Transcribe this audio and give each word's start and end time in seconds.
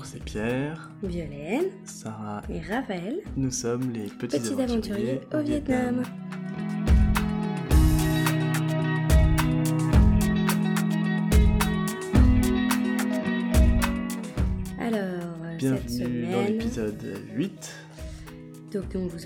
Bonjour, 0.00 0.12
c'est 0.14 0.24
Pierre, 0.24 0.90
Violaine 1.02 1.66
Sarah. 1.84 2.40
et 2.48 2.60
Raphaël, 2.60 3.20
Nous 3.36 3.50
sommes 3.50 3.90
les 3.92 4.06
petits, 4.06 4.38
petits 4.38 4.62
aventuriers 4.62 5.20
au 5.34 5.40
Vietnam. 5.40 6.02
Alors, 14.78 15.00
euh, 15.44 15.58
cette 15.60 15.84
Bienvenue 15.86 16.22
dans 16.22 16.30
semaine, 16.30 16.46
l'épisode 16.46 17.18
8. 17.34 17.74
donc 18.72 18.84
on 18.94 19.06
vous 19.06 19.18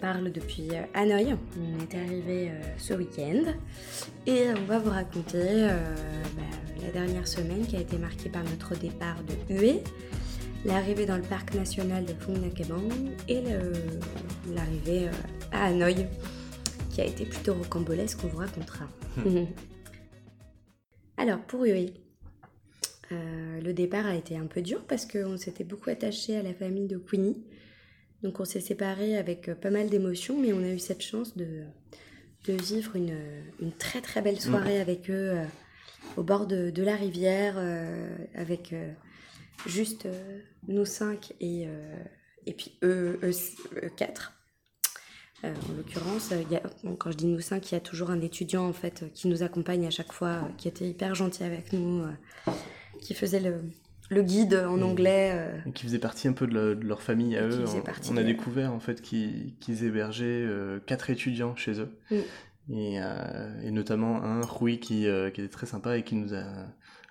parle 0.00 0.32
depuis 0.32 0.68
euh, 0.72 0.82
Hanoï. 0.94 1.36
On 1.58 1.78
est 1.82 1.94
arrivé 1.94 2.50
euh, 2.50 2.60
ce 2.78 2.94
week-end 2.94 3.52
et 4.26 4.46
on 4.56 4.64
va 4.64 4.78
vous 4.78 4.90
raconter 4.90 5.38
euh, 5.44 5.94
bah, 6.36 6.42
la 6.92 7.06
dernière 7.06 7.28
semaine 7.28 7.64
qui 7.66 7.76
a 7.76 7.80
été 7.80 7.98
marquée 7.98 8.28
par 8.28 8.42
notre 8.42 8.74
départ 8.76 9.22
de 9.22 9.54
Hue, 9.54 9.78
l'arrivée 10.64 11.06
dans 11.06 11.16
le 11.16 11.22
parc 11.22 11.54
national 11.54 12.04
de 12.04 12.14
Phong 12.18 12.36
Nha 12.36 12.50
Kebang 12.50 12.90
et 13.28 13.42
l'arrivée 14.52 15.06
euh, 15.06 15.12
à 15.52 15.66
Hanoï 15.66 16.08
qui 16.90 17.00
a 17.00 17.04
été 17.04 17.24
plutôt 17.24 17.54
rocambolesque, 17.54 18.18
on 18.24 18.26
vous 18.26 18.38
racontera. 18.38 18.88
Alors 21.16 21.38
pour 21.42 21.64
Hue, 21.64 21.90
euh, 23.12 23.60
le 23.60 23.72
départ 23.72 24.06
a 24.06 24.16
été 24.16 24.36
un 24.36 24.46
peu 24.46 24.60
dur 24.60 24.84
parce 24.88 25.06
qu'on 25.06 25.36
s'était 25.36 25.64
beaucoup 25.64 25.90
attaché 25.90 26.36
à 26.36 26.42
la 26.42 26.54
famille 26.54 26.88
de 26.88 26.98
Queenie. 26.98 27.44
Donc 28.24 28.40
on 28.40 28.44
s'est 28.44 28.60
séparés 28.60 29.16
avec 29.16 29.48
euh, 29.48 29.54
pas 29.54 29.70
mal 29.70 29.90
d'émotions, 29.90 30.40
mais 30.40 30.52
on 30.52 30.64
a 30.64 30.70
eu 30.70 30.80
cette 30.80 31.02
chance 31.02 31.36
de, 31.36 31.62
de 32.48 32.52
vivre 32.52 32.96
une, 32.96 33.16
une 33.60 33.72
très 33.72 34.00
très 34.00 34.22
belle 34.22 34.40
soirée 34.40 34.80
avec 34.80 35.08
eux 35.08 35.38
au 36.16 36.22
bord 36.22 36.46
de, 36.46 36.70
de 36.70 36.82
la 36.82 36.96
rivière, 36.96 37.54
euh, 37.56 38.16
avec 38.34 38.72
euh, 38.72 38.90
juste 39.66 40.06
euh, 40.06 40.38
nous 40.68 40.84
cinq 40.84 41.32
et, 41.40 41.66
et 42.46 42.52
puis 42.54 42.78
eux, 42.82 43.18
eux, 43.22 43.32
eux 43.82 43.90
quatre. 43.96 44.32
Euh, 45.44 45.54
en 45.70 45.76
l'occurrence, 45.76 46.32
quand 46.98 47.10
je 47.12 47.16
dis 47.16 47.26
nous 47.26 47.40
cinq, 47.40 47.70
il 47.70 47.74
y 47.74 47.78
a 47.78 47.80
toujours 47.80 48.10
un 48.10 48.20
étudiant 48.20 48.66
en 48.68 48.74
fait 48.74 49.04
qui 49.14 49.26
nous 49.28 49.42
accompagne 49.42 49.86
à 49.86 49.90
chaque 49.90 50.12
fois, 50.12 50.28
euh, 50.28 50.40
qui 50.58 50.68
était 50.68 50.86
hyper 50.88 51.14
gentil 51.14 51.44
avec 51.44 51.72
nous, 51.72 52.02
euh, 52.02 52.52
qui 53.00 53.14
faisait 53.14 53.40
le, 53.40 53.62
le 54.10 54.22
guide 54.22 54.54
en 54.54 54.76
Mm. 54.76 54.82
anglais. 54.82 55.50
Qui 55.74 55.84
faisait 55.84 55.98
partie 55.98 56.28
un 56.28 56.34
peu 56.34 56.46
de, 56.46 56.52
le- 56.52 56.74
de 56.76 56.84
leur 56.86 57.00
famille 57.00 57.36
à 57.38 57.46
eux. 57.46 57.64
On- 58.10 58.16
a 58.18 58.22
découvert 58.22 58.70
en 58.72 58.80
fait 58.80 59.00
qu'ils 59.00 59.54
hébergeaient 59.84 60.46
quatre 60.86 61.08
étudiants 61.08 61.56
chez 61.56 61.80
eux. 61.80 61.88
Mm. 62.10 62.16
Et, 62.72 63.00
euh, 63.02 63.62
et 63.64 63.70
notamment 63.70 64.22
un, 64.22 64.42
Rui, 64.42 64.78
qui, 64.80 65.06
euh, 65.08 65.30
qui 65.30 65.40
était 65.40 65.50
très 65.50 65.66
sympa 65.66 65.96
et 65.98 66.04
qui 66.04 66.14
nous 66.14 66.34
a 66.34 66.44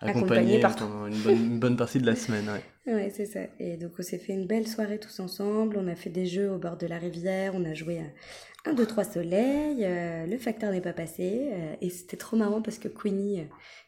Accompagné 0.02 0.58
accompagnés 0.58 0.60
partout. 0.62 0.86
pendant 0.86 1.08
une 1.08 1.22
bonne, 1.22 1.36
une 1.38 1.60
bonne 1.60 1.76
partie 1.76 2.00
de 2.00 2.06
la 2.06 2.16
semaine. 2.16 2.48
ouais. 2.50 2.64
Ouais, 2.94 3.12
c'est 3.16 3.26
ça. 3.28 3.42
Et 3.60 3.78
donc, 3.78 3.92
on 4.00 4.02
s'est 4.02 4.18
fait 4.18 4.34
une 4.34 4.48
belle 4.48 4.68
soirée 4.68 4.98
tous 4.98 5.20
ensemble. 5.20 5.78
On 5.78 5.88
a 5.88 5.96
fait 5.96 6.10
des 6.10 6.26
jeux 6.26 6.50
au 6.50 6.58
bord 6.58 6.76
de 6.78 6.88
la 6.88 6.98
rivière. 6.98 7.52
On 7.54 7.64
a 7.66 7.74
joué 7.76 8.00
à 8.00 8.70
1, 8.70 8.74
2, 8.74 8.86
3 8.88 9.04
soleils. 9.04 9.84
euh, 9.86 10.26
le 10.26 10.38
facteur 10.40 10.72
n'est 10.72 10.82
pas 10.82 10.94
passé. 10.94 11.50
euh, 11.54 11.76
et 11.82 11.90
c'était 11.92 12.18
trop 12.18 12.36
marrant 12.38 12.62
parce 12.64 12.80
que 12.80 12.88
Queenie 12.88 13.44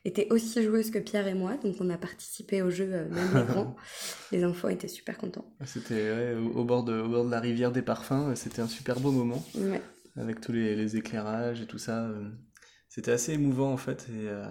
était 0.06 0.28
aussi 0.30 0.62
joueuse 0.62 0.92
que 0.92 1.00
Pierre 1.00 1.28
et 1.28 1.34
moi. 1.34 1.54
Donc, 1.64 1.78
on 1.80 1.90
a 1.90 1.98
participé 1.98 2.62
au 2.62 2.70
jeu, 2.70 2.86
même 2.86 3.30
les 3.36 3.44
grands. 3.54 3.76
les 4.34 4.44
enfants 4.46 4.68
étaient 4.68 4.88
super 4.90 5.18
contents. 5.18 5.46
C'était 5.66 5.96
ouais, 5.96 6.36
au, 6.36 6.60
au 6.60 6.64
bord 6.66 6.84
de, 6.84 7.00
au 7.02 7.08
bord 7.08 7.26
de 7.26 7.32
la 7.32 7.40
rivière 7.40 7.72
des 7.72 7.82
parfums. 7.82 8.36
C'était 8.36 8.62
un 8.62 8.68
super 8.68 9.00
beau 9.00 9.12
moment 9.12 9.42
Ouais. 9.56 9.82
Avec 10.18 10.42
tous 10.42 10.52
les, 10.52 10.76
les 10.76 10.96
éclairages 10.98 11.62
et 11.62 11.68
tout 11.68 11.78
ça. 11.78 12.06
euh, 12.06 12.30
C'était 12.90 13.12
assez 13.12 13.34
émouvant 13.34 13.72
en 13.74 13.78
fait. 13.78 14.06
Et, 14.10 14.28
euh, 14.30 14.46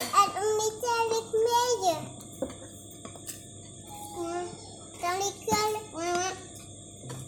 On 0.00 0.04
était 0.04 0.94
avec 1.04 1.26
May. 1.44 1.94
Dans 5.02 5.16
l'école. 5.18 5.76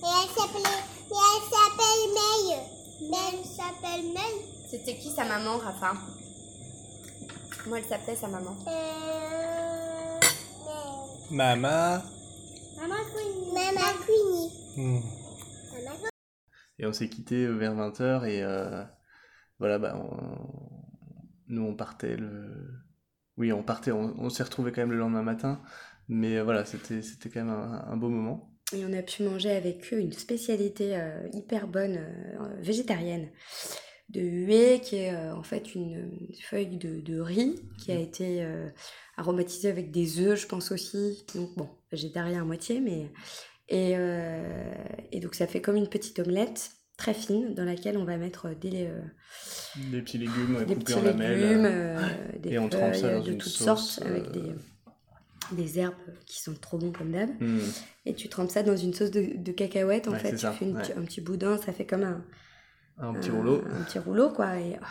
Et 0.03 0.13
elle 0.13 0.31
s'appelait. 0.37 0.81
Et 1.11 1.21
elle 1.33 1.45
s'appelle 1.53 2.05
May. 2.15 2.45
Elle 3.13 3.45
s'appelle 3.45 4.05
May. 4.15 4.35
C'était 4.71 4.97
qui 4.97 5.11
sa 5.11 5.25
maman, 5.25 5.59
Rafa? 5.59 5.93
Comment 7.63 7.77
elle 7.77 7.85
s'appelait 7.85 8.17
sa 8.17 8.29
maman 8.29 8.57
Euh. 8.69 10.21
Maman 11.31 12.03
Maman 12.79 13.03
Queenie. 13.13 13.53
Maman 13.53 13.93
Queenie. 14.07 14.51
Maman 14.77 15.01
Et 16.79 16.87
on 16.87 16.93
s'est 16.93 17.09
quitté 17.09 17.47
vers 17.47 17.75
20h 17.75 18.25
et 18.27 18.43
euh, 18.43 18.83
voilà, 19.59 19.79
bah, 19.79 19.97
on- 19.97 20.81
nous 21.49 21.63
on 21.63 21.75
partait 21.75 22.17
le... 22.17 22.71
Oui, 23.37 23.53
on 23.53 23.63
partait, 23.63 23.93
on, 23.93 24.15
on 24.19 24.31
s'est 24.31 24.43
retrouvés 24.43 24.73
quand 24.73 24.81
même 24.83 24.93
le 24.93 24.99
lendemain 24.99 25.23
matin, 25.23 25.61
mais 26.09 26.39
euh, 26.39 26.45
voilà, 26.45 26.65
c'était 26.65 27.03
c'était 27.03 27.29
quand 27.31 27.45
même 27.45 27.55
un, 27.55 27.85
un 27.87 27.97
beau 27.97 28.09
moment. 28.09 28.51
Et 28.75 28.85
on 28.85 28.93
a 28.93 29.03
pu 29.03 29.23
manger 29.23 29.51
avec 29.53 29.93
eux 29.93 30.01
une 30.01 30.13
spécialité 30.13 30.97
euh, 30.97 31.29
hyper 31.33 31.69
bonne 31.69 31.99
euh, 31.99 32.61
végétarienne 32.61 33.29
de 34.09 34.21
huée, 34.21 34.81
qui 34.83 34.97
est 34.97 35.15
euh, 35.15 35.35
en 35.35 35.43
fait 35.43 35.75
une 35.75 36.11
feuille 36.43 36.77
de, 36.79 37.01
de 37.01 37.21
riz 37.21 37.57
qui 37.79 37.93
a 37.93 37.99
été 37.99 38.43
euh, 38.45 38.69
aromatisée 39.17 39.69
avec 39.69 39.91
des 39.91 40.21
œufs, 40.21 40.41
je 40.41 40.47
pense 40.47 40.73
aussi. 40.73 41.25
Donc 41.35 41.57
bon, 41.57 41.69
végétarien 41.93 42.43
à 42.43 42.45
moitié, 42.45 42.81
mais... 42.81 43.11
Et, 43.69 43.95
euh, 43.97 44.73
et 45.13 45.21
donc 45.21 45.35
ça 45.35 45.47
fait 45.47 45.61
comme 45.61 45.77
une 45.77 45.89
petite 45.89 46.19
omelette 46.21 46.71
très 46.97 47.15
fine 47.15 47.55
dans 47.55 47.65
laquelle 47.65 47.99
on 47.99 48.05
va 48.05 48.17
mettre 48.17 48.55
des, 48.55 48.87
euh, 48.87 49.01
Des 49.91 50.01
petits 50.03 50.19
légumes 50.19 50.65
des 50.65 50.77
petits 50.77 50.95
en 50.95 51.03
légumes, 51.03 51.65
euh, 51.67 52.09
des 52.41 52.53
et 52.53 52.59
on 52.59 52.69
trempe 52.69 52.95
ça 52.95 53.01
feuilles 53.01 53.19
dans 53.19 53.25
de 53.27 53.31
une 53.33 53.39
toutes 53.39 53.53
sauce, 53.53 53.95
sortes 53.97 54.07
avec 54.09 54.31
des, 54.31 54.55
des 55.53 55.79
herbes 55.79 55.95
qui 56.27 56.41
sont 56.41 56.55
trop 56.55 56.79
bons 56.79 56.93
comme 56.93 57.11
d'hab. 57.13 57.29
hmm. 57.41 57.59
Et 58.07 58.15
tu 58.15 58.29
trempes 58.29 58.51
ça 58.51 58.63
dans 58.63 58.77
une 58.77 58.95
sauce 58.95 59.11
de, 59.11 59.37
de 59.37 59.53
cacahuètes, 59.53 60.09
en 60.09 60.13
Ouais, 60.13 60.19
fait. 60.21 60.31
Tu 60.31 60.39
ça, 60.39 60.53
fais 60.53 60.65
une- 60.65 60.77
ouais. 60.77 60.95
un 60.97 61.03
petit 61.03 61.21
boudin, 61.21 61.59
ça 61.59 61.73
fait 61.73 61.85
comme 61.87 62.05
un, 62.05 62.25
Un 62.99 63.13
petit 63.15 63.31
rouleau. 63.31 63.63
Un 63.71 63.83
petit 63.83 63.99
rouleau, 63.99 64.31
quoi. 64.31 64.57
Et 64.59 64.73
oh 64.77 64.81
là, 64.81 64.87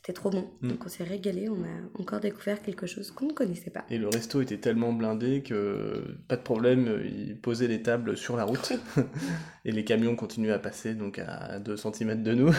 c'était 0.00 0.14
trop 0.14 0.30
bon. 0.30 0.48
Mm. 0.62 0.68
Donc 0.68 0.86
on 0.86 0.88
s'est 0.88 1.04
régalé, 1.04 1.48
on 1.50 1.62
a 1.62 2.00
encore 2.00 2.20
découvert 2.20 2.62
quelque 2.62 2.86
chose 2.86 3.10
qu'on 3.10 3.26
ne 3.26 3.32
connaissait 3.32 3.70
pas. 3.70 3.84
Et 3.90 3.98
le 3.98 4.08
resto 4.08 4.40
était 4.40 4.56
tellement 4.56 4.92
blindé 4.94 5.42
que 5.42 6.16
pas 6.26 6.36
de 6.36 6.42
problème, 6.42 7.02
ils 7.04 7.36
posaient 7.36 7.68
les 7.68 7.82
tables 7.82 8.16
sur 8.16 8.36
la 8.36 8.44
route 8.44 8.72
et 9.66 9.72
les 9.72 9.84
camions 9.84 10.16
continuaient 10.16 10.52
à 10.52 10.58
passer 10.58 10.94
donc 10.94 11.18
à 11.18 11.58
2 11.58 11.76
cm 11.76 12.22
de 12.22 12.34
nous. 12.34 12.52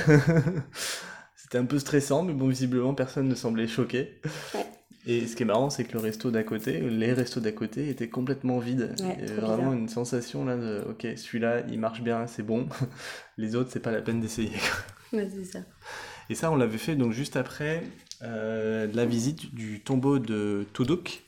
C'était 1.35 1.57
un 1.57 1.65
peu 1.65 1.79
stressant, 1.79 2.21
mais 2.23 2.33
bon, 2.33 2.47
visiblement 2.47 2.93
personne 2.93 3.27
ne 3.27 3.35
semblait 3.35 3.67
choqué. 3.67 4.21
Ouais. 4.53 4.65
Et 5.07 5.25
ce 5.25 5.35
qui 5.35 5.41
est 5.41 5.47
marrant, 5.47 5.71
c'est 5.71 5.83
que 5.83 5.93
le 5.93 5.99
resto 5.99 6.29
d'à 6.29 6.43
côté, 6.43 6.79
les 6.79 7.11
restos 7.11 7.39
d'à 7.39 7.51
côté 7.51 7.89
étaient 7.89 8.09
complètement 8.09 8.59
vides. 8.59 8.93
Ouais, 8.99 9.17
Il 9.19 9.27
y 9.27 9.31
avait 9.31 9.41
vraiment 9.41 9.71
bizarre. 9.71 9.73
une 9.73 9.89
sensation 9.89 10.45
là 10.45 10.57
de 10.57 10.83
ok, 10.87 11.07
celui-là 11.15 11.61
il 11.67 11.79
marche 11.79 12.03
bien, 12.03 12.27
c'est 12.27 12.43
bon. 12.43 12.69
Les 13.37 13.55
autres, 13.55 13.71
c'est 13.73 13.79
pas 13.79 13.91
la 13.91 14.01
peine 14.01 14.21
d'essayer. 14.21 14.51
Ouais, 15.11 15.27
c'est 15.29 15.43
ça. 15.43 15.59
Et 16.31 16.35
ça, 16.35 16.49
on 16.49 16.55
l'avait 16.55 16.77
fait 16.77 16.95
donc 16.95 17.11
juste 17.11 17.35
après 17.35 17.83
euh, 18.21 18.87
la 18.93 19.05
visite 19.05 19.53
du 19.53 19.83
tombeau 19.83 20.17
de 20.17 20.65
Tuduk, 20.73 21.25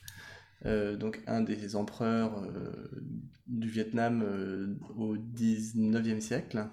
euh, 0.66 0.96
donc 0.96 1.22
un 1.28 1.41
des 1.41 1.75
empereurs 1.75 2.41
euh, 2.41 2.72
du 3.46 3.68
Vietnam 3.69 4.24
euh, 4.25 4.80
au 4.96 5.18
19e 5.18 6.22
siècle. 6.22 6.69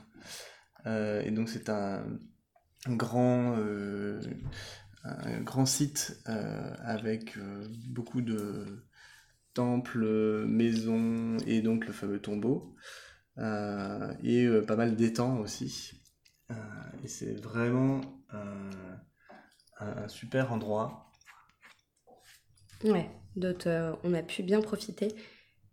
Et 0.87 1.33
donc 1.33 1.49
c'est 1.49 1.71
un, 1.71 2.05
grand, 2.87 3.57
un 5.03 5.41
grand 5.41 5.67
site 5.67 6.23
avec 6.25 7.37
beaucoup 7.89 8.23
de 8.23 8.87
temples, 9.55 10.47
maisons 10.47 11.37
et 11.49 11.63
donc 11.63 11.85
le 11.85 11.93
fameux 11.93 12.21
tombeau. 12.21 12.77
Et 13.37 14.49
pas 14.69 14.77
mal 14.77 14.95
d'étangs 14.95 15.39
aussi. 15.41 16.00
Euh, 16.51 16.55
et 17.05 17.09
c'est 17.09 17.33
vraiment 17.41 18.01
un, 18.33 18.71
un- 19.81 20.09
super 20.09 20.53
endroit. 20.53 21.07
Ouais, 22.85 23.11
d'autres, 23.37 23.69
euh, 23.69 23.93
on 24.05 24.15
a 24.15 24.23
pu 24.23 24.43
bien 24.43 24.61
profiter. 24.61 25.09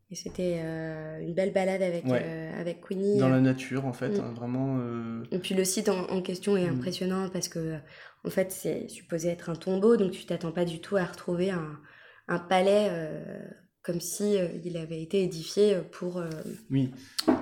Et 0.10 0.16
c'était 0.16 0.62
euh, 0.64 1.20
une 1.22 1.34
belle 1.34 1.52
balade 1.52 1.82
avec, 1.82 2.06
Ouais. 2.06 2.24
euh, 2.24 2.60
avec 2.62 2.82
Queenie. 2.82 3.20
Dans 3.20 3.30
la 3.30 3.42
nature, 3.42 3.86
en 3.86 3.94
fait, 3.94 4.18
Mm. 4.18 4.22
hein, 4.22 4.34
vraiment. 4.34 4.78
euh, 4.80 5.24
Et 5.32 5.40
puis 5.40 5.54
le 5.56 5.66
site 5.66 5.90
en, 5.90 6.10
en 6.10 6.22
question 6.22 6.56
est 6.58 6.66
Mm. 6.66 6.72
impressionnant 6.72 7.30
parce 7.30 7.50
que, 7.50 7.78
en 8.24 8.30
fait, 8.30 8.52
c'est 8.52 8.88
supposé 8.88 9.30
être 9.30 9.50
un 9.50 9.56
tombeau, 9.56 9.98
donc 9.98 10.12
tu 10.12 10.26
t'attends 10.26 10.52
pas 10.52 10.66
du 10.66 10.80
tout 10.80 10.96
à 10.98 11.04
retrouver 11.06 11.52
un, 11.52 11.80
un 12.28 12.40
palais 12.40 12.88
euh, 12.90 13.40
comme 13.88 14.01
si 14.01 14.38
euh, 14.38 14.50
il 14.66 14.75
avait 14.78 15.01
été 15.01 15.24
édifié 15.24 15.78
pour, 15.94 16.18
euh, 16.18 16.30
Oui, 16.69 16.92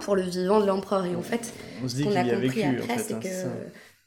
pour 0.01 0.15
le 0.15 0.21
vivant 0.21 0.61
de 0.61 0.67
l'empereur. 0.67 1.03
Et 1.05 1.15
en 1.15 1.21
fait, 1.23 1.51
on 1.83 1.89
se 1.89 1.97
ce 1.97 2.03
qu'on 2.03 2.15
a 2.15 2.23
compris 2.23 2.47
vécu, 2.47 2.63
en 2.63 2.73
après, 2.75 2.97
fait. 2.97 3.03
c'est 3.03 3.13
hein, 3.15 3.19
que 3.19 3.27
ça. 3.27 3.47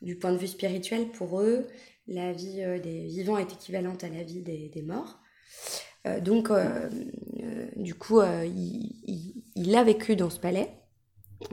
du 0.02 0.17
point 0.17 0.32
de 0.32 0.38
vue 0.38 0.46
spirituel, 0.46 1.08
pour 1.08 1.40
eux, 1.40 1.67
la 2.06 2.32
vie 2.32 2.62
euh, 2.62 2.79
des 2.79 3.06
vivants 3.06 3.37
est 3.38 3.52
équivalente 3.52 4.05
à 4.05 4.08
la 4.08 4.23
vie 4.23 4.40
des, 4.40 4.69
des 4.69 4.82
morts. 4.82 5.19
Euh, 6.06 6.20
donc, 6.20 6.50
euh, 6.50 6.88
euh, 7.43 7.67
du 7.76 7.94
coup, 7.94 8.20
euh, 8.20 8.44
il, 8.46 8.94
il- 9.08 9.34
il 9.56 9.75
a 9.75 9.82
vécu 9.82 10.14
dans 10.14 10.31
ce 10.31 10.38
palais. 10.38 10.70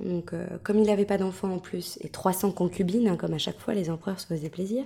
Donc, 0.03 0.33
euh, 0.33 0.45
comme 0.63 0.77
il 0.77 0.85
n'avait 0.85 1.05
pas 1.05 1.17
d'enfant 1.17 1.49
en 1.51 1.57
plus, 1.59 1.97
et 2.01 2.09
300 2.09 2.51
concubines, 2.51 3.07
hein, 3.07 3.17
comme 3.17 3.33
à 3.33 3.39
chaque 3.39 3.59
fois, 3.59 3.73
les 3.73 3.89
empereurs 3.89 4.19
se 4.19 4.27
faisaient 4.27 4.49
plaisir. 4.49 4.85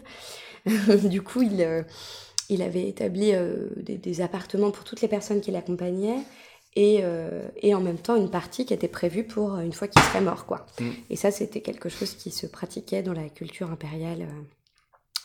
du 1.10 1.22
coup, 1.22 1.42
il, 1.42 1.62
euh, 1.62 1.84
il 2.50 2.62
avait 2.62 2.88
établi 2.88 3.34
des, 3.78 3.98
des, 3.98 4.22
appartements 4.22 4.72
pour 4.72 4.84
toutes 4.84 5.02
les 5.02 5.08
personnes 5.08 5.42
qui 5.42 5.52
l'accompagnaient 5.52 6.20
et, 6.76 7.04
et, 7.62 7.76
en 7.76 7.82
même 7.82 7.98
temps 7.98 8.16
une 8.16 8.30
partie 8.30 8.66
qui 8.66 8.74
était 8.74 8.88
prévue 8.88 9.24
pour 9.24 9.58
une 9.60 9.74
fois 9.74 9.88
qu'il 9.88 10.02
serait 10.02 10.22
mort. 10.22 10.46
Quoi. 10.46 10.66
Mm. 10.80 10.90
Et 11.10 11.16
ça, 11.16 11.32
c'était 11.32 11.62
quelque 11.62 11.90
chose 11.90 12.16
qui 12.16 12.32
se 12.32 12.48
pratiquait 12.48 13.04
dans 13.04 13.14
la 13.14 13.30
culture 13.30 13.72
impériale 13.72 14.28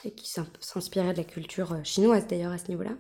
et 0.05 0.11
qui 0.11 0.31
s'inspirait 0.61 1.13
de 1.13 1.19
la 1.19 1.25
culture 1.25 1.77
chinoise 1.83 2.27
d'ailleurs 2.27 2.53
à 2.53 2.59
ce 2.59 2.69
niveau-là. 2.69 2.93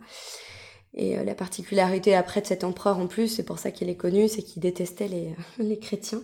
Et 0.94 1.16
la 1.16 1.34
particularité 1.34 2.14
après 2.14 2.40
de 2.40 2.46
cet 2.46 2.64
empereur 2.64 2.98
en 2.98 3.06
plus, 3.06 3.28
c'est 3.28 3.42
pour 3.42 3.58
ça 3.58 3.70
qu'il 3.70 3.88
est 3.88 3.96
connu, 3.96 4.28
c'est 4.28 4.42
qu'il 4.42 4.62
détestait 4.62 5.08
les, 5.08 5.34
les 5.58 5.78
chrétiens 5.78 6.22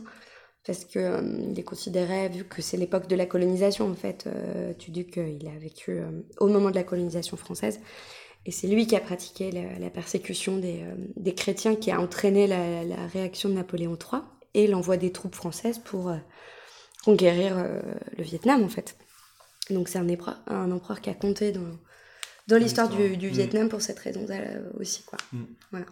parce 0.67 0.85
qu'il 0.85 1.01
euh, 1.01 1.21
les 1.55 1.63
considérait, 1.63 2.29
vu 2.29 2.45
que 2.45 2.63
c'est 2.63 2.77
l'époque 2.77 3.07
de 3.07 3.17
la 3.17 3.27
colonisation 3.27 3.91
en 3.91 3.95
fait, 3.95 4.25
euh, 4.27 4.73
tu 4.79 4.91
dis 4.91 5.07
qu'il 5.07 5.49
a 5.49 5.59
vécu 5.59 5.93
euh, 5.93 6.11
au 6.39 6.49
moment 6.49 6.71
de 6.71 6.75
la 6.75 6.85
colonisation 6.85 7.37
française, 7.37 7.81
et 8.47 8.53
c'est 8.53 8.67
lui 8.67 8.87
qui 8.87 8.97
a 8.97 9.01
pratiqué 9.01 9.51
la, 9.51 9.91
persécution 9.91 10.57
des, 10.57 10.83
des, 11.17 11.35
chrétiens 11.35 11.77
qui 11.77 11.91
a 11.91 12.01
entraîné 12.01 12.47
la, 12.47 12.85
la 12.85 13.07
réaction 13.07 13.51
de 13.51 13.55
Napoléon 13.55 13.99
III 13.99 14.23
et 14.55 14.67
l'envoi 14.67 14.97
des 14.97 15.13
troupes 15.13 15.35
françaises 15.35 15.79
pour 15.79 16.11
conquérir 17.05 17.55
le 18.17 18.25
Vietnam 18.25 18.65
en 18.65 18.71
fait. 18.71 18.97
Donc 19.69 19.91
c'est 19.91 19.99
un, 19.99 20.07
un, 20.47 20.73
empereur 20.73 21.03
qui 21.03 21.11
a 21.11 21.15
compté 21.15 21.53
dans, 21.53 21.77
dans 22.49 22.57
l'histoire 22.57 22.89
du, 22.89 23.19
du, 23.19 23.29
mm. 23.29 23.31
Vietnam 23.31 23.69
pour 23.69 23.83
cette 23.83 23.99
raison 23.99 24.27
aussi 24.79 25.03
quoi. 25.03 25.19
Mm. 25.35 25.45
Voilà. 25.71 25.87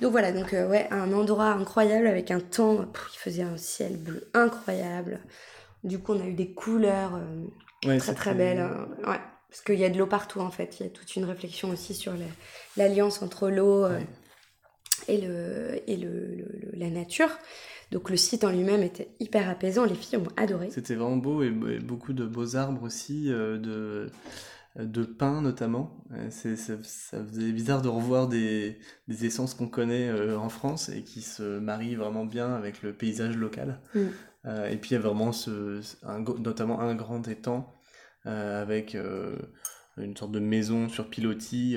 Donc 0.00 0.12
voilà, 0.12 0.32
donc 0.32 0.52
euh, 0.52 0.68
ouais, 0.68 0.88
un 0.90 1.12
endroit 1.12 1.46
incroyable 1.46 2.06
avec 2.06 2.30
un 2.30 2.40
temps, 2.40 2.86
il 3.14 3.18
faisait 3.18 3.42
un 3.42 3.56
ciel 3.56 3.96
bleu 3.96 4.28
incroyable. 4.34 5.20
Du 5.84 5.98
coup, 5.98 6.12
on 6.12 6.20
a 6.20 6.26
eu 6.26 6.34
des 6.34 6.52
couleurs 6.52 7.14
euh, 7.16 7.98
très 7.98 8.14
très 8.14 8.34
belles. 8.34 8.60
Hein. 8.60 8.88
ouais, 9.06 9.20
parce 9.48 9.62
qu'il 9.64 9.78
y 9.78 9.84
a 9.84 9.90
de 9.90 9.98
l'eau 9.98 10.06
partout 10.06 10.40
en 10.40 10.50
fait. 10.50 10.78
Il 10.80 10.84
y 10.84 10.86
a 10.86 10.90
toute 10.90 11.16
une 11.16 11.24
réflexion 11.24 11.70
aussi 11.70 11.94
sur 11.94 12.12
l'alliance 12.76 13.22
entre 13.22 13.48
l'eau 13.48 13.84
euh, 13.84 14.00
et, 15.08 15.20
le, 15.20 15.80
et 15.86 15.96
le, 15.96 16.44
la 16.74 16.90
nature. 16.90 17.30
Donc 17.92 18.10
le 18.10 18.16
site 18.16 18.44
en 18.44 18.50
lui-même 18.50 18.82
était 18.82 19.08
hyper 19.20 19.48
apaisant, 19.48 19.84
les 19.84 19.94
filles 19.94 20.18
ont 20.18 20.26
adoré. 20.36 20.70
C'était 20.70 20.96
vraiment 20.96 21.16
beau 21.16 21.42
et, 21.42 21.50
beaucoup 21.50 22.12
de 22.12 22.26
beaux 22.26 22.56
arbres 22.56 22.82
aussi, 22.82 23.26
de 23.26 24.10
de 24.78 25.04
pain 25.04 25.40
notamment. 25.40 26.04
Euh, 26.12 26.28
c'est, 26.30 26.56
ça, 26.56 26.76
faisait 27.24 27.52
bizarre 27.52 27.82
de 27.82 27.88
revoir 27.88 28.28
des, 28.28 28.78
essences 29.08 29.54
qu'on 29.54 29.68
connaît 29.68 30.08
euh, 30.08 30.38
en 30.38 30.48
France 30.48 30.88
et 30.88 31.02
qui 31.02 31.22
se 31.22 31.58
marient 31.58 31.96
vraiment 31.96 32.24
bien 32.24 32.54
avec 32.54 32.82
le 32.82 32.92
paysage 32.92 33.36
local. 33.36 33.80
Mm. 33.94 34.00
Euh, 34.46 34.68
et 34.68 34.76
puis 34.76 34.90
il 34.90 34.94
y 34.94 34.96
a 34.96 35.00
vraiment 35.00 35.32
ce, 35.32 35.80
notamment 36.38 36.80
un 36.80 36.94
grand 36.94 37.26
étang 37.26 37.72
avec 38.24 38.96
une 39.96 40.16
sorte 40.16 40.32
de 40.32 40.40
maison 40.40 40.88
sur 40.88 41.08
pilotis 41.08 41.76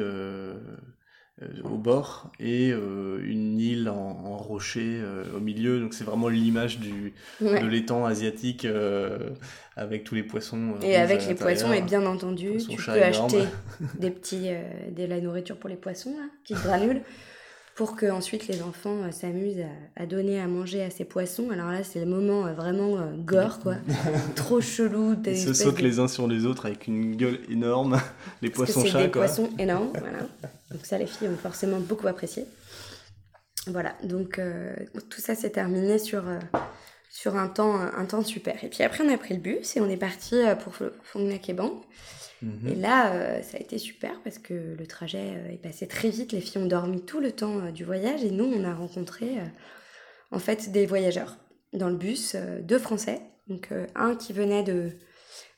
au 1.63 1.77
bord 1.77 2.31
et 2.39 2.71
euh, 2.71 3.19
une 3.24 3.59
île 3.59 3.89
en, 3.89 4.38
rocher 4.38 5.00
euh, 5.01 5.24
au 5.36 5.39
milieu. 5.39 5.80
Donc 5.80 5.94
c'est 5.94 6.03
vraiment 6.03 6.27
l'image 6.27 6.80
du 6.80 7.13
de 7.41 7.65
l'étang 7.65 8.06
asiatique 8.06 8.68
avec 9.75 10.03
tous 10.03 10.15
les 10.15 10.24
poissons. 10.24 10.75
et 10.81 10.95
avec 10.95 11.27
les 11.27 11.36
poissons, 11.36 11.71
et 11.71 11.81
bien 11.81 12.06
entendu, 12.06 12.57
tu 12.57 12.75
peux 12.75 13.03
acheter 13.03 13.44
des 14.00 14.12
petits, 14.12 14.50
de 14.95 15.06
la 15.06 15.21
nourriture 15.21 15.57
pour 15.57 15.69
les 15.69 15.77
poissons, 15.77 16.12
là, 16.12 16.25
petites 16.44 16.63
granules 16.63 17.01
pour 17.80 17.96
que 17.96 18.08
ensuite 18.08 18.50
les 18.50 18.62
enfants 18.62 19.04
euh, 19.04 19.12
s'amusent 19.12 19.64
à, 19.96 20.06
donner 20.06 20.42
à 20.42 20.48
manger 20.48 20.84
à 20.84 20.90
ces 20.90 21.06
poissons. 21.06 21.50
Alors 21.50 21.72
là, 21.72 21.81
c'est 21.81 22.02
le 22.02 22.06
moment 22.06 22.46
euh, 22.46 22.52
vraiment 22.52 22.98
euh, 22.98 23.16
gore, 23.16 23.62
quoi. 23.62 23.76
Trop 24.36 24.60
chelou. 24.60 25.16
Ils 25.26 25.38
se 25.38 25.54
sautent 25.54 25.80
les 25.80 25.98
uns 25.98 26.10
sur 26.10 26.28
les 26.28 26.46
autres 26.46 26.66
avec 26.66 26.88
une 26.88 27.16
gueule 27.16 27.40
énorme. 27.50 28.02
Les 28.42 28.50
poissons 28.50 28.84
chats, 28.84 29.04
des 29.04 29.08
poissons 29.08 29.50
énormes, 29.58 29.94
voilà. 29.98 30.20
Donc 30.72 30.86
ça, 30.86 30.98
les 30.98 31.08
filles 31.08 31.30
ont 31.30 31.38
forcément 31.38 31.80
beaucoup 31.80 32.10
apprécié. 32.10 32.44
Voilà, 33.68 33.96
donc 34.04 34.42
tout 35.10 35.22
ça 35.22 35.36
s'est 35.36 35.52
terminé 35.52 36.00
sur, 36.00 36.24
sur 37.10 37.38
un, 37.38 37.48
temps, 37.48 37.76
un 37.80 38.06
temps 38.06 38.24
super. 38.24 38.62
Et 38.64 38.68
puis 38.68 38.84
après, 38.84 39.06
on 39.06 39.14
a 39.14 39.18
pris 39.18 39.36
le 39.36 39.40
bus 39.40 39.78
et 39.78 39.80
on 39.80 39.90
est 39.90 39.98
parti 39.98 40.36
pour 40.64 40.74
Phong 41.04 41.24
Nha 41.28 41.38
Et 42.41 42.45
mhm. 42.45 42.81
là, 42.81 43.13
euh, 43.13 43.41
ça 43.41 43.57
a 43.57 43.59
été 43.59 43.77
super 43.77 44.21
parce 44.24 44.38
que 44.38 44.53
le 44.77 44.88
trajet 44.88 45.33
euh, 45.36 45.51
est 45.51 45.62
passé 45.62 45.88
très 45.88 46.09
vite. 46.09 46.31
Les 46.31 46.39
filles 46.39 46.62
ont 46.62 46.68
dormi 46.68 47.01
tout 47.01 47.19
le 47.19 47.31
temps 47.31 47.59
euh, 47.59 47.71
du 47.71 47.83
voyage 47.83 48.24
et 48.24 48.31
nous, 48.31 48.45
on 48.45 48.63
a 48.63 48.74
rencontré 48.74 49.38
en 50.31 50.39
fait 50.39 50.71
des 50.71 50.86
voyageurs 50.86 51.38
dans 51.74 51.89
le 51.89 51.95
bus, 51.95 52.36
deux 52.62 52.80
Français. 52.80 53.21
Donc 53.47 53.69
un 53.95 54.15
qui 54.15 54.31
venait 54.31 54.63
de, 54.63 54.91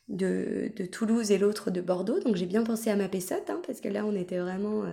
de, 0.08 0.72
de 0.76 0.86
Toulouse 0.86 1.32
et 1.32 1.38
l'autre 1.38 1.72
de 1.72 1.82
Bordeaux. 1.82 2.20
Donc 2.22 2.36
j'ai 2.36 2.46
bien 2.46 2.64
pensé 2.64 2.90
à 2.90 2.96
ma 2.96 3.10
Pessotte 3.10 3.50
hein, 3.50 3.62
parce 3.66 3.82
que 3.82 3.90
là, 3.90 4.06
on 4.06 4.16
était 4.16 4.40
vraiment 4.40 4.86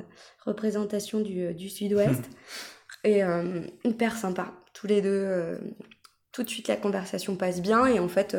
représentation 0.44 1.20
du, 1.20 1.54
du 1.54 1.68
sud-ouest. 1.68 2.22
et 3.04 3.22
hyper 3.84 4.16
sympa. 4.16 4.52
Tous 4.74 4.88
les 4.88 5.00
deux, 5.00 5.58
tout 6.32 6.42
de 6.42 6.48
suite 6.48 6.68
la 6.68 6.76
conversation 6.76 7.36
passe 7.36 7.62
bien 7.62 7.86
et 7.86 8.00
en 8.00 8.08
fait 8.08 8.36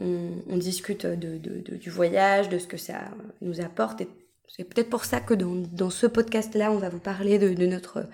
on, 0.00 0.56
discute 0.56 1.06
de, 1.06 1.38
du 1.38 1.90
voyage, 1.90 2.48
de 2.48 2.58
ce 2.58 2.66
que 2.66 2.76
ça 2.76 3.10
nous 3.40 3.60
apporte. 3.60 4.00
Et 4.00 4.08
c'est 4.48 4.64
peut-être 4.64 4.90
pour 4.90 5.04
ça 5.04 5.20
que 5.20 5.34
dans, 5.34 5.90
ce 5.90 6.06
podcast-là, 6.06 6.72
on 6.72 6.78
va 6.78 6.88
vous 6.88 6.98
parler 6.98 7.38
de, 7.38 7.66
notre 7.66 8.06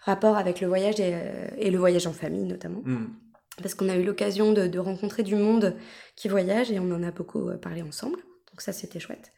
rapport 0.00 0.36
avec 0.36 0.60
le 0.60 0.68
voyage 0.68 1.00
et, 1.00 1.70
le 1.70 1.78
voyage 1.78 2.06
en 2.06 2.12
famille 2.12 2.44
notamment. 2.44 2.82
Mm. 2.84 3.06
Parce 3.62 3.74
qu'on 3.74 3.88
a 3.88 3.96
eu 3.96 4.04
l'occasion 4.04 4.52
de, 4.52 4.78
rencontrer 4.78 5.22
du 5.22 5.36
monde 5.36 5.76
qui 6.16 6.28
voyage 6.28 6.70
et 6.70 6.78
on 6.78 6.90
en 6.92 7.02
a 7.02 7.10
beaucoup 7.10 7.50
parlé 7.60 7.82
ensemble. 7.82 8.18
Donc 8.50 8.60
ça, 8.60 8.72
c'était 8.72 9.00
chouette. 9.00 9.32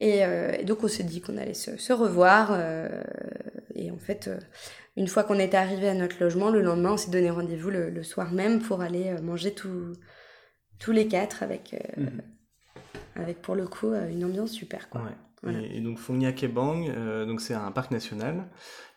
Et, 0.00 0.24
euh, 0.24 0.62
donc 0.62 0.84
on 0.84 0.88
s'est 0.88 1.02
dit 1.02 1.20
qu'on 1.20 1.36
allait 1.36 1.54
se, 1.54 1.92
revoir. 1.92 2.50
Euh, 2.52 3.02
et 3.74 3.90
en 3.90 3.98
fait, 3.98 4.28
euh, 4.28 4.38
une 4.96 5.08
fois 5.08 5.24
qu'on 5.24 5.38
était 5.38 5.56
arrivé 5.56 5.88
à 5.88 5.94
notre 5.94 6.16
logement, 6.20 6.50
le 6.50 6.62
lendemain, 6.62 6.92
on 6.92 6.96
s'est 6.96 7.10
donné 7.10 7.30
rendez-vous 7.30 7.70
le, 7.70 7.90
le, 7.90 8.02
soir 8.04 8.32
même 8.32 8.60
pour 8.60 8.80
aller 8.80 9.12
manger 9.22 9.52
tout, 9.52 9.94
tous 10.78 10.92
les 10.92 11.08
quatre 11.08 11.42
avec, 11.42 11.74
euh, 11.74 12.02
mhm. 12.02 12.22
avec 13.16 13.42
pour 13.42 13.54
le 13.54 13.66
coup 13.66 13.88
euh, 13.88 14.08
une 14.10 14.24
ambiance 14.24 14.52
super. 14.52 14.88
Quoi. 14.88 15.02
Et, 15.46 15.80
donc 15.80 15.98
Phong 15.98 16.18
Nha 16.18 16.32
Kebang, 16.32 16.88
euh, 16.88 17.24
donc 17.24 17.40
c'est 17.40 17.54
un 17.54 17.70
parc 17.70 17.90
national 17.90 18.48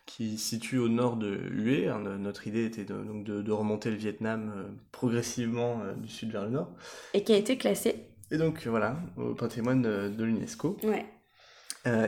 qui 0.06 0.36
se 0.38 0.50
situe 0.50 0.78
au 0.78 0.88
nord 0.88 1.16
de 1.16 1.38
Hue. 1.52 1.88
Hein, 1.88 2.00
notre 2.18 2.46
idée 2.48 2.64
était 2.64 2.84
de, 2.84 2.94
donc 2.94 3.24
de, 3.24 3.52
remonter 3.52 3.90
le 3.90 3.96
Vietnam 3.96 4.76
progressivement 4.90 5.80
du 5.96 6.08
sud 6.08 6.32
vers 6.32 6.42
le 6.42 6.50
nord. 6.50 6.72
Et 7.14 7.22
qui 7.22 7.32
a 7.32 7.36
été 7.36 7.56
classé. 7.56 8.08
Et 8.32 8.38
donc 8.38 8.66
voilà, 8.66 8.96
au 9.16 9.34
patrimoine 9.34 9.82
de, 9.82 10.24
l'UNESCO. 10.24 10.76
Ouais. 10.82 11.06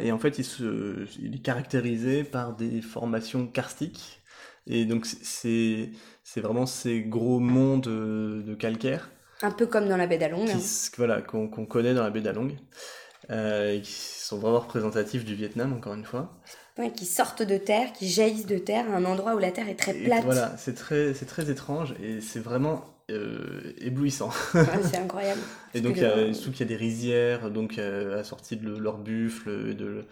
et 0.02 0.10
en 0.10 0.18
fait, 0.18 0.38
il, 0.38 0.44
se, 0.44 1.06
il 1.20 1.36
est 1.36 1.42
caractérisé 1.42 2.24
par 2.24 2.56
des 2.56 2.82
formations 2.82 3.46
karstiques. 3.46 4.20
Et 4.66 4.86
donc 4.86 5.06
c'est 5.06 5.92
vraiment 6.34 6.66
ces 6.66 7.00
gros 7.02 7.38
monts 7.38 7.78
de 7.78 8.56
calcaire 8.58 9.08
un 9.42 9.50
peu 9.50 9.66
comme 9.66 9.88
dans 9.88 9.96
la 9.96 10.06
baie 10.06 10.18
d'Along. 10.18 10.48
Hein. 10.48 10.58
Voilà, 10.96 11.20
qu'on 11.22 11.48
connaît 11.48 11.94
dans 11.94 12.02
la 12.02 12.10
baie 12.10 12.20
d'Along. 12.20 12.52
Euh, 13.30 13.80
qui 13.80 13.92
sont 13.92 14.38
vraiment 14.38 14.60
représentatifs 14.60 15.24
du 15.24 15.34
Vietnam, 15.34 15.72
encore 15.72 15.94
une 15.94 16.04
fois. 16.04 16.30
Ouais, 16.76 16.90
qui 16.90 17.06
sortent 17.06 17.42
de 17.42 17.56
terre, 17.56 17.92
qui 17.92 18.08
jaillissent 18.08 18.46
de 18.46 18.58
terre, 18.58 18.84
à 18.90 18.96
un 18.96 19.04
endroit 19.04 19.34
où 19.34 19.38
la 19.38 19.50
terre 19.50 19.68
est 19.68 19.76
très 19.76 19.94
plate. 19.94 20.24
voilà, 20.24 20.54
c'est 20.58 20.74
très, 20.74 21.12
très 21.12 21.50
étrange 21.50 21.94
et 22.02 22.20
c'est 22.20 22.40
vraiment 22.40 22.84
euh, 23.10 23.72
éblouissant. 23.78 24.30
c'est 24.52 24.98
incroyable. 24.98 25.40
et 25.72 25.80
donc, 25.80 25.96
il 25.96 26.02
y 26.02 26.06
a, 26.06 26.32
qu'il 26.32 26.60
y 26.60 26.62
a 26.62 26.66
des 26.66 26.76
rizières, 26.76 27.50
donc 27.50 27.78
euh, 27.78 28.20
assorties 28.20 28.56
de 28.56 28.76
leurs 28.76 28.98
buffles, 28.98 29.74
de, 29.74 30.04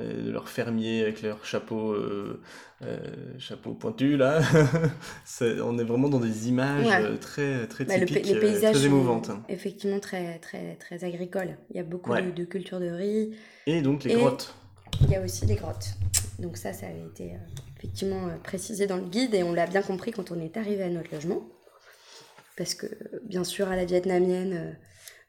de 0.00 0.30
leurs 0.30 0.48
fermiers 0.48 1.02
avec 1.02 1.22
leurs 1.22 1.44
chapeaux, 1.44 1.92
euh, 1.92 2.40
euh, 2.82 2.98
chapeaux 3.38 3.72
pointus 3.72 4.18
là. 4.18 4.40
on 5.40 5.78
est 5.78 5.84
vraiment 5.84 6.08
dans 6.08 6.20
des 6.20 6.48
images 6.48 6.86
très 7.20 7.66
très 7.66 7.84
bah, 7.84 7.98
typiques, 7.98 8.26
les 8.26 8.40
paysages 8.40 8.74
très 8.74 8.86
émouvantes. 8.86 9.30
effectivement 9.48 10.00
très 10.00 10.38
très 10.38 10.76
très 10.76 11.04
agricoles. 11.04 11.56
Il 11.70 11.76
y 11.76 11.80
a 11.80 11.84
beaucoup 11.84 12.12
de, 12.12 12.44
cultures 12.44 12.80
de 12.80 12.90
riz. 12.90 13.30
Et 13.66 13.82
donc 13.82 14.04
les 14.04 14.14
grottes. 14.14 14.54
Il 15.02 15.10
y 15.10 15.16
a 15.16 15.22
aussi 15.22 15.46
les 15.46 15.54
grottes. 15.54 15.94
Donc 16.38 16.56
ça, 16.56 16.72
ça 16.72 16.86
avait 16.86 17.06
été 17.06 17.32
effectivement 17.78 18.28
précisé 18.42 18.86
dans 18.86 18.96
le 18.96 19.04
guide 19.04 19.34
et 19.34 19.42
on 19.42 19.52
l'a 19.52 19.66
bien 19.66 19.82
compris 19.82 20.10
quand 20.10 20.30
on 20.30 20.40
est 20.40 20.56
arrivé 20.56 20.82
à 20.82 20.88
notre 20.88 21.14
logement. 21.14 21.42
Parce 22.56 22.74
que 22.74 22.86
bien 23.24 23.44
sûr 23.44 23.68
à 23.68 23.76
la 23.76 23.84
vietnamienne 23.84 24.76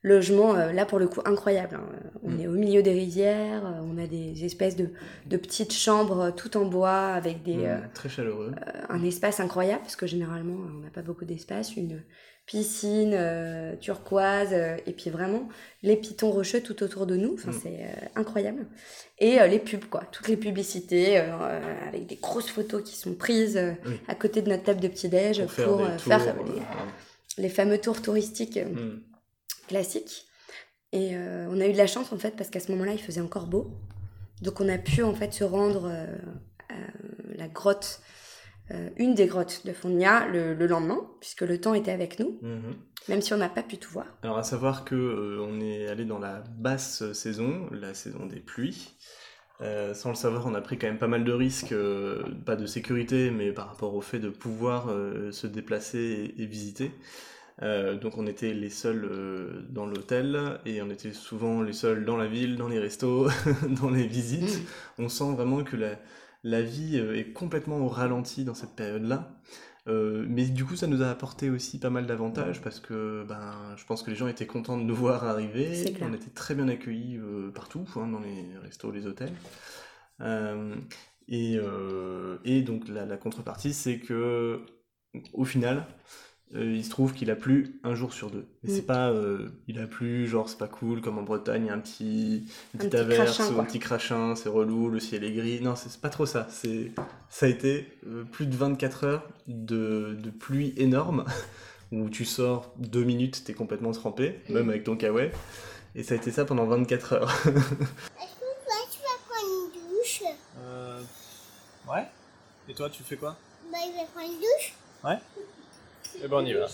logement, 0.03 0.55
euh, 0.55 0.71
là 0.71 0.85
pour 0.85 0.99
le 0.99 1.07
coup, 1.07 1.21
incroyable. 1.25 1.75
Hein. 1.75 2.09
On 2.23 2.31
mm. 2.31 2.39
est 2.39 2.47
au 2.47 2.53
milieu 2.53 2.81
des 2.81 2.91
rizières, 2.91 3.65
euh, 3.65 3.81
on 3.83 3.97
a 3.97 4.07
des 4.07 4.45
espèces 4.45 4.75
de, 4.75 4.89
petites 5.37 5.73
chambres 5.73 6.31
tout 6.35 6.57
en 6.57 6.65
bois 6.65 7.07
avec 7.07 7.43
des. 7.43 7.57
Mm, 7.57 7.89
très 7.93 8.09
chaleureux. 8.09 8.51
un 8.89 9.03
espace 9.03 9.39
incroyable, 9.39 9.81
parce 9.81 9.95
que 9.95 10.07
généralement, 10.07 10.55
on 10.55 10.79
n'a 10.79 10.89
pas 10.89 11.01
beaucoup 11.01 11.25
d'espace. 11.25 11.75
Une 11.75 12.01
piscine 12.47 13.17
turquoise, 13.79 14.51
et 14.85 14.91
puis 14.91 15.09
vraiment 15.09 15.47
les 15.83 15.95
pitons 15.95 16.31
rocheux 16.31 16.61
tout 16.61 16.83
autour 16.83 17.05
de 17.05 17.15
nous. 17.15 17.35
Enfin, 17.35 17.51
mm. 17.51 17.59
c'est 17.61 17.85
incroyable. 18.15 18.65
Et 19.19 19.37
les 19.47 19.59
pubs, 19.59 19.85
quoi. 19.85 20.03
Toutes 20.11 20.27
les 20.27 20.35
publicités 20.37 21.17
avec 21.17 22.07
des 22.07 22.15
grosses 22.15 22.49
photos 22.49 22.83
qui 22.83 22.97
sont 22.97 23.13
prises 23.13 23.61
à 24.07 24.15
côté 24.15 24.41
de 24.41 24.49
notre 24.49 24.63
table 24.63 24.81
de 24.81 24.87
petit-déj 24.87 25.45
pour, 25.45 25.87
faire, 25.99 26.35
les, 27.37 27.49
fameux 27.49 27.77
tours 27.77 28.01
touristiques 28.01 28.59
classique. 29.71 30.27
Et 30.91 31.15
euh, 31.15 31.47
on 31.49 31.59
a 31.59 31.67
eu 31.67 31.73
de 31.73 31.77
la 31.77 31.87
chance 31.87 32.11
en 32.11 32.17
fait 32.17 32.35
parce 32.35 32.49
qu'à 32.49 32.59
ce 32.59 32.71
moment-là, 32.71 32.93
il 32.93 32.99
faisait 32.99 33.21
encore 33.21 33.47
beau. 33.47 33.71
Donc 34.41 34.59
on 34.59 34.67
a 34.69 34.77
pu 34.77 35.03
en 35.03 35.13
fait 35.13 35.33
se 35.33 35.43
rendre 35.43 35.87
à 36.69 36.75
la 37.37 37.47
grotte, 37.47 38.01
une 38.97 39.13
des 39.13 39.27
grottes 39.27 39.65
de 39.65 39.71
Fournia 39.71 40.27
le, 40.27 40.53
lendemain, 40.65 40.99
puisque 41.19 41.41
le 41.41 41.61
temps 41.61 41.75
était 41.75 41.91
avec 41.91 42.17
nous, 42.17 42.39
mhm. 42.41 42.75
même 43.07 43.21
si 43.21 43.33
on 43.33 43.37
n'a 43.37 43.49
pas 43.49 43.61
pu 43.61 43.77
tout 43.77 43.91
voir. 43.91 44.07
Alors 44.23 44.39
à 44.39 44.43
savoir 44.43 44.83
que 44.83 45.37
on 45.41 45.61
est 45.61 45.87
allé 45.87 46.05
dans 46.05 46.17
la 46.17 46.43
basse 46.57 47.11
saison, 47.13 47.69
la 47.71 47.93
saison 47.93 48.25
des 48.25 48.39
pluies. 48.39 48.95
Euh, 49.61 49.93
sans 49.93 50.09
le 50.09 50.15
savoir, 50.15 50.47
on 50.47 50.55
a 50.55 50.61
pris 50.61 50.77
quand 50.77 50.87
même 50.87 50.97
pas 50.97 51.07
mal 51.07 51.23
de 51.23 51.31
risques, 51.31 51.71
euh, 51.71 52.23
pas 52.45 52.55
de 52.55 52.65
sécurité, 52.65 53.29
mais 53.29 53.51
par 53.51 53.67
rapport 53.67 53.93
au 53.93 54.01
fait 54.01 54.19
de 54.19 54.29
pouvoir 54.29 54.89
euh, 54.89 55.31
se 55.31 55.45
déplacer 55.45 56.33
et, 56.35 56.45
visiter. 56.45 56.91
Donc 57.59 58.17
on 58.17 58.25
était 58.25 58.53
les 58.53 58.69
seuls 58.69 59.67
dans 59.69 59.85
l'hôtel 59.85 60.59
et 60.65 60.81
on 60.81 60.89
était 60.89 61.13
souvent 61.13 61.61
les 61.61 61.73
seuls 61.73 62.05
dans 62.05 62.17
la 62.17 62.27
ville, 62.27 62.55
dans 62.55 62.67
les 62.67 62.79
restos, 62.79 63.29
dans 63.81 63.89
les 63.89 64.07
visites. 64.07 64.61
Mm. 64.97 65.03
On 65.03 65.09
sent 65.09 65.31
vraiment 65.33 65.63
que 65.63 65.75
la, 65.75 65.99
la 66.43 66.61
vie 66.61 66.97
est 66.97 67.33
complètement 67.33 67.77
au 67.77 67.87
ralenti 67.87 68.45
dans 68.45 68.55
cette 68.55 68.75
période-là. 68.75 69.41
Euh, 69.87 70.25
mais 70.27 70.45
du 70.45 70.63
coup, 70.63 70.75
ça 70.75 70.87
nous 70.87 71.01
a 71.01 71.09
apporté 71.09 71.49
aussi 71.49 71.79
pas 71.79 71.89
mal 71.89 72.05
d'avantages 72.05 72.61
parce 72.61 72.79
que 72.79 73.25
ben, 73.27 73.75
je 73.77 73.85
pense 73.85 74.03
que 74.03 74.11
les 74.11 74.15
gens 74.15 74.27
étaient 74.27 74.45
contents 74.45 74.77
de 74.77 74.83
nous 74.83 74.95
voir 74.95 75.23
arriver. 75.23 75.95
On 76.01 76.13
était 76.13 76.29
très 76.29 76.53
bien 76.55 76.67
accueillis 76.67 77.17
euh, 77.17 77.51
partout, 77.51 77.87
hein, 77.95 78.07
dans 78.07 78.19
les 78.19 78.57
restos, 78.61 78.91
les 78.91 79.07
hôtels. 79.07 79.33
Euh, 80.21 80.75
et, 81.27 81.57
et, 82.43 82.61
donc 82.61 82.87
la, 82.89 83.05
la 83.05 83.17
contrepartie, 83.17 83.73
c'est 83.73 83.99
que 83.99 84.65
au 85.33 85.45
final, 85.45 85.87
euh, 86.53 86.75
il 86.75 86.83
se 86.83 86.89
trouve 86.89 87.13
qu'il 87.13 87.31
a 87.31 87.35
plu 87.35 87.79
un 87.83 87.95
jour 87.95 88.13
sur 88.13 88.29
deux. 88.29 88.45
Mais 88.63 88.71
c'est 88.73 88.81
mm. 88.81 88.85
pas, 88.85 89.09
euh, 89.09 89.49
il 89.67 89.79
a 89.79 89.87
plu, 89.87 90.27
genre 90.27 90.49
c'est 90.49 90.57
pas 90.57 90.67
cool, 90.67 91.01
comme 91.01 91.17
en 91.17 91.23
Bretagne, 91.23 91.69
un 91.69 91.79
petit, 91.79 92.45
une 92.73 92.79
petite 92.79 92.95
averse 92.95 93.39
ou 93.51 93.59
un 93.59 93.63
petit 93.63 93.79
crachin, 93.79 94.35
c'est 94.35 94.49
relou, 94.49 94.89
le 94.89 94.99
ciel 94.99 95.23
est 95.23 95.31
gris. 95.31 95.61
Non, 95.61 95.75
c'est 95.75 96.01
pas 96.01 96.09
trop 96.09 96.25
ça. 96.25 96.47
C'est, 96.49 96.91
ça 97.29 97.45
a 97.45 97.49
été 97.49 97.87
euh, 98.05 98.23
plus 98.23 98.47
de 98.47 98.55
24 98.55 99.03
heures 99.05 99.29
de, 99.47 100.17
de, 100.21 100.29
pluie 100.29 100.73
énorme, 100.75 101.23
où 101.93 102.09
tu 102.09 102.25
sors 102.25 102.73
deux 102.77 103.03
minutes, 103.03 103.43
t'es 103.45 103.53
complètement 103.53 103.91
trempé, 103.91 104.41
mm. 104.49 104.53
même 104.53 104.69
avec 104.69 104.83
ton 104.83 104.97
kawaii. 104.97 105.31
Et 105.95 106.03
ça 106.03 106.15
a 106.15 106.17
été 106.17 106.31
ça 106.31 106.43
pendant 106.43 106.65
24 106.65 107.13
heures. 107.13 107.31
Est-ce 107.45 107.53
que 107.53 107.59
toi, 108.65 108.75
tu 108.91 108.99
vas 108.99 109.17
prendre 109.27 109.47
une 109.47 109.97
douche? 109.97 110.23
Euh... 110.59 111.01
Ouais. 111.89 112.05
Et 112.67 112.73
toi, 112.73 112.89
tu 112.89 113.03
fais 113.03 113.15
quoi? 113.15 113.37
Bah, 113.71 113.77
je 113.85 113.99
vais 113.99 114.07
prendre 114.13 114.31
une 114.31 114.39
douche. 114.39 114.73
Ouais. 115.03 115.17
Et 116.15 116.21
eh 116.25 116.27
ben 116.27 116.37
on 116.37 116.45
y 116.45 116.53
va. 116.53 116.67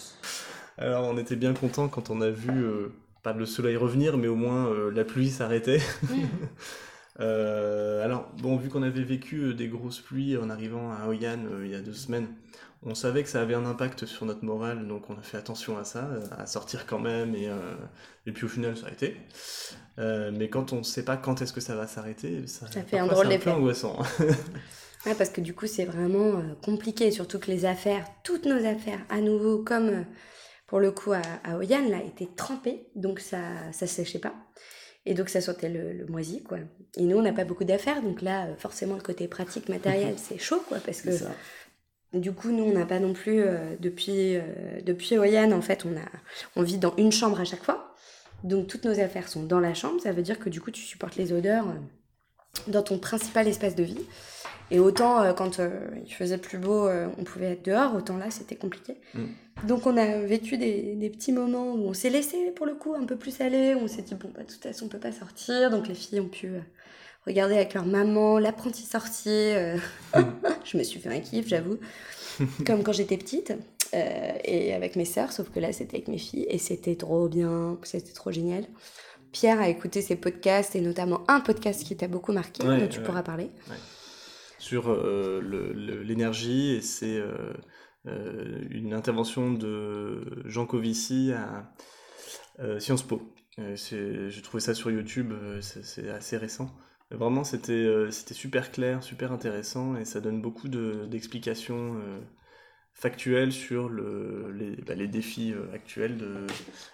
Alors 0.78 1.06
on 1.06 1.18
était 1.18 1.36
bien 1.36 1.54
content 1.54 1.88
quand 1.88 2.10
on 2.10 2.22
a 2.22 2.30
vu, 2.30 2.52
euh, 2.52 2.94
pas 3.24 3.34
le 3.34 3.46
soleil 3.46 3.76
revenir, 3.76 4.18
mais 4.18 4.28
au 4.28 4.36
moins 4.36 4.68
euh, 4.68 4.92
la 4.92 5.04
pluie 5.04 5.30
s'arrêtait. 5.30 5.82
Euh, 7.20 8.06
alors 8.06 8.30
bon, 8.44 8.58
vu 8.58 8.70
qu'on 8.70 8.84
avait 8.84 9.02
vécu 9.02 9.56
des 9.56 9.68
grosses 9.68 10.02
pluies 10.02 10.38
en 10.38 10.52
arrivant 10.52 10.92
à 10.92 11.08
Oyan 11.08 11.40
il 11.64 11.72
y 11.72 11.74
a 11.74 11.82
deux 11.82 11.96
semaines, 11.96 12.28
on 12.84 12.94
savait 12.94 13.24
que 13.24 13.30
ça 13.30 13.42
avait 13.42 13.56
un 13.56 13.66
impact 13.66 14.06
sur 14.06 14.28
notre 14.28 14.46
morale, 14.46 14.88
donc 14.88 15.10
on 15.10 15.18
a 15.18 15.24
fait 15.24 15.38
attention 15.38 15.80
à 15.80 15.84
ça, 15.84 16.08
à 16.38 16.46
sortir 16.46 16.86
quand 16.86 17.00
même, 17.00 17.34
et, 17.34 17.50
et 18.28 18.32
puis 18.32 18.46
au 18.46 18.48
final 18.48 18.78
ça 18.78 18.86
a 18.86 18.92
été. 18.92 19.18
mais 19.98 20.48
quand 20.48 20.74
on 20.74 20.78
ne 20.78 20.84
sait 20.84 21.04
pas 21.04 21.18
quand 21.18 21.42
est-ce 21.42 21.54
que 21.54 21.60
ça 21.60 21.76
va 21.76 21.88
s'arrêter, 21.88 22.46
ça, 22.46 22.68
ça 22.68 22.84
fait 22.84 23.00
un 23.00 23.08
drôle 23.08 23.30
d'effet. 23.30 23.50
angoissant. 23.50 23.98
parce 25.04 25.30
que 25.30 25.42
du 25.42 25.54
coup, 25.54 25.68
c'est 25.68 25.86
vraiment 25.86 26.40
euh, 26.40 26.56
compliqué, 26.64 27.12
surtout 27.12 27.40
que 27.40 27.52
les 27.52 27.66
affaires, 27.66 28.06
toutes 28.24 28.46
nos 28.46 28.66
affaires, 28.66 29.00
à 29.10 29.22
nouveau, 29.22 29.64
comme 29.64 29.90
euh, 29.90 30.04
pour 30.68 30.80
le 30.80 30.92
coup 30.92 31.14
à, 31.14 31.22
à 31.44 31.58
Oyan, 31.58 31.88
là, 31.90 32.00
étaient 32.04 32.30
trempées, 32.36 32.88
donc 32.96 33.20
ça 33.20 33.40
ça 33.72 33.88
séchait 33.88 34.20
pas. 34.20 34.34
Et 35.06 35.14
donc 35.14 35.30
ça 35.30 35.40
sortait 35.40 35.70
le, 35.70 36.06
moisi, 36.08 36.44
quoi. 36.44 36.58
Et 36.98 37.04
nous, 37.04 37.18
on 37.18 37.22
n'a 37.22 37.32
pas 37.32 37.46
beaucoup 37.46 37.64
d'affaires, 37.64 38.02
donc 38.02 38.22
là, 38.22 38.48
euh, 38.48 38.56
forcément, 38.58 38.96
le 38.96 39.02
côté 39.02 39.28
pratique, 39.28 39.70
matériel, 39.70 40.16
c'est 40.18 40.38
chaud, 40.38 40.62
quoi, 40.68 40.80
parce 40.80 41.02
que 41.02 41.12
du 42.14 42.32
coup, 42.32 42.50
nous, 42.52 42.64
on 42.64 42.74
n'a 42.74 42.86
pas 42.86 43.00
non 43.00 43.14
plus, 43.14 43.44
depuis, 43.80 44.38
depuis 44.84 45.18
Oyan, 45.18 45.52
en 45.52 45.62
fait, 45.62 45.86
on, 45.86 45.96
a, 45.96 46.06
on 46.56 46.64
vit 46.64 46.78
dans 46.78 46.96
une 46.96 47.12
chambre 47.12 47.40
à 47.40 47.44
chaque 47.44 47.64
fois. 47.64 47.94
Donc 48.44 48.68
toutes 48.68 48.86
nos 48.86 48.98
affaires 49.00 49.28
sont 49.28 49.44
dans 49.44 49.60
la 49.60 49.74
chambre, 49.74 50.00
ça 50.00 50.14
veut 50.14 50.22
dire 50.22 50.40
que 50.40 50.50
du 50.50 50.62
coup, 50.62 50.72
tu 50.72 50.82
supportes 50.82 51.18
les 51.18 51.34
odeurs 51.34 51.66
dans 52.68 52.82
ton 52.82 52.98
principal 52.98 53.48
espace 53.48 53.76
de 53.76 53.84
vie. 53.84 54.06
Et 54.70 54.80
autant 54.80 55.22
euh, 55.22 55.34
quand 55.34 55.60
euh, 55.60 55.88
il 56.06 56.14
faisait 56.14 56.38
plus 56.38 56.58
beau, 56.58 56.88
euh, 56.88 57.08
on 57.18 57.24
pouvait 57.24 57.52
être 57.54 57.66
dehors, 57.66 57.96
autant 57.96 58.18
là 58.18 58.30
c'était 58.30 58.56
compliqué. 58.56 58.98
Mm. 59.14 59.26
Donc 59.68 59.88
on 59.88 59.98
a 59.98 60.20
vécu 60.20 60.58
des, 60.58 60.96
des, 60.96 61.10
petits 61.10 61.32
moments 61.32 61.74
où 61.74 61.88
on 61.88 61.94
s'est 61.94 62.10
laissé 62.10 62.52
pour 62.56 62.66
le 62.66 62.76
coup 62.76 62.94
un 62.94 63.06
peu 63.06 63.16
plus 63.16 63.40
aller, 63.42 63.76
on 63.76 63.88
s'est 63.88 64.02
dit 64.02 64.16
bon 64.16 64.30
bah 64.36 64.44
de 64.44 64.52
toute 64.52 64.62
façon 64.62 64.86
on 64.86 64.90
peut 64.90 65.00
pas 65.00 65.12
sortir, 65.12 65.72
donc 65.72 65.88
les 65.88 65.96
filles 65.96 66.20
ont 66.20 66.28
pu 66.28 66.52
regarder 67.26 67.56
avec 67.56 67.74
leur 67.74 67.86
maman 67.86 68.40
l'apprenti 68.40 68.84
sorcier. 68.84 69.78
Mm. 70.16 70.20
je 70.66 70.78
me 70.78 70.84
suis 70.84 71.00
fait 71.00 71.10
un 71.10 71.20
kiff, 71.20 71.48
j'avoue, 71.48 71.78
comme 72.66 72.84
quand 72.84 72.94
j'étais 72.94 73.18
petite. 73.18 73.54
et 73.94 74.74
avec 74.74 74.98
mes 74.98 75.06
sœurs, 75.06 75.32
sauf 75.32 75.50
que 75.50 75.62
là 75.62 75.72
c'était 75.72 75.96
avec 75.96 76.10
mes 76.10 76.18
filles 76.18 76.46
et 76.50 76.58
c'était 76.58 76.98
trop 76.98 77.30
bien, 77.30 77.78
c'était 77.84 78.14
trop 78.14 78.32
génial. 78.32 78.66
Pierre 79.32 79.62
a 79.62 79.70
écouté 79.70 80.02
ces 80.02 80.16
podcasts 80.16 80.76
et 80.76 80.82
notamment 80.82 81.22
un 81.28 81.40
podcast 81.40 81.84
qui 81.84 81.96
t'a 81.96 82.08
beaucoup 82.08 82.34
marqué, 82.34 82.64
dont 82.64 82.88
tu 82.88 83.02
pourras 83.02 83.24
parler 83.24 83.50
sur 84.68 84.90
euh, 84.90 85.40
l'énergie 86.04 86.72
et 86.72 86.82
c'est 86.82 87.18
euh, 87.18 87.54
euh, 88.06 88.60
une 88.70 88.94
intervention 88.94 89.54
de 89.54 90.44
Jean 90.44 90.66
Covici 90.66 91.32
à 91.32 91.72
Sciences 92.80 93.04
Po. 93.04 93.22
J'ai 93.58 94.42
trouvé 94.44 94.60
ça 94.60 94.74
sur 94.74 94.92
YouTube, 94.92 95.34
c'est 95.62 96.10
assez 96.10 96.38
récent. 96.38 96.70
Vraiment, 97.12 97.46
c'était 97.46 98.12
super 98.12 98.72
clair, 98.72 99.04
super 99.04 99.32
intéressant 99.32 99.96
et 99.96 100.04
ça 100.04 100.20
donne 100.20 100.42
beaucoup 100.42 100.68
d'explications 100.68 102.02
factuelles 102.94 103.54
sur 103.54 103.90
le, 103.90 104.52
les, 104.52 104.76
bah, 104.76 104.96
les, 104.96 105.08
défis 105.08 105.54
actuels 105.74 106.18
de 106.18 106.46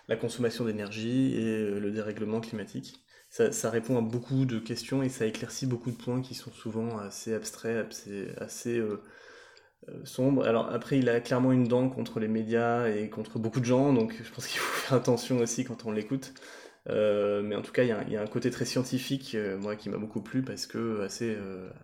la 0.08 0.16
consommation 0.16 0.66
d'énergie 0.66 1.36
et 1.36 1.80
le 1.80 1.92
dérèglement 1.92 2.40
climatique 2.40 3.03
ça, 3.34 3.70
répond 3.72 3.98
à 3.98 4.02
beaucoup 4.02 4.46
de 4.46 4.60
questions 4.60 5.02
et 5.02 5.10
ça 5.10 5.26
éclaircit 5.26 5.66
beaucoup 5.66 5.90
de 5.90 5.96
points 5.96 6.22
qui 6.22 6.36
sont 6.36 6.52
souvent 6.52 7.00
assez 7.00 7.34
abstraits, 7.34 7.88
assez, 7.90 8.28
assez 8.38 8.78
euh, 8.78 9.02
euh, 9.90 10.06
sombres. 10.06 10.46
Alors 10.46 10.72
après, 10.72 11.00
il 11.00 11.10
a 11.10 11.20
clairement 11.20 11.52
une 11.52 11.68
dent 11.68 11.90
contre 11.90 12.20
les 12.20 12.28
médias 12.28 12.88
et 12.90 13.10
contre 13.10 13.40
beaucoup 13.40 13.60
de 13.60 13.66
gens, 13.66 13.92
donc 13.92 14.14
je 14.24 14.32
pense 14.32 14.46
qu'il 14.48 14.60
faut 14.60 14.82
faire 14.82 14.98
attention 15.00 15.40
aussi 15.40 15.64
quand 15.64 15.86
on 15.86 15.92
l'écoute. 15.92 16.34
Euh, 16.90 17.42
mais 17.42 17.56
en 17.56 17.64
tout 17.64 17.72
cas, 17.72 17.82
il 17.84 17.90
y, 17.90 18.16
a, 18.16 18.22
un 18.22 18.28
côté 18.28 18.52
très 18.52 18.66
scientifique, 18.66 19.36
moi, 19.60 19.76
qui 19.76 19.90
m'a 19.90 19.98
beaucoup 19.98 20.22
plu 20.22 20.44
parce 20.44 20.68
que 20.68 21.02
assez, 21.02 21.36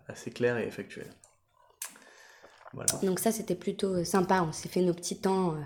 assez 0.06 0.30
clair 0.30 0.56
et 0.56 0.68
effectuel. 0.68 1.06
Voilà. 2.74 2.92
Donc 3.02 3.18
ça, 3.18 3.32
c'était 3.32 3.56
plutôt 3.56 4.04
sympa. 4.04 4.46
On 4.48 4.52
s'est 4.52 4.68
fait 4.68 4.82
nos 4.82 4.94
petits 4.94 5.20
temps 5.20 5.56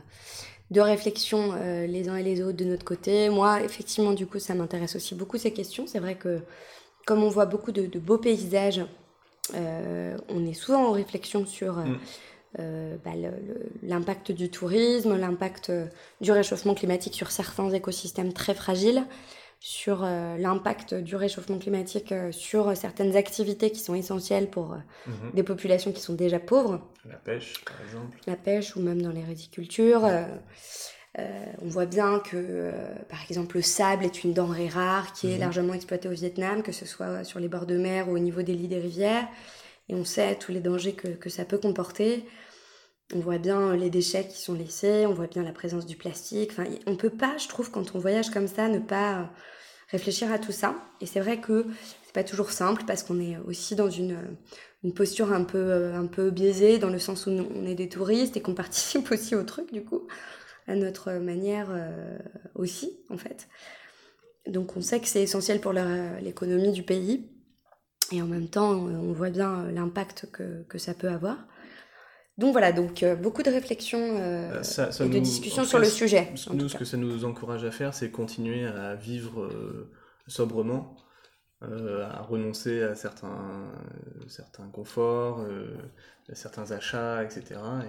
de 0.74 0.80
réflexion 0.80 1.52
euh, 1.54 1.86
les 1.86 2.08
uns 2.08 2.16
et 2.16 2.22
les 2.22 2.42
autres 2.42 2.56
de 2.56 2.64
notre 2.64 2.84
côté. 2.84 3.30
Moi, 3.30 3.62
effectivement, 3.62 4.12
du 4.12 4.26
coup, 4.26 4.38
ça 4.38 4.54
m'intéresse 4.54 4.96
aussi 4.96 5.14
beaucoup 5.14 5.38
ces 5.38 5.52
questions. 5.52 5.86
C'est 5.86 6.00
vrai 6.00 6.16
que 6.16 6.40
comme 7.06 7.22
on 7.22 7.28
voit 7.28 7.46
beaucoup 7.46 7.70
de, 7.70 7.86
beaux 7.98 8.18
paysages, 8.18 8.84
euh, 9.54 10.16
on 10.28 10.44
est 10.44 10.54
souvent 10.54 10.88
en 10.88 10.92
réflexion 10.92 11.46
sur 11.46 11.78
euh, 12.58 12.94
mm. 12.94 12.98
bah, 13.04 13.12
l'impact 13.82 14.32
du 14.32 14.50
tourisme, 14.50 15.16
l'impact 15.16 15.70
du 16.20 16.32
réchauffement 16.32 16.74
climatique 16.74 17.14
sur 17.14 17.30
certains 17.30 17.70
écosystèmes 17.70 18.32
très 18.32 18.54
fragiles 18.54 19.04
sur 19.66 20.04
euh, 20.04 20.36
l'impact 20.36 20.92
du 20.92 21.16
réchauffement 21.16 21.58
climatique 21.58 22.12
euh, 22.12 22.30
sur 22.32 22.76
certaines 22.76 23.16
activités 23.16 23.70
qui 23.70 23.80
sont 23.80 23.94
essentielles 23.94 24.50
pour 24.50 24.74
euh, 24.74 24.76
mhm. 25.06 25.30
des 25.32 25.42
populations 25.42 25.90
qui 25.90 26.02
sont 26.02 26.12
déjà 26.12 26.38
pauvres. 26.38 26.86
La 27.08 27.16
pêche, 27.16 27.64
par 27.64 27.80
exemple. 27.80 28.18
La 28.26 28.36
pêche 28.36 28.76
ou 28.76 28.80
même 28.80 29.00
dans 29.00 29.10
les 29.10 29.24
rizicultures. 29.24 30.06
on 31.16 31.66
voit 31.66 31.86
bien 31.86 32.18
que, 32.18 32.72
par 33.08 33.22
exemple, 33.22 33.56
le 33.56 33.62
sable 33.62 34.04
est 34.04 34.22
une 34.22 34.34
denrée 34.34 34.68
rare 34.68 35.14
qui 35.14 35.30
est 35.30 35.36
mhm. 35.36 35.40
largement 35.40 35.72
exploitée 35.72 36.10
au 36.10 36.14
Vietnam, 36.14 36.62
que 36.62 36.72
ce 36.72 36.84
soit 36.84 37.24
sur 37.24 37.40
les 37.40 37.48
bords 37.48 37.64
de 37.64 37.78
mer 37.78 38.10
ou 38.10 38.16
au 38.16 38.18
niveau 38.18 38.42
des 38.42 38.52
lits 38.52 38.68
des 38.68 38.80
rivières. 38.80 39.26
Et 39.88 39.94
on 39.94 40.04
sait 40.04 40.34
tous 40.34 40.52
les 40.52 40.60
dangers 40.60 40.92
que, 40.92 41.08
que 41.08 41.30
ça 41.30 41.46
peut 41.46 41.58
comporter. 41.58 42.26
On 43.14 43.18
voit 43.18 43.38
bien 43.38 43.74
les 43.74 43.88
déchets 43.88 44.28
qui 44.28 44.42
sont 44.42 44.52
laissés, 44.52 45.06
on 45.06 45.14
voit 45.14 45.26
bien 45.26 45.42
la 45.42 45.52
présence 45.52 45.86
du 45.86 45.96
plastique. 45.96 46.50
Enfin, 46.52 46.64
on 46.86 46.96
peut 46.96 47.08
pas, 47.08 47.38
je 47.38 47.48
trouve, 47.48 47.70
quand 47.70 47.94
on 47.94 47.98
voyage 47.98 48.28
comme 48.28 48.48
ça, 48.48 48.68
ne 48.68 48.78
pas 48.78 49.30
réfléchir 49.90 50.32
à 50.32 50.38
tout 50.38 50.52
ça. 50.52 50.76
Et 51.00 51.06
c'est 51.06 51.20
vrai 51.20 51.40
que 51.40 51.66
c'est 52.04 52.12
pas 52.14 52.24
toujours 52.24 52.50
simple 52.50 52.84
parce 52.86 53.02
qu'on 53.02 53.20
est 53.20 53.36
aussi 53.46 53.74
dans 53.74 53.90
une, 53.90 54.18
une 54.82 54.92
posture 54.92 55.32
un 55.32 55.44
peu, 55.44 55.92
un 55.94 56.06
peu 56.06 56.30
biaisée 56.30 56.78
dans 56.78 56.90
le 56.90 56.98
sens 56.98 57.26
où 57.26 57.30
on 57.30 57.66
est 57.66 57.74
des 57.74 57.88
touristes 57.88 58.36
et 58.36 58.40
qu'on 58.40 58.54
participe 58.54 59.10
aussi 59.10 59.34
au 59.34 59.42
truc 59.42 59.72
du 59.72 59.84
coup, 59.84 60.06
à 60.66 60.76
notre 60.76 61.12
manière 61.12 61.68
euh, 61.70 62.18
aussi 62.54 62.98
en 63.10 63.16
fait. 63.16 63.48
Donc 64.46 64.76
on 64.76 64.82
sait 64.82 65.00
que 65.00 65.08
c'est 65.08 65.22
essentiel 65.22 65.60
pour 65.60 65.72
l'économie 65.72 66.72
du 66.72 66.82
pays 66.82 67.30
et 68.12 68.20
en 68.20 68.26
même 68.26 68.48
temps 68.48 68.72
on 68.72 69.12
voit 69.12 69.30
bien 69.30 69.70
l'impact 69.72 70.28
que, 70.30 70.62
que 70.64 70.76
ça 70.76 70.92
peut 70.92 71.08
avoir. 71.08 71.46
Donc 72.36 72.50
voilà, 72.50 72.72
donc 72.72 73.02
euh, 73.02 73.14
beaucoup 73.14 73.44
de 73.44 73.50
réflexions 73.50 74.16
euh, 74.18 74.60
euh, 74.78 75.04
et 75.04 75.08
de 75.08 75.18
discussions 75.20 75.64
sur 75.64 75.78
le 75.78 75.84
sujet. 75.84 76.32
Nous, 76.52 76.68
ce 76.68 76.76
que 76.76 76.84
ça 76.84 76.96
nous 76.96 77.24
encourage 77.24 77.64
à 77.64 77.70
faire, 77.70 77.94
c'est 77.94 78.10
continuer 78.10 78.66
à 78.66 78.94
vivre 78.96 79.48
sobrement 80.26 80.96
euh, 81.62 82.04
à 82.10 82.20
renoncer 82.22 82.82
à 82.82 82.94
certains, 82.94 83.70
certains 84.26 84.66
conforts, 84.68 85.40
euh, 85.40 85.66
à 86.30 86.34
certains 86.34 86.72
achats, 86.72 87.22
etc. 87.22 87.42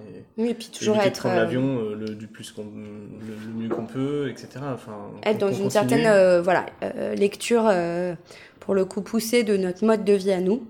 Et, 0.08 0.24
Oui, 0.42 0.50
et 0.50 0.54
puis 0.54 0.68
toujours 0.70 0.96
éviter 0.96 1.10
de 1.10 1.14
être, 1.16 1.20
prendre 1.22 1.36
euh, 1.36 1.40
l'avion 1.44 1.80
euh, 1.80 1.96
le, 1.96 2.16
du 2.16 2.28
plus 2.28 2.52
qu'on, 2.52 2.64
le, 2.66 3.36
le 3.48 3.54
mieux 3.54 3.70
qu'on 3.70 3.86
peut, 3.86 4.30
etc. 4.30 4.48
Enfin, 4.74 5.12
être 5.24 5.38
dans 5.40 5.48
une 5.48 5.54
continue. 5.54 5.72
certaine 5.72 6.06
euh, 6.06 6.42
voilà, 6.42 6.66
euh, 6.84 7.16
lecture, 7.16 7.66
euh, 7.68 8.16
pour 8.60 8.76
le 8.76 8.86
coup, 8.86 9.02
poussée 9.02 9.44
de 9.44 9.58
notre 9.58 9.86
mode 9.86 10.06
de 10.06 10.14
vie 10.14 10.32
à 10.32 10.40
nous. 10.42 10.68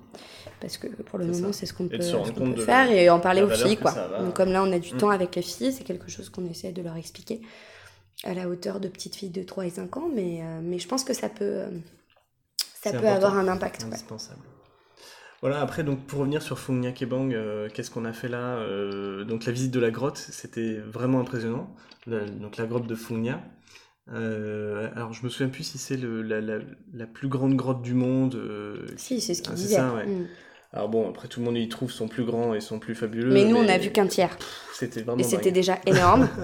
Parce 0.62 0.78
que 0.78 0.88
pour 0.88 1.20
le 1.20 1.26
C'est 1.32 1.42
moment, 1.42 1.54
ça. 1.54 1.60
c'est 1.60 1.66
ce 1.68 1.74
qu'on 1.74 1.88
peut, 1.88 2.02
ce 2.02 2.32
qu'on 2.32 2.56
faire 2.56 2.90
et 2.90 3.10
en 3.10 3.20
parler 3.20 3.44
aux 3.44 3.50
filles. 3.50 3.78
Quoi. 3.78 3.92
Donc, 4.20 4.34
comme 4.36 4.52
là, 4.52 4.64
on 4.64 4.72
a 4.72 4.80
du 4.80 4.94
Mm. 4.96 4.98
temps 4.98 5.10
avec 5.12 5.36
les 5.36 5.42
filles, 5.44 5.72
c'est 5.74 5.84
quelque 5.84 6.10
chose 6.10 6.30
qu'on 6.30 6.46
essaie 6.50 6.72
de 6.72 6.82
leur 6.82 6.96
expliquer 6.96 7.42
à 8.24 8.34
la 8.34 8.48
hauteur 8.48 8.80
de 8.80 8.88
petites 8.88 9.16
filles 9.16 9.30
de 9.30 9.44
3 9.44 9.66
et 9.66 9.70
5 9.70 9.98
ans. 9.98 10.10
Mais, 10.16 10.40
euh, 10.42 10.62
mais 10.64 10.80
je 10.80 10.88
pense 10.88 11.04
que 11.04 11.14
ça 11.14 11.30
peut, 11.30 11.44
euh, 11.44 11.68
ça 12.92 13.00
peut 13.00 13.08
important. 13.08 13.28
avoir 13.28 13.38
un 13.38 13.48
impact. 13.48 13.82
ouais. 13.82 13.88
indispensable. 13.88 14.42
Voilà, 15.42 15.60
après, 15.62 15.84
donc, 15.84 16.06
pour 16.08 16.20
revenir 16.20 16.42
sur 16.42 16.58
Nha 16.72 16.92
Kebang, 16.92 17.32
euh, 17.34 17.70
qu'est-ce 17.72 17.92
qu'on 17.92 18.06
a 18.06 18.14
fait 18.14 18.30
là 18.30 18.56
Euh, 18.58 19.24
Donc, 19.26 19.46
la 19.46 19.52
visite 19.52 19.72
de 19.72 19.80
la 19.80 19.92
grotte, 19.92 20.18
c'était 20.18 20.76
vraiment 20.80 21.20
impressionnant. 21.20 21.76
La- 22.08 22.26
donc, 22.26 22.58
la 22.58 22.66
grotte 22.66 22.88
de 22.88 22.96
Phung 22.96 23.22
Nha. 23.22 23.42
Euh, 24.12 24.90
alors, 24.96 25.14
je 25.14 25.24
me 25.24 25.30
souviens 25.30 25.50
plus 25.50 25.64
si 25.64 25.78
c'est 25.78 25.98
la, 25.98 26.40
la- 26.42 26.60
la 26.94 27.06
plus 27.08 27.28
grande 27.28 27.56
grotte 27.56 27.82
du 27.82 27.94
monde. 27.94 28.36
euh, 28.36 28.86
Si, 28.98 29.20
c'est 29.22 29.34
ce 29.34 29.42
qu'il 29.42 29.52
Ah, 29.54 29.58
c'est 29.58 29.64
disait. 29.64 29.76
ça, 29.76 29.94
ouais. 29.94 30.06
Mm. 30.06 30.28
Alors, 30.74 30.90
bon, 30.90 31.10
après, 31.10 31.28
tout 31.28 31.40
le 31.40 31.46
monde 31.46 31.58
y 31.58 31.70
trouve 31.70 31.92
son 31.92 32.08
plus 32.08 32.24
grand 32.24 32.54
et 32.54 32.62
son 32.62 32.80
plus 32.80 32.96
fabuleux. 32.96 33.32
Mais 33.34 33.46
nous, 33.46 33.56
on 33.58 33.68
a 33.68 33.78
vu 33.78 33.92
qu'un 33.92 34.08
tiers. 34.08 34.38
C'était 34.74 35.02
vraiment 35.02 35.20
Et 35.20 35.24
c'était 35.24 35.52
déjà 35.52 35.80
énorme. 35.86 36.28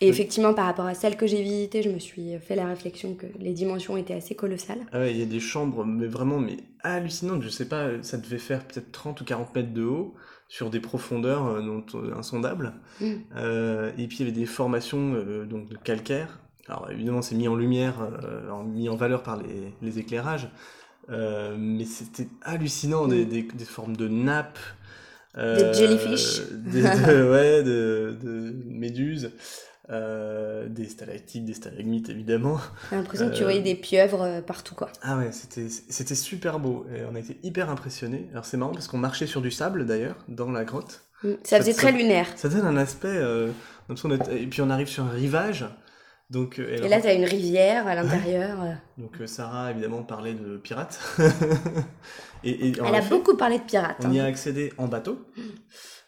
Et 0.00 0.08
effectivement, 0.08 0.54
par 0.54 0.66
rapport 0.66 0.86
à 0.86 0.94
celle 0.94 1.16
que 1.16 1.26
j'ai 1.26 1.42
visitée, 1.42 1.82
je 1.82 1.90
me 1.90 1.98
suis 1.98 2.38
fait 2.38 2.56
la 2.56 2.66
réflexion 2.66 3.14
que 3.14 3.26
les 3.38 3.52
dimensions 3.52 3.96
étaient 3.96 4.14
assez 4.14 4.34
colossales. 4.34 4.78
Ah 4.92 5.00
ouais, 5.00 5.10
il 5.12 5.18
y 5.18 5.22
a 5.22 5.26
des 5.26 5.40
chambres, 5.40 5.84
mais 5.84 6.06
vraiment 6.06 6.38
mais 6.38 6.56
hallucinantes. 6.82 7.42
Je 7.42 7.48
sais 7.50 7.68
pas, 7.68 8.02
ça 8.02 8.16
devait 8.16 8.38
faire 8.38 8.64
peut-être 8.64 8.90
30 8.92 9.20
ou 9.20 9.24
40 9.24 9.54
mètres 9.54 9.72
de 9.74 9.84
haut, 9.84 10.14
sur 10.48 10.70
des 10.70 10.80
profondeurs 10.80 11.46
euh, 11.46 11.80
euh, 11.94 12.14
insondables. 12.16 12.72
Mm. 13.00 13.12
Euh, 13.36 13.92
et 13.98 14.06
puis 14.08 14.18
il 14.18 14.20
y 14.20 14.22
avait 14.28 14.38
des 14.38 14.46
formations 14.46 15.12
euh, 15.14 15.44
donc 15.44 15.68
de 15.68 15.76
calcaire. 15.76 16.40
Alors 16.68 16.90
évidemment, 16.90 17.20
c'est 17.22 17.34
mis 17.34 17.48
en 17.48 17.54
lumière, 17.56 17.96
mis 18.66 18.88
en 18.88 18.96
valeur 18.96 19.22
par 19.22 19.36
les, 19.36 19.74
les 19.82 19.98
éclairages. 19.98 20.48
Mais 21.08 21.84
c'était 21.84 22.28
hallucinant, 22.42 23.06
des, 23.08 23.24
Mm. 23.24 23.28
des, 23.28 23.42
des 23.42 23.64
formes 23.64 23.96
de 23.96 24.08
nappes. 24.08 24.58
Des 25.36 25.72
jellyfish. 25.74 26.40
des- 26.52 26.82
de- 26.82 27.30
ouais, 27.30 27.62
de, 27.62 28.16
de 28.22 28.54
méduses. 28.66 29.32
Euh, 29.88 30.68
des 30.68 30.88
stalactites, 30.88 31.44
des 31.44 31.54
stalagmites 31.54 32.08
évidemment. 32.10 32.58
J'ai 32.90 32.96
l'impression 32.96 33.28
que 33.30 33.34
tu 33.34 33.42
Euh, 33.42 33.44
voyais 33.46 33.62
des 33.62 33.74
pieuvres 33.74 34.22
euh, 34.22 34.40
partout, 34.42 34.74
quoi. 34.74 34.90
Ah 35.02 35.16
ouais, 35.18 35.32
c'était 35.32 35.68
c'était 35.68 36.14
super 36.14 36.60
beau 36.60 36.86
et 36.94 37.02
on 37.10 37.14
a 37.14 37.18
été 37.18 37.38
hyper 37.42 37.70
impressionnés. 37.70 38.28
Alors 38.32 38.44
c'est 38.44 38.56
marrant 38.56 38.72
parce 38.72 38.86
qu'on 38.88 38.98
marchait 38.98 39.26
sur 39.26 39.40
du 39.40 39.50
sable 39.50 39.86
d'ailleurs 39.86 40.16
dans 40.28 40.50
la 40.50 40.64
grotte. 40.64 41.02
Mm. 41.24 41.28
Ça 41.42 41.56
Ça- 41.56 41.58
faisait 41.58 41.72
ça- 41.72 41.82
très 41.82 41.92
lunaire. 41.92 42.26
Ça 42.36 42.48
donne 42.48 42.66
un 42.66 42.76
aspect 42.76 43.08
euh, 43.08 43.50
ça 43.96 44.08
et 44.32 44.46
puis 44.46 44.60
on 44.62 44.70
arrive 44.70 44.88
sur 44.88 45.04
un 45.04 45.10
rivage. 45.10 45.64
Donc 46.30 46.60
Et 46.60 46.76
là, 46.88 47.00
tu 47.00 47.08
as 47.08 47.14
une 47.14 47.24
rivière 47.24 47.88
à 47.88 47.96
l'intérieur. 47.96 48.58
donc 48.98 49.16
Sarah 49.26 49.72
évidemment 49.72 50.04
parlait 50.04 50.34
de 50.34 50.58
pirates. 50.58 51.00
et, 52.44 52.68
et 52.68 52.80
en 52.80 52.86
Elle 52.86 52.94
a 52.94 53.00
beaucoup 53.02 53.36
parlé 53.36 53.58
de 53.58 53.64
pirates. 53.64 53.96
on 54.04 54.12
y 54.12 54.20
a 54.20 54.24
hein. 54.24 54.28
accédé 54.28 54.72
en 54.78 54.86
bateau. 54.86 55.26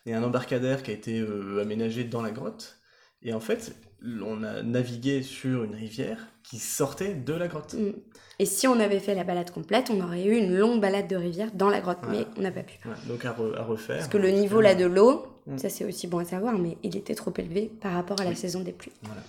Il 0.07 0.12
y 0.12 0.14
a 0.14 0.19
un 0.19 0.23
embarcadère 0.23 0.82
qui 0.85 0.91
a 0.91 0.95
été 0.95 1.19
euh, 1.21 1.61
aménagé 1.63 2.04
dans 2.04 2.23
la 2.23 2.30
grotte 2.30 2.78
et 3.25 3.32
en 3.35 3.41
fait, 3.41 3.75
on 4.04 4.43
a 4.43 4.63
navigué 4.63 5.23
sur 5.23 5.65
une 5.65 5.75
rivière 5.75 6.28
qui 6.43 6.58
sortait 6.58 7.15
de 7.15 7.32
la 7.35 7.49
grotte. 7.49 7.75
Mm. 7.75 7.93
Et 8.39 8.47
si 8.47 8.67
on 8.67 8.80
avait 8.80 8.99
fait 8.99 9.15
la 9.15 9.23
balade 9.25 9.50
complète, 9.52 9.91
on 9.91 10.00
aurait 10.00 10.25
eu 10.25 10.37
une 10.37 10.56
longue 10.56 10.80
balade 10.80 11.06
de 11.06 11.15
rivière 11.17 11.50
dans 11.54 11.69
la 11.71 11.80
grotte, 11.80 11.99
Voilà. 12.02 12.21
mais 12.21 12.26
on 12.37 12.41
n'a 12.43 12.50
pas 12.50 12.63
pu. 12.65 12.78
Ouais, 12.85 12.95
donc 13.06 13.25
à, 13.25 13.32
re- 13.32 13.56
à 13.56 13.63
refaire. 13.63 13.97
Parce 13.99 14.08
que 14.08 14.17
le 14.19 14.30
niveau 14.30 14.61
là 14.61 14.75
de 14.75 14.87
l'eau, 14.87 15.26
Mm. 15.47 15.58
ça 15.58 15.69
c'est 15.69 15.85
aussi 15.85 16.06
bon 16.06 16.19
à 16.19 16.25
savoir, 16.25 16.56
mais 16.58 16.76
il 16.85 16.97
était 16.97 17.15
trop 17.17 17.32
élevé 17.37 17.71
par 17.80 17.93
rapport 17.95 18.21
à 18.21 18.25
la 18.25 18.35
saison 18.37 18.61
des 18.61 18.71
pluies. 18.73 18.93
Voilà. 19.02 19.23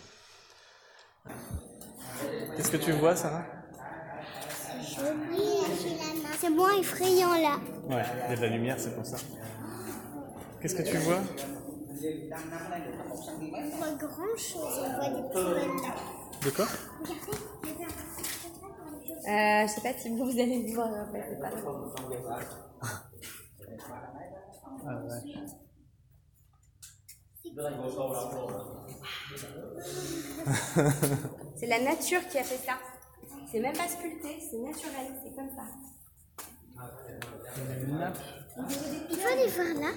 Qu'est-ce 2.56 2.70
que 2.72 2.78
tu 2.78 2.92
vois, 2.92 3.16
Sarah? 3.16 3.46
C'est 6.40 6.50
moins 6.50 6.78
effrayant 6.80 7.34
là. 7.34 7.60
Ouais, 7.90 8.04
il 8.28 8.32
y 8.32 8.34
a 8.34 8.36
de 8.36 8.42
la 8.42 8.48
lumière, 8.50 8.76
c'est 8.80 8.94
pour 8.96 9.06
ça. 9.06 9.18
Qu'est-ce 10.62 10.76
que 10.76 10.84
tu 10.84 10.98
vois? 10.98 11.20
On 12.06 13.78
voit 13.78 13.92
grand 13.98 14.38
chose. 14.38 14.80
On 14.80 14.94
voit 14.96 15.10
des 15.10 15.24
poubelles 15.30 15.78
là. 15.82 15.96
De 16.44 16.50
quoi 16.50 16.66
Regardez, 17.00 17.38
regarde. 17.64 17.94
Euh, 19.26 19.66
je 19.66 19.72
sais 19.72 19.82
pas 19.82 19.94
si 19.98 20.10
vous, 20.10 20.30
allez 20.32 20.68
le 20.68 20.74
voir 20.74 20.90
après, 20.94 21.26
c'est 21.30 21.40
pas 21.40 21.50
C'est 31.56 31.68
la 31.68 31.80
nature 31.80 32.28
qui 32.28 32.38
a 32.38 32.44
fait 32.44 32.66
ça. 32.66 32.74
C'est 33.50 33.62
même 33.62 33.78
pas 33.78 33.88
sculpté, 33.88 34.40
c'est 34.42 34.58
naturel, 34.58 35.14
c'est 35.24 35.34
comme 35.36 35.52
ça. 35.56 35.64
Il 39.10 39.16
faut 39.16 39.28
aller 39.32 39.48
voir 39.48 39.74
là. 39.82 39.92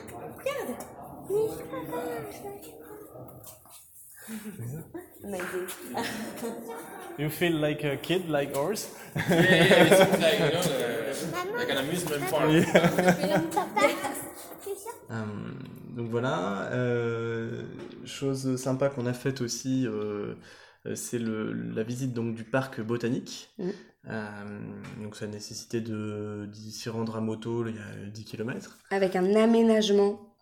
You 7.19 7.31
feel 7.31 7.53
like 7.55 7.83
a 7.85 7.97
kid, 7.97 8.29
like 8.29 8.55
ours? 8.57 8.89
Yeah, 9.17 9.25
yeah, 9.29 9.85
it 9.85 9.97
seems 9.97 10.21
like, 10.21 10.39
you 10.39 10.51
know, 10.53 10.63
the, 10.63 11.57
like 11.57 11.71
an 11.71 11.79
amusement 11.79 12.31
park. 12.31 12.51
Ça 12.73 14.11
Euh, 15.09 15.25
donc 15.97 16.11
voilà, 16.11 16.69
euh, 16.73 17.63
chose 18.05 18.57
sympa 18.57 18.89
qu'on 18.89 19.07
a 19.07 19.13
faite 19.13 19.41
aussi, 19.41 19.87
euh, 19.87 20.35
c'est 20.97 21.21
le- 21.21 21.53
la 21.53 21.85
visite 21.85 22.13
donc 22.13 22.35
du 22.35 22.43
parc 22.43 22.81
botanique. 22.81 23.51
Mhm. 23.59 23.73
Euh, 24.09 24.61
donc 25.05 25.15
ça 25.15 25.29
nécessitait 25.29 25.81
de 25.81 26.47
d'y 26.51 26.73
s'y 26.73 26.89
rendre 26.89 27.15
à 27.17 27.21
moto, 27.21 27.65
il 27.69 27.77
y 27.77 27.79
a 27.79 28.11
10 28.11 28.25
km. 28.25 28.79
Avec 28.91 29.15
un 29.15 29.33
aménagement 29.37 30.36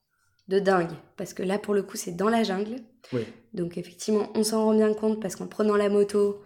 de 0.49 0.59
dingue. 0.59 0.93
Parce 1.17 1.35
que 1.35 1.43
là, 1.43 1.59
pour 1.59 1.75
le 1.75 1.83
coup, 1.83 1.97
c'est 1.97 2.17
dans 2.17 2.29
la 2.29 2.43
jungle. 2.43 2.77
Oui. 3.13 3.25
Donc 3.53 3.79
effectivement, 3.79 4.29
on 4.35 4.43
s'en 4.43 4.65
rend 4.65 4.75
bien 4.75 4.93
compte 4.95 5.21
parce 5.21 5.37
qu'en 5.37 5.47
prenant 5.47 5.77
la 5.77 5.89
moto, 5.89 6.43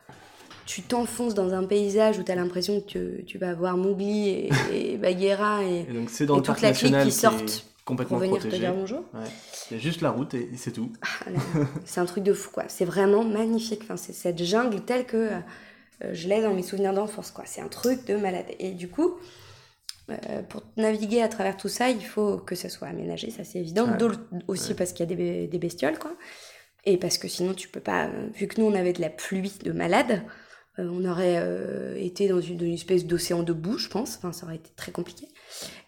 tu 0.67 0.83
t'enfonces 0.83 1.35
dans 1.35 1.55
un 1.55 1.65
paysage 1.65 2.19
où 2.19 2.23
tu 2.23 2.31
as 2.31 2.35
l'impression 2.35 2.81
que 2.81 3.23
tu, 3.23 3.39
vas 3.39 3.55
voir 3.55 3.77
Mowgli 3.77 4.29
et, 4.29 4.51
et 4.73 4.97
Bagheera 4.99 5.65
et, 5.65 5.87
Et 5.89 5.93
donc 5.93 6.11
c'est 6.11 6.27
dans 6.27 6.35
Et 6.35 6.39
le 6.39 6.43
parc 6.43 6.59
toute 6.59 6.63
la 6.63 6.73
clique 6.73 7.01
qui 7.01 7.13
sortent 7.13 7.43
est 7.43 7.65
pour 7.79 7.85
complètement 7.85 8.19
venir 8.19 8.39
te 8.39 8.49
dire 8.49 8.75
bonjour. 8.75 9.01
Ouais. 9.15 9.29
Il 9.71 9.77
y 9.77 9.81
a 9.81 9.83
juste 9.83 10.03
la 10.03 10.11
route 10.11 10.35
et, 10.35 10.51
c'est 10.57 10.73
tout. 10.73 10.93
Ah 11.03 11.31
c'est 11.85 12.01
un 12.01 12.05
truc 12.07 12.25
de 12.25 12.33
fou, 12.33 12.51
quoi. 12.53 12.65
C'est 12.69 12.85
vraiment 12.85 13.25
magnifique. 13.25 13.81
Enfin, 13.85 13.97
c'est 13.97 14.13
cette 14.13 14.43
jungle 14.43 14.81
telle 14.83 15.07
que 15.07 15.31
euh, 16.03 16.13
je 16.13 16.29
l'ai 16.29 16.43
dans 16.43 16.55
mes 16.55 16.63
souvenirs 16.63 16.93
d'enfance, 16.93 17.31
quoi. 17.31 17.45
C'est 17.47 17.61
un 17.61 17.69
truc 17.69 18.07
de 18.07 18.17
malade. 18.17 18.47
Et 18.59 18.73
du 18.73 18.89
coup, 18.89 19.15
euh, 20.11 20.43
pour 20.43 20.63
naviguer 20.77 21.23
à 21.23 21.29
travers 21.29 21.57
tout 21.57 21.69
ça, 21.69 21.91
il 21.91 22.05
faut 22.05 22.39
que 22.39 22.55
ça 22.55 22.69
soit 22.69 22.89
aménagé, 22.89 23.31
ça 23.31 23.45
c'est 23.45 23.59
évident. 23.59 23.87
Ouais. 23.91 24.43
Aussi 24.47 24.75
parce 24.75 24.93
qu'il 24.93 25.09
y 25.09 25.13
a 25.13 25.17
des, 25.17 25.47
des 25.47 25.59
bestioles, 25.59 25.99
quoi. 25.99 26.17
Et 26.85 26.97
parce 26.97 27.19
que 27.19 27.29
sinon, 27.29 27.55
tu 27.55 27.69
peux 27.69 27.81
pas. 27.81 28.07
euh, 28.07 28.29
Vu 28.35 28.47
que 28.47 28.61
nous, 28.61 28.67
on 28.67 28.75
avait 28.75 28.93
de 28.93 29.01
la 29.01 29.11
pluie 29.11 29.53
de 29.63 29.73
malade, 29.73 30.23
euh, 30.79 30.89
on 30.91 31.05
aurait 31.05 31.37
euh, 31.39 31.97
été 31.97 32.29
dans 32.29 32.41
une, 32.41 32.57
dans 32.57 32.65
une 32.65 32.75
espèce 32.75 33.05
d'océan 33.05 33.43
de 33.43 33.53
boue, 33.53 33.79
je 33.79 33.89
pense. 33.89 34.17
Enfin, 34.17 34.33
ça 34.33 34.47
aurait 34.47 34.57
été 34.57 34.71
très 34.77 34.93
compliqué. 34.93 35.27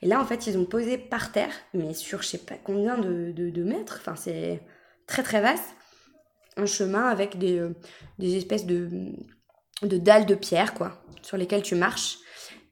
Et 0.03 0.07
là, 0.07 0.21
en 0.21 0.27
fait, 0.27 0.47
ils 0.47 0.59
ont 0.59 0.65
posé 0.67 0.99
par 0.99 1.33
terre, 1.33 1.53
mais 1.75 1.95
sur 1.95 2.23
je 2.23 2.29
sais 2.29 2.39
pas 2.39 2.57
combien 2.63 2.99
de, 2.99 3.33
de, 3.33 3.51
de 3.51 3.63
mètres. 3.63 3.99
Enfin, 4.01 4.17
c'est 4.17 4.61
très 5.07 5.23
très 5.23 5.41
vaste. 5.41 5.75
Un 6.57 6.67
chemin 6.67 7.07
avec 7.07 7.39
des, 7.39 7.65
des 8.19 8.37
espèces 8.37 8.67
de, 8.67 8.91
de 9.83 9.97
dalles 9.97 10.27
de 10.27 10.35
pierre, 10.35 10.75
quoi, 10.75 11.03
sur 11.23 11.37
lesquelles 11.37 11.63
tu 11.63 11.77
marches. 11.77 12.19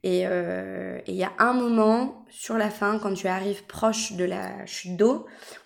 Et 0.03 0.25
euh, 0.25 0.99
et 1.07 1.11
il 1.11 1.17
y 1.17 1.23
a 1.23 1.31
un 1.39 1.53
moment, 1.53 2.25
sur 2.29 2.57
la 2.57 2.69
fin, 2.69 2.99
quand 2.99 3.13
tu 3.13 3.27
arrives 3.27 3.63
proche 3.65 4.13
de 4.13 4.23
la 4.23 4.65
chute 4.65 4.95
d'eau, 4.95 5.25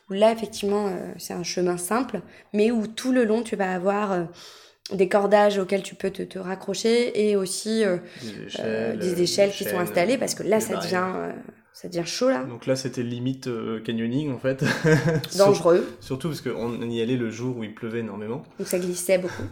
où 0.10 0.14
là, 0.14 0.32
effectivement, 0.32 0.88
euh, 0.88 1.14
c'est 1.18 1.34
un 1.34 1.44
chemin 1.44 1.78
simple, 1.78 2.22
mais 2.52 2.72
où 2.72 2.88
tout 2.88 3.12
le 3.12 3.26
long, 3.26 3.44
tu 3.44 3.56
vas 3.56 3.72
avoir 3.72 4.12
euh, 4.12 4.24
des 4.92 5.08
cordages 5.08 5.60
auxquels 5.60 5.84
tu 5.84 5.94
peux 5.94 6.10
te, 6.10 6.24
te 6.24 6.40
raccrocher 6.40 7.30
et 7.30 7.36
aussi 7.36 7.84
Des 8.22 8.46
échelles, 8.46 9.00
des 9.00 9.22
échelles 9.22 9.52
qui 9.52 9.66
sont 9.66 9.80
installées, 9.80 10.18
parce 10.18 10.34
que 10.34 10.44
là, 10.44 10.60
ça 10.60 10.78
devient, 10.78 11.34
ça 11.74 11.88
devient 11.88 12.06
chaud, 12.06 12.30
là, 12.30 12.44
Donc 12.44 12.66
là 12.66 12.76
c'était 12.76 13.04
limite 13.04 13.48
canyoning 13.86 14.34
en 14.34 14.40
fait. 14.40 14.64
dangereux. 15.38 15.88
Surtout 16.00 16.30
parce 16.30 16.42
qu'on 16.42 16.82
y 16.90 17.02
allait 17.02 17.18
le 17.18 17.30
jour 17.30 17.58
où 17.58 17.64
il 17.64 17.74
pleuvait 17.74 18.00
énormément. 18.00 18.44
Donc 18.58 18.68
ça 18.68 18.80
glissait 18.80 19.20
beaucoup. 19.20 19.44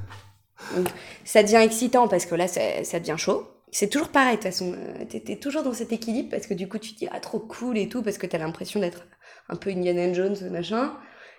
Donc 0.75 0.87
ça 1.23 1.43
devient 1.43 1.61
excitant 1.63 2.07
parce 2.07 2.25
que 2.25 2.35
là, 2.35 2.47
ça, 2.47 2.83
ça 2.83 2.99
devient 2.99 3.17
chaud. 3.17 3.47
C'est 3.71 3.87
toujours 3.89 4.09
pareil, 4.09 4.31
de 4.37 4.41
toute 4.41 4.51
façon. 4.51 4.73
euh, 4.73 5.05
T'es 5.05 5.37
toujours 5.37 5.63
dans 5.63 5.73
cet 5.73 5.91
équilibre 5.93 6.29
parce 6.29 6.45
que 6.47 6.53
du 6.53 6.67
coup, 6.67 6.77
tu 6.77 6.93
te 6.93 6.99
dis, 6.99 7.07
ah, 7.11 7.19
trop 7.19 7.39
cool 7.39 7.77
et 7.77 7.87
tout, 7.87 8.03
parce 8.03 8.17
que 8.17 8.27
t'as 8.27 8.37
l'impression 8.37 8.79
d'être 8.79 9.07
un 9.49 9.55
peu 9.55 9.69
Indiana 9.69 10.11
Jones, 10.13 10.35
machin. 10.51 10.93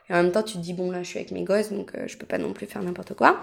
Et 0.09 0.15
en 0.15 0.23
même 0.23 0.33
temps, 0.33 0.43
tu 0.43 0.55
te 0.55 0.63
dis, 0.63 0.73
bon, 0.73 0.91
là, 0.91 1.03
je 1.03 1.09
suis 1.09 1.19
avec 1.19 1.31
mes 1.31 1.45
gosses, 1.45 1.71
donc 1.73 1.95
euh, 1.95 2.09
je 2.09 2.17
peux 2.17 2.27
pas 2.27 2.39
non 2.39 2.53
plus 2.53 2.67
faire 2.67 2.83
n'importe 2.83 3.15
quoi. 3.15 3.41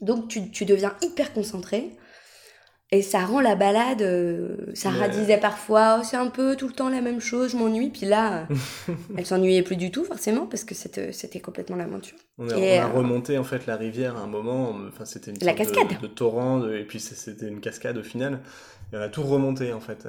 Donc 0.00 0.28
tu, 0.28 0.50
tu 0.50 0.64
deviens 0.64 0.94
hyper 1.02 1.32
concentré. 1.32 1.90
Et 2.90 3.02
ça 3.02 3.20
rend 3.26 3.40
la 3.40 3.54
balade. 3.54 4.00
euh, 4.00 4.56
Sarah 4.74 5.08
Mais- 5.08 5.14
disait 5.14 5.36
parfois, 5.36 5.98
oh, 6.00 6.04
c'est 6.04 6.16
un 6.16 6.28
peu 6.28 6.56
tout 6.56 6.68
le 6.68 6.72
temps 6.72 6.88
la 6.88 7.02
même 7.02 7.20
chose, 7.20 7.52
je 7.52 7.56
m'ennuie. 7.58 7.90
Puis 7.90 8.06
là, 8.06 8.46
elle 9.18 9.26
s'ennuyait 9.26 9.62
plus 9.62 9.76
du 9.76 9.90
tout, 9.90 10.04
forcément, 10.04 10.46
parce 10.46 10.64
que 10.64 10.74
c'était 10.74 11.40
complètement 11.40 11.76
l'aventure. 11.76 12.16
On 12.38 12.48
a, 12.48 12.56
Et, 12.56 12.80
on 12.80 12.82
a 12.82 12.86
euh, 12.86 12.92
remonté 12.92 13.36
en 13.36 13.44
fait 13.44 13.66
la 13.66 13.76
rivière 13.76 14.16
à 14.16 14.20
un 14.20 14.26
moment, 14.26 14.74
enfin 14.88 15.04
c'était 15.04 15.32
une 15.32 15.36
La 15.42 15.54
sorte 15.56 15.68
de- 15.70 15.74
cascade. 15.74 16.00
de, 16.00 16.06
torrent, 16.06 16.60
de- 16.60 16.76
et 16.76 16.84
puis 16.84 16.98
c'était 16.98 17.46
une 17.48 17.60
cascade 17.60 17.98
au 17.98 18.02
final. 18.02 18.40
Et 18.92 18.96
on 18.96 19.00
a 19.02 19.08
tout 19.08 19.22
remonté 19.22 19.74
en 19.74 19.80
fait, 19.80 20.08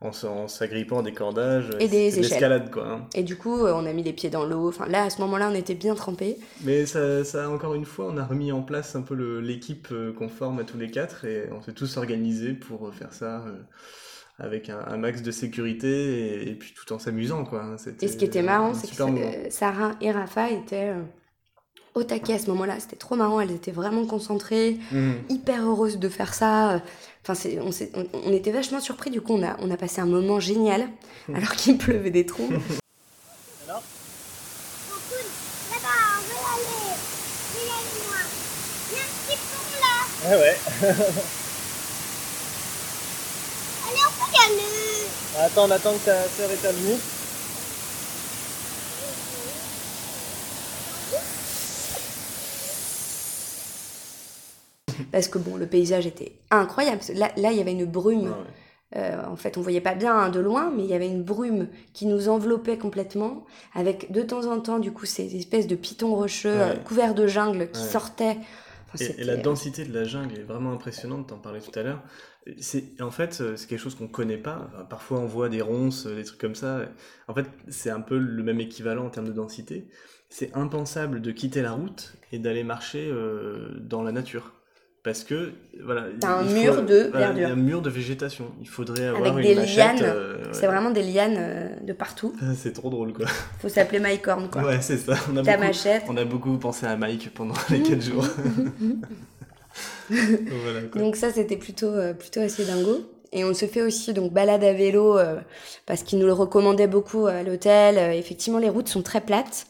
en, 0.00 0.12
s'agrippant 0.48 1.02
des 1.02 1.12
cordages. 1.12 1.70
Et 1.80 1.88
des 1.88 2.10
l'escalade 2.10 2.70
quoi. 2.70 2.86
hein. 2.88 3.06
Et 3.14 3.22
du 3.22 3.36
coup, 3.36 3.64
euh, 3.64 3.72
on 3.74 3.86
a 3.86 3.92
mis 3.92 4.02
les 4.02 4.12
pieds 4.12 4.30
dans 4.30 4.44
l'eau. 4.44 4.68
Enfin, 4.68 4.86
là, 4.86 5.04
à 5.04 5.10
ce 5.10 5.20
moment-là, 5.22 5.48
on 5.50 5.54
était 5.54 5.74
bien 5.74 5.94
trempés. 5.94 6.36
Mais 6.62 6.86
ça, 6.86 7.24
ça, 7.24 7.48
encore 7.50 7.74
une 7.74 7.84
fois, 7.86 8.06
on 8.08 8.16
a 8.18 8.24
remis 8.24 8.52
en 8.52 8.62
place 8.62 8.94
un 8.94 9.02
peu 9.02 9.14
l'équipe 9.40 9.88
euh, 9.92 10.12
qu'on 10.12 10.28
forme 10.28 10.58
à 10.58 10.64
tous 10.64 10.78
les 10.78 10.90
quatre 10.90 11.24
et 11.24 11.48
on 11.52 11.62
s'est 11.62 11.72
tous 11.72 11.96
organisés 11.96 12.52
pour 12.52 12.92
faire 12.94 13.12
ça 13.12 13.42
euh, 13.46 13.56
avec 14.38 14.68
un, 14.68 14.80
un 14.86 14.96
max 14.98 15.22
de 15.22 15.30
sécurité 15.30 15.88
et, 16.42 16.50
et 16.50 16.54
puis 16.54 16.74
tout 16.74 16.92
en 16.92 16.98
s'amusant 16.98 17.44
quoi. 17.44 17.62
hein. 17.62 17.76
Et 18.02 18.08
ce 18.08 18.16
qui 18.16 18.24
était 18.26 18.42
marrant, 18.42 18.74
c'est 18.74 18.94
que 18.94 19.02
moment. 19.02 19.18
euh, 19.22 19.46
Sarah 19.50 19.92
et 20.02 20.10
Rafa 20.10 20.50
étaient 20.50 20.90
euh, 20.90 21.02
au 21.94 22.02
taquet 22.02 22.34
à 22.34 22.38
ce 22.38 22.48
moment-là. 22.50 22.78
C'était 22.78 22.96
trop 22.96 23.16
marrant. 23.16 23.40
Elles 23.40 23.52
étaient 23.52 23.72
vraiment 23.72 24.04
concentrées, 24.04 24.76
Mhm. 24.92 25.14
hyper 25.30 25.64
heureuses 25.66 25.98
de 25.98 26.08
faire 26.10 26.34
ça. 26.34 26.82
Enfin, 27.28 27.34
c'est- 27.34 27.58
on, 27.60 27.72
s'est- 27.72 27.90
on- 27.94 28.06
on 28.24 28.32
était 28.32 28.52
vachement 28.52 28.80
surpris. 28.80 29.10
Du 29.10 29.20
coup, 29.20 29.32
on 29.34 29.42
a, 29.42 29.56
on 29.60 29.68
a 29.72 29.76
passé 29.76 30.00
un 30.00 30.06
moment 30.06 30.38
génial 30.38 30.88
alors 31.34 31.56
qu'il 31.56 31.76
pleuvait 31.76 32.10
des 32.12 32.24
trous. 32.24 32.46
Cocoon, 32.46 32.60
là-bas, 35.72 35.88
on 36.14 36.20
veut 36.22 36.36
y 36.38 36.46
aller. 36.54 36.94
Viens 37.52 37.74
avec 37.74 37.90
moi. 38.06 38.20
Il 38.92 38.96
y 38.96 39.00
a 39.00 39.02
un 39.02 39.10
petit 39.26 39.38
pont 39.42 39.74
là. 39.82 39.94
Ouais 40.30 40.36
ouais. 40.40 40.56
Allez, 43.88 44.02
on 44.06 44.12
peut 44.12 44.30
y 44.32 44.34
aller. 44.44 45.46
Attends, 45.46 45.64
on 45.66 45.70
attend 45.72 45.92
que 45.94 46.04
ta 46.04 46.16
sœur 46.28 46.50
est 46.50 46.62
venue. 46.72 46.98
Parce 55.12 55.28
que 55.28 55.38
bon, 55.38 55.56
le 55.56 55.66
paysage 55.66 56.06
était 56.06 56.32
incroyable. 56.50 57.00
Là, 57.14 57.30
là, 57.36 57.52
il 57.52 57.58
y 57.58 57.60
avait 57.60 57.72
une 57.72 57.86
brume. 57.86 58.34
Euh, 58.94 59.20
en 59.26 59.36
fait, 59.36 59.58
on 59.58 59.62
voyait 59.62 59.80
pas 59.80 59.94
bien 59.94 60.16
hein, 60.16 60.28
de 60.30 60.38
loin, 60.38 60.72
mais 60.74 60.84
il 60.84 60.88
y 60.88 60.94
avait 60.94 61.08
une 61.08 61.24
brume 61.24 61.68
qui 61.92 62.06
nous 62.06 62.28
enveloppait 62.28 62.78
complètement, 62.78 63.44
avec 63.74 64.12
de 64.12 64.22
temps 64.22 64.46
en 64.46 64.60
temps, 64.60 64.78
du 64.78 64.92
coup, 64.92 65.06
ces 65.06 65.34
espèces 65.36 65.66
de 65.66 65.74
pitons 65.74 66.14
rocheux 66.14 66.54
Ouais. 66.54 66.60
euh, 66.60 66.76
couverts 66.76 67.14
de 67.14 67.26
jungle 67.26 67.68
qui 67.72 67.82
Ouais. 67.82 67.88
sortaient. 67.88 68.38
Enfin, 68.94 69.04
Et, 69.18 69.24
la 69.24 69.36
densité 69.36 69.84
de 69.84 69.92
la 69.92 70.04
jungle 70.04 70.38
est 70.38 70.42
vraiment 70.44 70.72
impressionnante, 70.72 71.26
t'en 71.28 71.38
parlais 71.38 71.60
tout 71.60 71.76
à 71.76 71.82
l'heure. 71.82 72.00
C'est, 72.58 73.02
en 73.02 73.10
fait, 73.10 73.38
euh, 73.40 73.56
c'est 73.56 73.66
quelque 73.66 73.80
chose 73.80 73.96
qu'on 73.96 74.06
connaît 74.06 74.36
pas. 74.38 74.68
Enfin, 74.72 74.84
parfois, 74.84 75.18
on 75.18 75.26
voit 75.26 75.48
des 75.48 75.60
ronces, 75.60 76.06
euh, 76.06 76.14
des 76.14 76.22
trucs 76.22 76.40
comme 76.40 76.54
ça. 76.54 76.82
En 77.26 77.34
fait, 77.34 77.46
c'est 77.68 77.90
un 77.90 78.00
peu 78.00 78.16
le 78.18 78.42
même 78.44 78.60
équivalent 78.60 79.04
en 79.04 79.10
termes 79.10 79.26
de 79.26 79.32
densité. 79.32 79.88
C'est 80.28 80.54
impensable 80.56 81.20
de 81.20 81.32
quitter 81.32 81.60
la 81.60 81.72
route 81.72 82.14
et 82.30 82.38
d'aller 82.38 82.62
marcher 82.62 83.08
euh, 83.10 83.74
dans 83.80 84.02
la 84.04 84.12
nature. 84.12 84.52
Parce 85.06 85.22
que, 85.22 85.52
voilà. 85.84 86.06
T'as 86.20 86.38
un 86.38 86.42
il 86.42 86.48
faut- 86.48 86.54
mur 86.54 86.82
de 86.82 87.08
voilà, 87.12 87.30
il 87.32 87.38
y 87.38 87.44
a 87.44 87.46
verdure. 87.46 87.48
un 87.50 87.54
mur 87.54 87.80
de 87.80 87.90
végétation. 87.90 88.46
Il 88.60 88.66
faudrait 88.68 89.06
avoir 89.06 89.32
Avec 89.34 89.46
des 89.46 89.54
lianes. 89.54 90.00
euh, 90.02 90.38
C'est 90.50 90.66
vraiment 90.66 90.90
des 90.90 91.02
lianes 91.04 91.36
euh, 91.38 91.68
de 91.80 91.92
partout. 91.92 92.34
C'est 92.56 92.72
trop 92.72 92.90
drôle, 92.90 93.12
quoi. 93.12 93.26
Faut 93.60 93.68
s'appeler 93.68 94.00
Mycorn, 94.00 94.50
quoi. 94.50 94.62
Ouais, 94.64 94.80
c'est 94.80 94.96
ça. 94.96 95.14
On 95.32 95.36
a, 95.36 95.44
Ta 95.44 95.52
beaucoup, 95.52 95.66
machette. 95.68 96.02
on 96.08 96.16
a 96.16 96.24
beaucoup 96.24 96.58
pensé 96.58 96.86
à 96.86 96.96
Mike 96.96 97.32
pendant 97.34 97.54
les 97.70 97.82
4 97.82 98.02
jours. 98.02 98.26
voilà, 100.10 100.80
quoi. 100.90 101.00
Donc 101.00 101.14
ça, 101.16 101.30
c'était 101.32 101.56
plutôt, 101.56 101.86
euh, 101.86 102.12
plutôt 102.12 102.40
assez 102.40 102.64
dingo. 102.64 103.08
Et 103.32 103.44
on 103.44 103.54
se 103.54 103.66
fait 103.66 103.82
aussi 103.82 104.12
donc 104.12 104.32
balade 104.32 104.64
à 104.64 104.72
vélo 104.72 105.18
parce 105.84 106.02
qu'ils 106.04 106.18
nous 106.18 106.26
le 106.26 106.32
recommandaient 106.32 106.86
beaucoup 106.86 107.26
à 107.26 107.42
l'hôtel. 107.42 107.98
Effectivement, 108.16 108.58
les 108.58 108.68
routes 108.70 108.88
sont 108.88 109.02
très 109.02 109.20
plates. 109.20 109.66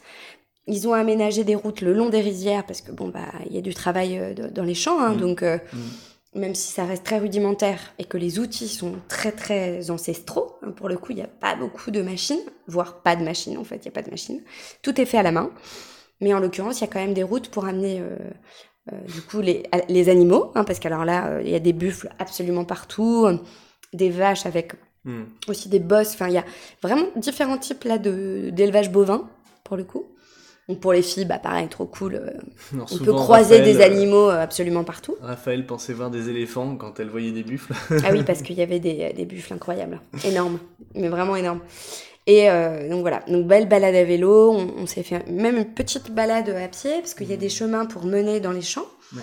Ils 0.68 0.88
ont 0.88 0.92
aménagé 0.94 1.44
des 1.44 1.54
routes 1.54 1.80
le 1.80 1.92
long 1.92 2.08
des 2.08 2.20
rizières 2.20 2.64
parce 2.66 2.80
que 2.80 2.90
bon 2.92 3.08
bah 3.08 3.20
il 3.48 3.54
y 3.54 3.58
a 3.58 3.60
du 3.62 3.72
travail 3.74 4.18
euh, 4.18 4.34
de- 4.34 4.48
dans 4.48 4.64
les 4.64 4.74
champs, 4.74 5.00
hein, 5.00 5.14
Mm. 5.14 5.18
donc 5.20 5.42
euh, 5.42 5.58
Mm. 5.72 6.40
même 6.40 6.54
si 6.54 6.72
ça 6.72 6.84
reste 6.84 7.04
très 7.04 7.18
rudimentaire 7.18 7.78
et 7.98 8.04
que 8.04 8.16
les 8.18 8.38
outils 8.38 8.68
sont 8.68 8.94
très 9.08 9.32
très 9.32 9.90
ancestraux, 9.90 10.56
hein, 10.62 10.72
pour 10.72 10.88
le 10.88 10.96
coup 10.98 11.12
il 11.12 11.16
n'y 11.16 11.22
a 11.22 11.28
pas 11.28 11.54
beaucoup 11.54 11.90
de 11.90 12.02
machines, 12.02 12.40
voire 12.66 13.00
pas 13.02 13.14
de 13.16 13.22
machines 13.24 13.56
en 13.58 13.64
fait, 13.64 13.76
il 13.76 13.82
n'y 13.82 13.88
a 13.88 13.92
pas 13.92 14.02
de 14.02 14.10
machines. 14.10 14.42
Tout 14.82 15.00
est 15.00 15.06
fait 15.06 15.18
à 15.18 15.22
la 15.22 15.32
main, 15.32 15.50
mais 16.20 16.34
en 16.34 16.40
l'occurrence 16.40 16.78
il 16.80 16.82
y 16.82 16.84
a 16.84 16.90
quand 16.92 17.00
même 17.00 17.14
des 17.14 17.22
routes 17.22 17.48
pour 17.48 17.64
amener 17.66 18.00
euh, 18.00 18.16
du 19.14 19.20
coup 19.22 19.40
les, 19.40 19.62
les 19.88 20.08
animaux, 20.08 20.50
hein, 20.56 20.64
parce 20.64 20.78
qu'alors 20.80 21.04
là 21.04 21.40
il 21.42 21.48
y 21.50 21.54
a 21.54 21.60
des 21.60 21.72
buffles 21.72 22.10
absolument 22.18 22.64
partout, 22.64 23.26
des 23.92 24.10
vaches 24.10 24.46
avec 24.46 24.72
Mm. 25.04 25.22
aussi 25.46 25.68
des 25.68 25.78
bosses, 25.78 26.14
enfin 26.14 26.26
il 26.26 26.34
y 26.34 26.38
a 26.38 26.44
vraiment 26.82 27.06
différents 27.14 27.58
types 27.58 27.84
là 27.84 27.96
de 27.96 28.50
d'élevage 28.52 28.90
bovin 28.90 29.28
pour 29.62 29.76
le 29.76 29.84
coup. 29.84 30.04
Donc 30.68 30.80
pour 30.80 30.92
les 30.92 31.02
filles, 31.02 31.24
bah 31.26 31.38
pareil, 31.38 31.68
trop 31.68 31.86
cool. 31.86 32.16
euh, 32.16 32.30
Alors, 32.74 32.88
on 32.92 32.98
peut 32.98 33.12
croiser 33.12 33.58
Raphaël, 33.58 33.76
des 33.76 33.80
euh, 33.80 33.86
animaux 33.86 34.30
euh, 34.30 34.42
absolument 34.42 34.82
partout. 34.82 35.14
Raphaël 35.20 35.64
pensait 35.64 35.92
voir 35.92 36.10
des 36.10 36.28
éléphants 36.28 36.76
quand 36.76 36.98
elle 36.98 37.08
voyait 37.08 37.30
des 37.30 37.44
buffles. 37.44 37.72
Ah 38.04 38.08
oui, 38.12 38.24
parce 38.24 38.42
qu'il 38.42 38.56
y 38.56 38.62
avait 38.62 38.80
des, 38.80 39.12
des 39.12 39.24
buffles 39.24 39.52
incroyables, 39.52 40.00
énormes, 40.24 40.58
mais 40.96 41.08
vraiment 41.08 41.36
énormes. 41.36 41.60
Et 42.26 42.50
euh, 42.50 42.88
donc 42.90 43.02
voilà, 43.02 43.22
donc 43.28 43.46
belle 43.46 43.68
balade 43.68 43.94
à 43.94 44.02
vélo, 44.02 44.50
on, 44.50 44.82
on 44.82 44.86
s'est 44.86 45.04
fait 45.04 45.24
même 45.30 45.56
une 45.56 45.72
petite 45.72 46.10
balade 46.12 46.48
à 46.48 46.66
pied, 46.66 46.90
parce 46.98 47.14
qu'il 47.14 47.30
y 47.30 47.32
a 47.32 47.36
des 47.36 47.48
chemins 47.48 47.86
pour 47.86 48.04
mener 48.04 48.40
dans 48.40 48.50
les 48.50 48.62
champs. 48.62 48.86
Ouais. 49.14 49.22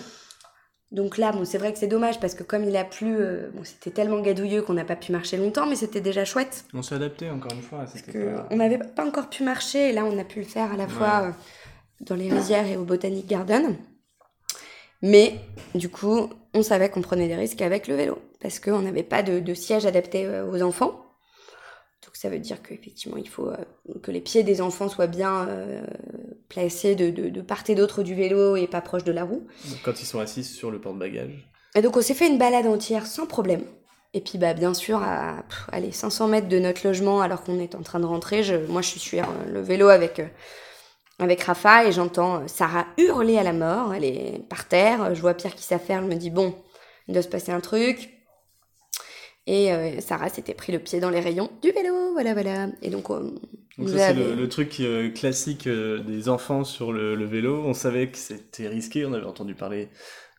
Donc 0.93 1.17
là, 1.17 1.31
bon, 1.31 1.43
c'est 1.43 1.57
vrai 1.57 1.73
que 1.73 1.79
c'est 1.79 1.87
dommage, 1.87 2.19
parce 2.19 2.35
que 2.35 2.43
comme 2.43 2.63
il 2.65 2.75
a 2.77 2.83
plu, 2.85 3.15
euh, 3.19 3.49
bon, 3.53 3.63
c'était 3.63 3.89
tellement 3.89 4.19
gadouilleux 4.21 4.61
qu'on 4.61 4.73
n'a 4.75 4.85
pas 4.85 4.95
pu 4.95 5.11
marcher 5.11 5.37
longtemps, 5.37 5.65
mais 5.65 5.75
c'était 5.75 6.01
déjà 6.01 6.23
chouette. 6.23 6.65
On 6.73 6.83
s'est 6.83 6.93
adapté 6.95 7.29
encore 7.31 7.51
une 7.51 7.63
fois. 7.63 7.79
Parce 7.79 8.01
que 8.03 8.11
pas- 8.35 8.47
on 8.51 8.57
n'avait 8.57 8.77
pas 8.77 9.03
encore 9.05 9.27
pu 9.29 9.43
marcher, 9.43 9.89
et 9.89 9.91
là, 9.91 10.05
on 10.05 10.17
a 10.19 10.23
pu 10.23 10.39
le 10.39 10.45
faire 10.45 10.71
à 10.71 10.77
la 10.77 10.87
fois 10.87 11.23
euh, 11.23 11.31
dans 12.01 12.15
les 12.15 12.29
rizières 12.29 12.67
et 12.67 12.77
au 12.77 12.83
Botanic 12.83 13.25
Garden. 13.27 13.75
Mais 15.01 15.35
du 15.75 15.89
coup, 15.89 16.29
on 16.53 16.61
savait 16.63 16.89
qu'on 16.89 17.01
prenait 17.01 17.27
des 17.27 17.35
risques 17.35 17.61
avec 17.61 17.87
le 17.87 17.95
vélo, 17.95 18.19
parce 18.39 18.59
qu'on 18.59 18.79
n'avait 18.81 19.03
pas 19.03 19.23
de, 19.23 19.39
de 19.39 19.53
siège 19.53 19.85
adapté 19.85 20.25
euh, 20.25 20.45
aux 20.49 20.61
enfants. 20.61 20.99
Donc 22.13 22.21
ça 22.21 22.29
veut 22.29 22.37
dire 22.37 22.61
qu'effectivement, 22.61 23.17
il 23.17 23.27
faut 23.27 23.47
euh, 23.47 23.55
que 24.03 24.11
les 24.11 24.21
pieds 24.21 24.43
des 24.43 24.61
enfants 24.61 24.87
soient 24.87 25.07
bien 25.07 25.47
euh, 25.47 25.81
placés 26.47 26.93
de, 26.93 27.09
de, 27.09 27.29
de 27.29 27.41
part 27.41 27.63
et 27.69 27.73
d'autre 27.73 28.03
du 28.03 28.13
vélo 28.13 28.55
et 28.55 28.67
pas 28.67 28.81
proches 28.81 29.03
de 29.03 29.11
la 29.11 29.23
roue. 29.23 29.47
Donc, 29.67 29.79
Quand 29.83 29.99
ils 29.99 30.05
sont 30.05 30.19
assis 30.19 30.43
sur 30.43 30.69
le 30.69 30.79
porte-bagages. 30.79 31.49
Et 31.73 31.81
donc 31.81 31.97
on 31.97 32.03
s'est 32.03 32.13
fait 32.13 32.27
une 32.27 32.37
balade 32.37 32.67
entière 32.67 33.07
sans 33.07 33.25
problème. 33.25 33.63
Et 34.13 34.21
puis 34.21 34.37
bah 34.37 34.53
bien 34.53 34.75
sûr 34.75 35.01
à 35.01 35.43
pff, 35.49 35.65
allez, 35.71 35.91
500 35.91 36.27
mètres 36.27 36.47
de 36.47 36.59
notre 36.59 36.85
logement 36.85 37.19
alors 37.19 37.43
qu'on 37.43 37.57
est 37.57 37.73
en 37.73 37.81
train 37.81 37.99
de 37.99 38.05
rentrer, 38.05 38.43
je, 38.43 38.57
moi 38.67 38.83
je 38.83 38.89
suis 38.89 38.99
sur 38.99 39.23
euh, 39.23 39.51
le 39.51 39.61
vélo 39.61 39.87
avec, 39.87 40.21
avec 41.17 41.41
Rafa 41.41 41.85
et 41.85 41.91
j'entends 41.91 42.47
Sarah 42.47 42.85
hurler 42.99 43.39
à 43.39 43.43
la 43.43 43.53
mort, 43.53 43.91
elle 43.95 44.03
est 44.05 44.45
par 44.49 44.67
terre, 44.67 45.15
je 45.15 45.21
vois 45.21 45.33
Pierre 45.33 45.55
qui 45.55 45.63
s'affaire, 45.63 46.03
je 46.03 46.07
me 46.07 46.15
dis 46.15 46.29
bon, 46.29 46.53
il 47.07 47.15
doit 47.15 47.23
se 47.23 47.27
passer 47.27 47.51
un 47.51 47.59
truc. 47.59 48.11
Et 49.45 49.73
euh, 49.73 49.99
Sarah 49.99 50.29
s'était 50.29 50.53
pris 50.53 50.71
le 50.71 50.79
pied 50.79 50.99
dans 50.99 51.09
les 51.09 51.19
rayons 51.19 51.49
du 51.61 51.71
vélo, 51.71 52.13
voilà 52.13 52.33
voilà. 52.33 52.67
Et 52.81 52.89
donc 52.89 53.09
on 53.09 53.33
Donc 53.77 53.89
ça, 53.89 54.09
c'est 54.09 54.13
le, 54.13 54.35
le 54.35 54.49
truc 54.49 54.79
euh, 54.79 55.09
classique 55.09 55.67
euh, 55.67 55.99
des 55.99 56.29
enfants 56.29 56.63
sur 56.63 56.93
le, 56.93 57.15
le 57.15 57.25
vélo. 57.25 57.63
On 57.65 57.73
savait 57.73 58.09
que 58.09 58.17
c'était 58.17 58.67
risqué. 58.67 59.05
On 59.05 59.13
avait 59.13 59.25
entendu 59.25 59.53
parler 59.53 59.89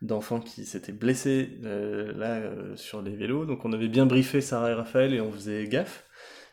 d'enfants 0.05 0.41
qui 0.41 0.65
s'étaient 0.65 0.93
blessés 0.93 1.59
euh, 1.65 2.13
là 2.17 2.37
euh, 2.37 2.77
sur 2.77 3.03
les 3.03 3.17
vélos. 3.17 3.47
Donc 3.47 3.65
on 3.65 3.73
avait 3.73 3.89
bien 3.89 4.07
briefé 4.07 4.41
Sarah 4.41 4.71
et 4.71 4.75
Raphaël 4.75 5.15
et 5.15 5.21
on 5.21 5.33
faisait 5.33 5.67
gaffe. 5.67 6.05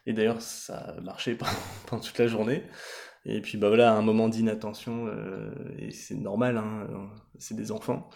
Et 0.07 0.13
d'ailleurs, 0.13 0.41
ça 0.41 0.77
a 0.77 1.01
marché 1.01 1.37
pendant, 1.87 2.01
toute 2.01 2.17
la 2.17 2.27
journée. 2.27 2.63
Et 3.25 3.41
puis 3.41 3.57
bah 3.57 3.67
voilà, 3.67 3.93
un 3.93 4.01
moment 4.01 4.29
d'inattention, 4.29 5.05
euh, 5.07 5.51
et 5.77 5.91
c'est 5.91 6.15
normal, 6.15 6.57
hein, 6.57 6.87
euh, 6.89 6.95
c'est 7.37 7.55
des 7.55 7.71
enfants. 7.71 8.09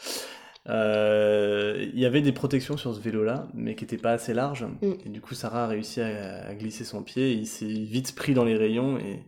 Euh, 0.70 1.86
Il 1.94 2.00
y 2.00 2.06
avait 2.06 2.22
des 2.22 2.32
protections 2.32 2.78
sur 2.78 2.96
ce 2.96 3.00
vélo-là, 3.00 3.48
mais 3.54 3.76
qui 3.76 3.84
n'étaient 3.84 3.98
pas 3.98 4.12
assez 4.12 4.34
larges. 4.34 4.66
Mm. 4.82 4.92
Et 5.06 5.10
du 5.10 5.22
coup, 5.22 5.34
Sarah 5.36 5.66
a 5.66 5.68
réussi 5.68 6.02
à, 6.02 6.46
à 6.48 6.54
glisser 6.56 6.84
son 6.84 7.04
pied. 7.04 7.32
Et 7.32 7.34
il 7.34 7.46
s'est 7.48 7.66
vite 7.66 8.16
pris 8.16 8.34
dans 8.34 8.44
les 8.44 8.56
rayons. 8.58 8.98
Et 8.98 9.24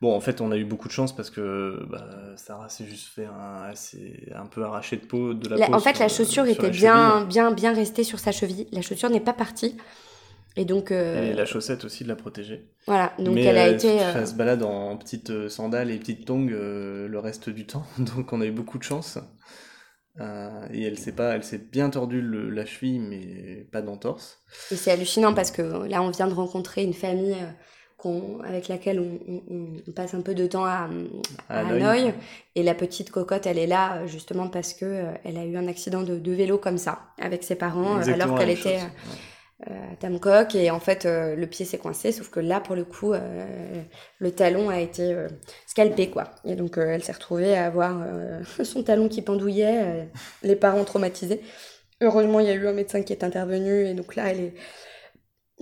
bon, 0.00 0.14
en 0.14 0.20
fait, 0.20 0.40
on 0.40 0.50
a 0.52 0.56
eu 0.56 0.64
beaucoup 0.64 0.88
de 0.88 0.92
chance 0.92 1.14
parce 1.14 1.30
que 1.30 1.84
bah, 1.90 2.06
Sarah 2.36 2.68
s'est 2.68 2.84
juste 2.86 3.08
fait 3.14 3.26
un, 3.26 3.72
un 4.34 4.46
peu 4.46 4.62
arraché 4.64 4.96
de 4.96 5.04
peau 5.06 5.34
de 5.34 5.48
la, 5.48 5.56
La- 5.56 5.66
peau 5.66 5.74
en 5.74 5.80
fait, 5.80 5.94
sur- 5.94 6.02
la 6.04 6.08
chaussure 6.08 6.44
sur 6.44 6.52
était 6.52 6.62
la 6.62 6.68
bien, 6.70 7.24
bien, 7.24 7.50
bien 7.52 7.74
restée 7.74 8.04
sur 8.04 8.18
sa 8.18 8.32
cheville. 8.32 8.66
La 8.72 8.82
chaussure 8.82 9.10
n'est 9.10 9.20
pas 9.20 9.34
partie. 9.34 9.76
Et 10.56 10.64
donc, 10.64 10.90
euh, 10.90 11.30
Et 11.30 11.32
la 11.34 11.46
chaussette 11.46 11.84
aussi 11.84 12.02
de 12.02 12.08
la 12.08 12.16
protéger. 12.16 12.64
voilà. 12.86 13.12
Donc, 13.20 13.36
Mais 13.36 13.44
elle 13.44 13.56
a 13.58 13.66
euh, 13.66 13.74
été. 13.74 13.88
elle 13.88 14.26
se 14.26 14.34
balade 14.34 14.64
en 14.64 14.96
petites 14.96 15.48
sandales 15.48 15.92
et 15.92 15.96
petites 15.98 16.24
tongs 16.26 16.48
euh, 16.50 17.06
le 17.06 17.18
reste 17.20 17.50
du 17.50 17.66
temps. 17.68 17.86
Donc 17.98 18.32
on 18.32 18.40
a 18.40 18.46
eu 18.46 18.50
beaucoup 18.50 18.76
de 18.78 18.82
chance. 18.82 19.18
Euh, 20.20 20.66
et 20.72 20.82
elle 20.82 20.98
s'est 20.98 21.12
pas, 21.12 21.34
elle 21.34 21.44
s'est 21.44 21.58
bien 21.58 21.88
tordue 21.90 22.20
le- 22.20 22.50
la 22.50 22.66
cheville, 22.66 22.98
mais 23.00 23.66
pas 23.72 23.80
d'entorse. 23.80 24.42
Et 24.70 24.76
c'est 24.76 24.90
hallucinant 24.90 25.32
parce 25.34 25.50
que 25.50 25.62
là, 25.88 26.02
on 26.02 26.10
vient 26.10 26.26
de 26.26 26.34
rencontrer 26.34 26.82
une 26.84 26.92
famille 26.94 27.32
euh, 27.32 27.46
qu'on- 27.96 28.40
avec 28.40 28.68
laquelle 28.68 29.00
on, 29.00 29.18
on- 29.50 29.76
on 29.88 29.92
passe 29.92 30.14
un 30.14 30.20
peu 30.20 30.34
de 30.34 30.46
temps 30.46 30.64
à, 30.66 30.88
à 31.48 31.58
À 31.58 31.60
Hanoï. 31.60 31.82
Hanoï. 31.82 32.14
Et 32.54 32.62
la 32.62 32.74
petite 32.74 33.10
cocotte, 33.10 33.46
elle 33.46 33.58
est 33.58 33.66
là 33.66 33.98
euh, 34.02 34.06
justement 34.06 34.48
parce 34.48 34.74
que 34.74 34.84
euh, 34.84 35.12
elle 35.24 35.38
a 35.38 35.44
eu 35.44 35.56
un 35.56 35.68
accident 35.68 36.02
de, 36.02 36.18
de 36.18 36.32
vélo 36.32 36.58
comme 36.58 36.78
ça, 36.78 37.00
avec 37.18 37.42
ses 37.42 37.54
parents, 37.56 37.94
euh, 37.96 37.98
Exactement 38.00 38.36
alors 38.36 38.38
qu'elle 38.38 38.50
était. 38.50 38.78
À 39.66 39.96
Tamcock. 39.96 40.54
Et 40.54 40.70
en 40.70 40.80
fait, 40.80 41.06
euh, 41.06 41.34
le 41.36 41.46
pied 41.46 41.64
s'est 41.64 41.78
coincé, 41.78 42.12
sauf 42.12 42.30
que 42.30 42.40
là, 42.40 42.60
pour 42.60 42.76
le 42.76 42.84
coup, 42.84 43.12
euh, 43.12 43.82
le 44.18 44.30
talon 44.30 44.70
a 44.70 44.80
été 44.80 45.12
euh, 45.12 45.28
scalpé, 45.66 46.10
quoi. 46.10 46.30
Et 46.44 46.54
donc, 46.54 46.78
elle 46.78 47.02
s'est 47.02 47.12
retrouvée 47.12 47.56
à 47.56 47.66
avoir 47.66 48.04
son 48.64 48.82
talon 48.82 49.08
qui 49.08 49.22
pendouillait, 49.22 50.08
les 50.42 50.56
parents 50.56 50.84
traumatisés. 50.84 51.40
Heureusement, 52.00 52.40
il 52.40 52.46
y 52.46 52.50
a 52.50 52.54
eu 52.54 52.66
un 52.66 52.72
médecin 52.72 53.02
qui 53.02 53.12
est 53.12 53.24
intervenu, 53.24 53.86
et 53.86 53.94
donc 53.94 54.16
là, 54.16 54.30
elle 54.30 54.40
est 54.40 54.54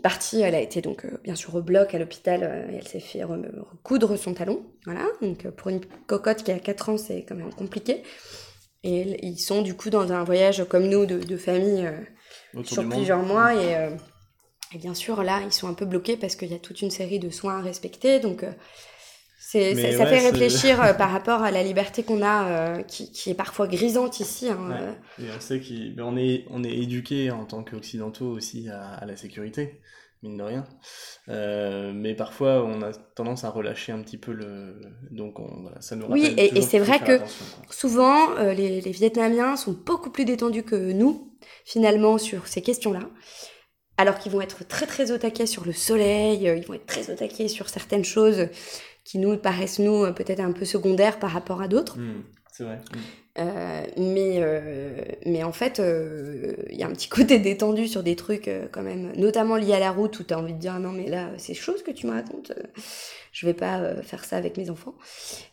partie. 0.02 0.40
Elle 0.40 0.54
a 0.54 0.60
été 0.60 0.80
donc 0.80 1.06
bien 1.22 1.34
sûr 1.34 1.54
au 1.54 1.62
bloc 1.62 1.94
à 1.94 1.98
l'hôpital, 1.98 2.42
euh, 2.42 2.76
elle 2.76 2.86
s'est 2.86 3.00
fait 3.00 3.24
recoudre 3.24 4.16
son 4.16 4.34
talon. 4.34 4.64
Voilà, 4.84 5.06
donc 5.22 5.48
pour 5.50 5.68
une 5.68 5.80
cocotte 6.06 6.42
qui 6.42 6.52
a 6.52 6.58
4 6.58 6.88
ans, 6.90 6.98
c'est 6.98 7.24
quand 7.24 7.34
même 7.34 7.52
compliqué. 7.52 8.02
Et 8.84 9.26
ils 9.26 9.38
sont 9.38 9.62
du 9.62 9.74
coup 9.74 9.90
dans 9.90 10.12
un 10.12 10.22
voyage 10.22 10.64
comme 10.68 10.88
nous 10.88 11.04
de, 11.04 11.36
famille 11.36 11.90
sur 12.64 12.82
monde. 12.82 12.92
plusieurs 12.92 13.22
mois 13.22 13.54
et, 13.54 13.76
euh, 13.76 13.90
et 14.74 14.78
bien 14.78 14.94
sûr 14.94 15.22
là 15.22 15.40
ils 15.44 15.52
sont 15.52 15.68
un 15.68 15.74
peu 15.74 15.84
bloqués 15.84 16.16
parce 16.16 16.36
qu'il 16.36 16.50
y 16.50 16.54
a 16.54 16.58
toute 16.58 16.82
une 16.82 16.90
série 16.90 17.18
de 17.18 17.30
soins 17.30 17.58
à 17.58 17.62
respecter 17.62 18.20
donc 18.20 18.42
euh, 18.42 18.52
c'est, 19.40 19.74
ça, 19.96 20.04
fait 20.04 20.28
réfléchir 20.30 20.82
euh, 20.82 20.92
par 20.98 21.10
rapport 21.10 21.42
à 21.42 21.50
la 21.50 21.62
liberté 21.62 22.02
qu'on 22.02 22.22
a 22.22 22.82
qui, 22.82 23.10
qui 23.12 23.30
est 23.30 23.34
parfois 23.34 23.66
grisante 23.66 24.20
ici 24.20 24.48
hein, 24.48 24.58
Ouais. 24.68 25.24
Et 25.24 25.28
on 25.34 25.40
sait 25.40 25.60
qu'on 25.60 26.16
est, 26.16 26.44
on 26.50 26.62
est 26.64 26.74
éduqué 26.74 27.30
en 27.30 27.46
tant 27.46 27.64
qu'occidentaux 27.64 28.28
aussi 28.28 28.68
à, 28.68 28.92
à 28.94 29.06
la 29.06 29.16
sécurité, 29.16 29.80
mine 30.22 30.36
de 30.36 30.42
rien. 30.42 30.64
Euh, 31.28 31.92
mais 31.94 32.14
parfois, 32.14 32.64
on 32.64 32.82
a 32.82 32.92
tendance 32.92 33.44
à 33.44 33.50
relâcher 33.50 33.92
un 33.92 34.02
petit 34.02 34.18
peu 34.18 34.32
le. 34.32 34.80
Donc, 35.10 35.38
on, 35.38 35.62
voilà, 35.62 35.80
ça 35.80 35.96
nous 35.96 36.06
Oui, 36.06 36.22
rappelle 36.28 36.38
et- 36.44 36.58
et 36.58 36.62
c'est 36.62 36.78
vrai 36.78 36.98
que- 37.00 37.20
souvent 37.70 38.30
euh, 38.36 38.52
les, 38.52 38.80
les 38.80 38.90
Vietnamiens 38.90 39.56
sont 39.56 39.72
beaucoup 39.72 40.10
plus 40.10 40.24
détendus 40.24 40.62
que 40.64 40.92
nous 40.92 41.36
finalement 41.64 42.18
sur 42.18 42.46
ces 42.48 42.62
questions-là 42.62 43.00
alors 43.96 44.18
qu'ils 44.18 44.30
vont 44.32 44.40
être 44.40 44.66
très 44.66 44.86
très 44.86 45.10
au 45.10 45.18
taquet 45.18 45.46
sur 45.46 45.64
le 45.64 45.72
soleil, 45.72 46.48
euh, 46.48 46.56
ils 46.56 46.64
vont 46.64 46.74
être 46.74 46.86
très 46.86 47.10
au 47.10 47.14
taquet 47.16 47.48
sur 47.48 47.68
certaines 47.68 48.04
choses 48.04 48.48
qui 49.04 49.18
nous 49.18 49.36
paraissent 49.36 49.78
nous 49.80 50.12
peut-être 50.14 50.40
un 50.40 50.52
peu 50.52 50.64
secondaires 50.64 51.18
par 51.18 51.30
rapport 51.30 51.60
à 51.62 51.68
d'autres. 51.68 51.98
Hmm, 51.98 52.22
c'est 52.52 52.62
vrai. 52.64 52.76
Hmm. 52.94 52.98
Euh, 53.38 53.86
mais, 53.96 54.38
euh, 54.40 55.00
mais 55.24 55.44
en 55.44 55.52
fait, 55.52 55.78
euh, 55.80 56.56
il 56.70 56.76
y 56.78 56.82
a 56.82 56.86
un 56.86 56.92
petit 56.92 57.08
côté 57.08 57.38
détendu 57.40 57.86
sur 57.86 58.02
des 58.02 58.16
trucs 58.16 58.48
euh, 58.48 58.66
quand 58.70 58.82
même, 58.82 59.12
notamment 59.16 59.56
liés 59.56 59.74
à 59.74 59.78
la 59.78 59.92
route 59.92 60.18
où 60.18 60.24
tu 60.24 60.34
as 60.34 60.38
envie 60.38 60.54
de 60.54 60.58
dire 60.58 60.78
non, 60.80 60.90
mais 60.92 61.08
là, 61.08 61.30
c'est 61.38 61.54
chaud 61.54 61.76
ce 61.76 61.82
que 61.84 61.92
tu 61.92 62.06
me 62.06 62.12
racontes, 62.12 62.50
euh, 62.52 62.62
je 63.32 63.46
vais 63.46 63.54
pas 63.54 63.78
euh, 63.80 64.02
faire 64.02 64.24
ça 64.24 64.36
avec 64.36 64.56
mes 64.56 64.70
enfants. 64.70 64.94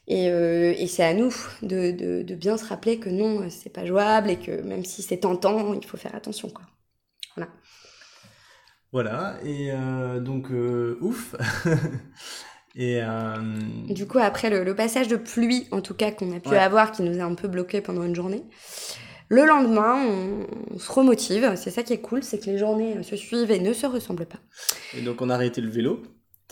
Et, 0.08 0.30
euh, 0.32 0.74
et 0.78 0.88
c'est 0.88 1.04
à 1.04 1.14
nous 1.14 1.34
de, 1.62 1.92
de, 1.92 2.24
de 2.24 2.36
bien 2.36 2.58
se 2.58 2.66
rappeler 2.66 3.00
que 3.00 3.10
non, 3.10 3.50
c'est 3.50 3.72
pas 3.72 3.86
jouable 3.86 4.32
et 4.32 4.38
que 4.38 4.62
même 4.62 4.86
si 4.86 5.04
c'est 5.04 5.18
tentant, 5.18 5.74
il 5.74 5.86
faut 5.86 5.98
faire 5.98 6.16
attention. 6.16 6.50
Quoi. 6.50 6.66
Voilà, 8.92 9.38
et 9.44 9.72
euh, 9.72 10.20
donc, 10.20 10.52
euh, 10.52 10.98
ouf. 11.02 11.36
et. 12.76 13.02
euh, 13.02 13.36
Du 13.90 14.08
coup, 14.08 14.20
après 14.20 14.50
le, 14.50 14.64
le 14.64 14.76
passage 14.76 15.08
de 15.08 15.16
pluie, 15.16 15.68
en 15.72 15.82
tout 15.82 15.94
cas, 15.94 16.12
qu'on 16.12 16.36
a 16.36 16.40
pu 16.40 16.50
Ouais. 16.50 16.58
avoir, 16.58 16.92
qui 16.92 17.02
nous 17.04 17.20
a 17.20 17.24
un 17.24 17.36
peu 17.36 17.48
bloqué 17.48 17.82
pendant 17.82 18.04
une 18.04 18.16
journée, 18.16 18.44
le 19.30 19.46
lendemain, 19.46 19.96
on, 20.08 20.48
on 20.76 20.80
se 20.80 20.92
remotive. 20.92 21.54
C'est 21.56 21.72
ça 21.72 21.84
qui 21.84 21.94
est 21.94 22.02
cool, 22.02 22.24
c'est 22.24 22.40
que 22.40 22.46
les 22.46 22.58
journées 22.58 22.98
euh, 22.98 23.04
se 23.04 23.16
suivent 23.16 23.52
et 23.52 23.60
ne 23.60 23.74
se 23.74 23.86
ressemblent 23.88 24.26
pas. 24.28 24.40
et 24.98 25.02
donc, 25.02 25.22
on 25.22 25.30
a 25.30 25.36
arrêté 25.36 25.62
le 25.62 25.70
vélo. 25.70 26.04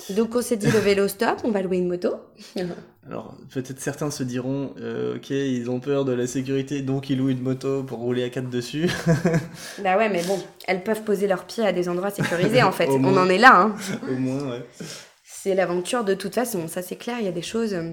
Donc 0.10 0.36
on 0.36 0.42
s'est 0.42 0.58
dit 0.58 0.72
le 0.72 0.80
vélo 0.80 1.08
stop, 1.08 1.42
on 1.44 1.52
va 1.52 1.62
louer 1.62 1.78
une 1.78 1.88
moto. 1.88 2.16
Alors, 3.08 3.36
peut-être 3.54 3.80
certains 3.80 4.10
se 4.10 4.24
diront, 4.24 4.74
euh, 4.80 5.18
ok, 5.18 5.30
ils 5.30 5.70
ont 5.70 5.80
peur 5.80 6.04
de 6.04 6.14
la 6.14 6.26
sécurité, 6.26 6.82
donc 6.82 7.10
ils 7.12 7.18
louent 7.20 7.30
une 7.30 7.42
moto 7.44 7.84
pour 7.84 8.00
rouler 8.00 8.24
à 8.24 8.30
quatre 8.30 8.50
dessus. 8.50 8.90
bah 9.84 9.98
ouais, 9.98 10.10
mais 10.10 10.24
bon, 10.24 10.40
elles 10.68 10.84
peuvent 10.84 11.04
poser 11.04 11.28
leurs 11.28 11.46
pieds 11.46 11.66
à 11.66 11.74
des 11.74 11.90
endroits 11.90 12.10
sécurisés 12.10 12.64
en 12.64 12.72
fait. 12.72 12.88
On 12.90 13.16
en 13.18 13.30
est 13.30 13.38
là. 13.38 13.56
Hein. 13.56 13.76
Au 14.10 14.16
moins, 14.16 14.50
ouais. 14.52 14.66
C'est 15.44 15.56
l'aventure 15.56 16.06
de 16.06 16.14
toute 16.14 16.36
façon, 16.36 16.70
ça 16.70 16.82
c'est 16.82 16.96
clair, 16.96 17.18
il 17.20 17.26
y 17.26 17.28
a 17.28 17.34
des 17.34 17.42
choses... 17.42 17.74
euh, 17.74 17.92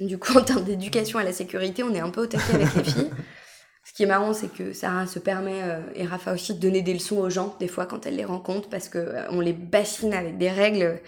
Du 0.00 0.18
coup, 0.18 0.32
en 0.36 0.42
termes 0.42 0.64
d'éducation 0.64 1.20
à 1.20 1.22
la 1.22 1.32
sécurité, 1.32 1.84
on 1.84 1.94
est 1.94 2.00
un 2.00 2.10
peu 2.10 2.22
au 2.22 2.26
taquet 2.26 2.54
avec 2.54 2.74
les 2.74 2.82
filles. 2.82 3.10
Ce 3.84 3.92
qui 3.92 4.02
est 4.02 4.06
marrant, 4.06 4.32
c'est 4.34 4.52
que 4.52 4.72
Sarah 4.72 5.06
se 5.06 5.20
permet, 5.20 5.62
euh, 5.62 5.78
et 5.94 6.04
Rafa 6.04 6.32
aussi, 6.34 6.54
de 6.54 6.58
donner 6.58 6.82
des 6.82 6.94
leçons 6.94 7.18
aux 7.18 7.30
gens, 7.30 7.54
des 7.60 7.68
fois, 7.68 7.86
quand 7.86 8.06
elle 8.06 8.16
les 8.16 8.24
rencontre, 8.24 8.68
parce 8.68 8.88
que 8.88 8.98
euh, 8.98 9.22
on 9.30 9.38
les 9.38 9.52
bassine 9.52 10.12
avec 10.12 10.36
des 10.36 10.50
règles 10.50 11.00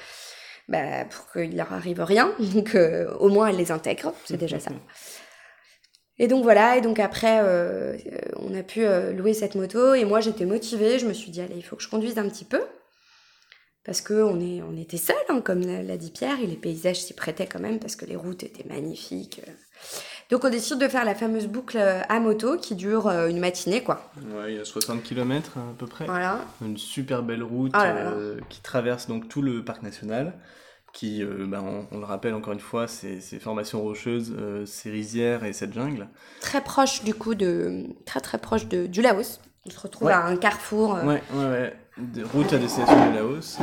bah, 0.68 1.04
pour 1.06 1.32
qu'il 1.32 1.56
leur 1.56 1.72
arrive 1.72 2.00
rien. 2.00 2.32
Donc, 2.38 2.76
euh, 2.76 3.12
au 3.18 3.28
moins, 3.28 3.48
elle 3.48 3.56
les 3.56 3.72
intègre, 3.72 4.14
c'est 4.26 4.36
déjà 4.36 4.60
ça. 4.60 4.70
Et 6.20 6.28
donc 6.28 6.44
voilà, 6.44 6.76
et 6.76 6.80
donc 6.80 7.00
après, 7.00 7.40
on 8.36 8.54
a 8.54 8.62
pu 8.62 8.82
louer 9.16 9.32
cette 9.32 9.54
moto, 9.54 9.94
et 9.94 10.04
moi 10.04 10.20
j'étais 10.20 10.44
motivée, 10.44 10.98
je 10.98 11.06
me 11.06 11.14
suis 11.14 11.30
dit, 11.30 11.40
allez, 11.40 11.54
il 11.56 11.62
faut 11.62 11.76
que 11.76 11.82
je 11.82 11.88
conduise 11.88 12.18
un 12.18 12.28
petit 12.28 12.44
peu. 12.44 12.60
Parce 13.84 14.00
que 14.02 14.14
on, 14.22 14.38
est, 14.40 14.62
on 14.62 14.76
était 14.76 14.98
seuls, 14.98 15.16
hein, 15.30 15.40
comme 15.42 15.60
l'a 15.62 15.96
dit 15.96 16.10
Pierre, 16.10 16.38
et 16.40 16.46
les 16.46 16.56
paysages 16.56 17.00
s'y 17.00 17.14
prêtaient 17.14 17.46
quand 17.46 17.60
même, 17.60 17.78
parce 17.78 17.96
que 17.96 18.04
les 18.04 18.16
routes 18.16 18.42
étaient 18.42 18.68
magnifiques. 18.68 19.40
euh. 19.48 19.52
Donc 20.30 20.44
on 20.44 20.50
décide 20.50 20.78
de 20.78 20.86
faire 20.86 21.04
la 21.04 21.14
fameuse 21.14 21.46
boucle 21.48 21.78
euh, 21.78 22.02
à 22.08 22.20
moto 22.20 22.56
qui 22.58 22.74
dure 22.76 23.08
euh, 23.08 23.28
une 23.28 23.40
matinée, 23.40 23.82
quoi. 23.82 24.10
Ouais, 24.34 24.52
il 24.52 24.56
y 24.58 24.60
a 24.60 24.64
60 24.64 25.02
km 25.02 25.56
à 25.58 25.62
peu 25.78 25.86
près. 25.86 26.04
Voilà. 26.04 26.40
Une 26.62 26.76
super 26.76 27.22
belle 27.22 27.42
route 27.42 27.72
Oh 27.74 27.78
là 27.78 27.94
là. 27.94 28.10
euh, 28.12 28.38
qui 28.50 28.60
traverse 28.60 29.08
donc 29.08 29.28
tout 29.28 29.42
le 29.42 29.64
parc 29.64 29.82
national. 29.82 30.34
Qui, 30.92 31.22
euh, 31.22 31.46
bah, 31.46 31.62
on, 31.64 31.86
on 31.92 31.98
le 32.00 32.04
rappelle 32.04 32.34
encore 32.34 32.52
une 32.52 32.58
fois, 32.60 32.86
c'est 32.88 33.20
ces 33.20 33.38
formations 33.38 33.80
rocheuses, 33.80 34.34
euh, 34.36 34.66
ces 34.66 34.90
rizières 34.90 35.44
et 35.44 35.52
cette 35.52 35.72
jungle. 35.72 36.08
Très 36.40 36.60
proche 36.62 37.02
du 37.04 37.14
coup 37.14 37.34
de. 37.36 37.84
Très 38.06 38.20
très 38.20 38.38
proche 38.38 38.66
de, 38.66 38.86
du 38.86 39.00
Laos. 39.00 39.40
On 39.66 39.70
se 39.70 39.78
retrouve 39.78 40.08
Ouais. 40.08 40.12
à 40.14 40.26
un 40.26 40.36
carrefour. 40.36 40.96
euh, 40.96 41.04
Ouais, 41.06 41.22
ouais, 41.32 41.44
ouais. 41.48 41.76
De- 41.98 42.24
route 42.24 42.52
à 42.52 42.58
destination 42.58 43.10
du 43.10 43.14
Laos. 43.16 43.58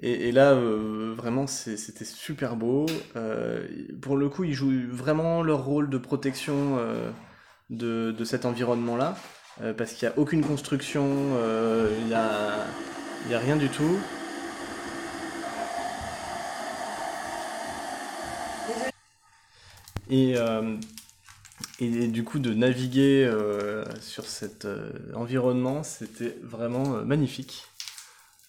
Et, 0.00 0.28
et 0.28 0.32
là, 0.32 0.52
euh, 0.52 1.12
vraiment, 1.16 1.46
c'était 1.46 2.04
super 2.04 2.56
beau. 2.56 2.86
Euh, 3.16 3.66
pour 4.00 4.16
le 4.16 4.28
coup, 4.28 4.44
ils 4.44 4.54
jouent 4.54 4.72
vraiment 4.90 5.42
leur 5.42 5.64
rôle 5.64 5.90
de 5.90 5.98
protection 5.98 6.76
euh, 6.78 7.10
de, 7.70 8.12
de 8.16 8.24
cet 8.24 8.44
environnement-là. 8.46 9.16
parce 9.76 9.92
qu'il 9.92 10.08
n'y 10.08 10.14
a 10.14 10.18
aucune 10.18 10.42
construction, 10.44 11.06
il 12.00 12.06
n'y 12.06 12.14
a, 12.14 12.66
a 13.32 13.38
rien 13.38 13.56
du 13.56 13.68
tout. 13.68 13.98
Et, 20.10 20.34
et 21.80 22.06
du 22.06 22.24
coup, 22.24 22.38
de 22.38 22.54
naviguer 22.54 23.24
euh, 23.24 23.84
sur 24.00 24.26
cet 24.26 24.64
euh, 24.64 24.92
environnement, 25.14 25.82
c'était 25.82 26.38
vraiment 26.42 26.96
euh, 26.96 27.04
magnifique. 27.04 27.64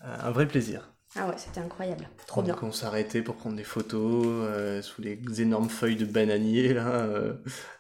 Un 0.02 0.32
vrai 0.32 0.48
plaisir. 0.48 0.95
Ah 1.18 1.28
ouais, 1.28 1.34
c'était 1.38 1.62
incroyable. 1.62 2.10
Trop 2.28 2.42
bien. 2.42 2.54
Donc 2.54 2.64
on 2.64 2.72
s'arrêtait 2.74 3.22
pour 3.22 3.36
prendre 3.36 3.56
des 3.56 3.64
photos 3.64 4.26
euh, 4.26 4.82
sous 4.82 5.02
les 5.02 5.18
énormes 5.40 5.70
feuilles 5.70 5.96
de 5.96 6.04
bananier 6.06 6.74
là. 6.74 6.88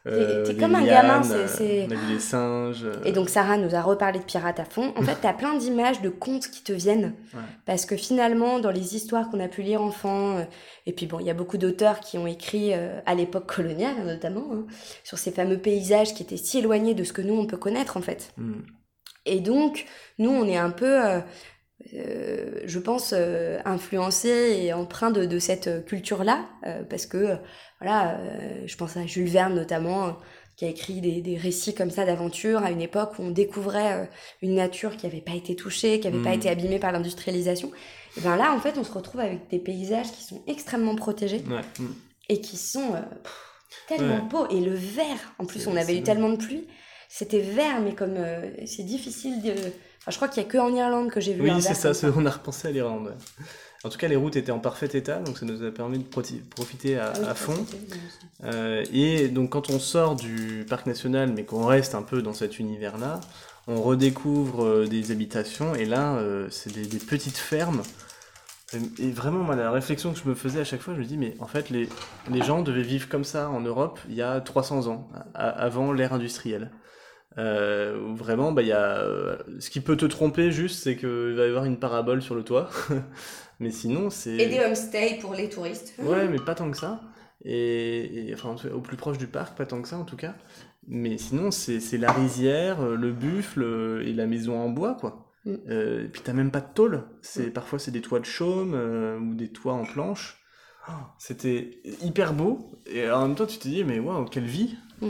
euh, 0.08 0.46
t'es 0.46 0.54
des 0.54 0.60
comme 0.60 0.76
un 0.76 0.86
gamin, 0.86 1.22
c'est- 1.22 1.34
euh, 1.34 1.48
c'est- 1.48 1.88
On 1.90 1.92
a 1.92 1.96
vu 1.96 2.14
des 2.14 2.20
singes. 2.20 2.84
euh, 2.86 2.94
Et 3.04 3.12
donc 3.12 3.30
Sarah 3.30 3.58
nous 3.58 3.76
a 3.76 3.82
reparlé 3.82 4.20
de 4.20 4.24
pirates 4.24 4.60
à 4.62 4.66
fond. 4.66 4.94
En 4.96 5.02
fait, 5.02 5.18
t'as 5.22 5.34
plein 5.34 5.56
d'images 5.58 6.02
de 6.02 6.10
contes 6.10 6.48
qui 6.50 6.64
te 6.64 6.72
viennent. 6.72 7.14
Ouais. 7.34 7.42
Parce 7.66 7.86
que 7.86 7.98
finalement, 7.98 8.60
dans 8.60 8.72
les 8.72 8.96
histoires 8.96 9.30
qu'on 9.30 9.40
a 9.42 9.48
pu 9.50 9.64
lire 9.64 9.82
enfant, 9.82 10.38
euh, 10.38 10.44
et 10.86 10.94
puis 10.94 11.06
bon, 11.06 11.20
il 11.20 11.26
y 11.26 11.30
a 11.30 11.34
beaucoup 11.34 11.58
d'auteurs 11.58 12.00
qui 12.00 12.18
ont 12.18 12.28
écrit 12.28 12.74
euh, 12.74 13.00
à 13.06 13.16
l'époque 13.16 13.54
coloniale 13.54 13.96
hein, 14.00 14.06
notamment, 14.06 14.46
hein, 14.54 14.66
sur 15.04 15.18
ces 15.18 15.32
fameux 15.32 15.58
paysages 15.58 16.14
qui 16.14 16.24
étaient 16.24 16.38
si 16.38 16.60
éloignés 16.60 16.94
de 16.94 17.04
ce 17.04 17.12
que 17.12 17.22
nous 17.22 17.34
on 17.36 17.46
peut 17.48 17.58
connaître 17.58 17.98
en 17.98 18.02
fait. 18.02 18.32
hmm. 18.38 18.62
Et 19.26 19.40
donc, 19.40 19.86
nous 20.20 20.30
on 20.30 20.46
est 20.48 20.56
un 20.58 20.70
peu, 20.70 21.00
euh, 21.94 22.62
je 22.66 22.80
pense, 22.80 23.14
euh, 23.16 23.60
influencés 23.66 24.60
et 24.64 24.74
empreints 24.74 25.12
de, 25.12 25.26
de 25.26 25.40
cette 25.40 25.86
culture-là, 25.86 26.46
euh, 26.66 26.84
parce 26.84 27.06
que, 27.06 27.38
voilà, 27.82 28.18
euh, 28.20 28.64
je 28.66 28.76
pense 28.78 28.98
à 28.98 29.06
Jules 29.06 29.28
Verne 29.30 29.56
notamment, 29.56 30.18
qui 30.56 30.64
a 30.66 30.70
écrit 30.70 31.02
des, 31.02 31.22
des 31.22 31.36
récits 31.36 31.76
comme 31.76 31.92
ça 31.92 32.06
d'aventure 32.06 32.64
à 32.64 32.72
une 32.72 32.80
époque 32.82 33.20
où 33.20 33.24
on 33.24 33.30
découvrait 33.32 33.94
euh, 33.94 34.06
une 34.42 34.56
nature 34.56 34.96
qui 34.96 35.06
n'avait 35.06 35.20
pas 35.22 35.34
été 35.34 35.54
touchée, 35.56 36.00
qui 36.00 36.10
n'avait 36.10 36.24
pas 36.24 36.30
Mhm. 36.30 36.36
été 36.36 36.50
abîmée 36.50 36.80
par 36.80 36.94
l'industrialisation. 36.94 37.72
Et 38.18 38.22
bien 38.22 38.38
là, 38.38 38.54
en 38.54 38.60
fait, 38.60 38.78
on 38.78 38.86
se 38.86 38.92
retrouve 38.94 39.20
avec 39.20 39.50
des 39.50 39.60
paysages 39.60 40.12
qui 40.14 40.24
sont 40.24 40.42
extrêmement 40.48 40.96
protégés 40.96 41.44
Ouais, 41.50 41.62
hmm. 41.80 41.92
et 42.30 42.40
qui 42.40 42.56
sont 42.56 42.94
euh, 42.96 43.02
pff, 43.22 43.34
tellement 43.90 44.16
Ouais. 44.24 44.30
beaux. 44.30 44.48
Et 44.50 44.62
le 44.62 44.74
vert, 44.74 45.34
en 45.40 45.46
plus, 45.46 45.68
on 45.68 45.76
avait 45.76 45.98
eu 45.98 46.04
tellement 46.04 46.30
de 46.30 46.38
pluie, 46.38 46.68
c'était 47.10 47.42
vert, 47.42 47.82
mais 47.82 47.94
comme 47.94 48.16
euh, 48.16 48.50
c'est 48.66 48.84
difficile 48.86 49.42
de. 49.42 49.54
Enfin, 50.06 50.12
je 50.12 50.18
crois 50.18 50.28
qu'il 50.28 50.44
y 50.44 50.46
a 50.46 50.50
que 50.50 50.60
en 50.60 50.72
Irlande 50.72 51.10
que 51.10 51.20
j'ai 51.20 51.34
vu 51.34 51.50
un 51.50 51.56
Oui, 51.56 51.62
c'est 51.64 51.74
ça, 51.74 51.92
on 52.16 52.26
a 52.28 52.30
repensé 52.30 52.68
à 52.68 52.72
l'Irlande. 52.72 53.08
ouais. 53.08 53.46
En 53.84 53.90
tout 53.90 53.98
cas, 53.98 54.08
les 54.08 54.16
routes 54.16 54.36
étaient 54.36 54.52
en 54.52 54.60
parfait 54.60 54.90
état, 54.94 55.18
donc 55.18 55.40
ça 55.40 55.48
nous 55.48 55.64
a 55.64 55.72
permis 55.72 55.98
de 55.98 56.04
profiter 56.04 57.00
à, 57.00 57.12
Ah 57.16 57.20
oui, 57.20 57.26
à 57.28 57.34
fond. 57.34 57.66
Euh, 58.44 58.84
et 58.94 59.30
donc 59.30 59.52
quand 59.52 59.72
on 59.72 59.80
sort 59.80 60.16
du 60.16 60.64
parc 60.70 60.86
national, 60.86 61.32
mais 61.34 61.44
qu'on 61.44 61.66
reste 61.66 61.96
un 61.96 62.04
peu 62.04 62.22
dans 62.22 62.34
cet 62.34 62.60
univers-là, 62.60 63.20
on 63.68 63.82
redécouvre 63.82 64.64
euh, 64.64 64.88
des 64.88 65.12
habitations, 65.12 65.74
et 65.74 65.86
là, 65.86 66.18
euh, 66.18 66.48
c'est 66.52 66.72
des, 66.72 66.86
des 66.86 67.00
petites 67.00 67.38
fermes 67.38 67.82
Et, 69.00 69.12
vraiment, 69.12 69.40
moi, 69.44 69.56
la 69.56 69.72
réflexion 69.72 70.14
que 70.14 70.20
je 70.20 70.28
me 70.30 70.36
faisais 70.36 70.60
à 70.62 70.66
chaque 70.66 70.82
fois, 70.82 70.94
je 70.94 71.00
me 71.00 71.06
dis, 71.06 71.18
mais 71.18 71.36
en 71.40 71.48
fait, 71.48 71.72
les, 71.72 71.90
les 72.30 72.44
gens 72.44 72.62
devaient 72.62 72.84
vivre 72.84 73.10
comme 73.10 73.24
ça 73.24 73.50
en 73.50 73.62
Europe 73.62 74.00
il 74.10 74.16
y 74.16 74.22
a 74.22 74.40
300 74.40 74.88
ans, 74.88 75.08
avant 75.34 75.94
l'ère 75.94 76.14
industrielle. 76.14 76.72
Euh, 77.38 77.98
vraiment, 78.14 78.52
bah, 78.52 78.62
il 78.62 78.70
y 78.70 78.72
a, 78.72 79.00
euh, 79.00 79.38
ce 79.60 79.70
qui 79.70 79.82
peut 79.82 79.98
te 79.98 80.06
tromper 80.06 80.52
juste, 80.52 80.82
c'est 80.84 80.96
qu'il 80.96 81.10
va 81.36 81.46
y 81.46 81.50
avoir 81.50 81.66
une 81.66 81.78
parabole 81.80 82.22
sur 82.22 82.36
le 82.36 82.44
toit. 82.44 82.70
mais 83.60 83.72
sinon, 83.72 84.10
c'est. 84.10 84.36
Et 84.38 84.48
des 84.48 84.60
homestays 84.64 85.18
pour 85.22 85.34
les 85.34 85.50
touristes. 85.50 85.94
Ouais, 86.00 86.28
mais 86.30 86.40
pas 86.40 86.56
tant 86.56 86.72
que 86.72 86.78
ça. 86.78 87.02
Et, 87.44 88.30
et- 88.30 88.34
enfin, 88.34 88.56
au 88.74 88.80
plus 88.80 88.98
proche 88.98 89.18
du 89.18 89.28
parc, 89.28 89.58
pas 89.58 89.66
tant 89.66 89.82
que 89.82 89.88
ça 89.88 89.98
en 89.98 90.06
tout 90.06 90.16
cas. 90.18 90.36
Mais 90.88 91.18
sinon, 91.18 91.52
c'est 91.52 91.80
c'est 91.80 91.98
la 91.98 92.12
rizière, 92.12 92.82
euh, 92.82 92.96
le 92.96 93.12
buffle 93.12 93.64
euh, 93.64 94.04
et 94.08 94.14
la 94.14 94.28
maison 94.28 94.58
en 94.60 94.70
bois, 94.70 94.96
quoi. 94.96 95.34
Mm. 95.46 95.56
Euh, 95.70 96.06
et 96.06 96.08
puis 96.08 96.22
t'as 96.24 96.34
même 96.34 96.52
pas 96.52 96.62
de 96.62 96.74
tôle. 96.74 97.04
C'est 97.22 97.52
Parfois, 97.52 97.80
c'est 97.80 97.92
des 97.92 98.02
toits 98.02 98.20
de 98.20 98.26
chaume 98.26 98.74
euh, 98.76 99.20
ou 99.20 99.34
des 99.36 99.50
toits 99.50 99.74
en 99.74 99.84
planche. 99.86 100.42
Oh, 100.88 100.92
C'était 101.18 101.82
hyper 102.04 102.34
beau. 102.34 102.72
Et 102.86 103.10
en 103.10 103.28
même 103.28 103.36
temps, 103.36 103.48
tu 103.48 103.58
te 103.58 103.68
dis, 103.68 103.84
mais 103.84 104.00
waouh, 104.00 104.26
quelle 104.26 104.46
vie 104.46 104.76
Mm. 105.02 105.10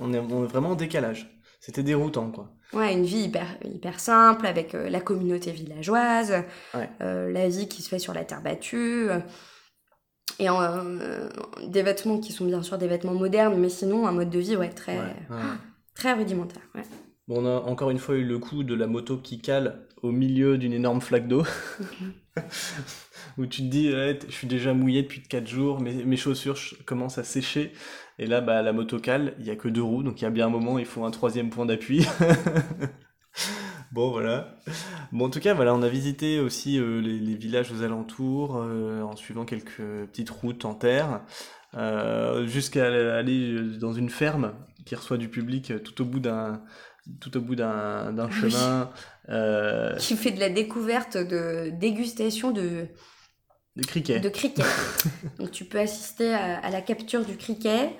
On, 0.00 0.12
est, 0.12 0.18
on 0.18 0.44
est 0.44 0.48
vraiment 0.48 0.70
en 0.70 0.74
décalage. 0.76 1.28
C'était 1.60 1.82
déroutant, 1.82 2.30
quoi. 2.30 2.50
Ouais, 2.72 2.92
une 2.94 3.04
vie 3.04 3.22
hyper, 3.22 3.46
hyper 3.64 3.98
simple 4.00 4.46
avec 4.46 4.74
euh, 4.74 4.88
la 4.88 5.00
communauté 5.00 5.50
villageoise, 5.50 6.32
Ouais. 6.74 6.88
euh, 7.00 7.30
la 7.30 7.48
vie 7.48 7.68
qui 7.68 7.82
se 7.82 7.88
fait 7.88 7.98
sur 7.98 8.14
la 8.14 8.24
terre 8.24 8.42
battue, 8.42 9.10
euh, 9.10 9.18
et 10.38 10.46
des 11.66 11.82
vêtements 11.82 12.18
qui 12.18 12.32
sont 12.32 12.46
bien 12.46 12.62
sûr 12.62 12.78
des 12.78 12.86
vêtements 12.86 13.12
modernes, 13.14 13.58
mais 13.60 13.68
sinon 13.68 14.06
un 14.06 14.12
mode 14.12 14.30
de 14.30 14.38
vie 14.38 14.56
ouais, 14.56 14.70
très, 14.70 14.96
Ouais, 14.98 15.04
ouais. 15.30 15.36
très 15.94 16.12
rudimentaire. 16.14 16.62
ouais. 16.74 16.82
Bon, 17.28 17.44
on 17.44 17.46
a 17.46 17.60
encore 17.60 17.90
une 17.90 17.98
fois 17.98 18.14
eu 18.16 18.24
le 18.24 18.38
coup 18.38 18.62
de 18.64 18.74
la 18.74 18.86
moto 18.86 19.18
qui 19.18 19.40
cale 19.40 19.86
au 20.02 20.10
milieu 20.12 20.56
d'une 20.56 20.72
énorme 20.72 21.00
flaque 21.00 21.28
d'eau. 21.28 21.44
Où 23.38 23.46
tu 23.46 23.62
te 23.62 23.66
dis, 23.68 23.90
je 23.90 24.16
suis 24.30 24.46
déjà 24.46 24.72
mouillé 24.74 25.02
depuis 25.02 25.22
4 25.22 25.46
jours, 25.46 25.80
mes, 25.80 26.04
mes 26.04 26.16
chaussures 26.16 26.56
ch- 26.56 26.76
commencent 26.86 27.18
à 27.18 27.24
sécher. 27.24 27.72
Et 28.20 28.26
là, 28.26 28.42
bah, 28.42 28.60
la 28.60 28.74
moto 28.74 28.98
cale, 28.98 29.32
il 29.38 29.46
y 29.46 29.50
a 29.50 29.56
que 29.56 29.66
deux 29.66 29.82
roues, 29.82 30.02
donc 30.02 30.20
il 30.20 30.24
y 30.24 30.26
a 30.26 30.30
bien 30.30 30.46
un 30.46 30.50
moment, 30.50 30.78
il 30.78 30.84
faut 30.84 31.06
un 31.06 31.10
troisième 31.10 31.48
point 31.48 31.64
d'appui. 31.64 32.06
bon, 33.92 34.10
voilà. 34.10 34.58
Bon, 35.10 35.24
en 35.24 35.30
tout 35.30 35.40
cas, 35.40 35.54
voilà, 35.54 35.74
on 35.74 35.80
a 35.80 35.88
visité 35.88 36.38
aussi 36.38 36.78
euh, 36.78 37.00
les, 37.00 37.18
les 37.18 37.34
villages 37.34 37.72
aux 37.72 37.82
alentours, 37.82 38.58
euh, 38.58 39.00
en 39.00 39.16
suivant 39.16 39.46
quelques 39.46 39.80
petites 40.12 40.28
routes 40.28 40.66
en 40.66 40.74
terre, 40.74 41.22
euh, 41.78 42.46
jusqu'à 42.46 42.88
aller 43.16 43.58
dans 43.78 43.94
une 43.94 44.10
ferme 44.10 44.52
qui 44.84 44.94
reçoit 44.94 45.16
du 45.16 45.30
public 45.30 45.72
tout 45.82 46.02
au 46.02 46.04
bout 46.04 46.20
d'un 46.20 46.62
tout 47.20 47.34
au 47.38 47.40
bout 47.40 47.54
d'un 47.54 48.30
chemin 48.30 48.90
Qui 49.98 50.16
fait 50.16 50.32
de 50.32 50.40
la 50.40 50.50
découverte 50.50 51.16
de 51.16 51.70
dégustation 51.70 52.50
de, 52.50 52.88
des 53.76 53.84
criquets. 53.84 54.20
de 54.20 54.28
criquet. 54.28 54.62
Donc 55.38 55.50
tu 55.52 55.64
peux 55.64 55.78
assister 55.78 56.32
à, 56.34 56.58
à 56.58 56.70
la 56.70 56.80
capture 56.80 57.24
du 57.24 57.36
criquet, 57.36 57.90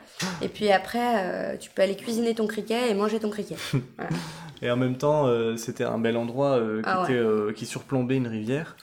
et 0.43 0.49
puis 0.49 0.71
après 0.71 1.25
euh, 1.25 1.57
tu 1.57 1.71
peux 1.71 1.83
aller 1.83 1.97
cuisiner 1.97 2.35
ton 2.35 2.47
criquet 2.47 2.91
et 2.91 2.95
manger 2.95 3.21
ton 3.21 3.31
criquet. 3.31 3.57
Et 4.63 4.71
en 4.71 4.77
même 4.77 4.99
temps, 4.99 5.27
euh, 5.27 5.57
c'était 5.57 5.85
un 5.85 5.99
bel 5.99 6.19
endroit 6.19 6.59
euh, 6.59 6.83
qui, 6.83 6.89
Ah 6.91 7.03
ouais. 7.05 7.15
était, 7.15 7.55
qui 7.55 7.65
surplombait 7.65 8.17
une 8.17 8.27
rivière. 8.27 8.77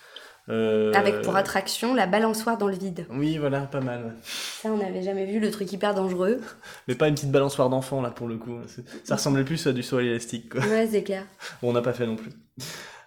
Avec 0.50 1.22
pour 1.24 1.36
attraction 1.36 1.94
la 1.94 2.08
balançoire 2.08 2.58
dans 2.58 2.68
le 2.70 2.76
vide. 2.76 3.06
Oui, 3.12 3.38
voilà, 3.38 3.60
pas 3.62 3.82
mal. 3.82 4.06
ouais. 4.06 4.12
Ça, 4.24 4.70
on 4.70 4.78
n'avait 4.78 5.04
jamais 5.04 5.26
vu 5.26 5.40
le 5.42 5.52
truc 5.52 5.72
hyper 5.72 5.94
dangereux. 5.94 6.40
Mais 6.88 6.96
pas 6.96 7.10
une 7.10 7.16
petite 7.16 7.32
balançoire 7.32 7.70
d'enfant, 7.70 8.02
là, 8.02 8.10
pour 8.12 8.28
le 8.30 8.38
coup. 8.38 8.56
Ça 9.04 9.18
ressemblait 9.18 9.44
plus 9.44 9.68
à 9.68 9.74
du 9.74 9.84
saut 9.84 9.98
à 9.98 10.02
l'élastique, 10.02 10.50
quoi. 10.54 10.62
Ouais, 10.62 10.88
c'est 10.90 11.04
clair. 11.04 11.26
Bon, 11.62 11.70
on 11.70 11.74
n'a 11.74 11.82
pas 11.82 11.92
fait 11.94 12.08
non 12.08 12.16
plus. 12.16 12.32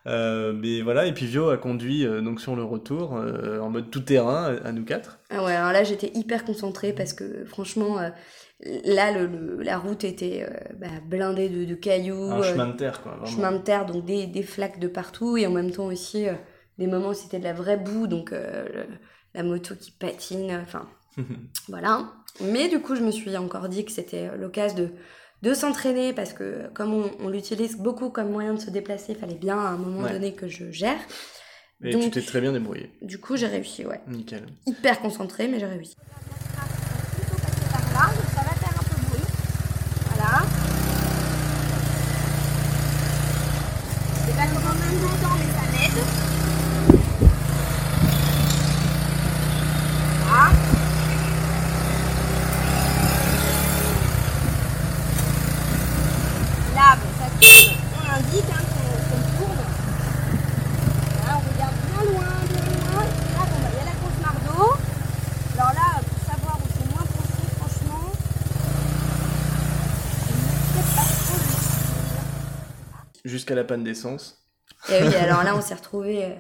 Euh, 0.07 0.53
mais 0.55 0.81
voilà, 0.81 1.07
et 1.07 1.13
puis 1.13 1.27
Vio 1.27 1.51
a 1.51 1.59
conduit 1.59 2.07
euh, 2.07 2.21
donc 2.23 2.41
sur 2.41 2.57
le 2.57 2.63
retour 2.65 3.17
euh, 3.17 3.61
en 3.61 3.69
mode 3.71 3.91
tout 3.91 4.01
terrain 4.01 4.57
à, 4.65 4.73
nous 4.73 4.85
quatre. 4.85 5.19
Ah 5.31 5.45
ouais, 5.45 5.55
alors 5.55 5.73
là 5.73 5.85
j'étais 5.85 6.11
hyper 6.15 6.45
concentrée 6.45 6.93
parce 6.95 7.13
que 7.13 7.45
franchement, 7.45 7.97
là 8.85 9.13
le, 9.13 9.27
le- 9.27 9.63
la 9.63 9.79
route 9.79 10.05
était 10.05 10.49
bah, 10.79 10.89
blindée 11.07 11.49
de, 11.51 11.65
de 11.67 11.75
cailloux, 11.75 12.31
Un 12.31 12.43
chemin 12.43 12.69
de 12.69 12.77
terre, 12.77 13.03
quoi. 13.03 13.13
Vraiment. 13.13 13.27
chemin 13.27 13.53
de 13.53 13.59
terre, 13.59 13.85
donc 13.87 14.05
des, 14.07 14.27
des 14.27 14.43
flaques 14.43 14.79
de 14.81 14.89
partout 14.89 15.37
et 15.37 15.47
en 15.47 15.51
même 15.51 15.71
temps 15.71 15.87
aussi 15.87 16.27
des 16.79 16.87
moments 16.87 17.11
où 17.11 17.15
c'était 17.15 17.39
de 17.39 17.45
la 17.45 17.53
vraie 17.53 17.77
boue, 17.77 18.07
donc 18.07 18.31
le- 18.31 18.87
la 19.35 19.43
moto 19.43 19.75
qui 19.77 19.91
patine, 19.93 20.59
enfin 20.63 20.89
voilà. 21.69 22.11
Mais 22.41 22.69
du 22.69 22.81
coup, 22.81 22.95
je 22.97 23.03
me 23.03 23.11
suis 23.11 23.37
encore 23.37 23.69
dit 23.69 23.85
que 23.85 23.93
c'était 23.93 24.35
l'occasion 24.37 24.79
de, 24.79 24.89
de 25.42 25.55
s'entraîner 25.55 26.12
parce 26.12 26.33
que 26.33 26.68
comme 26.74 26.92
on, 26.92 27.11
on 27.20 27.29
l'utilise 27.29 27.76
beaucoup 27.76 28.11
comme 28.11 28.31
moyen 28.31 28.55
de 28.55 28.61
se 28.61 28.70
déplacer, 28.70 29.12
il 29.12 29.18
fallait 29.18 29.35
bien 29.35 29.59
à 29.59 29.68
un 29.70 29.76
moment 29.76 30.03
Ouais. 30.03 30.12
donné 30.12 30.35
que 30.35 30.48
je 30.48 30.70
gère. 30.70 30.98
Et 31.83 31.92
Donc- 31.92 32.03
tu 32.03 32.11
t'es 32.11 32.22
très 32.22 32.40
bien 32.42 32.53
débrouillé. 32.53 32.90
Du 33.00 33.18
coup, 33.18 33.37
j'ai 33.37 33.46
réussi, 33.46 33.87
ouais. 33.87 34.00
Nickel. 34.07 34.46
Hyper 34.66 35.00
concentrée, 35.00 35.48
mais 35.48 35.59
j'ai 35.59 35.66
réussi. 35.66 35.96
plutôt 35.96 37.37
passer 37.37 37.64
par 37.72 37.81
là, 38.09 38.14
donc 38.14 38.26
ça 38.35 38.42
va 38.42 38.50
faire 38.55 38.74
un 38.79 38.83
peu 38.83 39.00
de 39.00 39.07
bruit. 39.09 39.22
Voilà. 40.14 40.42
C'est 44.26 44.37
pas 44.37 44.46
comme 44.46 44.66
en 44.66 44.74
même 44.74 45.00
temps, 45.22 45.37
mais 45.38 45.53
ça 45.55 45.64
m'aide. 45.72 46.05
Voilà. 50.22 50.53
Là, 56.74 56.96
bon, 56.96 57.11
ça 57.18 57.26
tourne. 57.40 57.76
On 57.96 58.07
indique 58.16 58.50
hein, 58.53 58.62
qu'on 58.70 58.90
qu'on 59.11 59.22
tourne. 59.37 59.59
Là, 61.26 61.33
on 61.37 61.40
regarde 61.53 61.76
bien 61.87 62.03
loin, 62.12 62.31
bien 62.48 62.64
loin. 62.64 63.03
Et 63.05 63.33
là, 63.35 63.42
bon, 63.50 63.59
bah, 63.61 63.70
il 63.72 63.76
y 63.76 63.81
a 63.81 63.85
la 63.85 63.96
grosse 63.98 64.20
mare 64.22 64.40
d'eau. 64.46 64.68
Alors 65.59 65.72
là, 65.74 66.00
pour 66.00 66.20
savoir 66.33 66.55
où 66.57 66.66
c'est 66.72 66.88
moins 66.92 67.05
profond, 67.05 67.46
franchement, 67.59 68.07
je 70.29 70.33
ne 70.37 70.83
sais 70.83 70.96
pas 70.96 71.05
trop 71.05 71.37
le 71.37 71.44
dire. 71.50 73.35
Jusqu'à 73.51 73.55
la 73.57 73.65
panne 73.65 73.85
d'essence. 73.85 74.47
Et 74.91 75.03
oui, 75.03 75.15
alors 75.21 75.43
là, 75.43 75.57
on 75.57 75.61
s'est 75.61 75.75
retrouvés 75.75 76.25
euh, 76.25 76.35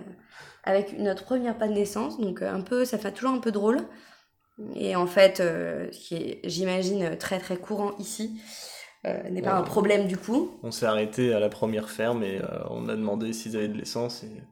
avec 0.64 0.98
notre 0.98 1.24
première 1.24 1.56
panne 1.58 1.74
d'essence, 1.74 2.18
donc 2.20 2.42
euh, 2.42 2.52
un 2.52 2.60
peu, 2.60 2.84
ça 2.84 2.98
fait 2.98 3.12
toujours 3.12 3.32
un 3.32 3.38
peu 3.40 3.50
drôle. 3.52 3.80
Et 4.76 4.94
en 4.94 5.06
fait, 5.06 5.40
euh, 5.40 5.88
ce 5.90 5.98
qui 5.98 6.14
est, 6.16 6.40
j'imagine, 6.44 7.16
très 7.16 7.38
très 7.38 7.56
courant 7.56 7.92
ici, 7.98 8.40
euh, 9.06 9.28
n'est 9.30 9.40
pas 9.42 9.54
Ouais. 9.54 9.60
un 9.60 9.62
problème 9.62 10.06
du 10.06 10.16
coup. 10.18 10.58
On 10.62 10.70
s'est 10.70 10.84
arrêté 10.86 11.32
à 11.32 11.40
la 11.40 11.48
première 11.48 11.88
ferme 11.90 12.22
et 12.22 12.38
euh, 12.42 12.46
on 12.68 12.88
a 12.90 12.94
demandé 12.94 13.32
s'ils 13.32 13.56
avaient 13.56 13.68
de 13.68 13.78
l'essence. 13.78 14.22
Et 14.22 14.42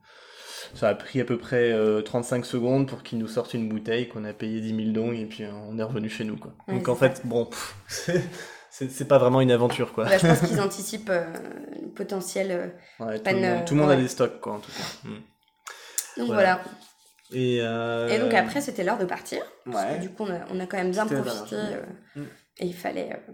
ça 0.74 0.88
a 0.88 0.94
pris 0.94 1.20
à 1.20 1.24
peu 1.26 1.36
près 1.36 1.72
euh, 1.72 2.00
35 2.00 2.46
secondes 2.46 2.88
pour 2.88 3.02
qu'ils 3.02 3.18
nous 3.18 3.28
sortent 3.28 3.52
une 3.54 3.68
bouteille 3.68 4.08
qu'on 4.08 4.24
a 4.24 4.32
payé 4.32 4.60
10 4.62 4.74
000 4.76 4.90
dong 4.92 5.14
et 5.14 5.26
puis 5.26 5.44
on 5.46 5.78
est 5.78 5.82
revenu 5.82 6.08
chez 6.08 6.24
nous. 6.24 6.36
Quoi. 6.38 6.52
Ouais, 6.66 6.74
Donc 6.74 6.88
en 6.88 6.94
fait, 6.96 7.20
bon, 7.24 7.44
pff, 7.44 7.76
c'est- 8.88 9.04
pas 9.08 9.18
vraiment 9.18 9.40
une 9.40 9.50
aventure. 9.50 9.92
Quoi. 9.92 10.04
Bah, 10.04 10.18
je 10.18 10.26
pense 10.26 10.40
qu'ils 10.48 10.60
anticipent 10.60 11.10
euh, 11.10 11.24
le 11.82 11.88
potentiel. 11.88 12.50
euh, 12.52 12.66
Ouais, 13.04 13.16
tout, 13.18 13.24
panne, 13.24 13.36
le 13.36 13.40
monde, 13.48 13.58
euh, 13.60 13.64
tout 13.66 13.74
le 13.74 13.80
monde 13.80 13.90
a 13.90 13.96
des 13.96 14.08
stocks, 14.08 14.40
quoi, 14.40 14.54
en 14.54 14.58
tout 14.60 14.70
cas. 14.70 15.08
Mm. 15.08 15.14
Donc 16.18 16.26
Voilà. 16.28 16.60
voilà. 16.60 16.60
Et, 17.32 17.58
euh, 17.60 18.08
Et 18.08 18.18
donc 18.18 18.32
après, 18.34 18.60
c'était 18.60 18.84
l'heure 18.84 18.98
de 18.98 19.04
partir. 19.04 19.42
Parce 19.70 19.96
que 19.96 20.00
du 20.00 20.10
coup, 20.10 20.24
on 20.24 20.30
a, 20.30 20.38
on 20.50 20.60
a 20.60 20.66
quand 20.66 20.78
même 20.78 20.90
bien 20.92 21.06
profité. 21.06 21.56
euh, 21.56 21.82
Mm. 22.16 22.22
Et 22.60 22.66
il 22.66 22.74
fallait 22.74 23.10
euh, 23.12 23.32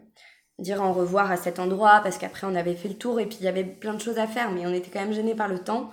dire 0.59 0.83
au 0.83 0.93
revoir 0.93 1.31
à 1.31 1.37
cet 1.37 1.59
endroit 1.59 2.01
parce 2.03 2.19
qu'après, 2.19 2.47
on 2.47 2.55
avait 2.55 2.75
fait 2.75 2.89
le 2.89 2.95
tour 2.97 3.19
et 3.21 3.27
puis 3.27 3.39
il 3.41 3.45
y 3.45 3.49
avait 3.49 3.65
plein 3.65 3.95
de 3.95 4.01
choses 4.01 4.19
à 4.19 4.27
faire, 4.27 4.51
mais 4.51 4.67
on 4.67 4.73
était 4.75 4.91
quand 4.91 5.01
même 5.01 5.13
gênés 5.15 5.35
par 5.35 5.49
le 5.49 5.59
temps. 5.61 5.91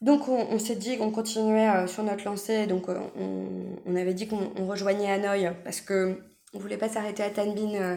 Donc 0.00 0.28
on, 0.28 0.46
on 0.50 0.58
s'est 0.58 0.76
dit 0.76 0.98
qu'on 0.98 1.10
continuait 1.10 1.68
euh, 1.68 1.86
sur 1.86 2.02
notre 2.02 2.24
lancée. 2.24 2.66
Donc 2.66 2.88
euh, 2.88 2.98
on, 3.18 3.46
on 3.86 3.96
avait 3.96 4.14
dit 4.14 4.26
qu'on 4.28 4.52
on 4.56 4.66
rejoignait 4.66 5.10
Hanoï 5.10 5.50
parce 5.64 5.80
que 5.80 6.18
on 6.54 6.58
voulait 6.58 6.76
pas 6.78 6.88
s'arrêter 6.88 7.22
à 7.22 7.30
Tan 7.30 7.52
Binh. 7.52 7.76
euh, 7.76 7.96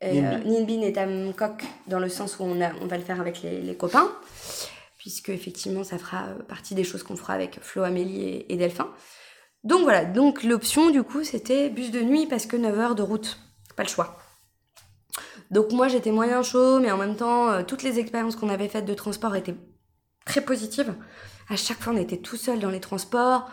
et, 0.00 0.20
Ninh 0.20 0.62
euh, 0.62 0.64
Binh 0.64 0.82
et 0.82 0.92
Tam 0.92 1.32
Kok 1.34 1.64
dans 1.86 1.98
le 1.98 2.08
sens 2.08 2.38
où 2.38 2.44
on, 2.44 2.60
a, 2.60 2.72
on 2.80 2.86
va 2.86 2.96
le 2.96 3.04
faire 3.04 3.20
avec 3.20 3.42
les, 3.42 3.60
les 3.60 3.76
copains 3.76 4.10
puisque 4.96 5.30
effectivement 5.30 5.82
ça 5.82 5.98
fera 5.98 6.26
euh, 6.26 6.42
partie 6.42 6.74
des 6.74 6.84
choses 6.84 7.02
qu'on 7.02 7.16
fera 7.16 7.32
avec 7.32 7.58
Flo, 7.62 7.82
Amélie 7.82 8.22
et, 8.22 8.52
et 8.52 8.56
Delphin. 8.56 8.88
Donc 9.64 9.82
voilà, 9.82 10.04
donc 10.04 10.42
l'option 10.42 10.90
du 10.90 11.02
coup 11.02 11.24
c'était 11.24 11.70
bus 11.70 11.90
de 11.90 12.00
nuit 12.00 12.26
parce 12.26 12.46
que 12.46 12.56
9 12.56 12.78
heures 12.78 12.94
de 12.94 13.02
route, 13.02 13.38
pas 13.76 13.82
le 13.82 13.88
choix. 13.88 14.18
Donc 15.50 15.72
moi 15.72 15.88
j'étais 15.88 16.12
moyen 16.12 16.42
chaud, 16.42 16.80
mais 16.80 16.90
en 16.90 16.98
même 16.98 17.16
temps 17.16 17.50
euh, 17.50 17.62
toutes 17.62 17.82
les 17.82 17.98
expériences 17.98 18.36
qu'on 18.36 18.48
avait 18.48 18.68
faites 18.68 18.84
de 18.84 18.94
transport 18.94 19.34
étaient 19.36 19.56
très 20.24 20.42
positives. 20.42 20.94
À 21.48 21.56
chaque 21.56 21.80
fois 21.80 21.92
on 21.94 21.96
était 21.96 22.18
tout 22.18 22.36
seul 22.36 22.58
dans 22.58 22.70
les 22.70 22.80
transports. 22.80 23.50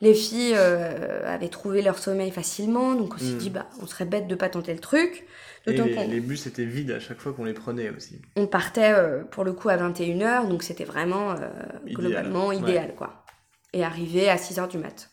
Les 0.00 0.14
filles 0.14 0.54
euh, 0.56 1.22
avaient 1.32 1.48
trouvé 1.48 1.80
leur 1.82 1.98
sommeil 1.98 2.30
facilement, 2.30 2.94
donc 2.94 3.14
on 3.14 3.18
s'est 3.18 3.34
Mm. 3.34 3.38
dit 3.38 3.50
bah 3.50 3.66
on 3.80 3.86
serait 3.86 4.04
bête 4.04 4.26
de 4.26 4.34
pas 4.34 4.48
tenter 4.48 4.72
le 4.72 4.80
truc. 4.80 5.24
Et 5.66 5.72
les, 5.72 6.20
bus 6.20 6.46
étaient 6.46 6.66
vides 6.66 6.90
à 6.90 7.00
chaque 7.00 7.20
fois 7.20 7.32
qu'on 7.32 7.44
les 7.44 7.54
prenait 7.54 7.88
aussi. 7.88 8.20
on 8.36 8.46
partait 8.46 8.92
euh, 8.92 9.24
pour 9.24 9.44
le 9.44 9.54
coup 9.54 9.70
à 9.70 9.76
21h, 9.78 10.46
donc 10.48 10.62
c'était 10.62 10.84
vraiment 10.84 11.30
euh, 11.30 11.36
Idéal, 11.86 11.96
globalement 11.96 12.48
ouais. 12.48 12.58
idéal 12.58 12.94
quoi. 12.94 13.24
Et 13.72 13.82
arriver 13.82 14.28
à 14.28 14.36
6h 14.36 14.68
du 14.68 14.76
mat. 14.78 15.10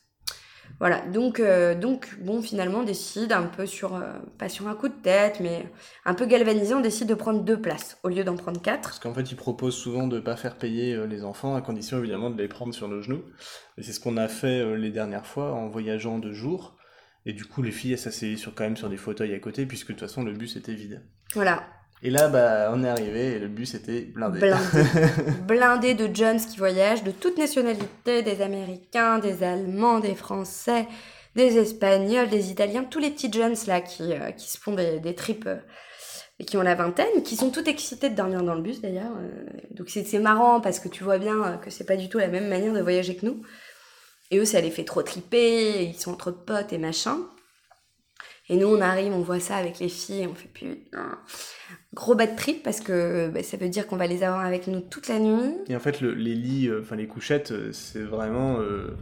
Voilà, 0.82 1.02
donc, 1.02 1.40
euh, 1.40 1.76
donc 1.76 2.18
bon, 2.22 2.42
finalement, 2.42 2.80
on 2.80 2.84
décide 2.84 3.34
un 3.34 3.44
peu 3.44 3.68
sur, 3.68 3.94
euh, 3.94 4.14
pas 4.40 4.50
sur 4.50 4.68
un 4.68 4.74
coup 4.74 4.88
de 4.88 4.96
tête, 4.96 5.40
mais 5.40 5.72
un 6.06 6.16
peu 6.16 6.26
galvanisé, 6.26 6.74
on 6.74 6.80
décide 6.80 7.08
de 7.08 7.14
prendre 7.14 7.44
deux 7.44 7.62
places 7.62 8.00
au 8.02 8.10
lieu 8.10 8.24
d'en 8.24 8.36
prendre 8.36 8.60
quatre. 8.60 8.90
Parce 8.90 8.98
qu'en 8.98 9.14
fait, 9.14 9.32
ils 9.32 9.36
proposent 9.36 9.76
souvent 9.76 10.08
de 10.08 10.16
ne 10.16 10.22
pas 10.22 10.36
faire 10.36 10.56
payer 10.56 10.96
euh, 10.96 11.06
les 11.06 11.24
enfants, 11.24 11.54
à 11.54 11.62
condition 11.62 12.00
évidemment 12.00 12.32
de 12.32 12.42
les 12.42 12.48
prendre 12.48 12.74
sur 12.74 12.88
nos 12.88 13.00
genoux. 13.04 13.22
Et 13.78 13.84
c'est 13.84 13.94
ce 13.94 14.00
qu'on 14.00 14.18
a 14.18 14.28
fait 14.28 14.76
les 14.76 14.90
dernières 14.90 15.28
fois 15.28 15.54
en 15.54 15.68
voyageant 15.68 16.18
de 16.18 16.32
jour. 16.32 16.76
Et 17.28 17.34
du 17.34 17.46
coup, 17.46 17.62
les 17.62 17.72
filles, 17.72 17.92
elles 17.92 18.00
s'asseyaient 18.00 18.36
sur, 18.36 18.56
quand 18.56 18.64
même 18.64 18.76
sur 18.76 18.90
des 18.90 18.98
fauteuils 18.98 19.36
à 19.36 19.40
côté, 19.40 19.68
puisque 19.68 19.90
de 19.90 19.94
toute 19.94 20.08
façon, 20.08 20.24
le 20.24 20.34
bus 20.34 20.56
était 20.56 20.74
vide. 20.74 21.04
Voilà, 21.36 21.62
Et 22.04 22.10
là, 22.10 22.30
bah, 22.30 22.72
on 22.74 22.84
est 22.84 22.90
arrivé 22.90 23.34
et 23.34 23.40
le 23.40 23.48
bus 23.48 23.76
était 23.76 24.02
blindé. 24.02 24.40
blindé. 24.40 24.62
blindé 25.48 25.94
de 25.94 26.10
Jones 26.14 26.40
qui 26.40 26.58
voyagent 26.58 27.04
de 27.04 27.12
toute 27.12 27.38
nationalité, 27.38 28.24
des 28.24 28.42
Américains, 28.42 29.20
des 29.20 29.44
Allemands, 29.44 30.00
des 30.00 30.16
Français, 30.16 30.88
des 31.36 31.58
Espagnols, 31.60 32.30
des 32.30 32.50
Italiens, 32.50 32.84
tous 32.84 33.00
les 33.00 33.12
petits 33.12 33.32
Jones 33.32 33.56
là 33.68 33.82
qui, 33.82 34.14
euh, 34.14 34.32
qui 34.32 34.50
se 34.50 34.58
font 34.58 34.74
des, 34.74 35.00
des 35.00 35.14
trips 35.14 35.46
euh, 35.46 35.58
et 36.40 36.46
qui 36.46 36.58
ont 36.58 36.64
la 36.64 36.74
vingtaine, 36.74 37.22
qui 37.24 37.36
sont 37.36 37.52
tout 37.52 37.70
excités 37.70 38.10
de 38.10 38.16
dormir 38.16 38.42
dans 38.42 38.56
le 38.56 38.62
bus 38.64 38.82
d'ailleurs. 38.82 39.16
euh, 39.22 39.46
donc 39.70 39.90
c'est 39.90 40.20
marrant 40.20 40.60
parce 40.60 40.80
que 40.80 40.90
tu 40.90 41.04
vois 41.04 41.20
bien 41.20 41.60
que 41.64 41.70
c'est 41.70 41.86
pas 41.86 41.98
du 41.98 42.10
tout 42.10 42.18
la 42.18 42.28
même 42.30 42.48
manière 42.48 42.74
de 42.74 42.82
voyager 42.82 43.16
que 43.16 43.28
nous. 43.28 43.44
Et 44.32 44.38
eux, 44.38 44.46
ça 44.46 44.62
les 44.62 44.72
fait 44.72 44.86
trop 44.86 45.04
triper, 45.04 45.84
ils 45.84 46.00
sont 46.00 46.14
entre 46.14 46.32
potes 46.32 46.74
et 46.74 46.78
machin. 46.78 47.18
Et 48.52 48.58
nous, 48.58 48.68
on 48.68 48.82
arrive, 48.82 49.14
on 49.14 49.22
voit 49.22 49.40
ça 49.40 49.56
avec 49.56 49.80
les 49.80 49.88
filles, 49.90 50.28
on 50.30 50.36
fait 50.36 50.50
putain. 50.54 51.18
Gros 51.94 52.16
bad 52.16 52.36
trip 52.36 52.62
parce 52.64 52.82
que 52.82 53.30
bah, 53.30 53.44
ça 53.44 53.56
veut 53.58 53.70
dire 53.70 53.88
qu'on 53.88 53.96
va 53.96 54.08
les 54.08 54.24
avoir 54.24 54.42
avec 54.46 54.68
nous 54.68 54.82
toute 54.82 55.08
la 55.08 55.20
nuit. 55.20 55.56
Et 55.70 55.76
en 55.76 55.80
fait, 55.80 56.02
le- 56.02 56.14
les 56.14 56.36
lits, 56.36 56.68
euh, 56.68 56.82
enfin 56.82 56.96
les 56.98 57.08
couchettes, 57.08 57.52
euh, 57.52 57.70
c'est 57.72 58.02
vraiment. 58.04 58.60
euh, 58.60 58.98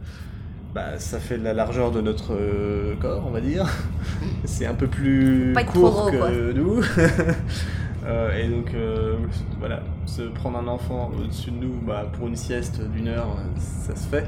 bah, 0.72 0.98
ça 1.00 1.18
fait 1.18 1.36
la 1.36 1.52
largeur 1.52 1.90
de 1.90 2.00
notre 2.00 2.32
euh, 2.32 2.94
corps, 3.00 3.24
on 3.26 3.30
va 3.30 3.40
dire. 3.40 3.68
C'est 4.44 4.66
un 4.66 4.74
peu 4.74 4.86
plus 4.86 5.52
trop 5.66 5.80
court 5.80 5.90
gros, 5.90 6.10
que 6.12 6.16
quoi. 6.18 6.30
nous. 6.54 6.80
Euh, 8.06 8.38
et 8.38 8.48
donc, 8.48 8.72
euh, 8.74 9.16
voilà, 9.58 9.82
se 10.06 10.22
prendre 10.22 10.58
un 10.58 10.66
enfant 10.66 11.10
au-dessus 11.18 11.50
de 11.50 11.56
nous, 11.56 11.74
bah, 11.86 12.06
pour 12.12 12.28
une 12.28 12.36
sieste 12.36 12.80
d'une 12.90 13.08
heure, 13.08 13.36
ça 13.58 13.94
se 13.94 14.06
fait. 14.06 14.26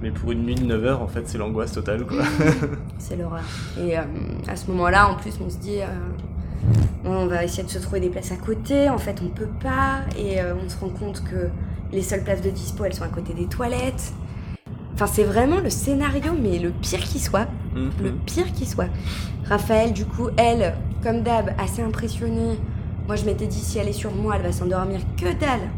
Mais 0.00 0.10
pour 0.10 0.30
une 0.30 0.44
nuit 0.44 0.54
de 0.54 0.64
9 0.64 0.84
heures, 0.84 1.02
en 1.02 1.08
fait, 1.08 1.26
c'est 1.26 1.38
l'angoisse 1.38 1.72
totale, 1.72 2.04
quoi. 2.06 2.22
C'est 2.98 3.16
l'horreur. 3.16 3.42
Et 3.80 3.98
euh, 3.98 4.02
à 4.46 4.54
ce 4.54 4.70
moment-là, 4.70 5.08
en 5.08 5.16
plus, 5.16 5.34
on 5.44 5.50
se 5.50 5.56
dit, 5.56 5.80
on 7.04 7.26
va 7.26 7.44
essayer 7.44 7.62
de 7.62 7.70
se 7.70 7.78
trouver 7.78 8.00
des 8.00 8.08
places 8.08 8.32
à 8.32 8.36
côté. 8.36 8.88
En 8.88 8.98
fait, 8.98 9.20
on 9.22 9.28
peut 9.28 9.48
pas. 9.62 10.00
Et 10.16 10.40
euh, 10.40 10.54
on 10.62 10.68
se 10.68 10.78
rend 10.78 10.88
compte 10.88 11.22
que 11.24 11.48
les 11.92 12.02
seules 12.02 12.22
places 12.22 12.42
de 12.42 12.50
dispo, 12.50 12.84
elles 12.84 12.94
sont 12.94 13.04
à 13.04 13.08
côté 13.08 13.32
des 13.34 13.46
toilettes. 13.46 14.12
Enfin, 14.94 15.06
c'est 15.06 15.24
vraiment 15.24 15.60
le 15.60 15.70
scénario, 15.70 16.32
mais 16.40 16.58
le 16.58 16.70
pire 16.70 17.00
qui 17.00 17.18
soit. 17.18 17.46
Mhm. 17.74 17.90
Le 18.02 18.12
pire 18.12 18.52
qui 18.52 18.66
soit. 18.66 18.88
Raphaël, 19.48 19.92
du 19.92 20.04
coup, 20.04 20.28
elle, 20.36 20.74
comme 21.02 21.22
d'hab, 21.22 21.50
assez 21.58 21.82
impressionnée. 21.82 22.58
Moi, 23.08 23.16
je 23.16 23.24
m'étais 23.24 23.46
dit, 23.46 23.58
si 23.58 23.78
elle 23.78 23.88
est 23.88 23.94
sur 23.94 24.12
moi, 24.12 24.36
elle 24.36 24.42
va 24.42 24.52
s'endormir 24.52 25.00
que 25.16 25.32
dalle. 25.32 25.70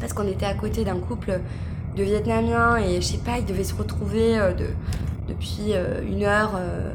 Parce 0.00 0.14
qu'on 0.14 0.26
était 0.26 0.46
à 0.46 0.54
côté 0.54 0.84
d'un 0.84 0.98
couple 0.98 1.40
de 1.94 2.02
Vietnamiens 2.02 2.78
et 2.78 3.02
je 3.02 3.06
sais 3.06 3.18
pas, 3.18 3.36
ils 3.38 3.44
devaient 3.44 3.62
se 3.62 3.74
retrouver 3.74 4.38
euh, 4.38 4.54
de, 4.54 4.68
depuis 5.28 5.74
euh, 5.74 6.00
une 6.02 6.24
heure 6.24 6.52
euh, 6.56 6.92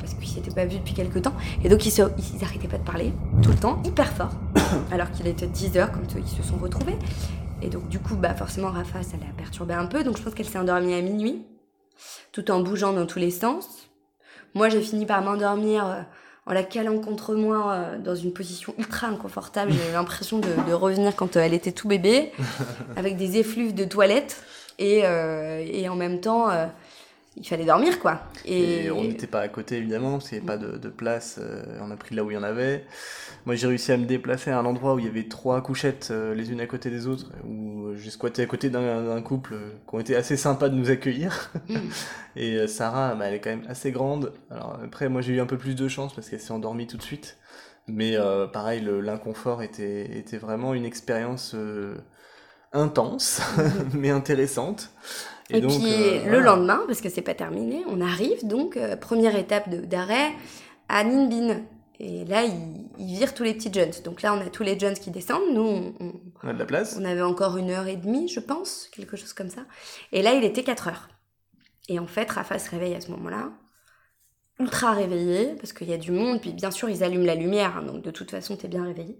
parce 0.00 0.14
qu'ils 0.14 0.28
s'étaient 0.28 0.50
pas 0.50 0.66
vus 0.66 0.78
depuis 0.78 0.94
quelques 0.94 1.22
temps. 1.22 1.34
Et 1.62 1.68
donc, 1.68 1.86
ils, 1.86 1.92
se, 1.92 2.02
ils 2.02 2.44
arrêtaient 2.44 2.66
pas 2.66 2.78
de 2.78 2.82
parler 2.82 3.12
tout 3.44 3.50
le 3.50 3.58
temps, 3.58 3.80
hyper 3.84 4.12
fort. 4.12 4.32
alors 4.90 5.12
qu'il 5.12 5.28
était 5.28 5.46
10 5.46 5.76
heures 5.76 5.92
quand 5.92 6.16
ils 6.18 6.26
se 6.26 6.42
sont 6.42 6.56
retrouvés. 6.56 6.96
Et 7.62 7.68
donc, 7.68 7.88
du 7.88 8.00
coup, 8.00 8.16
bah, 8.16 8.34
forcément, 8.34 8.72
Rafa, 8.72 9.04
ça 9.04 9.16
l'a 9.18 9.32
perturbé 9.36 9.74
un 9.74 9.86
peu. 9.86 10.02
Donc, 10.02 10.16
je 10.16 10.22
pense 10.24 10.34
qu'elle 10.34 10.48
s'est 10.48 10.58
endormie 10.58 10.94
à 10.94 11.00
minuit, 11.00 11.44
tout 12.32 12.50
en 12.50 12.60
bougeant 12.60 12.92
dans 12.92 13.06
tous 13.06 13.20
les 13.20 13.30
sens. 13.30 13.88
Moi, 14.54 14.68
j'ai 14.68 14.80
fini 14.80 15.06
par 15.06 15.22
m'endormir 15.22 16.06
en 16.50 16.52
la 16.52 16.64
calant 16.64 16.98
contre 16.98 17.34
moi 17.34 17.72
euh, 17.72 17.98
dans 17.98 18.16
une 18.16 18.32
position 18.32 18.74
ultra 18.76 19.06
inconfortable. 19.06 19.70
J'ai 19.72 19.90
eu 19.90 19.92
l'impression 19.92 20.40
de, 20.40 20.48
de 20.68 20.72
revenir 20.72 21.14
quand 21.14 21.36
euh, 21.36 21.40
elle 21.40 21.54
était 21.54 21.70
tout 21.70 21.86
bébé, 21.86 22.32
avec 22.96 23.16
des 23.16 23.38
effluves 23.38 23.72
de 23.72 23.84
toilette. 23.84 24.42
Et, 24.80 25.02
euh, 25.04 25.64
et 25.64 25.88
en 25.88 25.94
même 25.94 26.20
temps, 26.20 26.48
il 27.36 27.46
fallait 27.46 27.64
dormir, 27.64 28.00
quoi. 28.00 28.22
Et, 28.44 28.86
Et 28.86 28.90
on 28.90 29.04
n'était 29.04 29.28
pas 29.28 29.40
à 29.40 29.48
côté 29.48 29.76
évidemment, 29.76 30.12
parce 30.12 30.28
qu'il 30.28 30.42
n'y 30.42 30.48
avait 30.48 30.58
pas 30.58 30.66
de, 30.66 30.76
de 30.76 30.88
place, 30.88 31.38
euh, 31.40 31.78
on 31.80 31.90
a 31.90 31.96
pris 31.96 32.14
là 32.14 32.24
où 32.24 32.30
il 32.30 32.34
y 32.34 32.36
en 32.36 32.42
avait. 32.42 32.84
Moi 33.46 33.54
j'ai 33.54 33.68
réussi 33.68 33.92
à 33.92 33.96
me 33.96 34.04
déplacer 34.04 34.50
à 34.50 34.58
un 34.58 34.64
endroit 34.64 34.94
où 34.94 34.98
il 34.98 35.04
y 35.04 35.08
avait 35.08 35.28
trois 35.28 35.62
couchettes 35.62 36.08
euh, 36.10 36.34
les 36.34 36.50
unes 36.50 36.60
à 36.60 36.66
côté 36.66 36.90
des 36.90 37.06
autres, 37.06 37.30
où 37.44 37.94
j'ai 37.94 38.10
squatté 38.10 38.42
à 38.42 38.46
côté 38.46 38.68
d'un 38.68 39.22
couple 39.22 39.54
euh, 39.54 39.70
qui 39.88 39.94
ont 39.94 40.00
été 40.00 40.16
assez 40.16 40.36
sympas 40.36 40.68
de 40.68 40.74
nous 40.74 40.90
accueillir. 40.90 41.52
Mm. 41.68 41.76
Et 42.36 42.66
Sarah, 42.66 43.14
bah, 43.14 43.26
elle 43.26 43.34
est 43.34 43.40
quand 43.40 43.50
même 43.50 43.66
assez 43.68 43.92
grande. 43.92 44.32
Alors 44.50 44.80
après 44.84 45.08
moi 45.08 45.20
j'ai 45.20 45.34
eu 45.34 45.40
un 45.40 45.46
peu 45.46 45.58
plus 45.58 45.76
de 45.76 45.86
chance 45.88 46.12
parce 46.14 46.28
qu'elle 46.28 46.40
s'est 46.40 46.52
endormie 46.52 46.86
tout 46.88 46.96
de 46.96 47.02
suite. 47.02 47.38
Mais 47.86 48.16
pareil, 48.52 48.86
l'inconfort 49.02 49.64
était, 49.64 50.16
était 50.16 50.36
vraiment 50.36 50.74
une 50.74 50.84
expérience 50.84 51.56
intense, 52.72 53.42
mais 53.94 54.10
intéressante. 54.10 54.92
Et, 55.52 55.60
donc, 55.60 55.72
puis 55.72 55.92
euh, 55.92 56.24
le 56.24 56.30
voilà. 56.30 56.40
lendemain, 56.40 56.80
parce 56.86 57.00
que 57.00 57.08
c'est 57.08 57.22
pas 57.22 57.34
terminé, 57.34 57.82
on 57.88 58.00
arrive 58.00 58.46
donc, 58.46 58.76
euh, 58.76 58.96
première 58.96 59.36
étape 59.36 59.68
d'arrêt, 59.70 60.32
à 60.88 61.04
Ninh 61.04 61.28
Binh. 61.28 61.62
Et 61.98 62.24
là, 62.24 62.44
ils, 62.44 62.88
ils 62.98 63.16
virent 63.18 63.34
tous 63.34 63.42
les 63.42 63.52
petits 63.54 63.72
jeunes. 63.72 63.90
Donc 64.04 64.22
là, 64.22 64.32
on 64.34 64.40
a 64.40 64.48
tous 64.48 64.62
les 64.62 64.78
jeunes 64.78 64.94
qui 64.94 65.10
descendent. 65.10 65.52
Nous, 65.52 65.60
on, 65.62 65.94
on- 66.00 66.20
On 66.42 66.48
a 66.48 66.52
de 66.54 66.58
la 66.58 66.64
place. 66.66 66.96
on 66.98 67.04
avait 67.04 67.20
encore 67.22 67.56
une 67.58 67.70
heure 67.70 67.86
et 67.88 67.96
demie, 67.96 68.28
je 68.28 68.40
pense, 68.40 68.88
quelque 68.92 69.16
chose 69.16 69.32
comme 69.34 69.50
ça. 69.50 69.62
Et 70.12 70.22
là, 70.22 70.32
il 70.32 70.44
était 70.44 70.62
4 70.62 70.88
heures. 70.88 71.08
Et 71.88 71.98
en 71.98 72.06
fait, 72.06 72.30
Rafa 72.30 72.58
se 72.58 72.70
réveille 72.70 72.94
à 72.94 73.00
ce 73.00 73.10
moment-là, 73.10 73.50
ultra 74.58 74.92
réveillé, 74.92 75.54
parce 75.56 75.72
qu'il 75.72 75.88
y 75.88 75.92
a 75.92 75.98
du 75.98 76.12
monde. 76.12 76.40
Puis 76.40 76.52
bien 76.52 76.70
sûr, 76.70 76.88
ils 76.88 77.02
allument 77.04 77.24
la 77.26 77.34
lumière, 77.34 77.76
hein, 77.76 77.82
donc 77.82 78.02
de 78.02 78.10
toute 78.10 78.30
façon, 78.30 78.56
t'es 78.56 78.68
bien 78.68 78.84
réveillé. 78.84 79.18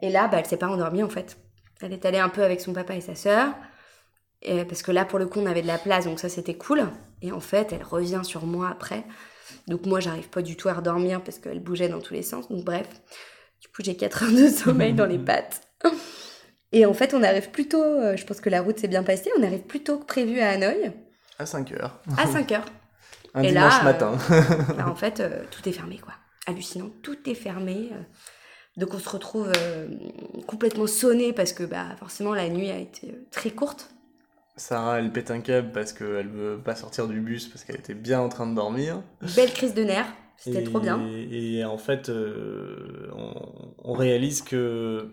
Et 0.00 0.10
là, 0.10 0.28
bah, 0.28 0.38
elle 0.40 0.46
s'est 0.46 0.56
pas 0.56 0.68
endormie 0.68 1.02
en 1.02 1.08
fait. 1.08 1.38
Elle 1.80 1.92
est 1.92 2.04
allée 2.04 2.18
un 2.18 2.28
peu 2.28 2.42
avec 2.44 2.60
son 2.60 2.72
papa 2.72 2.94
et 2.94 3.00
sa 3.00 3.14
sœur. 3.14 3.54
Et- 4.42 4.64
parce 4.64 4.82
que 4.82 4.90
là, 4.92 5.04
pour 5.04 5.18
le 5.18 5.26
coup, 5.26 5.40
on 5.40 5.46
avait 5.46 5.62
de 5.62 5.66
la 5.66 5.78
place, 5.78 6.04
donc 6.04 6.18
ça, 6.20 6.28
c'était 6.28 6.54
cool. 6.54 6.84
Et 7.22 7.32
en 7.32 7.40
fait, 7.40 7.72
elle 7.72 7.82
revient 7.84 8.20
sur 8.24 8.44
moi 8.46 8.68
après. 8.70 9.04
Donc 9.68 9.86
moi, 9.86 10.00
j'arrive 10.00 10.28
pas 10.28 10.42
du 10.42 10.56
tout 10.56 10.68
à 10.68 10.74
redormir 10.74 11.22
parce 11.22 11.38
qu'elle 11.38 11.60
bougeait 11.60 11.88
dans 11.88 12.00
tous 12.00 12.14
les 12.14 12.22
sens. 12.22 12.48
Donc 12.48 12.64
bref, 12.64 12.88
du 13.60 13.68
coup, 13.68 13.82
j'ai 13.84 13.96
4 13.96 14.24
heures 14.24 14.32
de 14.32 14.48
sommeil 14.48 14.92
dans 14.94 15.06
les 15.06 15.18
pattes. 15.18 15.62
Et 16.72 16.86
en 16.86 16.94
fait, 16.94 17.12
on 17.14 17.22
arrive 17.22 17.50
plutôt, 17.50 17.82
euh, 17.82 18.16
je 18.16 18.24
pense 18.24 18.40
que 18.40 18.48
la 18.48 18.62
route 18.62 18.78
s'est 18.78 18.88
bien 18.88 19.02
passée, 19.02 19.30
on 19.38 19.42
arrive 19.42 19.60
plutôt 19.62 19.98
que 19.98 20.04
prévu 20.06 20.40
à 20.40 20.50
Hanoï, 20.50 20.90
À 21.38 21.44
5 21.46 21.70
heures. 21.72 22.00
à 22.16 22.26
5 22.26 22.50
heures. 22.52 22.64
Un 23.34 23.42
Et 23.42 23.48
dimanche 23.48 23.72
là, 23.74 23.80
euh, 23.80 23.84
matin. 23.84 24.12
Bah, 24.76 24.88
en 24.88 24.94
fait, 24.94 25.20
euh, 25.20 25.42
tout 25.50 25.66
est 25.68 25.72
fermé, 25.72 25.98
quoi. 25.98 26.14
Hallucinant, 26.46 26.90
tout 27.02 27.16
est 27.28 27.34
fermé. 27.34 27.90
donc 28.76 28.94
on 28.94 28.98
se 28.98 29.08
retrouve 29.08 29.52
euh, 29.56 29.86
complètement 30.46 30.86
sonné 30.86 31.32
parce 31.32 31.52
que 31.52 31.62
bah, 31.62 31.86
forcément 31.98 32.34
la 32.34 32.48
nuit 32.48 32.70
a 32.70 32.78
été 32.78 33.14
très 33.30 33.50
courte. 33.50 33.90
Sarah, 34.56 34.98
elle 34.98 35.12
pète 35.12 35.30
un 35.30 35.40
câble 35.40 35.72
parce 35.72 35.92
qu'elle 35.92 36.28
veut 36.28 36.58
pas 36.62 36.76
sortir 36.76 37.08
du 37.08 37.20
bus 37.20 37.48
parce 37.48 37.64
qu'elle 37.64 37.76
était 37.76 37.94
bien 37.94 38.20
en 38.20 38.28
train 38.28 38.46
de 38.46 38.54
dormir. 38.54 39.02
Belle 39.22 39.52
crise 39.52 39.74
de 39.74 39.84
nerfs, 39.84 40.12
c'était 40.36 40.62
trop 40.62 40.80
bien. 40.80 41.00
Et 41.30 41.64
en 41.64 41.78
fait, 41.78 42.08
euh, 42.08 43.08
on, 43.16 43.32
on 43.78 43.92
réalise 43.94 44.42
que 44.42 45.10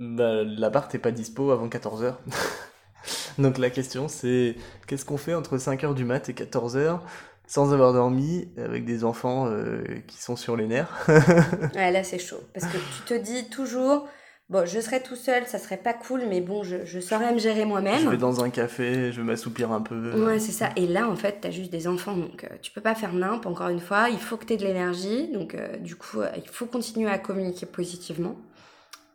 bah, 0.00 0.42
l'appart 0.44 0.92
n'est 0.92 1.00
pas 1.00 1.10
dispo 1.12 1.50
avant 1.50 1.68
14h. 1.68 2.16
Donc 3.38 3.58
la 3.58 3.70
question 3.70 4.08
c'est 4.08 4.56
qu'est-ce 4.86 5.04
qu'on 5.04 5.16
fait 5.16 5.34
entre 5.34 5.58
5h 5.58 5.94
du 5.94 6.04
mat 6.04 6.28
et 6.28 6.34
14h 6.34 7.00
sans 7.46 7.72
avoir 7.72 7.92
dormi 7.94 8.48
avec 8.58 8.84
des 8.84 9.04
enfants 9.04 9.46
euh, 9.48 9.82
qui 10.06 10.18
sont 10.20 10.36
sur 10.36 10.56
les 10.56 10.66
nerfs? 10.66 10.92
Ouais, 11.74 11.90
là 11.92 12.02
c'est 12.04 12.18
chaud. 12.18 12.40
Parce 12.54 12.66
que 12.66 12.78
tu 12.78 13.02
te 13.02 13.14
dis 13.14 13.48
toujours, 13.50 14.08
bon, 14.48 14.66
je 14.66 14.80
serais 14.80 15.02
tout 15.02 15.16
seul, 15.16 15.46
ça 15.46 15.58
serait 15.58 15.76
pas 15.76 15.92
cool, 15.94 16.22
mais 16.28 16.40
bon, 16.40 16.62
je, 16.62 16.84
je 16.84 17.00
saurais 17.00 17.32
me 17.32 17.38
gérer 17.38 17.54
Je 17.56 17.60
vais 17.60 17.64
moi-même. 17.66 18.16
dans 18.16 18.42
un 18.42 18.50
café, 18.50 19.12
je 19.12 19.20
vais 19.20 19.26
m'assoupir 19.26 19.72
un 19.72 19.80
peu. 19.82 20.24
Ouais, 20.24 20.38
c'est 20.38 20.52
ça. 20.52 20.70
Et 20.76 20.86
là, 20.86 21.08
en 21.08 21.16
fait, 21.16 21.38
t'as 21.40 21.50
juste 21.50 21.70
des 21.70 21.86
enfants, 21.88 22.16
donc 22.16 22.44
euh, 22.44 22.48
tu 22.62 22.70
peux 22.72 22.80
pas 22.80 22.94
faire 22.94 23.12
nimp, 23.12 23.46
encore 23.46 23.68
une 23.68 23.80
fois. 23.80 24.08
Il 24.10 24.18
faut 24.18 24.36
que 24.36 24.44
t'aies 24.44 24.56
de 24.56 24.64
l'énergie, 24.64 25.28
donc 25.32 25.54
euh, 25.54 25.76
du 25.78 25.96
coup, 25.96 26.20
euh, 26.20 26.30
il 26.36 26.48
faut 26.48 26.66
continuer 26.66 27.10
à 27.10 27.18
communiquer 27.18 27.66
positivement. 27.66 28.36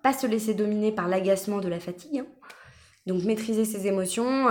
Pas 0.02 0.14
se 0.14 0.28
laisser 0.28 0.54
dominer 0.54 0.92
par 0.92 1.08
l'agacement 1.08 1.60
de 1.60 1.70
la 1.70 1.80
fatigue. 1.80 2.20
hein. 2.20 2.26
Donc 3.06 3.24
maîtriser 3.24 3.66
ses 3.66 3.88
émotions. 3.88 4.46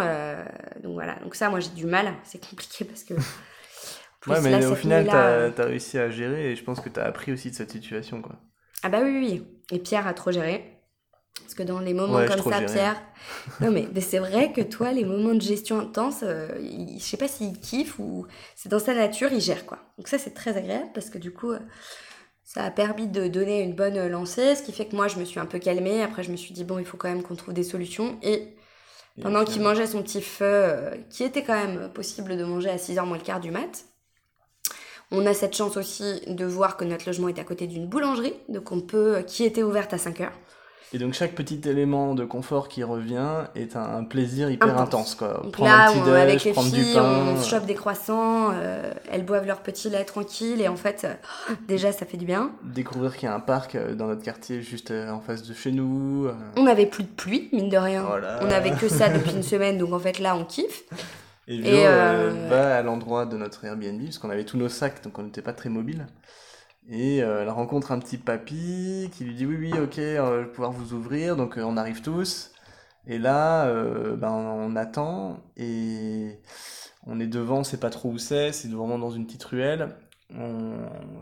donc 0.83 0.93
voilà. 0.93 1.15
Donc 1.23 1.35
ça, 1.35 1.49
moi, 1.49 1.61
j'ai 1.61 1.71
du 1.71 1.87
mal. 1.87 2.13
C'est 2.25 2.45
compliqué 2.47 2.85
parce 2.85 3.03
que. 3.05 3.15
plus, 4.21 4.33
Ouais, 4.33 4.41
mais 4.43 4.51
là, 4.61 4.69
au 4.71 4.75
final, 4.75 5.07
t'as 5.07 5.63
as 5.63 5.67
réussi 5.67 5.99
à 5.99 6.11
gérer 6.11 6.53
et 6.53 6.57
je 6.57 6.63
pense 6.65 6.81
que 6.81 6.89
t'as 6.91 7.05
appris 7.05 7.33
aussi 7.33 7.51
de 7.51 7.55
cette 7.55 7.71
situation, 7.71 8.21
quoi. 8.21 8.37
Ah 8.83 8.89
bah 8.89 9.01
oui, 9.03 9.17
oui. 9.19 9.47
Et 9.71 9.79
Pierre 9.79 10.07
a 10.07 10.13
trop 10.13 10.33
géré. 10.33 10.72
Parce 11.41 11.55
que 11.55 11.63
dans 11.63 11.81
les 11.81 11.95
moments 11.95 12.15
Ouais, 12.19 12.27
comme 12.27 12.43
ça. 12.43 12.61
Pierre... 12.63 13.03
Non 13.61 13.71
mais, 13.71 13.89
mais 13.95 14.01
c'est 14.01 14.19
vrai 14.19 14.53
que 14.53 14.61
toi, 14.61 14.93
les 14.93 15.05
moments 15.05 15.35
de 15.35 15.41
gestion 15.41 15.81
intense, 15.81 16.21
euh, 16.23 16.49
il- 16.61 16.99
je 16.99 17.05
sais 17.05 17.17
pas 17.17 17.29
s'il 17.29 17.59
kiffe 17.61 17.99
ou 17.99 18.27
c'est 18.57 18.69
dans 18.69 18.79
sa 18.79 18.95
nature, 18.95 19.31
il 19.33 19.41
gère 19.41 19.67
quoi. 19.67 19.79
Donc 19.99 20.09
ça, 20.09 20.19
c'est 20.19 20.35
très 20.35 20.57
agréable 20.57 20.91
parce 20.95 21.11
que 21.11 21.19
du 21.19 21.33
coup, 21.33 21.53
ça 22.45 22.65
a 22.65 22.71
permis 22.71 23.07
de 23.09 23.29
donner 23.29 23.63
une 23.63 23.75
bonne 23.75 24.07
lancée, 24.09 24.55
ce 24.57 24.63
qui 24.63 24.73
fait 24.73 24.87
que 24.87 24.97
moi, 24.97 25.09
je 25.09 25.19
me 25.19 25.25
suis 25.25 25.41
un 25.41 25.47
peu 25.47 25.59
calmée. 25.59 26.03
Après, 26.03 26.23
je 26.23 26.31
me 26.31 26.37
suis 26.37 26.53
dit, 26.55 26.65
bon, 26.65 26.79
il 26.79 26.85
faut 26.87 26.97
quand 26.97 27.09
même 27.09 27.23
qu'on 27.23 27.37
trouve 27.37 27.55
des 27.55 27.65
solutions. 27.65 28.19
Et 28.23 28.57
Pendant 29.23 29.45
qu'il 29.45 29.63
mangeait 29.63 29.87
son 29.87 30.03
petit 30.03 30.23
feu, 30.23 30.45
euh, 30.47 30.97
qui 31.11 31.25
était 31.25 31.45
quand 31.45 31.55
même 31.55 31.93
possible 31.93 32.37
de 32.37 32.45
manger 32.45 32.71
à 32.71 32.79
6h 32.79 33.07
moins 33.07 33.19
le 33.19 33.25
quart 33.25 33.41
du 33.41 33.51
mat. 33.51 33.85
On 35.11 35.27
a 35.27 35.35
cette 35.35 35.55
chance 35.55 35.77
aussi 35.77 36.23
de 36.27 36.45
voir 36.45 36.77
que 36.77 36.85
notre 36.85 37.07
logement 37.07 37.29
est 37.29 37.39
à 37.39 37.45
côté 37.45 37.67
d'une 37.67 37.87
boulangerie, 37.87 38.35
donc 38.49 38.73
on 38.73 38.81
peut, 38.81 39.17
euh, 39.17 39.23
qui 39.23 39.45
était 39.45 39.63
ouverte 39.63 39.93
à 39.93 39.99
5h. 39.99 40.31
Et 40.95 40.99
donc 40.99 41.15
chaque 41.15 41.35
petit 41.35 41.61
élément 41.67 42.15
de 42.15 42.25
confort 42.25 42.69
qui 42.69 42.83
revient 42.85 43.45
est 43.55 43.77
un, 43.77 43.83
un 43.97 44.05
plaisir 44.05 44.51
hyper 44.51 44.69
Intense. 44.69 44.83
intense. 44.89 45.15
Quoi. 45.15 45.41
Donc 45.43 45.53
Prendre 45.53 45.71
là, 45.71 45.89
un 45.89 45.93
petit 45.93 46.01
on- 46.01 46.05
déj, 46.05 46.15
avec 46.15 46.45
les 46.45 46.53
filles, 46.55 46.97
on 46.99 47.41
se 47.41 47.49
chope 47.49 47.65
des 47.65 47.75
croissants, 47.75 48.51
euh, 48.53 48.93
elles 49.11 49.25
boivent 49.25 49.47
leur 49.47 49.61
petit 49.61 49.89
lait 49.89 50.05
tranquille, 50.05 50.61
et 50.61 50.69
en 50.69 50.77
fait, 50.77 51.05
euh, 51.05 51.55
déjà, 51.67 51.93
ça 51.93 52.05
fait 52.05 52.19
du 52.19 52.27
bien. 52.27 52.51
Découvrir 52.63 53.17
qu'il 53.17 53.27
y 53.27 53.33
a 53.33 53.35
un 53.35 53.41
parc 53.41 53.75
euh, 53.75 53.95
dans 53.95 54.07
notre 54.07 54.23
quartier 54.23 54.61
juste 54.61 54.91
en 54.91 55.21
face 55.21 55.43
de 55.43 55.55
chez 55.55 55.73
nous. 55.73 56.29
On 56.57 56.65
n'avait 56.65 56.87
plus 56.87 57.05
de 57.05 57.09
pluie, 57.09 57.49
mine 57.53 57.71
de 57.71 57.77
rien. 57.79 58.03
Voilà. 58.03 58.39
On 58.43 58.47
n'avait 58.49 58.73
que 58.73 58.89
ça 58.89 59.09
depuis 59.09 59.33
une 59.33 59.43
semaine, 59.43 59.79
donc 59.79 59.93
en 59.95 59.99
fait, 59.99 60.19
là, 60.19 60.37
on 60.37 60.45
kiffe. 60.45 60.83
Et 61.49 61.57
Vio 61.57 61.73
Et, 61.73 61.87
euh, 61.87 62.49
va 62.51 62.77
à 62.77 62.83
l'endroit 62.83 63.25
de 63.27 63.37
notre 63.37 63.65
Airbnb, 63.65 64.03
parce 64.05 64.19
qu'on 64.19 64.31
avait 64.31 64.45
tous 64.45 64.57
nos 64.59 64.69
sacs, 64.69 65.03
donc 65.03 65.19
on 65.19 65.23
n'était 65.23 65.43
pas 65.43 65.53
très 65.55 65.71
mobile. 65.71 66.07
Et 66.89 67.23
euh, 67.23 67.43
elle 67.43 67.51
rencontre 67.51 67.93
un 67.93 67.99
petit 67.99 68.19
papy 68.19 69.09
qui 69.13 69.25
lui 69.25 69.35
dit 69.35 69.47
oui, 69.47 69.57
oui, 69.57 69.73
ok, 69.79 69.99
euh, 69.99 70.43
je 70.43 70.47
vais 70.47 70.53
pouvoir 70.53 70.73
vous 70.73 70.95
ouvrir, 70.95 71.37
donc 71.37 71.57
euh, 71.59 71.63
on 71.63 71.77
arrive 71.77 72.03
tous. 72.03 72.53
Et 73.07 73.19
là, 73.19 73.67
euh, 73.67 74.17
ben, 74.17 74.31
on 74.31 74.77
attend, 74.77 75.41
et 75.57 76.39
on 77.07 77.21
est 77.21 77.27
devant, 77.27 77.59
on 77.59 77.65
sait 77.65 77.81
pas 77.81 77.91
trop 77.91 78.11
où 78.11 78.19
c'est, 78.19 78.53
c'est 78.53 78.69
vraiment 78.69 78.99
dans 78.99 79.11
une 79.11 79.27
petite 79.27 79.45
ruelle. 79.45 79.97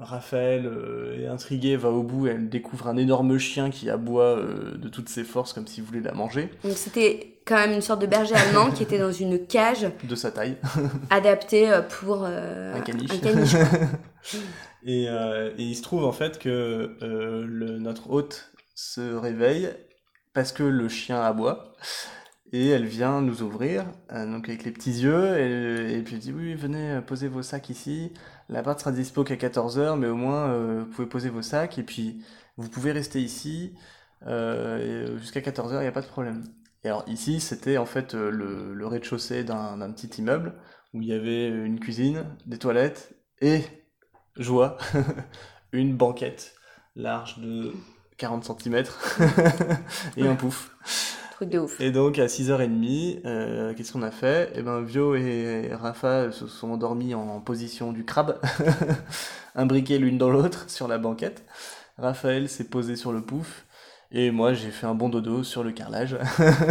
Raphaël 0.00 0.66
euh, 0.66 1.20
est 1.20 1.26
intrigué, 1.26 1.76
va 1.76 1.90
au 1.90 2.02
bout, 2.02 2.26
elle 2.26 2.48
découvre 2.48 2.86
un 2.88 2.96
énorme 2.96 3.38
chien 3.38 3.70
qui 3.70 3.90
aboie 3.90 4.38
euh, 4.38 4.76
de 4.76 4.88
toutes 4.88 5.08
ses 5.08 5.24
forces 5.24 5.52
comme 5.52 5.66
s'il 5.66 5.84
voulait 5.84 6.00
la 6.00 6.12
manger, 6.12 6.50
Donc 6.62 6.74
c'était 6.74 7.39
quand 7.50 7.56
même 7.56 7.72
une 7.72 7.82
sorte 7.82 8.00
de 8.00 8.06
berger 8.06 8.34
allemand 8.36 8.70
qui 8.70 8.84
était 8.84 8.98
dans 8.98 9.12
une 9.12 9.44
cage 9.46 9.86
de 10.04 10.14
sa 10.14 10.30
taille. 10.30 10.56
adaptée 11.10 11.68
euh, 11.70 11.82
pour 11.82 12.24
euh, 12.24 12.74
Un 12.74 12.80
caniche. 12.80 13.10
un 13.12 13.18
caniche. 13.18 13.56
Et, 14.86 15.08
euh, 15.10 15.50
et 15.58 15.62
il 15.62 15.74
se 15.74 15.82
trouve 15.82 16.04
en 16.04 16.12
fait 16.12 16.38
que 16.38 16.96
euh, 17.02 17.44
le, 17.46 17.78
notre 17.78 18.08
hôte 18.10 18.50
se 18.74 19.14
réveille 19.14 19.68
parce 20.32 20.52
que 20.52 20.62
le 20.62 20.88
chien 20.88 21.20
aboie 21.20 21.74
et 22.52 22.68
elle 22.68 22.86
vient 22.86 23.20
nous 23.20 23.42
ouvrir 23.42 23.84
donc 24.10 24.48
avec 24.48 24.64
les 24.64 24.70
petits 24.70 25.02
yeux 25.02 25.38
et, 25.38 25.98
et 25.98 26.02
puis 26.02 26.14
elle 26.14 26.20
dit 26.20 26.32
oui 26.32 26.54
venez 26.54 27.00
posez 27.06 27.28
vos 27.28 27.42
sacs 27.42 27.68
ici 27.68 28.12
l'appart 28.48 28.80
sera 28.80 28.90
dispo 28.92 29.22
qu'à 29.22 29.36
14h 29.36 29.98
mais 29.98 30.06
au 30.06 30.16
moins 30.16 30.56
vous 30.78 30.86
pouvez 30.86 31.06
poser 31.08 31.28
vos 31.28 31.42
sacs 31.42 31.76
et 31.78 31.82
puis 31.82 32.22
vous 32.56 32.70
pouvez 32.70 32.92
rester 32.92 33.20
ici 33.20 33.74
euh, 34.26 35.18
jusqu'à 35.18 35.40
14h 35.40 35.74
il 35.74 35.80
n'y 35.80 35.86
a 35.86 35.92
pas 35.92 36.00
de 36.02 36.06
problème 36.06 36.44
et 36.84 36.88
alors 36.88 37.04
ici 37.08 37.40
c'était 37.40 37.78
en 37.78 37.86
fait 37.86 38.14
euh, 38.14 38.30
le, 38.30 38.74
le 38.74 38.86
rez-de-chaussée 38.86 39.44
d'un 39.44 39.78
d'un 39.78 39.90
petit 39.92 40.08
immeuble 40.20 40.54
où 40.94 41.02
il 41.02 41.08
y 41.08 41.12
avait 41.12 41.48
une 41.48 41.78
cuisine 41.80 42.24
des 42.46 42.58
toilettes 42.58 43.14
et 43.40 43.62
joie, 44.36 44.76
une 45.72 45.96
banquette 45.96 46.54
large 46.96 47.38
de 47.38 47.72
40 48.16 48.44
cm 48.44 48.84
et 50.16 50.26
un 50.26 50.34
pouf. 50.34 50.70
Truc 51.32 51.50
de 51.50 51.58
ouf. 51.58 51.80
Et 51.80 51.90
donc 51.90 52.18
à 52.18 52.28
6h30, 52.28 53.22
euh, 53.24 53.72
qu'est-ce 53.74 53.92
qu'on 53.92 54.02
a 54.02 54.10
fait? 54.10 54.52
Eh 54.54 54.62
ben 54.62 54.82
Vio 54.82 55.14
et 55.14 55.70
Rafa 55.72 56.30
se 56.32 56.46
sont 56.46 56.70
endormis 56.70 57.14
en 57.14 57.40
position 57.40 57.92
du 57.92 58.04
crabe, 58.04 58.38
imbriqués 59.54 59.98
l'une 59.98 60.18
dans 60.18 60.30
l'autre 60.30 60.68
sur 60.68 60.88
la 60.88 60.98
banquette. 60.98 61.44
Raphaël 61.96 62.48
s'est 62.48 62.68
posé 62.68 62.96
sur 62.96 63.12
le 63.12 63.22
pouf. 63.22 63.66
Et 64.12 64.30
moi, 64.32 64.54
j'ai 64.54 64.70
fait 64.70 64.86
un 64.86 64.94
bon 64.94 65.08
dodo 65.08 65.44
sur 65.44 65.62
le 65.62 65.70
carrelage. 65.72 66.16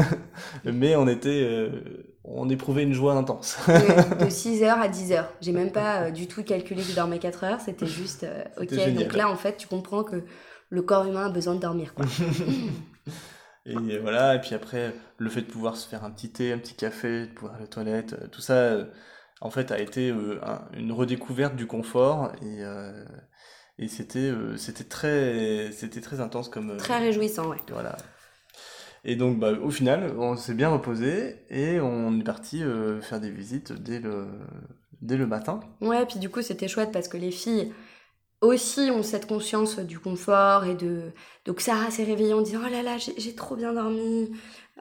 Mais 0.66 0.96
on 0.98 1.08
était, 1.08 1.42
euh, 1.44 2.14
on 2.26 2.50
éprouvait 2.50 2.84
une 2.84 2.94
joie 2.94 3.14
intense. 3.14 3.58
de 3.68 4.30
6h 4.30 4.68
à 4.70 4.88
10h. 4.90 5.26
J'ai 5.40 5.54
même 5.54 5.72
pas 5.72 6.04
euh, 6.04 6.12
du 6.12 6.28
tout 6.28 6.44
calculé 6.44 6.82
que 6.82 6.90
je 6.90 6.96
dormais 6.96 7.20
4 7.20 7.44
heures, 7.46 7.62
c'était 7.62 7.86
juste 7.88 8.24
euh, 8.26 8.44
ok. 8.60 8.70
Génial. 8.72 9.04
Donc 9.06 9.14
là, 9.16 9.30
en 9.30 9.36
fait, 9.36 9.56
tu 9.58 9.68
comprends 9.68 10.04
que 10.04 10.24
le 10.70 10.82
corps 10.82 11.06
humain 11.06 11.28
a 11.28 11.30
besoin 11.30 11.56
de 11.56 11.60
dormir. 11.62 11.94
Quoi. 11.94 12.06
Et 13.66 14.00
voilà, 14.00 14.36
et 14.36 14.42
puis 14.42 14.56
après, 14.56 14.94
le 15.18 15.30
fait 15.30 15.42
de 15.42 15.46
pouvoir 15.52 15.76
se 15.76 15.88
faire 15.88 16.04
un 16.04 16.10
petit 16.12 16.32
thé, 16.32 16.54
un 16.54 16.58
petit 16.58 16.74
café, 16.76 17.28
de 17.28 17.32
pouvoir 17.34 17.56
aller 17.56 17.66
aux 17.66 17.68
toilettes, 17.68 18.14
euh, 18.14 18.28
tout 18.28 18.42
ça, 18.42 18.54
euh, 18.54 18.86
en 19.42 19.52
fait, 19.52 19.72
a 19.72 19.80
été 19.80 20.10
un- 20.12 20.62
une 20.74 20.92
redécouverte 20.92 21.56
du 21.56 21.68
confort 21.68 22.32
et, 22.42 22.64
et 23.80 23.88
c'était 23.88 24.20
euh, 24.20 24.58
c'était 24.58 24.84
très 24.84 25.72
c'était 25.72 26.02
très 26.02 26.20
intense 26.20 26.50
comme 26.50 26.78
Très 26.78 27.00
réjouissant, 27.00 27.50
ouais. 27.50 27.58
voilà. 27.72 27.98
Et 29.06 29.16
donc, 29.16 29.40
bah, 29.40 29.54
au 29.54 29.72
final, 29.72 30.14
on 30.18 30.36
s'est 30.36 30.54
bien 30.54 30.70
reposé 30.70 31.38
et 31.50 31.80
on 31.80 32.20
est 32.20 32.24
parti 32.24 32.62
euh, 32.62 33.00
faire 33.02 33.22
des 33.22 33.32
visites 33.32 33.72
dès 33.72 34.00
le 34.00 34.28
dès 35.02 35.16
le 35.16 35.26
matin. 35.26 35.62
Ouais, 35.80 36.06
puis 36.06 36.20
du 36.20 36.30
coup, 36.30 36.42
c'était 36.42 36.68
chouette 36.68 36.92
parce 36.92 37.08
que 37.08 37.16
les 37.18 37.32
filles 37.32 37.72
aussi 38.42 38.92
ont 38.92 39.04
cette 39.04 39.26
conscience 39.26 39.80
du 39.80 40.00
confort 40.00 40.66
et 40.66 40.76
de. 40.76 41.12
Donc, 41.46 41.62
Sarah 41.62 41.92
s'est 41.92 42.04
réveillée 42.04 42.34
en 42.34 42.42
disant 42.42 42.60
Oh 42.66 42.70
là 42.70 42.84
là, 42.84 42.98
j'ai 42.98 43.36
trop 43.36 43.56
bien 43.56 43.74
dormi. 43.74 44.32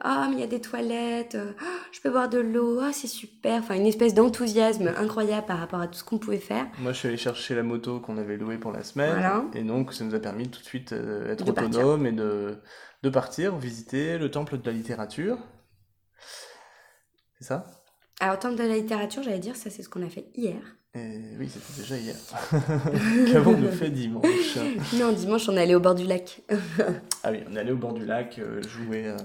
Ah, 0.01 0.27
mais 0.29 0.35
il 0.35 0.39
y 0.39 0.43
a 0.43 0.47
des 0.47 0.61
toilettes. 0.61 1.37
Ah, 1.59 1.63
je 1.91 1.99
peux 2.01 2.09
boire 2.09 2.29
de 2.29 2.39
l'eau. 2.39 2.79
Ah, 2.81 2.91
c'est 2.93 3.07
super. 3.07 3.59
Enfin, 3.59 3.75
une 3.75 3.85
espèce 3.85 4.13
d'enthousiasme 4.13 4.93
incroyable 4.97 5.45
par 5.45 5.59
rapport 5.59 5.81
à 5.81 5.87
tout 5.87 5.99
ce 5.99 6.03
qu'on 6.03 6.17
pouvait 6.19 6.37
faire. 6.37 6.67
Moi, 6.79 6.93
je 6.93 6.97
suis 6.99 7.07
allé 7.07 7.17
chercher 7.17 7.55
la 7.55 7.63
moto 7.63 7.99
qu'on 7.99 8.17
avait 8.17 8.37
louée 8.37 8.57
pour 8.57 8.71
la 8.71 8.83
semaine. 8.83 9.11
Voilà. 9.11 9.43
Et 9.53 9.63
donc, 9.63 9.93
ça 9.93 10.03
nous 10.05 10.15
a 10.15 10.19
permis 10.19 10.49
tout 10.49 10.59
de 10.59 10.65
suite 10.65 10.93
euh, 10.93 11.31
être 11.31 11.43
De 11.45 11.51
partir. 11.51 11.79
autonome 11.79 12.05
et 12.05 12.11
de, 12.11 12.57
de 13.03 13.09
partir 13.09 13.55
visiter 13.57 14.17
le 14.17 14.31
temple 14.31 14.57
de 14.57 14.65
la 14.65 14.71
littérature. 14.71 15.37
C'est 17.39 17.45
ça? 17.47 17.65
Alors, 18.19 18.37
termes 18.39 18.55
de 18.55 18.63
la 18.63 18.75
littérature, 18.75 19.23
j'allais 19.23 19.39
dire, 19.39 19.55
ça, 19.55 19.69
c'est 19.69 19.83
ce 19.83 19.89
qu'on 19.89 20.03
a 20.05 20.09
fait 20.09 20.29
hier. 20.35 20.59
Et 20.95 21.21
oui, 21.37 21.47
c'était 21.47 21.81
déjà 21.81 21.97
hier. 21.97 22.15
Qu'avons-nous 23.31 23.71
fait 23.71 23.91
dimanche? 23.91 24.57
Non, 24.99 25.11
dimanche, 25.11 25.47
on 25.47 25.55
est 25.55 25.61
allé 25.61 25.75
au 25.75 25.79
bord 25.79 25.93
du 25.93 26.03
lac. 26.03 26.41
Ah 27.23 27.29
oui, 27.31 27.41
on 27.47 27.55
est 27.55 27.59
allé 27.59 27.71
au 27.71 27.75
bord 27.77 27.93
du 27.93 28.03
lac 28.05 28.39
euh, 28.39 28.59
jouer, 28.63 29.03
euh, 29.05 29.15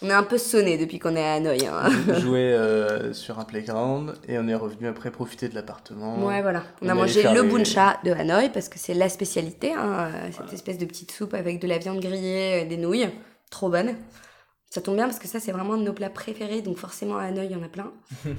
On 0.00 0.08
est 0.08 0.14
un 0.14 0.22
peu 0.22 0.38
sonné 0.38 0.78
depuis 0.78 0.98
qu'on 0.98 1.14
est 1.14 1.22
à 1.22 1.34
Hanoï. 1.34 1.66
hein. 1.66 1.90
jouer 2.20 2.54
euh, 2.54 3.12
sur 3.12 3.38
un 3.38 3.44
playground 3.44 4.14
et 4.28 4.38
on 4.38 4.48
est 4.48 4.54
revenu 4.54 4.86
après 4.88 5.10
profiter 5.10 5.50
de 5.50 5.54
l'appartement. 5.54 6.24
Ouais, 6.24 6.40
voilà. 6.40 6.62
On 6.80 6.86
On 6.86 6.88
a 6.88 6.94
mangé 6.94 7.22
le 7.22 7.42
les- 7.42 7.48
buncha 7.50 7.98
de 8.02 8.10
Hanoï 8.12 8.48
parce 8.50 8.70
que 8.70 8.78
c'est 8.78 8.94
la 8.94 9.10
spécialité, 9.10 9.74
hein, 9.74 10.10
cette 10.32 10.54
espèce 10.54 10.78
de 10.78 10.86
petite 10.86 11.12
soupe 11.12 11.34
avec 11.34 11.60
de 11.60 11.66
la 11.68 11.76
viande 11.76 12.00
grillée, 12.00 12.64
des 12.64 12.78
nouilles. 12.78 13.10
Trop 13.50 13.68
bonne. 13.68 13.94
Ça 14.70 14.80
tombe 14.80 14.96
bien 14.96 15.04
parce 15.04 15.18
que 15.18 15.28
ça, 15.28 15.38
c'est 15.38 15.52
vraiment 15.52 15.74
un 15.74 15.78
de 15.78 15.82
nos 15.84 15.92
plats 15.92 16.08
préférés, 16.10 16.62
donc 16.62 16.78
forcément 16.78 17.18
à 17.18 17.24
Hanoï, 17.24 17.44
il 17.44 17.52
y 17.52 17.56
en 17.56 17.62
a 17.62 17.68
plein. 17.68 17.92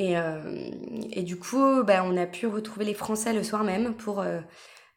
et, 0.00 0.16
euh, 0.16 0.70
et 1.12 1.22
du 1.22 1.36
coup, 1.36 1.82
bah, 1.84 2.02
on 2.06 2.16
a 2.16 2.24
pu 2.24 2.46
retrouver 2.46 2.86
les 2.86 2.94
Français 2.94 3.34
le 3.34 3.44
soir 3.44 3.64
même 3.64 3.92
pour. 3.94 4.20
euh, 4.20 4.40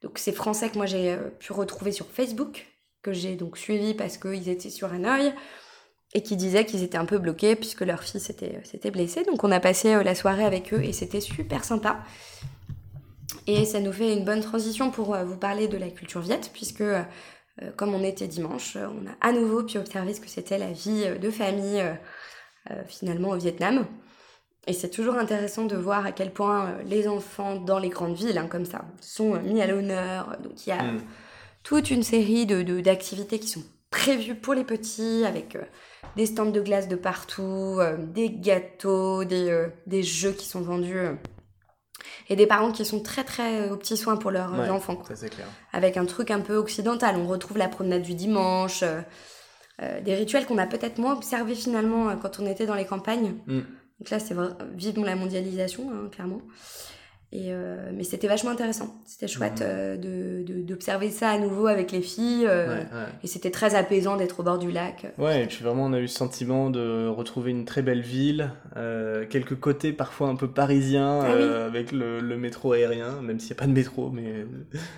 donc, 0.01 0.17
ces 0.17 0.31
Français 0.31 0.69
que 0.69 0.77
moi 0.77 0.85
j'ai 0.85 1.11
euh, 1.11 1.29
pu 1.39 1.51
retrouver 1.51 1.91
sur 1.91 2.05
Facebook, 2.07 2.65
que 3.01 3.11
j'ai 3.11 3.35
donc 3.35 3.57
suivi 3.57 3.93
parce 3.93 4.17
qu'ils 4.17 4.47
étaient 4.47 4.69
sur 4.69 4.93
Hanoï 4.93 5.33
et 6.13 6.23
qui 6.23 6.37
disaient 6.37 6.65
qu'ils 6.65 6.83
étaient 6.83 6.97
un 6.97 7.05
peu 7.05 7.17
bloqués 7.17 7.57
puisque 7.57 7.81
leur 7.81 8.01
fille 8.01 8.21
s'était 8.21 8.61
s'était 8.63 8.91
blessée. 8.91 9.25
Donc 9.25 9.43
on 9.43 9.51
a 9.51 9.59
passé 9.59 10.01
la 10.05 10.15
soirée 10.15 10.45
avec 10.45 10.73
eux 10.73 10.81
et 10.81 10.93
c'était 10.93 11.19
super 11.19 11.65
sympa. 11.65 11.99
Et 13.45 13.65
ça 13.65 13.81
nous 13.81 13.91
fait 13.91 14.13
une 14.13 14.23
bonne 14.23 14.41
transition 14.41 14.89
pour 14.89 15.17
vous 15.17 15.37
parler 15.37 15.67
de 15.67 15.75
la 15.75 15.89
culture 15.89 16.21
viette 16.21 16.51
puisque 16.53 16.83
comme 17.75 17.93
on 17.93 18.03
était 18.03 18.27
dimanche, 18.27 18.77
on 18.77 19.05
a 19.07 19.15
à 19.27 19.33
nouveau 19.33 19.63
pu 19.63 19.77
observer 19.77 20.13
ce 20.13 20.21
que 20.21 20.29
c'était 20.29 20.57
la 20.57 20.71
vie 20.71 21.05
de 21.19 21.29
famille 21.29 21.83
finalement 22.87 23.29
au 23.29 23.37
Vietnam. 23.37 23.85
Et 24.67 24.73
c'est 24.73 24.89
toujours 24.89 25.15
intéressant 25.15 25.65
de 25.65 25.75
voir 25.75 26.05
à 26.05 26.11
quel 26.13 26.31
point 26.31 26.67
euh, 26.67 26.83
les 26.85 27.07
enfants 27.07 27.55
dans 27.57 27.79
les 27.79 27.89
grandes 27.89 28.15
villes, 28.15 28.37
hein, 28.37 28.47
comme 28.49 28.65
ça, 28.65 28.85
sont 29.01 29.35
euh, 29.35 29.39
mis 29.39 29.61
à 29.61 29.67
l'honneur. 29.67 30.37
Donc 30.41 30.65
il 30.65 30.69
y 30.69 30.71
a 30.73 30.81
Mm. 30.83 31.01
toute 31.63 31.91
une 31.91 32.03
série 32.03 32.45
de, 32.45 32.79
d'activités 32.81 33.39
qui 33.39 33.47
sont 33.49 33.63
prévues 33.89 34.35
pour 34.35 34.53
les 34.53 34.63
petits, 34.63 35.23
avec 35.25 35.55
euh, 35.55 35.61
des 36.15 36.25
stands 36.25 36.45
de 36.49 36.61
glace 36.61 36.87
de 36.87 36.95
partout, 36.95 37.77
euh, 37.79 37.97
des 37.97 38.29
gâteaux, 38.29 39.23
des, 39.25 39.49
euh, 39.49 39.67
des 39.85 40.01
jeux 40.01 40.31
qui 40.31 40.47
sont 40.47 40.61
vendus, 40.61 40.97
et 42.29 42.35
des 42.37 42.47
parents 42.47 42.71
qui 42.71 42.85
sont 42.85 43.01
très 43.01 43.23
très 43.25 43.69
aux 43.69 43.75
petits 43.77 43.97
soins 43.97 44.15
pour 44.17 44.31
leurs 44.31 44.51
Ouais, 44.57 44.69
enfants, 44.69 44.95
quoi. 44.95 45.07
Ça, 45.09 45.15
c'est 45.15 45.29
clair. 45.29 45.47
avec 45.73 45.97
un 45.97 46.05
truc 46.05 46.31
un 46.31 46.39
peu 46.39 46.55
occidental. 46.55 47.17
On 47.17 47.27
retrouve 47.27 47.57
la 47.57 47.67
promenade 47.67 48.01
du 48.01 48.13
dimanche, 48.15 48.83
des 49.81 50.15
rituels 50.15 50.45
qu'on 50.45 50.57
a 50.57 50.67
peut-être 50.67 50.97
moins 50.99 51.13
observés 51.13 51.55
finalement 51.55 52.15
quand 52.17 52.39
on 52.39 52.45
était 52.45 52.65
dans 52.65 52.75
les 52.75 52.85
campagnes. 52.85 53.33
Mm. 53.47 53.59
Donc 54.03 54.09
là, 54.09 54.19
c'est 54.19 54.35
vivement 54.75 55.05
la 55.05 55.15
mondialisation, 55.15 55.89
hein, 55.93 56.09
clairement. 56.11 56.41
Et 57.31 57.47
euh, 57.51 57.89
mais 57.95 58.03
c'était 58.03 58.27
vachement 58.27 58.51
intéressant. 58.51 58.93
C'était 59.05 59.27
chouette 59.29 59.61
Mhm. 59.61 59.67
euh, 59.67 59.97
de, 59.97 60.43
de- 60.43 60.61
d'observer 60.61 61.09
ça 61.09 61.29
à 61.29 61.39
nouveau 61.39 61.65
avec 61.67 61.91
les 61.93 62.01
filles. 62.01 62.45
euh, 62.45 62.67
Ouais, 62.67 62.79
ouais. 62.81 63.05
Et 63.23 63.27
c'était 63.27 63.49
très 63.49 63.73
apaisant 63.75 64.17
d'être 64.17 64.41
au 64.41 64.43
bord 64.43 64.59
du 64.59 64.71
lac. 64.71 65.07
Ouais, 65.17 65.43
et 65.43 65.47
puis 65.47 65.63
vraiment, 65.63 65.85
on 65.85 65.93
a 65.93 65.99
eu 65.99 66.07
ce 66.09 66.15
sentiment 66.17 66.69
de 66.69 67.07
retrouver 67.07 67.49
une 67.51 67.63
très 67.65 67.81
belle 67.81 68.01
ville, 68.01 68.51
quelques 69.31 69.57
côtés 69.59 69.93
parfois 69.93 70.27
un 70.27 70.35
peu 70.35 70.47
parisiens, 70.51 71.21
Ah 71.23 71.33
oui. 71.35 71.43
avec 71.43 71.91
le, 71.93 72.19
le 72.19 72.37
métro 72.37 72.73
aérien, 72.73 73.21
même 73.21 73.39
s'il 73.39 73.51
n'y 73.51 73.57
a 73.57 73.61
pas 73.61 73.67
de 73.67 73.71
métro, 73.73 74.09
mais... 74.11 74.45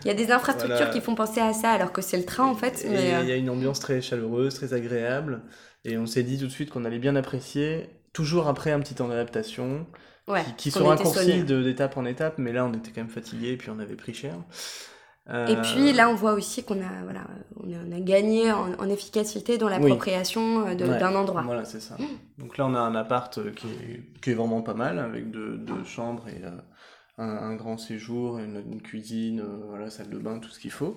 Il 0.03 0.07
y 0.07 0.11
a 0.11 0.13
des 0.15 0.31
infrastructures 0.31 0.75
Voilà. 0.77 0.91
qui 0.91 0.99
font 1.01 1.13
penser 1.15 1.39
à 1.41 1.53
ça, 1.53 1.69
alors 1.69 1.93
que 1.93 2.01
c'est 2.01 2.17
le 2.17 2.25
train 2.25 2.45
en 2.47 2.55
fait. 2.55 2.85
Mais, 2.89 3.13
il 3.21 3.29
y 3.29 3.31
a 3.31 3.35
une 3.37 3.49
ambiance 3.51 3.79
très 3.79 4.01
chaleureuse, 4.01 4.55
très 4.55 4.73
agréable. 4.73 5.41
Et 5.85 5.97
on 5.99 6.07
s'est 6.07 6.23
dit 6.23 6.39
tout 6.39 6.47
de 6.47 6.51
suite 6.51 6.71
qu'on 6.71 6.83
allait 6.83 6.97
bien 6.99 7.15
apprécier, 7.15 7.87
toujours 8.15 8.47
après 8.47 8.71
un 8.71 8.79
petit 8.79 8.95
temps 8.95 9.07
d'adaptation, 9.09 9.85
Ouais, 10.27 10.43
qui, 10.43 10.55
qui 10.55 10.71
se 10.71 10.79
raccourcit 10.81 11.43
d'étape 11.43 11.97
en 11.97 12.05
étape, 12.05 12.39
mais 12.39 12.51
là 12.51 12.65
on 12.65 12.73
était 12.73 12.89
quand 12.91 13.01
même 13.01 13.09
fatigué 13.11 13.49
et 13.49 13.57
puis 13.57 13.69
on 13.69 13.77
avait 13.79 13.95
pris 13.95 14.13
cher. 14.13 14.33
Et 15.27 15.31
Euh, 15.31 15.61
puis 15.61 15.91
là, 15.91 16.07
on 16.09 16.13
voit 16.15 16.33
aussi 16.33 16.63
qu'on 16.63 16.79
a, 16.81 17.03
voilà, 17.03 17.21
on 17.57 17.71
a, 17.73 17.77
on 17.87 17.91
a 17.91 17.99
gagné 17.99 18.51
en, 18.51 18.73
en 18.77 18.89
efficacité 18.89 19.57
dans 19.57 19.69
l'appropriation 19.69 20.67
euh, 20.67 20.75
Ouais, 20.75 20.75
d'un 20.75 21.15
endroit. 21.15 21.41
Voilà, 21.41 21.65
c'est 21.65 21.79
ça. 21.79 21.97
Donc 22.37 22.57
là, 22.59 22.67
on 22.67 22.75
a 22.75 22.79
un 22.79 22.93
appart 22.93 23.35
euh, 23.39 23.51
qui 23.51 23.67
est, 23.67 24.03
qui 24.21 24.29
est 24.29 24.33
vraiment 24.35 24.61
pas 24.61 24.75
mal, 24.75 24.99
avec 24.99 25.31
deux, 25.31 25.57
deux 25.57 25.83
chambres 25.83 26.27
et 26.29 26.43
euh, 26.43 26.51
un, 27.17 27.27
un 27.27 27.55
grand 27.55 27.77
séjour, 27.79 28.37
une, 28.37 28.61
une 28.71 28.81
cuisine, 28.83 29.39
euh, 29.39 29.65
voilà, 29.69 29.89
salle 29.89 30.09
de 30.09 30.19
bain, 30.19 30.37
tout 30.39 30.49
ce 30.49 30.59
qu'il 30.59 30.71
faut. 30.71 30.95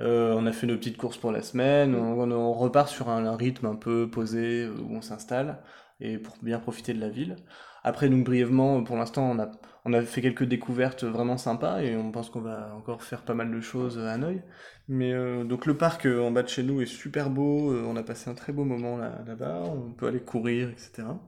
On 0.00 0.46
a 0.46 0.52
fait 0.52 0.66
nos 0.66 0.76
petites 0.76 0.96
courses 0.96 1.18
pour 1.18 1.30
la 1.30 1.42
semaine. 1.42 1.94
On, 1.94 2.28
on 2.32 2.52
repart 2.54 2.88
sur 2.88 3.08
un, 3.08 3.24
un 3.26 3.36
rythme 3.36 3.66
un 3.66 3.76
peu 3.76 4.10
posé 4.10 4.66
où 4.68 4.96
on 4.96 5.00
s'installe 5.02 5.62
et 6.04 6.18
pour 6.18 6.36
bien 6.42 6.58
profiter 6.58 6.94
de 6.94 7.00
la 7.00 7.08
ville. 7.08 7.36
Après, 7.82 8.08
donc 8.08 8.24
brièvement, 8.24 8.82
pour 8.84 8.96
l'instant, 8.96 9.30
on 9.30 9.38
a, 9.38 9.50
on 9.84 9.92
a 9.92 10.02
fait 10.02 10.22
quelques 10.22 10.44
découvertes 10.44 11.04
vraiment 11.04 11.36
sympas 11.36 11.82
et 11.82 11.96
on 11.96 12.10
pense 12.12 12.30
qu'on 12.30 12.40
va 12.40 12.74
encore 12.76 13.02
faire 13.02 13.22
pas 13.22 13.34
mal 13.34 13.50
de 13.52 13.60
choses 13.60 13.98
à 13.98 14.12
Hanoï. 14.12 14.42
Mais 14.88 15.12
euh, 15.12 15.44
donc 15.44 15.66
le 15.66 15.76
parc 15.76 16.06
euh, 16.06 16.20
en 16.22 16.30
bas 16.30 16.42
de 16.42 16.48
chez 16.48 16.62
nous 16.62 16.80
est 16.82 16.86
super 16.86 17.30
beau, 17.30 17.72
euh, 17.72 17.84
on 17.86 17.96
a 17.96 18.02
passé 18.02 18.30
un 18.30 18.34
très 18.34 18.52
beau 18.52 18.64
moment 18.64 18.96
là- 18.96 19.22
là-bas, 19.26 19.62
on 19.64 19.92
peut 19.92 20.06
aller 20.06 20.20
courir, 20.20 20.70
etc. 20.70 21.20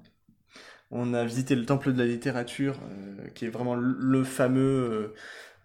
On 0.90 1.14
a 1.14 1.24
visité 1.24 1.54
le 1.56 1.66
temple 1.66 1.92
de 1.92 1.98
la 1.98 2.06
littérature, 2.06 2.78
qui 3.34 3.44
est 3.46 3.48
vraiment 3.48 3.74
le, 3.74 4.24
fameux 4.24 5.14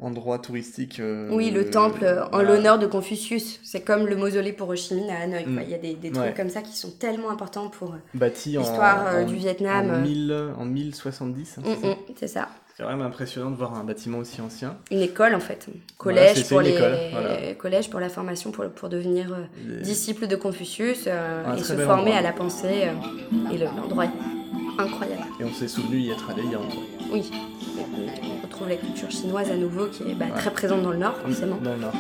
endroit 0.02 0.40
touristique. 0.40 1.00
euh, 1.00 1.30
Oui, 1.32 1.52
le 1.52 1.70
temple 1.70 2.04
euh, 2.04 2.26
en 2.26 2.30
voilà. 2.32 2.50
l'honneur 2.56 2.80
de 2.80 2.88
Confucius. 2.88 3.60
C'est 3.64 3.82
comme 3.82 4.08
le 4.08 4.16
mausolée 4.16 4.52
pour 4.54 4.70
Ho 4.70 4.76
Chi 4.76 4.96
Minh 4.96 5.10
à 5.10 5.22
Hanoï. 5.24 5.46
Mm. 5.46 5.60
Il 5.64 5.70
y 5.70 5.74
a 5.76 5.78
des, 5.78 5.94
des 5.94 6.12
trucs 6.12 6.26
Ouais. 6.26 6.34
comme 6.36 6.50
ça 6.50 6.62
qui 6.62 6.76
sont 6.76 6.92
tellement 6.92 7.30
importants 7.30 7.70
pour. 7.70 7.94
euh, 7.94 7.98
l'histoire, 8.60 9.08
euh, 9.08 9.24
du 9.24 9.36
Vietnam, 9.36 9.92
En. 9.92 10.02
1000 10.02 10.36
en 10.58 10.66
1070, 10.66 11.58
hein, 11.58 11.62
mm, 11.62 11.66
c'est 11.74 11.82
ça 11.82 11.88
mm, 11.88 11.96
c'est 12.20 12.28
ça. 12.28 12.48
C'est 12.78 12.84
même 12.88 13.02
impressionnant 13.02 13.52
de 13.52 13.56
voir 13.58 13.76
un 13.76 13.84
bâtiment 13.84 14.18
aussi 14.20 14.42
ancien. 14.42 14.78
Une 14.92 15.02
école 15.02 15.36
en 15.36 15.40
fait. 15.42 15.68
Collège 15.98 16.48
pour 16.48 16.62
les 16.62 16.72
école, 16.72 16.96
voilà. 17.12 17.54
collège 17.56 17.90
pour 17.90 18.00
la 18.00 18.10
formation 18.10 18.52
pour, 18.52 18.66
pour 18.70 18.90
devenir 18.90 19.34
euh, 19.34 19.82
disciple 19.82 20.26
de 20.26 20.36
Confucius 20.36 21.04
euh, 21.06 21.56
et 21.56 21.60
se 21.62 21.74
former 21.74 22.02
endroit. 22.12 22.16
à 22.16 22.22
la 22.22 22.32
pensée 22.32 22.86
euh, 22.86 23.54
et 23.54 23.58
le- 23.58 23.66
l'endroit 23.66 24.06
incroyable. 24.78 25.24
Et 25.40 25.44
on 25.44 25.54
s'est 25.54 25.68
souvenu 25.68 26.00
y 26.00 26.12
être 26.12 26.30
allé 26.30 26.44
il 26.46 26.52
y 26.52 26.56
a 26.56 26.58
longtemps. 26.58 26.82
Oui. 27.12 27.30
On 27.78 28.42
retrouve 28.44 28.70
la 28.70 28.76
culture 28.76 29.10
chinoise 29.12 29.50
à 29.52 29.56
nouveau 29.56 29.88
qui 29.88 30.04
est 30.04 30.16
bah, 30.16 30.26
très 30.36 30.52
présente 30.52 30.82
dans 30.84 30.92
le 30.92 30.98
nord 30.98 31.16
forcément. 31.18 31.58
Dans 31.64 31.74
le 31.74 31.80
nord. 31.82 31.94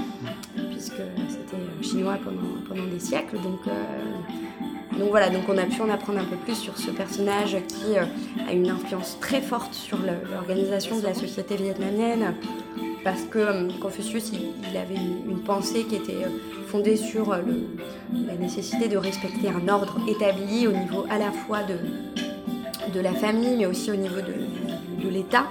puisque 0.72 0.93
c'était 1.30 1.55
euh, 1.55 1.82
chinois 1.84 2.17
pendant, 2.24 2.41
pendant 2.67 2.86
des 2.91 2.99
siècles. 2.99 3.38
Donc, 3.38 3.59
euh, 3.67 4.97
donc 4.97 5.09
voilà, 5.09 5.30
donc 5.30 5.43
on 5.49 5.57
a 5.57 5.63
pu 5.65 5.82
en 5.82 5.89
apprendre 5.89 6.19
un 6.19 6.26
peu 6.26 6.36
plus 6.38 6.55
sur 6.55 6.78
ce 6.78 6.91
personnage 6.91 7.57
qui 7.67 7.97
euh, 7.97 8.03
a 8.47 8.53
une 8.53 8.69
influence 8.69 9.17
très 9.19 9.41
forte 9.41 9.74
sur 9.74 9.97
l'organisation 10.32 10.97
de 10.99 11.03
la 11.03 11.13
société 11.13 11.55
vietnamienne. 11.55 12.36
Parce 13.03 13.24
que 13.24 13.39
euh, 13.39 13.67
Confucius, 13.82 14.30
il, 14.34 14.51
il 14.72 14.78
avait 14.78 14.93
une, 14.95 15.32
une 15.32 15.39
pensée 15.39 15.84
qui 15.86 15.95
était 15.95 16.24
euh, 16.24 16.30
fondée 16.67 16.95
sur 16.95 17.34
euh, 17.34 17.38
le- 17.45 17.65
la 18.28 18.36
nécessité 18.36 18.88
de 18.88 18.97
respecter 18.97 19.49
un 19.49 19.67
ordre 19.67 19.97
établi 20.07 20.67
au 20.67 20.72
niveau 20.72 21.05
à 21.09 21.17
la 21.17 21.32
fois 21.32 21.63
de, 21.63 21.74
de 22.94 23.00
la 23.00 23.14
famille, 23.14 23.56
mais 23.58 23.66
aussi 23.66 23.92
au 23.92 23.96
niveau 23.96 24.22
de, 24.22 25.04
de 25.04 25.10
l'État. 25.10 25.46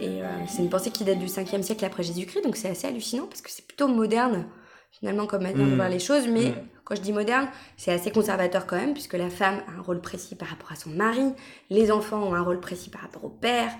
Et 0.00 0.22
euh, 0.22 0.26
c'est 0.48 0.62
une 0.62 0.70
pensée 0.70 0.90
qui 0.90 1.04
date 1.04 1.18
du 1.18 1.26
5e 1.26 1.62
siècle 1.62 1.84
après 1.84 2.02
Jésus-Christ, 2.02 2.42
donc 2.44 2.56
c'est 2.56 2.68
assez 2.70 2.86
hallucinant 2.86 3.26
parce 3.26 3.40
que 3.42 3.50
c'est 3.50 3.66
plutôt 3.66 3.88
moderne 3.88 4.46
finalement 4.90 5.26
comme 5.26 5.42
manière 5.42 5.66
de 5.66 5.72
Mm. 5.72 5.76
voir 5.76 5.88
les 5.88 5.98
choses. 5.98 6.26
Mais 6.28 6.50
Mm. 6.50 6.54
quand 6.84 6.94
je 6.94 7.00
dis 7.02 7.12
moderne, 7.12 7.48
c'est 7.76 7.92
assez 7.92 8.10
conservateur 8.10 8.66
quand 8.66 8.76
même, 8.76 8.92
puisque 8.94 9.14
la 9.14 9.28
femme 9.30 9.60
a 9.68 9.78
un 9.78 9.82
rôle 9.82 10.00
précis 10.00 10.34
par 10.34 10.48
rapport 10.48 10.72
à 10.72 10.76
son 10.76 10.90
mari, 10.90 11.32
les 11.70 11.90
enfants 11.90 12.22
ont 12.22 12.34
un 12.34 12.40
rôle 12.42 12.60
précis 12.60 12.88
par 12.90 13.02
rapport 13.02 13.24
au 13.24 13.28
père, 13.28 13.70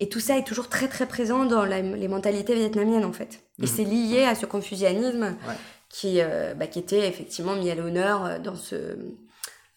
et 0.00 0.08
tout 0.08 0.20
ça 0.20 0.36
est 0.36 0.44
toujours 0.46 0.68
très 0.68 0.88
très 0.88 1.06
présent 1.06 1.44
dans 1.46 1.64
la- 1.64 1.80
les 1.80 2.08
mentalités 2.08 2.54
vietnamiennes 2.54 3.04
en 3.04 3.12
fait. 3.12 3.40
Et 3.58 3.62
Mhm. 3.62 3.66
c'est 3.68 3.84
lié 3.84 4.24
à 4.24 4.34
ce 4.34 4.46
confucianisme 4.46 5.22
Ouais. 5.22 5.54
qui, 5.88 6.20
euh, 6.20 6.54
bah, 6.54 6.66
qui 6.66 6.78
était 6.80 7.08
effectivement 7.08 7.54
mis 7.56 7.70
à 7.70 7.74
l'honneur 7.74 8.24
euh, 8.26 8.38
dans 8.38 8.54
ce, 8.56 8.76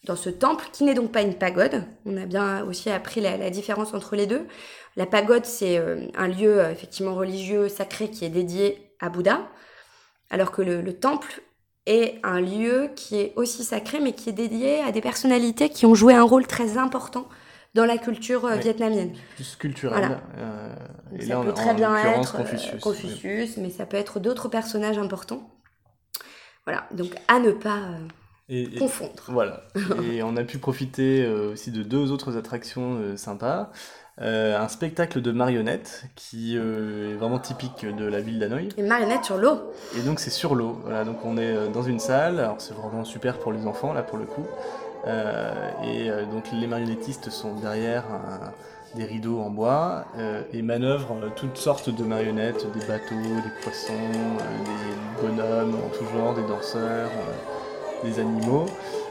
dans 0.04 0.16
ce 0.16 0.30
temple, 0.30 0.66
qui 0.72 0.84
n'est 0.84 0.94
donc 0.94 1.12
pas 1.12 1.22
une 1.22 1.34
pagode. 1.34 1.84
On 2.06 2.16
a 2.16 2.26
bien 2.26 2.64
aussi 2.64 2.90
appris 2.90 3.20
la, 3.20 3.36
la 3.36 3.50
différence 3.50 3.94
entre 3.94 4.16
les 4.16 4.26
deux. 4.26 4.46
La 4.96 5.06
pagode, 5.06 5.44
c'est 5.46 5.78
euh, 5.78 6.06
un 6.16 6.28
lieu 6.28 6.60
euh, 6.60 6.70
effectivement 6.72 7.14
religieux 7.14 7.68
sacré 7.68 8.10
qui 8.10 8.24
est 8.24 8.28
dédié 8.30 8.90
à 9.00 9.08
Bouddha, 9.08 9.40
alors 10.30 10.50
que 10.50 10.60
le, 10.62 10.80
le 10.80 10.92
temple 10.92 11.42
est 11.86 12.20
un 12.24 12.40
lieu 12.40 12.90
qui 12.96 13.16
est 13.18 13.32
aussi 13.36 13.64
sacré, 13.64 14.00
mais 14.00 14.12
qui 14.12 14.28
est 14.30 14.32
dédié 14.32 14.80
à 14.80 14.92
des 14.92 15.00
personnalités 15.00 15.68
qui 15.68 15.86
ont 15.86 15.94
joué 15.94 16.14
un 16.14 16.22
rôle 16.22 16.46
très 16.46 16.78
important 16.78 17.28
dans 17.74 17.84
la 17.86 17.96
culture 17.96 18.44
euh, 18.44 18.54
Oui. 18.56 18.60
vietnamienne. 18.60 19.12
Plus 19.36 19.56
culturel. 19.56 19.98
Voilà. 19.98 20.20
euh, 20.38 20.74
et 21.18 21.22
ça 21.22 21.28
là, 21.34 21.40
peut 21.42 21.50
en- 21.50 21.54
très 21.54 21.70
en 21.70 21.74
bien 21.74 21.96
être 21.96 22.36
Confucius. 22.36 22.80
Confucius, 22.80 23.56
mais 23.56 23.70
ça 23.70 23.86
peut 23.86 23.96
être 23.96 24.20
d'autres 24.20 24.48
personnages 24.48 24.98
importants. 24.98 25.48
Voilà, 26.66 26.86
donc 26.92 27.12
à 27.28 27.38
ne 27.40 27.50
pas 27.52 27.80
Et- 28.54 28.62
et- 28.76 28.78
confondre. 28.78 29.12
Voilà. 29.28 29.62
Et 30.12 30.22
on 30.22 30.36
a 30.36 30.44
pu 30.44 30.58
profiter 30.58 31.24
euh, 31.24 31.52
aussi 31.52 31.70
de 31.70 31.82
deux 31.82 32.12
autres 32.12 32.36
attractions 32.36 32.96
euh, 33.00 33.16
sympas. 33.16 33.70
Euh, 34.20 34.58
un 34.60 34.68
spectacle 34.68 35.22
de 35.22 35.32
marionnettes 35.32 36.04
qui 36.16 36.54
est 36.56 37.14
vraiment 37.14 37.38
typique 37.38 37.86
de 37.86 38.04
la 38.04 38.20
ville 38.20 38.38
d'Hanoï. 38.38 38.68
Une 38.76 38.86
marionnette 38.86 39.24
sur 39.24 39.38
l'eau. 39.38 39.72
Et 39.96 40.02
donc 40.02 40.20
c'est 40.20 40.28
sur 40.30 40.54
l'eau. 40.54 40.78
Voilà, 40.84 41.04
donc 41.04 41.24
on 41.24 41.38
est 41.38 41.68
dans 41.72 41.82
une 41.82 41.98
salle. 41.98 42.38
Alors 42.38 42.60
c'est 42.60 42.74
vraiment 42.74 43.04
super 43.04 43.38
pour 43.38 43.52
les 43.52 43.66
enfants 43.66 43.94
là 43.94 44.02
pour 44.02 44.18
le 44.18 44.26
coup. 44.26 44.44
Et 45.84 46.10
donc 46.30 46.44
les 46.52 46.66
marionnettistes 46.66 47.30
sont 47.30 47.54
derrière 47.54 48.04
un- 48.12 48.52
des 48.94 49.04
rideaux 49.04 49.40
en 49.40 49.48
bois 49.48 50.04
euh, 50.18 50.42
et 50.52 50.60
manœuvrent 50.60 51.12
euh, 51.22 51.28
toutes 51.34 51.56
sortes 51.56 51.88
de 51.88 52.04
marionnettes, 52.04 52.66
des 52.74 52.86
bateaux, 52.86 53.14
des 53.22 53.62
poissons, 53.62 53.92
euh, 53.94 54.64
des 54.66 55.22
bonhommes 55.26 55.74
en 55.76 55.88
tout 55.96 56.04
genre, 56.14 56.34
des 56.34 56.42
danseurs, 56.42 57.08
euh, 58.02 58.08
des 58.08 58.20
animaux, 58.20 58.66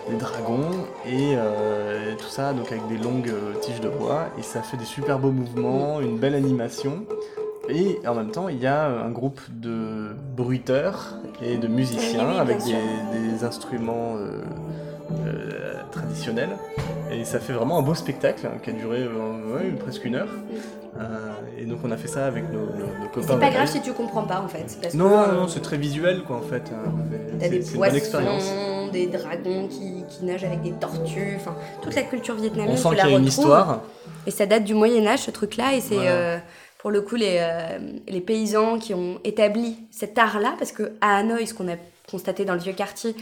des 0.10 0.16
dragons 0.18 0.70
et 1.06 1.34
euh, 1.36 2.14
tout 2.18 2.28
ça 2.30 2.54
donc 2.54 2.72
avec 2.72 2.88
des 2.88 2.98
longues 2.98 3.30
euh, 3.30 3.54
tiges 3.62 3.82
de 3.82 3.90
bois 3.90 4.26
et 4.38 4.42
ça 4.44 4.62
fait 4.62 4.78
des 4.78 4.86
super 4.86 5.20
beaux 5.20 5.32
mouvements, 5.32 6.00
une 6.02 6.18
belle 6.18 6.36
animation. 6.36 7.06
Et 7.70 8.00
en 8.08 8.16
même 8.16 8.32
temps, 8.32 8.50
il 8.50 8.60
y 8.60 8.68
a 8.68 8.86
un 8.88 9.12
groupe 9.12 9.40
de 9.50 10.16
bruiteurs 10.36 11.16
et 11.42 11.58
de 11.58 11.68
musiciens 11.68 12.26
Oui, 12.26 12.32
oui, 12.34 12.40
avec 12.40 12.58
des, 12.64 13.44
instruments 13.46 14.16
euh, 14.18 14.42
euh, 15.28 15.74
traditionnels. 15.92 16.50
Et 17.12 17.24
ça 17.24 17.40
fait 17.40 17.54
vraiment 17.54 17.78
un 17.80 17.82
beau 17.82 17.94
spectacle 17.96 18.46
hein, 18.48 18.58
qui 18.64 18.72
a 18.72 18.74
duré 18.74 19.04
euh, 19.04 19.56
ouais, 19.56 19.72
presque 19.80 20.04
une 20.06 20.16
heure. 20.16 20.30
Euh, 21.00 21.32
et 21.58 21.66
donc 21.66 21.80
on 21.84 21.92
a 21.92 21.98
fait 21.98 22.08
ça 22.08 22.26
avec 22.26 22.44
nos, 22.52 22.60
nos- 22.60 23.04
nos 23.04 23.08
copains. 23.14 23.28
C'est 23.30 23.40
pas 23.40 23.50
grave 23.50 23.68
si 23.68 23.82
tu 23.82 23.94
comprends 23.94 24.24
pas 24.24 24.42
en 24.42 24.48
fait. 24.48 24.78
Parce 24.82 24.94
Non, 24.94 25.06
que, 25.06 25.10
non, 25.14 25.20
euh, 25.22 25.34
non, 25.42 25.48
c'est 25.48 25.62
très 25.62 25.78
visuel 25.78 26.24
quoi 26.24 26.38
en 26.38 26.42
fait. 26.42 26.64
hein. 26.74 26.92
T'as 27.40 27.48
C'est 27.50 27.74
une 27.74 27.80
bonne 27.80 27.96
expérience. 27.96 28.52
Des 28.92 29.08
dragons 29.08 29.68
qui, 29.68 30.04
qui 30.10 30.26
nagent 30.26 30.44
avec 30.44 30.62
des 30.62 30.72
tortues, 30.74 31.34
enfin 31.38 31.56
toute 31.82 31.96
la 31.96 32.04
culture 32.04 32.36
On 32.38 32.42
vietnamienne, 32.42 32.78
sent 32.78 32.90
tu 32.90 32.96
qu'il 32.96 33.10
y 33.10 33.14
a 33.14 33.18
une 33.18 33.26
histoire. 33.26 33.82
Et 34.28 34.32
ça 34.32 34.46
date 34.46 34.64
du 34.64 34.74
Moyen 34.74 35.06
Âge 35.08 35.20
ce 35.20 35.32
truc-là, 35.32 35.74
et 35.76 35.82
c'est 35.82 35.96
Voilà. 35.96 36.12
euh, 36.12 36.38
pour 36.80 36.92
le 36.92 37.02
coup 37.02 37.16
les, 37.16 37.38
euh, 37.40 37.80
les 38.08 38.22
paysans 38.22 38.78
qui 38.80 38.94
ont 38.94 39.20
établi 39.24 39.78
cet 39.92 40.18
art-là, 40.18 40.54
parce 40.60 40.72
que 40.72 40.92
à 41.02 41.18
Hanoï, 41.18 41.48
ce 41.48 41.54
qu'on 41.54 41.68
a 41.70 41.76
constaté 42.10 42.46
dans 42.46 42.54
le 42.54 42.60
vieux 42.60 42.74
quartier 42.74 43.16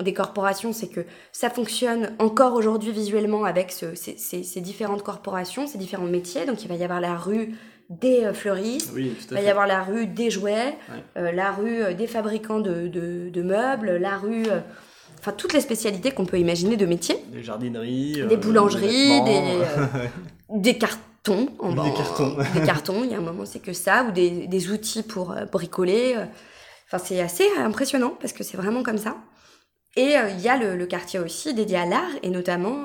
des 0.00 0.12
corporations, 0.14 0.72
c'est 0.72 0.86
que 0.86 1.00
ça 1.32 1.50
fonctionne 1.50 2.12
encore 2.20 2.54
aujourd'hui 2.54 2.92
visuellement 2.92 3.44
avec 3.44 3.72
ce- 3.72 3.96
ces, 3.96 4.16
ces- 4.16 4.44
ces 4.44 4.60
différentes 4.60 5.02
corporations, 5.02 5.66
ces 5.66 5.76
différents 5.78 6.04
métiers. 6.06 6.46
Donc 6.46 6.62
il 6.62 6.68
va 6.68 6.76
y 6.76 6.84
avoir 6.84 7.00
la 7.00 7.16
rue 7.16 7.54
des 7.90 8.24
euh, 8.26 8.32
fleuristes, 8.32 8.92
Oui, 8.94 9.16
il 9.30 9.34
va 9.34 9.40
y 9.42 9.48
avoir 9.48 9.66
la 9.66 9.82
rue 9.82 10.06
des 10.06 10.30
jouets, 10.30 10.76
Ouais. 10.88 11.02
euh, 11.16 11.32
la 11.32 11.50
rue 11.50 11.94
des 11.94 12.06
fabricants 12.06 12.60
de, 12.60 12.86
de- 12.86 13.28
de 13.30 13.42
meubles, 13.42 13.96
la 13.96 14.16
rue. 14.18 14.44
Enfin, 15.20 15.32
toutes 15.32 15.52
les 15.52 15.60
spécialités 15.60 16.10
qu'on 16.12 16.26
peut 16.26 16.38
imaginer 16.38 16.76
de 16.76 16.86
métiers. 16.86 17.16
Des 17.32 17.42
jardineries. 17.42 18.12
Des 18.28 18.34
euh, 18.34 18.36
boulangeries, 18.36 19.20
des 19.22 19.40
des, 19.40 19.58
euh, 19.62 19.86
des 20.50 20.78
cartons. 20.78 21.48
En 21.58 21.72
Des 21.72 21.92
cartons. 21.92 22.36
des 22.54 22.62
cartons, 22.62 23.04
il 23.04 23.10
y 23.10 23.14
a 23.14 23.18
un 23.18 23.22
moment, 23.22 23.44
c'est 23.44 23.58
que 23.60 23.72
ça, 23.72 24.04
ou 24.08 24.12
des, 24.12 24.46
des 24.46 24.70
outils 24.70 25.02
pour 25.02 25.32
euh, 25.32 25.44
bricoler. 25.44 26.16
Enfin, 26.86 27.02
c'est 27.04 27.20
assez 27.20 27.44
impressionnant 27.58 28.16
parce 28.20 28.32
que 28.32 28.42
c'est 28.44 28.56
vraiment 28.56 28.82
comme 28.82 28.96
ça. 28.98 29.16
Et 29.96 30.16
euh, 30.16 30.30
il 30.30 30.40
y 30.40 30.48
a 30.48 30.56
le, 30.56 30.76
le 30.76 30.86
quartier 30.86 31.18
aussi 31.18 31.52
dédié 31.54 31.76
à 31.78 31.84
l'art, 31.86 32.08
et 32.22 32.30
notamment 32.30 32.76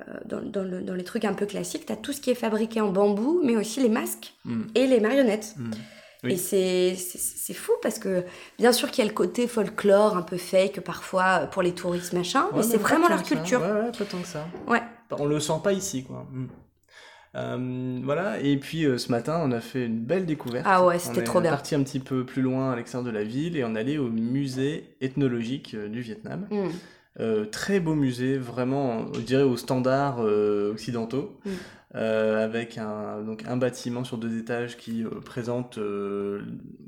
euh, 0.00 0.04
dans, 0.26 0.40
dans 0.40 0.62
le- 0.62 0.82
dans 0.82 0.94
les 0.94 1.04
trucs 1.04 1.24
un 1.24 1.34
peu 1.34 1.44
classiques, 1.46 1.84
tu 1.86 1.92
as 1.92 1.96
tout 1.96 2.12
ce 2.12 2.20
qui 2.20 2.30
est 2.30 2.34
fabriqué 2.36 2.80
en 2.80 2.90
bambou, 2.90 3.40
mais 3.44 3.56
aussi 3.56 3.80
les 3.80 3.88
masques 3.88 4.34
Mm, 4.44 4.62
et 4.74 4.86
les 4.86 5.00
marionnettes. 5.00 5.54
mm. 5.56 5.70
Oui. 6.24 6.32
Et 6.34 6.36
c'est 6.36 6.94
c'est- 6.96 7.18
c'est 7.18 7.54
fou 7.54 7.72
parce 7.82 7.98
que 7.98 8.24
bien 8.58 8.72
sûr 8.72 8.90
qu'il 8.90 9.02
y 9.04 9.06
a 9.06 9.10
le 9.10 9.14
côté 9.16 9.48
folklore 9.48 10.16
un 10.16 10.22
peu 10.22 10.36
fake 10.36 10.80
parfois 10.80 11.40
pour 11.50 11.62
les 11.62 11.72
touristes 11.74 12.12
machin, 12.12 12.46
mais 12.54 12.62
c'est 12.62 12.76
vraiment 12.76 13.08
leur 13.08 13.22
culture. 13.24 13.60
Ouais, 13.60 13.72
ouais, 13.72 13.92
pas 13.96 14.04
tant 14.04 14.20
que 14.20 14.26
ça. 14.28 14.46
Ouais. 14.68 14.82
On 15.18 15.26
le 15.26 15.40
sent 15.40 15.60
pas 15.64 15.72
ici, 15.72 16.04
quoi. 16.04 16.26
Mm. 16.30 16.46
Euh, 17.34 18.00
voilà, 18.04 18.38
et 18.40 18.56
puis 18.58 18.84
euh, 18.84 18.98
ce 18.98 19.10
matin, 19.10 19.40
on 19.42 19.52
a 19.52 19.60
fait 19.60 19.86
une 19.86 20.00
belle 20.00 20.26
découverte. 20.26 20.66
Ah 20.68 20.84
ouais, 20.84 20.98
c'était 20.98 21.18
On 21.18 21.20
est 21.22 21.24
trop 21.24 21.40
bien. 21.40 21.50
parti 21.50 21.74
un 21.74 21.82
petit 21.82 21.98
peu 22.00 22.24
plus 22.26 22.42
loin 22.42 22.72
à 22.72 22.76
l'extérieur 22.76 23.10
de 23.10 23.10
la 23.16 23.24
ville 23.24 23.56
et 23.56 23.64
on 23.64 23.74
allait 23.74 23.96
au 23.98 24.08
musée 24.10 24.96
ethnologique 25.00 25.74
euh, 25.74 25.88
du 25.88 26.02
Vietnam. 26.02 26.46
Mm. 26.50 26.68
Euh, 27.20 27.44
très 27.44 27.78
beau 27.78 27.94
musée, 27.94 28.38
vraiment, 28.38 29.12
je 29.12 29.20
dirais, 29.20 29.42
aux 29.42 29.56
standards 29.58 30.20
euh, 30.24 30.72
occidentaux, 30.72 31.38
Mm. 31.44 31.50
euh, 31.96 32.42
avec 32.44 32.78
un, 32.78 33.20
donc, 33.22 33.44
un 33.46 33.56
bâtiment 33.58 34.02
sur 34.02 34.16
deux 34.16 34.38
étages 34.38 34.78
qui 34.78 35.04
euh, 35.04 35.20
présente 35.24 35.78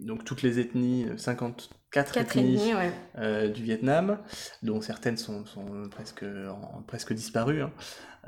donc, 0.01 0.25
toutes 0.25 0.41
les 0.43 0.59
ethnies, 0.61 1.07
euh, 1.11 1.17
54 1.19 1.69
Quatre 1.91 2.17
ethnies 2.17 2.55
ethnies, 2.55 2.75
ouais. 2.75 3.49
du 3.51 3.63
Vietnam, 3.63 4.19
dont 4.63 4.81
certaines 4.81 5.17
sont, 5.19 5.45
sont 5.47 5.67
presque, 5.91 6.25
en- 6.25 6.83
presque 6.83 7.13
disparues. 7.13 7.63
hein. 7.63 7.71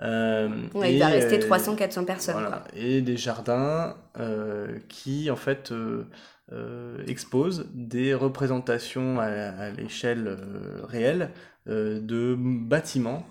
Euh, 0.02 0.48
Ouais, 0.74 0.92
il 0.92 0.96
et, 0.96 1.00
va 1.00 1.06
rester 1.08 1.42
euh, 1.42 1.48
300-400 1.48 2.04
personnes. 2.04 2.34
voilà. 2.34 2.64
Et 2.74 3.00
des 3.00 3.16
jardins 3.16 3.96
euh, 4.20 4.78
qui, 4.88 5.30
en 5.30 5.36
fait, 5.36 5.72
euh, 5.72 6.04
euh, 6.52 7.04
exposent 7.06 7.68
des 7.74 8.14
représentations 8.14 9.18
à, 9.20 9.24
à 9.26 9.70
l'échelle 9.70 10.26
euh, 10.28 10.80
réelle 10.84 11.30
euh, 11.68 12.00
de 12.00 12.36
bâtiments 12.38 13.26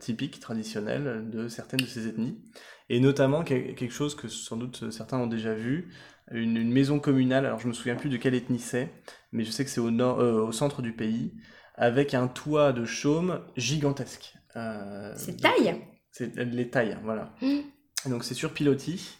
typiques, 0.00 0.40
traditionnels 0.40 1.28
de 1.30 1.46
certaines 1.46 1.80
de 1.80 1.86
ces 1.86 2.08
ethnies. 2.08 2.38
Et 2.88 2.98
notamment 2.98 3.44
quel- 3.44 3.74
quelque 3.76 3.92
chose 3.92 4.16
que 4.16 4.26
sans 4.28 4.56
doute 4.56 4.90
certains 4.90 5.18
ont 5.18 5.26
déjà 5.28 5.54
vu, 5.54 5.92
une, 6.32 6.56
une 6.56 6.72
maison 6.72 6.98
communale, 6.98 7.46
alors 7.46 7.60
je 7.60 7.68
me 7.68 7.72
souviens 7.72 7.96
plus 7.96 8.08
de 8.08 8.16
quelle 8.16 8.34
ethnie 8.34 8.58
c'est, 8.58 8.90
mais 9.30 9.44
je 9.44 9.50
sais 9.50 9.64
que 9.64 9.70
c'est 9.70 9.80
au, 9.80 9.90
nord, 9.90 10.20
euh, 10.20 10.40
au 10.42 10.52
centre 10.52 10.82
du 10.82 10.92
pays, 10.92 11.34
avec 11.76 12.14
un 12.14 12.26
toit 12.28 12.72
de 12.72 12.84
chaume 12.84 13.40
gigantesque. 13.56 14.34
Euh, 14.56 15.12
C'est 15.16 15.40
taille? 15.40 15.76
c'est 16.10 16.36
les 16.36 16.68
tailles, 16.70 16.98
voilà. 17.04 17.32
Mm. 17.40 17.60
Donc 18.10 18.24
c'est 18.24 18.34
sur 18.34 18.52
pilotis 18.52 19.18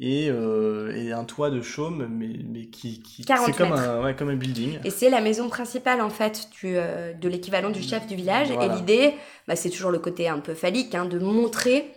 et, 0.00 0.28
euh, 0.30 0.94
et 0.94 1.12
un 1.12 1.24
toit 1.24 1.50
de 1.50 1.60
chaume, 1.60 2.08
mais, 2.10 2.30
mais 2.48 2.66
qui, 2.66 3.02
qui 3.02 3.24
40 3.24 3.46
c'est 3.46 3.56
comme 3.56 3.72
un, 3.72 4.02
ouais, 4.04 4.14
comme 4.14 4.28
un 4.28 4.36
building. 4.36 4.78
Et 4.84 4.90
c'est 4.90 5.10
la 5.10 5.20
maison 5.20 5.48
principale 5.48 6.00
en 6.00 6.10
fait 6.10 6.48
du, 6.60 6.76
euh, 6.76 7.12
de 7.12 7.28
l'équivalent 7.28 7.70
du 7.70 7.82
chef 7.82 8.06
du 8.06 8.14
village. 8.16 8.50
Voilà. 8.50 8.72
Et 8.74 8.76
l'idée, 8.76 9.14
bah, 9.46 9.56
c'est 9.56 9.70
toujours 9.70 9.90
le 9.90 9.98
côté 9.98 10.28
un 10.28 10.38
peu 10.40 10.54
phallique, 10.54 10.94
hein, 10.94 11.04
de 11.04 11.18
montrer 11.18 11.92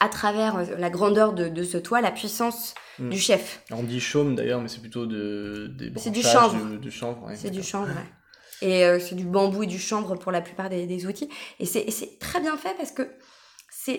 à 0.00 0.08
travers 0.08 0.64
la 0.78 0.90
grandeur 0.90 1.32
de, 1.32 1.48
de 1.48 1.62
ce 1.64 1.78
toit 1.78 2.00
la 2.00 2.10
puissance 2.12 2.74
Mm. 2.98 3.10
du 3.10 3.18
chef. 3.18 3.62
On 3.70 3.82
dit 3.82 4.00
chaume 4.00 4.34
d'ailleurs, 4.34 4.60
mais 4.60 4.68
c'est 4.68 4.80
plutôt 4.80 5.06
de, 5.06 5.68
des 5.78 5.92
C'est 5.96 6.10
du 6.10 6.20
branchages 6.20 6.50
chanvre. 6.50 6.76
De, 6.78 6.90
chanvre. 6.90 7.24
ouais, 7.26 7.36
C'est 7.36 7.50
du 7.50 7.62
chanvre, 7.62 7.88
ouais. 7.88 8.68
Et 8.68 8.84
euh, 8.84 8.98
c'est 8.98 9.14
du 9.14 9.24
bambou 9.24 9.62
et 9.62 9.66
du 9.66 9.78
chanvre 9.78 10.16
pour 10.16 10.32
la 10.32 10.40
plupart 10.40 10.68
des, 10.68 10.84
des 10.86 11.06
outils. 11.06 11.28
Et 11.60 11.64
c'est 11.66 11.82
et 11.82 11.92
c'est 11.92 12.18
très 12.18 12.40
bien 12.40 12.56
fait 12.56 12.74
parce 12.76 12.90
que 12.90 13.08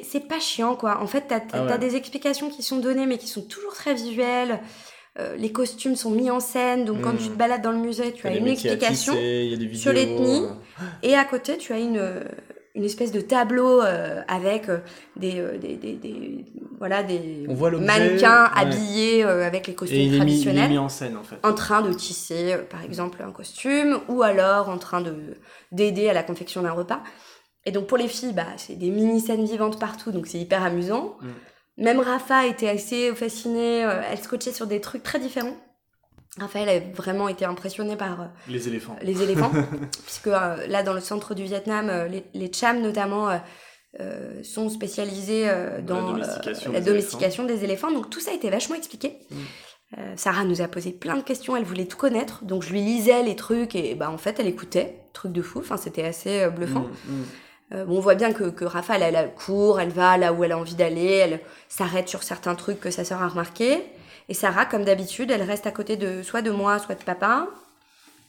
c'est 0.03 0.27
pas 0.27 0.39
chiant, 0.39 0.75
quoi. 0.75 0.99
En 1.01 1.07
fait, 1.07 1.25
t'as 1.27 1.39
Ah 1.53 1.63
ouais. 1.65 1.77
des 1.79 1.95
explications 1.95 2.49
qui 2.49 2.63
sont 2.63 2.77
données, 2.77 3.05
mais 3.05 3.17
qui 3.17 3.27
sont 3.27 3.41
toujours 3.41 3.73
très 3.73 3.93
visuelles. 3.93 4.59
Euh, 5.19 5.35
les 5.35 5.51
costumes 5.51 5.95
sont 5.95 6.11
mis 6.11 6.29
en 6.29 6.39
scène, 6.39 6.85
donc 6.85 7.01
quand 7.01 7.11
tu 7.17 7.29
te 7.29 7.35
balades 7.37 7.61
dans 7.61 7.71
le 7.71 7.79
musée, 7.79 8.13
tu 8.13 8.25
as 8.27 8.35
une 8.35 8.47
explication. 8.47 9.13
tisser, 9.13 9.55
vidéos. 9.57 9.79
sur 9.79 9.91
l'ethnie. 9.93 10.43
euh, 10.45 10.83
Et 11.03 11.15
à 11.15 11.25
côté, 11.25 11.57
tu 11.57 11.73
as 11.73 11.79
une, 11.79 11.97
euh, 11.97 12.23
une 12.75 12.85
espèce 12.85 13.11
de 13.11 13.19
tableau 13.19 13.81
euh, 13.81 14.21
avec 14.27 14.67
des, 15.17 15.43
des, 15.59 15.75
des, 15.75 15.93
des- 15.95 16.45
voilà, 16.77 17.03
des 17.03 17.45
On 17.49 17.53
voit 17.55 17.69
l'objet, 17.71 17.87
mannequins 17.87 18.43
ouais. 18.45 18.49
habillés 18.55 19.23
avec 19.23 19.67
les 19.67 19.73
costumes 19.73 19.97
Et 19.99 20.05
est, 20.05 20.09
mis, 20.11 20.15
traditionnels 20.17 20.69
mis 20.69 20.77
en 20.77 20.87
scène 20.87 21.17
en 21.17 21.23
fait. 21.23 21.35
en 21.43 21.53
train 21.53 21.81
de 21.81 21.91
tisser, 21.91 22.55
par 22.69 22.83
exemple, 22.83 23.21
un 23.21 23.31
costume, 23.31 23.99
ou 24.07 24.21
alors 24.23 24.69
en 24.69 24.77
train 24.77 25.01
de 25.01 25.15
d'aider 25.73 26.07
à 26.07 26.13
la 26.13 26.23
confection 26.23 26.61
d'un 26.61 26.71
repas. 26.71 27.01
Et 27.65 27.71
donc 27.71 27.87
pour 27.87 27.97
les 27.97 28.07
filles, 28.07 28.33
bah, 28.33 28.47
c'est 28.57 28.75
des 28.75 28.89
mini-scènes 28.89 29.45
vivantes 29.45 29.79
partout, 29.79 30.11
donc 30.11 30.27
c'est 30.27 30.39
hyper 30.39 30.63
amusant. 30.63 31.17
Mm. 31.21 31.83
Même 31.83 31.99
Rafa 31.99 32.45
était 32.47 32.69
assez 32.69 33.13
fascinée, 33.15 33.85
euh, 33.85 34.01
elle 34.09 34.19
scotchait 34.19 34.53
sur 34.53 34.67
des 34.67 34.81
trucs 34.81 35.03
très 35.03 35.19
différents. 35.19 35.55
Raphaël 36.37 36.69
a 36.69 36.79
vraiment 36.95 37.27
été 37.27 37.45
impressionnée 37.45 37.95
par 37.95 38.21
euh, 38.21 38.25
Les 38.47 38.67
éléphants. 38.67 38.95
les 39.01 39.23
éléphants, 39.23 39.51
puisque 40.05 40.27
euh, 40.27 40.67
là 40.67 40.83
dans 40.83 40.93
le 40.93 40.99
centre 40.99 41.33
du 41.33 41.43
Vietnam, 41.43 41.89
euh, 41.89 42.07
les, 42.07 42.23
les 42.33 42.51
Cham 42.51 42.81
notamment 42.81 43.29
sont 44.43 44.69
spécialisés 44.69 45.49
dans 45.83 46.11
La 46.11 46.11
domestication 46.11 46.71
la 46.71 46.79
des 46.79 46.85
domestication 46.85 47.43
des 47.45 47.63
éléphants. 47.63 47.91
Donc 47.91 48.09
tout 48.11 48.19
ça 48.19 48.31
a 48.31 48.33
été 48.35 48.49
vachement 48.49 48.75
expliqué. 48.75 49.17
Mm. 49.31 49.97
Sarah 50.15 50.45
nous 50.45 50.61
a 50.61 50.67
posé 50.67 50.91
plein 50.91 51.17
de 51.17 51.23
questions, 51.23 51.55
elle 51.55 51.63
voulait 51.63 51.87
tout 51.87 51.97
connaître, 51.97 52.45
donc 52.45 52.61
je 52.61 52.69
lui 52.69 52.81
lisais 52.81 53.23
les 53.23 53.35
trucs 53.35 53.73
et 53.73 53.95
bah 53.95 54.11
en 54.11 54.19
fait 54.19 54.39
elle 54.39 54.45
écoutait, 54.45 54.99
truc 55.13 55.31
de 55.31 55.41
fou, 55.41 55.57
enfin 55.57 55.77
c'était 55.77 56.03
assez 56.03 56.47
bluffant. 56.51 56.81
Mm, 56.81 57.13
mm. 57.13 57.25
Euh, 57.71 57.85
on 57.87 57.99
voit 57.99 58.15
bien 58.15 58.33
que, 58.33 58.45
que 58.45 58.65
Rafa, 58.65 58.97
elle, 58.97 59.15
elle 59.15 59.31
court, 59.33 59.79
elle 59.79 59.89
va 59.91 60.17
là 60.17 60.33
où 60.33 60.43
elle 60.43 60.51
a 60.53 60.57
envie 60.57 60.75
d'aller, 60.75 61.11
elle 61.23 61.39
s'arrête 61.67 62.07
sur 62.09 62.23
certains 62.23 62.55
trucs 62.55 62.79
que 62.79 62.89
sa 62.89 63.03
sœur 63.03 63.21
a 63.21 63.27
remarqué. 63.27 63.83
Et 64.27 64.33
Sarah, 64.33 64.65
comme 64.65 64.83
d'habitude, 64.85 65.31
elle 65.31 65.43
reste 65.43 65.67
à 65.67 65.71
côté 65.71 65.95
de 65.97 66.23
soit 66.23 66.41
de 66.41 66.51
moi, 66.51 66.79
soit 66.79 66.95
de 66.95 67.03
papa. 67.03 67.47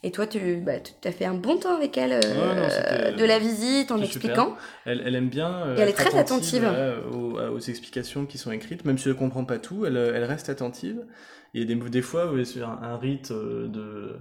Et 0.02 0.10
toi, 0.12 0.26
tu 0.26 0.56
bah, 0.56 0.72
as 1.04 1.12
fait 1.12 1.26
un 1.26 1.34
bon 1.34 1.58
temps 1.58 1.76
avec 1.76 1.98
elle 1.98 2.12
euh, 2.14 2.20
Ouais, 2.20 2.54
non, 2.60 2.68
c'était- 2.70 3.12
de 3.12 3.24
la 3.24 3.38
visite 3.38 3.90
en 3.90 4.00
expliquant. 4.00 4.56
Elle, 4.86 5.02
elle 5.04 5.14
aime 5.14 5.28
bien. 5.28 5.52
euh, 5.66 5.76
Et 5.76 5.80
elle 5.80 5.88
est 5.90 5.92
très 5.92 6.16
attentive. 6.18 6.66
aux, 7.12 7.38
aux 7.38 7.58
explications 7.58 8.24
qui 8.24 8.38
sont 8.38 8.50
écrites, 8.50 8.84
même 8.86 8.96
si 8.96 9.08
elle 9.08 9.14
ne 9.14 9.18
comprend 9.18 9.44
pas 9.44 9.58
tout, 9.58 9.84
elle, 9.84 9.96
elle 9.98 10.24
reste 10.24 10.48
attentive. 10.48 11.04
Il 11.52 11.60
y 11.60 11.64
a 11.64 11.66
des, 11.66 11.74
des 11.90 12.02
fois 12.02 12.30
un, 12.32 12.82
un 12.82 12.96
rite 12.96 13.30
euh, 13.30 13.68
de 13.68 14.16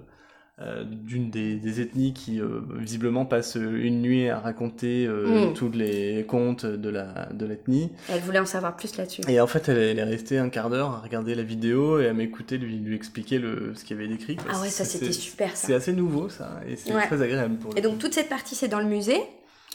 d'une 0.84 1.30
des, 1.30 1.56
des 1.56 1.80
ethnies 1.80 2.12
qui 2.12 2.40
euh, 2.40 2.60
visiblement 2.76 3.24
passe 3.24 3.54
une 3.56 4.02
nuit 4.02 4.28
à 4.28 4.38
raconter 4.38 5.06
euh, 5.06 5.50
Mm. 5.50 5.54
tous 5.54 5.70
les 5.72 6.24
contes 6.28 6.66
de 6.66 6.88
la 6.90 7.28
de 7.32 7.46
l'ethnie. 7.46 7.90
Elle 8.08 8.20
voulait 8.20 8.38
en 8.40 8.46
savoir 8.46 8.76
plus 8.76 8.96
là-dessus. 8.96 9.22
Et 9.28 9.40
en 9.40 9.46
fait, 9.46 9.68
elle, 9.68 9.78
elle 9.78 9.98
est 9.98 10.04
restée 10.04 10.38
un 10.38 10.48
quart 10.50 10.68
d'heure 10.68 10.90
à 10.90 10.98
regarder 11.00 11.34
la 11.34 11.42
vidéo 11.42 11.98
et 12.00 12.08
à 12.08 12.12
m'écouter 12.12 12.58
lui, 12.58 12.76
lui 12.76 12.94
expliquer 12.94 13.38
le, 13.38 13.72
ce 13.74 13.84
qu'il 13.84 13.96
y 13.96 14.00
avait 14.00 14.08
décrit. 14.08 14.36
Ah 14.50 14.60
ouais, 14.60 14.68
ça 14.68 14.84
c'était 14.84 15.12
super 15.12 15.56
C'est 15.56 15.74
assez 15.74 15.92
nouveau 15.92 16.28
ça, 16.28 16.60
et 16.68 16.76
c'est 16.76 16.94
Ouais. 16.94 17.06
très 17.06 17.22
agréable 17.22 17.56
pour 17.56 17.76
Et 17.76 17.80
donc 17.80 17.98
toute 17.98 18.12
cette 18.14 18.28
partie, 18.28 18.54
c'est 18.54 18.68
dans 18.68 18.80
le 18.80 18.86
musée, 18.86 19.20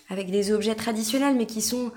avec 0.09 0.29
des 0.29 0.51
objets 0.51 0.75
traditionnels, 0.75 1.35
mais 1.35 1.45
qui 1.47 1.61
sont 1.61 1.91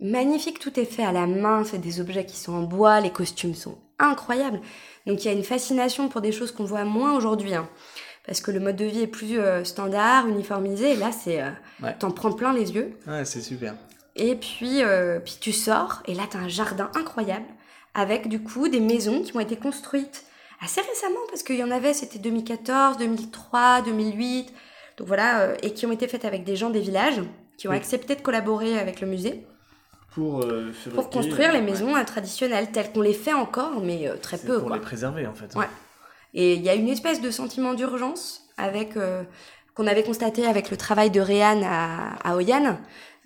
magnifiques. 0.00 0.58
Tout 0.58 0.78
est 0.78 0.84
fait 0.84 1.04
à 1.04 1.12
la 1.12 1.26
main, 1.26 1.64
c'est 1.64 1.78
des 1.78 2.00
objets 2.00 2.26
qui 2.26 2.36
sont 2.36 2.52
en 2.52 2.62
bois, 2.62 3.00
les 3.00 3.10
costumes 3.10 3.54
sont 3.54 3.78
incroyables. 3.98 4.60
Donc 5.06 5.24
il 5.24 5.28
y 5.28 5.30
a 5.30 5.32
une 5.36 5.44
fascination 5.44 6.08
pour 6.08 6.20
des 6.20 6.32
choses 6.32 6.50
qu'on 6.50 6.64
voit 6.64 6.84
moins 6.84 7.16
aujourd'hui. 7.16 7.54
hein. 7.54 7.68
Parce 8.26 8.40
que 8.40 8.50
le 8.50 8.60
mode 8.60 8.76
de 8.76 8.84
vie 8.86 9.02
est 9.02 9.06
plus 9.06 9.38
euh, 9.38 9.64
standard, 9.64 10.26
uniformisé, 10.28 10.92
et 10.92 10.96
là, 10.96 11.10
c'est... 11.12 11.42
euh, 11.42 11.50
Ouais. 11.82 11.94
T'en 11.98 12.10
prends 12.10 12.32
plein 12.32 12.52
les 12.52 12.72
yeux. 12.72 12.96
Ouais, 13.06 13.24
c'est 13.24 13.40
super. 13.42 13.74
Et 14.16 14.36
puis, 14.36 14.82
euh, 14.82 15.18
puis 15.18 15.36
tu 15.40 15.52
sors, 15.52 16.02
et 16.06 16.14
là, 16.14 16.22
t'as 16.30 16.38
un 16.38 16.48
jardin 16.48 16.88
incroyable, 16.94 17.44
avec 17.94 18.28
du 18.28 18.40
coup 18.42 18.68
des 18.68 18.80
maisons 18.80 19.22
qui 19.22 19.36
ont 19.36 19.40
été 19.40 19.56
construites 19.56 20.24
assez 20.62 20.80
récemment, 20.80 21.18
parce 21.28 21.42
qu'il 21.42 21.56
y 21.56 21.64
en 21.64 21.70
avait, 21.72 21.92
c'était 21.92 22.18
2014, 22.20 22.96
2003, 22.96 23.82
2008, 23.82 24.52
donc 24.96 25.06
voilà, 25.08 25.40
euh, 25.40 25.56
et 25.62 25.74
qui 25.74 25.84
ont 25.84 25.92
été 25.92 26.06
faites 26.08 26.24
avec 26.24 26.44
des 26.44 26.54
gens 26.56 26.70
des 26.70 26.80
villages, 26.80 27.20
qui 27.58 27.66
ont 27.68 27.72
Oui. 27.72 27.76
accepté 27.76 28.14
de 28.14 28.20
collaborer 28.20 28.78
avec 28.78 29.00
le 29.00 29.08
musée 29.08 29.44
Pour, 30.14 30.42
euh, 30.42 30.72
pour 30.94 31.10
construire 31.10 31.52
les 31.52 31.60
maisons 31.60 31.92
traditionnelles, 32.06 32.70
telles 32.70 32.92
qu'on 32.92 33.00
les 33.02 33.12
fait 33.14 33.32
encore, 33.34 33.80
mais 33.82 34.08
euh, 34.08 34.16
très 34.16 34.38
peu, 34.38 34.58
pour 34.60 34.68
quoi. 34.68 34.76
les 34.76 34.82
préserver 34.82 35.26
en 35.26 35.34
fait. 35.34 35.54
Ouais. 35.56 35.66
Et 36.34 36.54
il 36.54 36.62
y 36.62 36.68
a 36.68 36.74
une 36.74 36.88
espèce 36.88 37.20
de 37.20 37.30
sentiment 37.30 37.74
d'urgence 37.74 38.42
avec 38.56 38.96
euh, 38.96 39.22
qu'on 39.74 39.86
avait 39.86 40.02
constaté 40.02 40.46
avec 40.46 40.70
le 40.70 40.76
travail 40.76 41.10
de 41.10 41.20
Réan 41.20 41.62
à, 41.64 42.14
à 42.28 42.36
Oyan, 42.36 42.78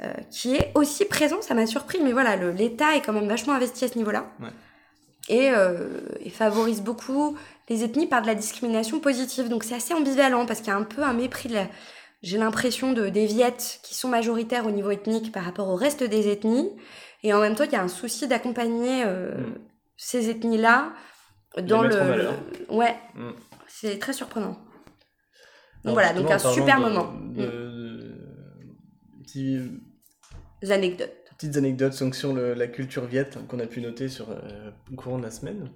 euh, 0.03 0.13
qui 0.31 0.55
est 0.55 0.71
aussi 0.75 1.05
présent. 1.05 1.41
Ça 1.43 1.55
m'a 1.55 1.67
surpris, 1.67 1.99
mais 2.03 2.13
voilà, 2.13 2.37
l'État 2.37 2.97
est 2.97 3.01
quand 3.01 3.13
même 3.13 3.29
vachement 3.29 3.55
investi 3.55 3.85
à 3.85 3.89
ce 3.89 3.97
niveau-là 3.99 4.27
Ouais. 4.41 4.49
et, 5.29 5.51
euh, 5.51 6.01
et 6.21 6.31
favorise 6.31 6.81
beaucoup 6.83 7.37
les 7.69 7.85
ethnies 7.85 8.07
par 8.07 8.23
de 8.23 8.27
la 8.27 8.35
discrimination 8.35 9.01
positive. 9.01 9.49
Donc 9.49 9.65
c'est 9.65 9.75
assez 9.75 9.93
ambivalent 9.95 10.47
parce 10.47 10.61
qu'il 10.61 10.69
y 10.69 10.73
a 10.73 10.77
un 10.77 10.85
peu 10.85 11.03
un 11.03 11.13
mépris 11.15 11.49
de 11.49 11.55
la. 11.55 11.67
J'ai 12.23 12.39
l'impression 12.39 12.93
de 12.93 13.09
des 13.11 13.27
Viettes 13.27 13.79
qui 13.83 13.95
sont 13.95 14.09
majoritaires 14.09 14.67
au 14.67 14.71
niveau 14.71 14.91
ethnique 14.91 15.31
par 15.33 15.45
rapport 15.45 15.69
au 15.69 15.77
reste 15.77 16.03
des 16.03 16.29
ethnies, 16.29 16.71
et 17.23 17.33
en 17.33 17.41
même 17.41 17.55
temps 17.55 17.65
il 17.65 17.73
y 17.73 17.77
a 17.77 17.83
un 17.83 17.89
souci 17.89 18.27
d'accompagner 18.29 19.05
euh, 19.07 19.35
Mm. 19.37 19.55
ces 19.97 20.29
ethnies-là 20.31 20.93
dans 21.63 21.83
le, 21.83 21.95
en 22.01 22.05
valeur. 22.07 22.35
ouais, 22.71 22.97
Mm. 23.15 23.31
c'est 23.67 23.99
très 23.99 24.13
surprenant. 24.13 24.57
Donc 25.85 25.85
Alors, 25.85 25.95
voilà, 25.95 26.13
donc 26.13 26.31
un 26.31 26.39
super 26.39 26.81
moment. 26.81 27.13
de- 27.35 27.43
de- 27.43 28.15
petits- 29.23 29.81
Les 30.63 30.73
anecdotes. 30.73 31.13
petites 31.37 31.57
anecdotes 31.57 31.93
sur 32.15 32.33
le- 32.35 32.55
la 32.55 32.67
culture 32.67 33.05
viette 33.07 33.39
qu'on 33.47 33.61
a 33.61 33.67
pu 33.67 33.81
noter 33.81 34.09
sur, 34.09 34.31
euh, 34.31 34.71
au 34.93 34.97
courant 34.97 35.19
de 35.19 35.23
la 35.23 35.31
semaine. 35.31 35.71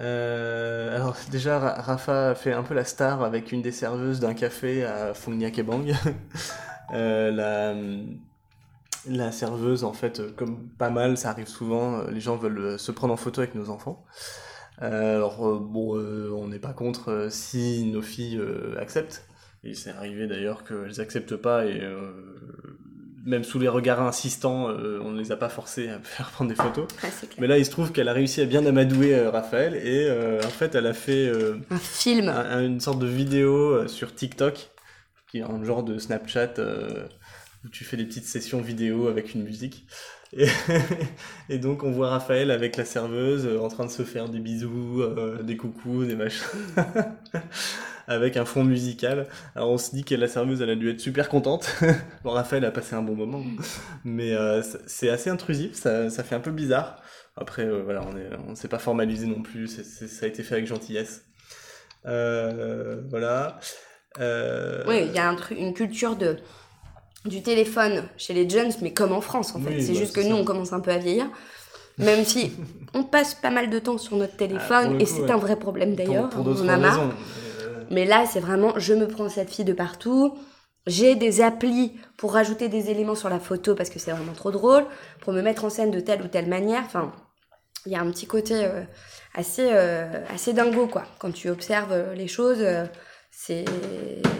Euh, 0.00 0.94
alors 0.96 1.16
déjà, 1.30 1.58
Ra- 1.58 1.80
Rafa 1.82 2.34
fait 2.34 2.52
un 2.52 2.62
peu 2.62 2.74
la 2.74 2.84
star 2.84 3.22
avec 3.22 3.52
une 3.52 3.60
des 3.62 3.72
serveuses 3.72 4.20
d'un 4.20 4.34
café 4.34 4.84
à 4.84 5.14
Phong 5.14 5.36
Nha 5.36 5.50
Kebang. 5.50 5.92
Euh, 6.94 7.30
la, 7.30 7.74
la 9.06 9.32
serveuse, 9.32 9.82
en 9.84 9.92
fait, 9.92 10.20
euh, 10.20 10.30
comme 10.32 10.68
pas 10.78 10.90
mal, 10.90 11.16
ça 11.16 11.30
arrive 11.30 11.46
souvent, 11.48 12.00
euh, 12.00 12.10
les 12.10 12.20
gens 12.20 12.36
veulent 12.36 12.78
se 12.78 12.92
prendre 12.92 13.14
en 13.14 13.16
photo 13.16 13.40
avec 13.40 13.54
nos 13.54 13.70
enfants. 13.70 14.04
Euh, 14.82 15.16
alors 15.16 15.46
euh, 15.48 15.58
bon, 15.60 15.96
euh, 15.96 16.30
on 16.34 16.48
n'est 16.48 16.58
pas 16.58 16.72
contre 16.72 17.28
si 17.30 17.84
nos 17.84 18.02
filles 18.02 18.40
acceptent. 18.78 19.24
Et 19.64 19.74
c'est 19.74 19.90
arrivé 19.90 20.26
d'ailleurs 20.26 20.64
qu'elles 20.64 21.00
acceptent 21.00 21.36
pas 21.36 21.66
et 21.66 21.80
même 23.24 23.44
sous 23.44 23.60
les 23.60 23.68
regards 23.68 24.00
insistants, 24.02 24.68
euh, 24.68 24.98
on 25.04 25.12
ne 25.12 25.20
les 25.20 25.30
a 25.30 25.36
pas 25.36 25.48
forcés 25.48 25.88
à 25.88 26.00
faire 26.02 26.28
prendre 26.30 26.50
des 26.50 26.56
photos. 26.56 26.88
Mais 27.38 27.46
là, 27.46 27.58
il 27.58 27.64
se 27.64 27.70
trouve 27.70 27.92
qu'elle 27.92 28.08
a 28.08 28.12
réussi 28.12 28.40
à 28.40 28.44
bien 28.46 28.66
amadouer 28.66 29.14
euh, 29.14 29.30
Raphaël 29.30 29.76
et 29.76 30.06
euh, 30.08 30.40
en 30.44 30.48
fait, 30.50 30.74
elle 30.74 30.86
a 30.88 30.94
fait 30.94 31.30
Un 31.70 31.78
film. 31.78 32.28
un- 32.28 32.64
une 32.64 32.80
sorte 32.80 32.98
de 32.98 33.06
vidéo 33.06 33.86
sur 33.86 34.12
TikTok 34.14 34.70
qui 35.30 35.38
est 35.38 35.42
un 35.42 35.62
genre 35.64 35.84
de 35.84 35.98
Snapchat 35.98 36.54
où 37.64 37.68
tu 37.68 37.84
fais 37.84 37.96
des 37.96 38.04
petites 38.04 38.26
sessions 38.26 38.60
vidéo 38.60 39.06
avec 39.06 39.34
une 39.34 39.44
musique. 39.44 39.86
Et, 41.48 41.58
donc 41.58 41.82
on 41.82 41.90
voit 41.90 42.08
Raphaël 42.08 42.50
avec 42.50 42.76
la 42.76 42.84
serveuse 42.84 43.46
en 43.60 43.68
train 43.68 43.84
de 43.84 43.90
se 43.90 44.02
faire 44.02 44.28
des 44.28 44.38
bisous, 44.38 45.02
des 45.42 45.56
coucous, 45.56 46.04
des 46.04 46.16
machins, 46.16 46.46
avec 48.08 48.38
un 48.38 48.46
fond 48.46 48.64
musical. 48.64 49.26
Alors 49.54 49.70
on 49.70 49.78
se 49.78 49.90
dit 49.90 50.04
que 50.04 50.14
la 50.14 50.28
serveuse 50.28 50.62
elle 50.62 50.70
a 50.70 50.74
dû 50.74 50.90
être 50.90 51.00
super 51.00 51.28
contente. 51.28 51.74
bon 52.24 52.30
Raphaël 52.30 52.64
a 52.64 52.70
passé 52.70 52.94
un 52.94 53.02
bon 53.02 53.14
moment, 53.14 53.44
mais 54.04 54.34
c'est 54.86 55.10
assez 55.10 55.28
intrusif, 55.28 55.74
ça, 55.74 56.08
fait 56.10 56.34
un 56.34 56.40
peu 56.40 56.52
bizarre. 56.52 57.02
Après 57.36 57.68
voilà, 57.68 58.02
on 58.02 58.52
on 58.52 58.54
s'est 58.54 58.68
pas 58.68 58.78
formalisé 58.78 59.26
non 59.26 59.42
plus, 59.42 59.68
ça 59.68 60.24
a 60.24 60.28
été 60.28 60.42
fait 60.42 60.54
avec 60.54 60.66
gentillesse. 60.66 61.26
voilà. 62.04 63.60
Oui, 64.18 65.04
il 65.06 65.12
y 65.12 65.18
a 65.18 65.28
un 65.28 65.36
une 65.50 65.74
culture 65.74 66.16
de 66.16 66.38
du 67.24 67.42
téléphone 67.42 68.04
chez 68.16 68.34
les 68.34 68.48
jeunes, 68.48 68.72
mais 68.80 68.92
comme 68.92 69.12
en 69.12 69.20
France 69.20 69.54
en 69.54 69.60
fait. 69.60 69.80
c'est 69.80 69.92
bah, 69.92 69.98
juste 69.98 70.14
que 70.14 70.20
nous, 70.20 70.36
on 70.36 70.44
commence 70.44 70.72
un 70.72 70.80
peu 70.80 70.90
à 70.90 70.98
vieillir. 70.98 71.26
Même 71.98 72.24
si 72.24 72.52
on 72.94 73.04
passe 73.04 73.34
pas 73.34 73.50
mal 73.50 73.70
de 73.70 73.78
temps 73.78 73.98
sur 73.98 74.16
notre 74.16 74.36
téléphone, 74.36 74.96
ah, 74.98 75.02
et 75.02 75.06
c'est 75.06 75.30
un 75.30 75.36
vrai 75.36 75.56
problème 75.56 75.94
d'ailleurs, 75.94 76.30
on 76.36 76.68
a 76.68 76.76
marre. 76.76 77.00
Euh, 77.00 77.84
mais 77.90 78.04
là, 78.04 78.24
c'est 78.26 78.40
vraiment, 78.40 78.72
je 78.78 78.94
me 78.94 79.06
prends 79.06 79.28
cette 79.28 79.50
fille 79.50 79.64
de 79.64 79.72
partout. 79.72 80.34
J'ai 80.86 81.14
des 81.14 81.42
applis 81.42 81.92
pour 82.16 82.32
rajouter 82.32 82.68
des 82.68 82.90
éléments 82.90 83.14
sur 83.14 83.28
la 83.28 83.38
photo 83.38 83.76
parce 83.76 83.88
que 83.88 84.00
c'est 84.00 84.10
vraiment 84.10 84.32
trop 84.32 84.50
drôle, 84.50 84.84
pour 85.20 85.32
me 85.32 85.40
mettre 85.40 85.64
en 85.64 85.70
scène 85.70 85.92
de 85.92 86.00
telle 86.00 86.22
ou 86.22 86.28
telle 86.28 86.48
manière. 86.48 86.82
Enfin, 86.84 87.12
il 87.86 87.92
y 87.92 87.94
a 87.94 88.00
un 88.00 88.10
petit 88.10 88.26
côté 88.26 88.64
euh, 88.64 88.82
assez, 89.34 89.68
euh, 89.70 90.24
assez 90.34 90.52
dingo, 90.54 90.88
quoi. 90.88 91.04
Quand 91.20 91.30
tu 91.30 91.50
observes 91.50 92.14
les 92.16 92.26
choses, 92.26 92.64
c'est. 93.30 93.64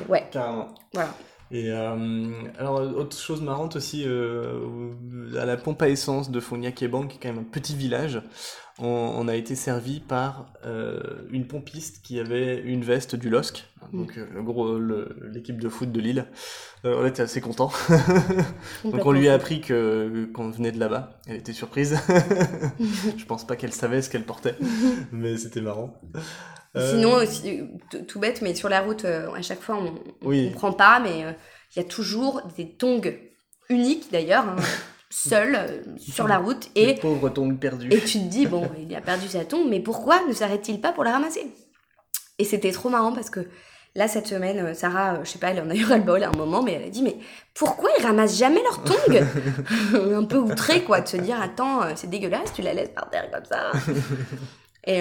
Ouais. 0.09 0.27
Carrément. 0.33 0.75
Voilà. 0.93 1.11
Et 1.53 1.71
euh, 1.71 2.31
alors, 2.59 2.81
autre 2.97 3.17
chose 3.17 3.43
marrante 3.43 3.77
aussi, 3.77 4.05
euh, 4.07 4.95
à 5.39 5.45
la 5.45 5.59
pompe 5.59 5.83
à 5.83 5.91
essence 5.91 6.31
de 6.31 6.41
Fognac-et-Banque, 6.41 7.09
qui 7.09 7.17
est 7.17 7.21
quand 7.21 7.29
même 7.29 7.45
un 7.45 7.51
petit 7.51 7.77
village, 7.77 8.23
on, 8.79 9.29
a 9.29 9.37
été 9.37 9.55
servi 9.55 10.01
par 10.01 10.47
euh, 10.65 10.99
une 11.31 11.47
pompiste 11.47 12.01
qui 12.03 12.19
avait 12.19 12.59
une 12.63 12.83
veste 12.83 13.17
du 13.17 13.29
LOSC, 13.29 13.69
mm. 13.93 13.99
donc 13.99 14.17
le 14.17 14.43
gros 14.43 14.79
l'équipe 14.79 15.61
de 15.61 15.69
foot 15.69 15.93
de 15.93 16.01
Lille. 16.01 16.25
on 16.85 17.05
était 17.05 17.23
assez 17.23 17.43
contents. 17.43 17.71
donc 18.85 19.05
on 19.05 19.13
lui 19.13 19.29
a 19.29 19.35
appris 19.35 19.61
que 19.61 20.27
qu'on 20.33 20.51
venait 20.51 20.73
de 20.73 20.81
là-bas. 20.81 21.21
Elle 21.27 21.37
était 21.37 21.53
surprise. 21.53 21.99
Je 22.81 23.25
pense 23.27 23.47
pas 23.47 23.57
qu'elle 23.57 23.75
savait 23.75 24.01
ce 24.01 24.09
qu'elle 24.09 24.25
portait, 24.25 24.57
mais 25.13 25.37
c'était 25.37 25.61
marrant. 25.61 26.01
Sinon, 26.75 27.17
aussi, 27.17 27.61
tout 28.09 28.19
bête, 28.19 28.41
mais 28.41 28.55
sur 28.55 28.69
la 28.69 28.81
route, 28.81 29.05
à 29.05 29.43
chaque 29.43 29.61
fois, 29.61 29.77
on 29.77 30.31
ne 30.31 30.49
comprend 30.49 30.73
pas, 30.73 31.01
mais 31.01 31.21
il 31.75 31.79
y 31.79 31.81
a 31.81 31.85
toujours 31.85 32.43
des 32.57 32.71
tongs 32.71 33.03
uniques 33.69 34.11
d'ailleurs. 34.11 34.49
Hein, 34.49 34.57
seul 35.13 35.55
euh, 35.55 35.83
sur 35.99 36.27
la 36.27 36.39
route 36.39 36.71
et 36.75 36.95
pauvre 36.95 37.29
tongs 37.29 37.55
perdu. 37.57 37.89
Et 37.93 38.01
tu 38.01 38.19
te 38.19 38.29
dis 38.29 38.47
bon, 38.47 38.69
il 38.79 38.95
a 38.97 39.03
perdu 39.03 39.29
sa 39.29 39.45
tongue, 39.45 39.69
mais 39.69 39.81
pourquoi 39.81 40.27
ne 40.27 40.33
s'arrête-t-il 40.33 40.81
pas 40.81 40.93
pour 40.93 41.05
la 41.05 41.13
ramasser? 41.13 41.47
Et 42.39 42.45
c'était 42.45 42.73
trop 42.73 42.89
marrant 42.89 43.13
parce 43.13 43.29
que 43.29 43.47
là 43.95 44.09
cette 44.09 44.27
semaine, 44.27 44.59
euh, 44.59 44.75
Sarah, 44.75 45.17
euh, 45.17 45.25
je 45.25 45.31
sais 45.31 45.39
pas, 45.39 45.51
elle 45.51 45.61
en 45.61 45.69
a 45.69 45.75
eu 45.75 45.85
ras 45.85 45.99
le 45.99 46.03
bol 46.03 46.23
à 46.23 46.31
un 46.31 46.37
moment, 46.37 46.63
mais 46.63 46.73
elle 46.73 46.85
a 46.85 46.89
dit 46.89 47.03
mais 47.03 47.17
pourquoi 47.53 47.91
ils 47.99 48.07
ramassent 48.07 48.39
jamais 48.39 48.63
leur 48.63 48.83
tongue 48.85 49.23
Un 50.15 50.25
peu 50.25 50.39
outré 50.39 50.83
quoi, 50.83 51.03
de 51.03 51.09
se 51.09 51.19
dire 51.19 51.39
attends, 51.41 51.81
c'est 51.95 52.09
dégueulasse, 52.09 52.55
tu 52.55 52.63
la 52.63 52.73
laisses 52.73 52.93
par 52.95 53.11
terre 53.11 53.31
comme 53.31 53.45
ça. 53.45 53.71
Et, 54.85 55.01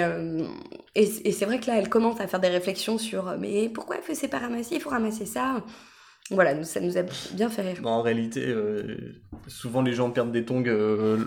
et, 0.93 1.31
c'est 1.31 1.45
vrai 1.45 1.59
que 1.59 1.65
là, 1.65 1.77
elle 1.77 1.89
commence 1.89 2.19
à 2.21 2.27
faire 2.27 2.39
des 2.39 2.49
réflexions 2.49 2.99
sur 2.99 3.35
mais 3.39 3.67
pourquoi 3.67 3.97
elle 3.97 4.15
fait 4.15 4.27
pas 4.27 4.37
ramasser 4.37 4.75
Il 4.75 4.81
faut 4.81 4.91
ramasser 4.91 5.25
ça. 5.25 5.63
Voilà, 6.31 6.63
ça 6.63 6.79
nous 6.79 6.97
a 6.97 7.01
bien 7.33 7.49
fait 7.49 7.61
rire. 7.61 7.81
en 7.85 8.01
réalité, 8.01 8.45
euh, 8.47 8.97
souvent 9.47 9.81
les 9.81 9.93
gens 9.93 10.09
perdent 10.11 10.31
des 10.31 10.45
tongs 10.45 10.63
euh, 10.65 11.17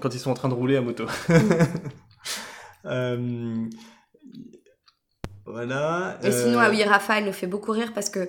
quand 0.00 0.14
ils 0.14 0.18
sont 0.18 0.30
en 0.30 0.34
train 0.34 0.50
de 0.50 0.54
rouler 0.54 0.76
à 0.76 0.80
moto. 0.80 1.06
Euh, 2.84 3.64
voilà. 5.46 6.18
Et 6.24 6.32
sinon, 6.32 6.58
ah 6.58 6.68
oui, 6.68 6.82
Raphaël 6.82 7.24
nous 7.24 7.32
fait 7.32 7.46
beaucoup 7.46 7.70
rire 7.70 7.92
parce 7.94 8.10
que, 8.10 8.28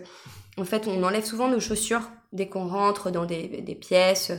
en 0.57 0.63
fait, 0.63 0.87
on 0.87 1.01
enlève 1.01 1.23
souvent 1.23 1.47
nos 1.47 1.59
chaussures 1.59 2.11
dès 2.33 2.47
qu'on 2.49 2.67
rentre 2.67 3.09
dans 3.09 3.25
des, 3.25 3.47
des 3.47 3.73
pièces, 3.73 4.31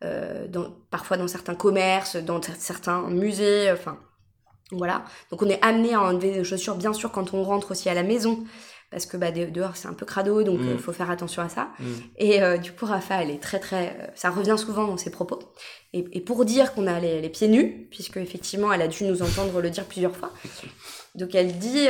dans, 0.00 0.70
parfois 0.90 1.18
dans 1.18 1.28
certains 1.28 1.54
commerces, 1.54 2.16
dans 2.16 2.40
certains 2.40 3.10
musées, 3.10 3.70
enfin, 3.70 3.98
voilà. 4.72 5.04
Donc 5.30 5.42
on 5.42 5.48
est 5.48 5.62
amené 5.64 5.94
à 5.94 6.02
enlever 6.02 6.36
nos 6.36 6.44
chaussures, 6.44 6.76
bien 6.76 6.92
sûr, 6.92 7.10
quand 7.10 7.34
on 7.34 7.42
rentre 7.42 7.72
aussi 7.72 7.88
à 7.88 7.94
la 7.94 8.02
maison 8.02 8.44
parce 8.90 9.04
que 9.04 9.16
bah, 9.16 9.30
dehors 9.30 9.76
c'est 9.76 9.88
un 9.88 9.92
peu 9.92 10.06
crado, 10.06 10.42
donc 10.42 10.58
il 10.60 10.66
mm. 10.66 10.76
euh, 10.76 10.78
faut 10.78 10.92
faire 10.92 11.10
attention 11.10 11.42
à 11.42 11.48
ça. 11.48 11.68
Mm. 11.78 11.84
Et 12.16 12.42
euh, 12.42 12.56
du 12.56 12.72
coup, 12.72 12.86
Rafa, 12.86 13.22
elle 13.22 13.30
est 13.30 13.42
très 13.42 13.58
très, 13.58 13.88
euh, 13.88 14.06
ça 14.14 14.30
revient 14.30 14.56
souvent 14.56 14.86
dans 14.86 14.96
ses 14.96 15.10
propos. 15.10 15.38
Et, 15.92 16.04
et 16.12 16.20
pour 16.20 16.44
dire 16.44 16.72
qu'on 16.72 16.86
a 16.86 16.98
les, 16.98 17.28
pieds 17.28 17.48
nus, 17.48 17.88
puisque 17.90 18.16
effectivement, 18.16 18.72
elle 18.72 18.82
a 18.82 18.88
dû 18.88 19.04
nous 19.04 19.22
entendre 19.22 19.60
le 19.60 19.70
dire 19.70 19.84
plusieurs 19.84 20.16
fois. 20.16 20.32
Donc 21.14 21.34
elle 21.34 21.58
dit 21.58 21.88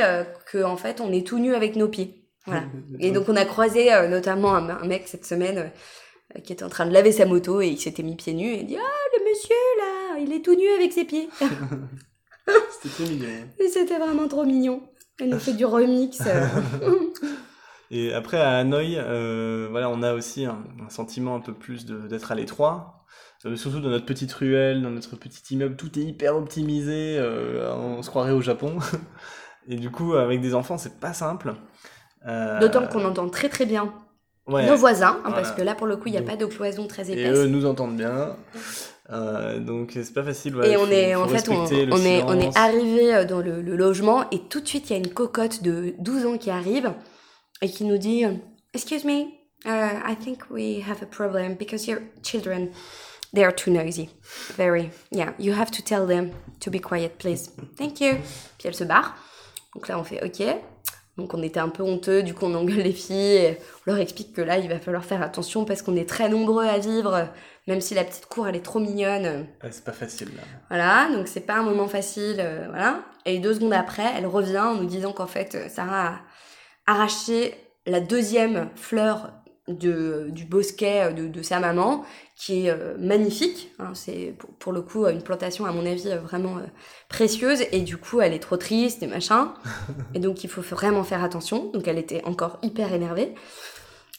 que 0.51 0.63
en 0.63 0.77
fait, 0.77 1.01
on 1.01 1.11
est 1.11 1.25
tout 1.25 1.39
nu 1.39 1.53
avec 1.55 1.75
nos 1.75 1.87
pieds. 1.87 2.25
Voilà. 2.45 2.63
Et 2.99 3.11
donc 3.11 3.29
on 3.29 3.35
a 3.35 3.45
croisé 3.45 3.89
notamment 4.09 4.55
un, 4.55 4.85
mec 4.85 5.07
cette 5.07 5.25
semaine 5.25 5.71
qui 6.43 6.53
était 6.53 6.63
en 6.63 6.69
train 6.69 6.85
de 6.85 6.93
laver 6.93 7.11
sa 7.11 7.25
moto 7.25 7.59
et 7.59 7.67
il 7.67 7.79
s'était 7.79 8.03
mis 8.03 8.15
pieds 8.15 8.33
nus 8.33 8.51
et 8.53 8.59
il 8.59 8.67
dit 8.67 8.77
ah 8.77 9.17
le 9.17 9.29
monsieur 9.29 9.55
là, 9.79 10.19
il 10.19 10.31
est 10.31 10.45
tout 10.45 10.55
nu 10.55 10.67
avec 10.69 10.93
ses 10.93 11.03
pieds. 11.03 11.27
c'était 12.71 12.93
trop 12.93 13.03
mignon. 13.03 13.27
C'était 13.71 13.97
vraiment 13.97 14.27
trop 14.27 14.45
mignon. 14.45 14.81
Elle 15.19 15.29
nous 15.29 15.39
fait 15.39 15.53
du 15.53 15.65
remix. 15.65 16.21
Et 17.91 18.13
après, 18.13 18.39
à 18.39 18.57
Hanoï, 18.57 18.97
euh, 18.97 19.67
voilà, 19.71 19.89
on 19.89 20.03
a 20.03 20.13
aussi 20.13 20.45
un, 20.45 20.63
sentiment 20.89 21.35
un 21.35 21.39
peu 21.39 21.53
plus 21.53 21.85
d'être 21.85 22.31
à 22.31 22.35
l'étroit. 22.35 23.05
Euh, 23.45 23.55
surtout 23.55 23.79
dans 23.79 23.89
notre 23.89 24.05
petite 24.05 24.31
ruelle, 24.33 24.81
dans 24.81 24.91
notre 24.91 25.15
petit 25.15 25.53
immeuble, 25.53 25.75
tout 25.75 25.97
est 25.97 26.03
hyper 26.03 26.35
optimisé. 26.35 27.17
Euh, 27.17 27.73
on 27.73 28.01
se 28.01 28.09
croirait 28.09 28.31
au 28.31 28.41
Japon. 28.41 28.77
Et 29.67 29.75
du 29.75 29.91
coup, 29.91 30.13
avec 30.13 30.41
des 30.41 30.53
enfants, 30.53 30.77
c'est 30.77 30.99
pas 30.99 31.13
simple. 31.13 31.55
D'autant 32.59 32.87
qu'on 32.87 33.05
entend 33.05 33.29
très 33.29 33.49
très 33.49 33.65
bien 33.65 33.93
nos 34.49 34.75
voisins, 34.75 35.17
hein, 35.23 35.31
parce 35.31 35.51
que 35.51 35.61
là, 35.61 35.75
pour 35.75 35.87
le 35.87 35.95
coup, 35.95 36.07
il 36.07 36.11
n'y 36.11 36.17
a 36.17 36.23
pas 36.23 36.35
de 36.35 36.45
cloison 36.45 36.87
très 36.87 37.11
épaisse. 37.11 37.25
Et 37.25 37.29
eux 37.29 37.47
nous 37.47 37.65
entendent 37.65 37.97
bien. 37.97 38.35
Euh, 39.11 39.59
donc 39.59 39.91
c'est 39.93 40.13
pas 40.13 40.23
facile. 40.23 40.55
et 40.63 40.77
on 40.77 40.87
est 40.87 41.15
en 41.15 41.27
fait 41.27 41.49
on, 41.49 41.63
on 41.63 42.05
est 42.05 42.21
on 42.23 42.39
est 42.39 42.55
arrivé 42.55 43.15
euh, 43.15 43.25
dans 43.25 43.39
le, 43.39 43.59
logement 43.61 44.29
et 44.29 44.37
tout 44.37 44.59
de 44.59 44.67
suite 44.67 44.91
il 44.91 44.93
y 44.93 44.95
a 44.95 44.99
une 44.99 45.11
cocotte 45.11 45.63
de 45.63 45.95
12 45.97 46.25
ans 46.27 46.37
qui 46.37 46.51
arrive 46.51 46.93
et 47.63 47.69
qui 47.69 47.85
nous 47.85 47.97
dit 47.97 48.23
Excuse 48.75 49.03
me, 49.03 49.23
uh, 49.65 49.99
I 50.05 50.15
think 50.15 50.51
we 50.51 50.83
have 50.87 51.01
a 51.01 51.07
problem 51.07 51.55
because 51.55 51.87
your 51.87 52.01
children 52.21 52.69
they 53.33 53.43
are 53.43 53.53
too 53.53 53.71
noisy, 53.71 54.09
very. 54.55 54.91
Yeah, 55.11 55.33
you 55.39 55.53
have 55.53 55.71
to 55.71 55.81
tell 55.81 56.05
them 56.05 56.29
to 56.59 56.69
be 56.69 56.79
quiet, 56.79 57.17
please. 57.17 57.49
Thank 57.77 57.99
you. 57.99 58.17
Puis 58.59 58.67
elle 58.67 58.75
se 58.75 58.83
barre. 58.83 59.15
Donc 59.73 59.87
là 59.87 59.97
on 59.97 60.03
fait 60.03 60.23
OK. 60.23 60.45
Donc 61.17 61.33
on 61.33 61.41
était 61.41 61.59
un 61.59 61.69
peu 61.69 61.83
honteux, 61.83 62.23
du 62.23 62.33
coup 62.33 62.45
on 62.45 62.53
engueule 62.53 62.77
les 62.83 62.93
filles, 62.93 63.57
on 63.85 63.91
leur 63.91 63.99
explique 63.99 64.33
que 64.33 64.41
là 64.41 64.57
il 64.57 64.69
va 64.69 64.79
falloir 64.79 65.03
faire 65.03 65.21
attention 65.21 65.65
parce 65.65 65.81
qu'on 65.81 65.95
est 65.95 66.07
très 66.07 66.29
nombreux 66.29 66.65
à 66.65 66.77
vivre, 66.77 67.27
même 67.69 67.79
si 67.79 67.93
la 67.93 68.03
petite 68.03 68.25
cour 68.25 68.47
elle 68.47 68.55
est 68.55 68.65
trop 68.65 68.79
mignonne. 68.79 69.47
c'est 69.71 69.85
pas 69.85 69.93
facile 69.93 70.29
là. 70.35 70.43
Voilà, 70.69 71.09
donc 71.15 71.27
c'est 71.27 71.45
pas 71.45 71.55
un 71.55 71.63
moment 71.63 71.87
facile, 71.87 72.37
euh, 72.39 72.65
voilà. 72.69 73.03
Et 73.25 73.39
deux 73.39 73.53
secondes 73.53 73.73
après, 73.73 74.11
elle 74.17 74.25
revient 74.25 74.59
en 74.59 74.75
nous 74.75 74.85
disant 74.85 75.13
qu'en 75.13 75.27
fait 75.27 75.55
euh, 75.55 75.69
Sarah 75.69 76.07
a 76.07 76.21
arraché 76.91 77.55
la 77.85 78.01
deuxième 78.01 78.69
fleur 78.75 79.31
de, 79.69 80.27
du 80.31 80.45
bosquet 80.45 81.13
de, 81.13 81.27
de 81.27 81.41
sa 81.41 81.59
maman, 81.59 82.03
qui 82.35 82.65
est 82.65 82.69
euh, 82.69 82.95
magnifique. 82.97 83.71
Hein, 83.79 83.91
c'est 83.93 84.33
pour, 84.59 84.71
le 84.71 84.81
coup 84.81 85.05
une 85.05 85.21
plantation, 85.21 85.65
à 85.65 85.71
mon 85.71 85.85
avis, 85.85 86.09
euh, 86.09 86.19
vraiment 86.19 86.57
euh, 86.57 86.65
précieuse. 87.07 87.63
Et 87.71 87.81
du 87.81 87.97
coup, 87.97 88.21
elle 88.21 88.33
est 88.33 88.39
trop 88.39 88.57
triste 88.57 89.03
et 89.03 89.07
machin. 89.07 89.53
et 90.13 90.19
donc, 90.19 90.43
il 90.43 90.49
faut 90.49 90.61
vraiment 90.61 91.03
faire 91.03 91.23
attention. 91.23 91.69
Donc, 91.71 91.87
elle 91.87 91.97
était 91.97 92.23
encore 92.25 92.57
hyper 92.63 92.93
énervée. 92.93 93.35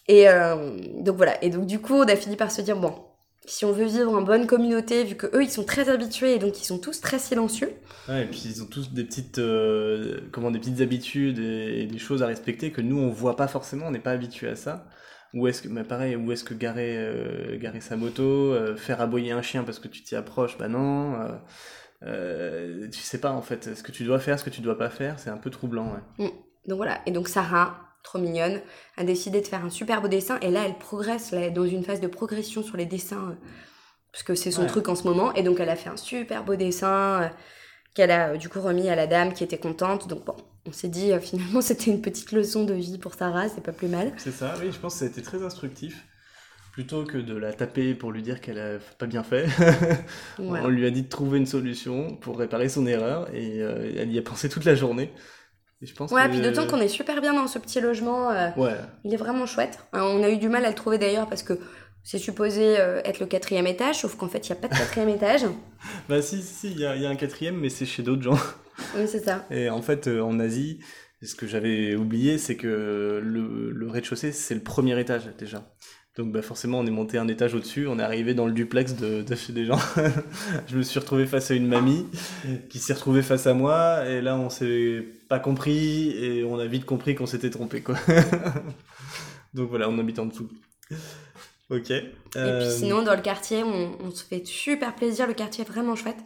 Et 0.08 0.26
donc, 0.98 1.16
voilà. 1.16 1.42
Et 1.44 1.50
donc, 1.50 1.66
du 1.66 1.78
coup, 1.78 1.94
on 1.94 2.08
a 2.08 2.16
fini 2.16 2.34
par 2.34 2.50
se 2.50 2.62
dire 2.62 2.76
bon, 2.76 2.92
si 3.46 3.64
on 3.64 3.72
veut 3.72 3.86
vivre 3.86 4.12
en 4.12 4.22
bonne 4.22 4.46
communauté, 4.46 5.04
vu 5.04 5.14
que 5.14 5.26
eux 5.34 5.42
ils 5.42 5.50
sont 5.50 5.64
très 5.64 5.88
habitués 5.88 6.34
et 6.34 6.38
donc 6.38 6.60
ils 6.60 6.64
sont 6.64 6.78
tous 6.78 7.00
très 7.00 7.18
silencieux. 7.18 7.72
Ouais, 8.08 8.24
et 8.24 8.26
puis 8.26 8.42
ils 8.44 8.62
ont 8.62 8.66
tous 8.66 8.92
des 8.92 9.04
petites, 9.04 9.40
comment, 10.30 10.50
des 10.50 10.58
petites 10.58 10.80
habitudes 10.80 11.38
et, 11.38 11.86
des 11.86 11.98
choses 11.98 12.22
à 12.22 12.26
respecter 12.26 12.70
que 12.70 12.80
nous 12.80 12.98
on 12.98 13.10
voit 13.10 13.36
pas 13.36 13.48
forcément, 13.48 13.86
on 13.86 13.90
n'est 13.90 13.98
pas 13.98 14.12
habitué 14.12 14.48
à 14.48 14.56
ça. 14.56 14.86
Où 15.32 15.46
est-ce 15.46 15.62
que, 15.62 15.68
mais 15.68 15.84
pareil, 15.84 16.16
où 16.16 16.32
est-ce 16.32 16.42
que 16.42 16.54
garer, 16.54 16.96
euh, 16.96 17.56
garer 17.58 17.80
sa 17.80 17.96
moto, 17.96 18.22
euh, 18.22 18.74
faire 18.76 19.00
aboyer 19.00 19.30
un 19.30 19.42
chien 19.42 19.62
parce 19.62 19.78
que 19.78 19.86
tu 19.86 20.02
t'y 20.02 20.16
approches, 20.16 20.58
bah 20.58 20.68
non. 20.68 21.20
Euh, 21.20 21.28
euh, 22.02 22.88
tu 22.90 23.00
sais 23.00 23.20
pas 23.20 23.30
en 23.30 23.42
fait 23.42 23.74
ce 23.74 23.82
que 23.82 23.92
tu 23.92 24.04
dois 24.04 24.18
faire, 24.18 24.38
ce 24.38 24.44
que 24.44 24.50
tu 24.50 24.60
dois 24.60 24.76
pas 24.76 24.90
faire, 24.90 25.18
c'est 25.18 25.30
un 25.30 25.36
peu 25.36 25.50
troublant. 25.50 25.92
Ouais. 26.18 26.26
Mm. 26.26 26.30
Donc 26.66 26.76
voilà, 26.78 27.00
et 27.06 27.12
donc 27.12 27.28
Sarah, 27.28 27.89
trop 28.02 28.18
mignonne, 28.18 28.60
a 28.96 29.04
décidé 29.04 29.40
de 29.40 29.46
faire 29.46 29.64
un 29.64 29.70
super 29.70 30.00
beau 30.02 30.08
dessin 30.08 30.38
et 30.40 30.50
là 30.50 30.62
elle 30.66 30.78
progresse, 30.78 31.32
là, 31.32 31.50
dans 31.50 31.64
une 31.66 31.84
phase 31.84 32.00
de 32.00 32.08
progression 32.08 32.62
sur 32.62 32.76
les 32.76 32.86
dessins, 32.86 33.36
parce 34.12 34.22
que 34.24 34.34
c'est 34.34 34.50
son 34.50 34.66
truc 34.66 34.88
en 34.88 34.94
ce 34.96 35.04
moment, 35.04 35.32
et 35.34 35.42
donc 35.42 35.60
elle 35.60 35.68
a 35.68 35.76
fait 35.76 35.90
un 35.90 35.96
super 35.96 36.44
beau 36.44 36.56
dessin 36.56 37.30
qu'elle 37.94 38.10
a 38.10 38.36
du 38.36 38.48
coup 38.48 38.60
remis 38.60 38.88
à 38.88 38.96
la 38.96 39.06
dame 39.06 39.32
qui 39.34 39.44
était 39.44 39.58
contente. 39.58 40.08
Donc 40.08 40.24
bon, 40.24 40.36
on 40.66 40.72
s'est 40.72 40.88
dit 40.88 41.12
euh, 41.12 41.20
finalement 41.20 41.60
c'était 41.60 41.90
une 41.90 42.00
petite 42.02 42.32
leçon 42.32 42.64
de 42.64 42.74
vie 42.74 42.98
pour 42.98 43.14
Sarah, 43.14 43.48
c'est 43.48 43.62
pas 43.62 43.72
plus 43.72 43.88
mal. 43.88 44.12
C'est 44.16 44.32
ça, 44.32 44.54
oui, 44.60 44.70
je 44.72 44.78
pense 44.78 44.94
que 44.94 44.98
ça 45.00 45.04
a 45.06 45.08
été 45.08 45.22
très 45.22 45.42
instructif. 45.42 46.04
Plutôt 46.72 47.04
que 47.04 47.18
de 47.18 47.34
la 47.34 47.52
taper 47.52 47.94
pour 47.94 48.12
lui 48.12 48.22
dire 48.22 48.40
qu'elle 48.40 48.58
a 48.60 48.78
pas 48.98 49.06
bien 49.06 49.24
fait, 49.24 49.46
Ouais. 50.38 50.60
on 50.62 50.68
lui 50.68 50.86
a 50.86 50.90
dit 50.90 51.02
de 51.02 51.08
trouver 51.08 51.38
une 51.38 51.46
solution 51.46 52.14
pour 52.16 52.38
réparer 52.38 52.68
son 52.68 52.86
erreur 52.86 53.28
et 53.34 53.60
euh, 53.60 53.92
elle 53.96 54.12
y 54.12 54.18
a 54.18 54.22
pensé 54.22 54.48
toute 54.48 54.64
la 54.64 54.76
journée. 54.76 55.12
Et 55.82 55.86
je 55.86 55.94
pense 55.94 56.10
Ouais, 56.12 56.24
que- 56.26 56.30
puis 56.30 56.40
d'autant 56.40 56.66
qu'on 56.66 56.80
est 56.80 56.88
super 56.88 57.20
bien 57.20 57.32
dans 57.32 57.46
ce 57.46 57.58
petit 57.58 57.80
logement, 57.80 58.30
euh, 58.30 58.50
Ouais, 58.56 58.76
il 59.04 59.14
est 59.14 59.16
vraiment 59.16 59.46
chouette. 59.46 59.78
Euh, 59.94 60.00
on 60.00 60.22
a 60.22 60.28
eu 60.30 60.36
du 60.36 60.48
mal 60.48 60.64
à 60.64 60.68
le 60.68 60.74
trouver 60.74 60.98
d'ailleurs 60.98 61.28
parce 61.28 61.42
que 61.42 61.58
c'est 62.02 62.18
supposé 62.18 62.78
euh, 62.80 63.00
être 63.04 63.20
le 63.20 63.26
quatrième 63.26 63.66
étage, 63.66 64.00
sauf 64.00 64.16
qu'en 64.16 64.28
fait 64.28 64.48
il 64.48 64.52
n'y 64.52 64.58
a 64.58 64.60
pas 64.60 64.68
de 64.68 64.78
quatrième 64.78 65.08
étage. 65.08 65.42
bah 66.08 66.20
si, 66.22 66.42
si, 66.42 66.54
si, 66.54 66.70
il 66.72 66.80
y, 66.80 66.86
a 66.86 66.96
il 66.96 67.02
y 67.02 67.06
a 67.06 67.10
un 67.10 67.16
quatrième, 67.16 67.56
mais 67.56 67.68
c'est 67.70 67.86
chez 67.86 68.02
d'autres 68.02 68.22
gens. 68.22 68.38
Oui, 68.96 69.02
c'est 69.06 69.22
ça. 69.22 69.44
Et 69.50 69.68
en 69.68 69.82
fait, 69.82 70.08
en 70.08 70.40
Asie, 70.40 70.80
ce 71.22 71.34
que 71.34 71.46
j'avais 71.46 71.94
oublié, 71.96 72.38
c'est 72.38 72.56
que 72.56 73.20
le, 73.22 73.70
le 73.70 73.88
rez-de-chaussée, 73.90 74.32
c'est 74.32 74.54
le 74.54 74.62
premier 74.62 74.98
étage 74.98 75.28
déjà. 75.38 75.70
Donc 76.16 76.32
bah, 76.32 76.42
forcément, 76.42 76.80
on 76.80 76.86
est 76.86 76.90
monté 76.90 77.18
un 77.18 77.28
étage 77.28 77.54
au-dessus, 77.54 77.86
on 77.86 77.98
est 77.98 78.02
arrivé 78.02 78.34
dans 78.34 78.46
le 78.46 78.52
duplex 78.52 78.94
de, 78.96 79.22
de 79.22 79.34
chez 79.36 79.52
des 79.52 79.64
gens. 79.64 79.78
je 80.68 80.76
me 80.76 80.82
suis 80.82 80.98
retrouvé 80.98 81.26
face 81.26 81.50
à 81.50 81.54
une 81.54 81.68
mamie 81.68 82.06
qui 82.68 82.78
s'est 82.80 82.92
retrouvée 82.94 83.22
face 83.22 83.46
à 83.46 83.54
moi, 83.54 84.04
et 84.06 84.20
là, 84.20 84.36
on 84.36 84.50
s'est 84.50 85.04
pas 85.28 85.38
compris, 85.38 86.10
et 86.10 86.44
on 86.44 86.58
a 86.58 86.66
vite 86.66 86.84
compris 86.84 87.14
qu'on 87.14 87.26
s'était 87.26 87.50
trompé, 87.50 87.80
quoi. 87.80 87.94
Donc 89.54 89.68
voilà, 89.70 89.88
on 89.88 89.98
habite 89.98 90.18
en 90.18 90.26
dessous. 90.26 90.48
Ok. 91.70 91.90
Et 91.90 92.12
Euh, 92.36 92.60
puis 92.66 92.76
sinon, 92.78 93.02
dans 93.02 93.14
le 93.14 93.22
quartier, 93.22 93.62
on, 93.62 93.96
on 94.00 94.10
se 94.10 94.24
fait 94.24 94.44
super 94.46 94.94
plaisir. 94.94 95.26
Le 95.26 95.34
quartier 95.34 95.64
est 95.64 95.68
vraiment 95.68 95.94
chouette. 95.96 96.18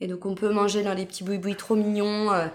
Et 0.00 0.06
donc, 0.06 0.26
on 0.26 0.34
peut 0.34 0.52
manger 0.52 0.82
dans 0.82 0.94
des 0.94 1.06
petits 1.06 1.24
boui 1.24 1.56
trop 1.56 1.76
mignons. 1.76 2.32
euh, 2.32 2.46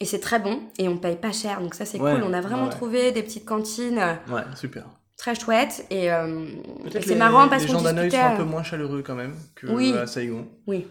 et 0.00 0.04
c'est 0.06 0.20
très 0.20 0.38
bon. 0.38 0.60
Et 0.78 0.88
on 0.88 0.96
paye 0.98 1.16
pas 1.16 1.32
cher. 1.32 1.60
Donc, 1.60 1.74
ça, 1.74 1.84
c'est 1.84 2.00
Ouais, 2.00 2.14
cool. 2.14 2.22
On 2.22 2.32
a 2.32 2.40
vraiment 2.40 2.64
ouais. 2.64 2.70
trouvé 2.70 3.12
des 3.12 3.22
petites 3.22 3.44
cantines 3.44 3.98
euh, 3.98 4.14
Ouais, 4.34 4.42
super. 4.54 4.86
Très 5.16 5.34
chouettes. 5.34 5.86
Et, 5.90 6.12
euh, 6.12 6.46
et 6.86 6.90
c'est 6.92 7.06
les- 7.06 7.14
marrant 7.14 7.48
parce 7.48 7.62
les 7.62 7.68
qu'on 7.68 7.78
gens 7.78 7.82
d'Hanoï 7.84 8.10
sont 8.10 8.16
un 8.18 8.36
peu 8.36 8.42
euh, 8.42 8.46
moins 8.46 8.62
chaleureux 8.62 9.02
quand 9.02 9.14
même 9.14 9.34
que 9.54 9.66
Oui. 9.66 9.92
à 9.94 10.06
Saigon. 10.06 10.48
Oui. 10.66 10.86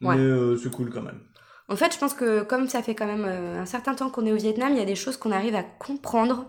Ouais. 0.00 0.16
Mais 0.16 0.22
euh, 0.22 0.56
c'est 0.56 0.70
cool 0.70 0.90
quand 0.90 1.02
même. 1.02 1.20
En 1.68 1.76
fait, 1.76 1.92
je 1.94 1.98
pense 1.98 2.12
que 2.14 2.42
comme 2.42 2.68
ça 2.68 2.82
fait 2.82 2.94
quand 2.94 3.06
même 3.06 3.24
euh, 3.26 3.60
un 3.60 3.66
certain 3.66 3.94
temps 3.94 4.10
qu'on 4.10 4.26
est 4.26 4.32
au 4.32 4.36
Vietnam, 4.36 4.72
il 4.72 4.78
y 4.78 4.82
a 4.82 4.86
des 4.86 4.96
choses 4.96 5.16
qu'on 5.16 5.32
arrive 5.32 5.54
à 5.54 5.62
comprendre 5.62 6.46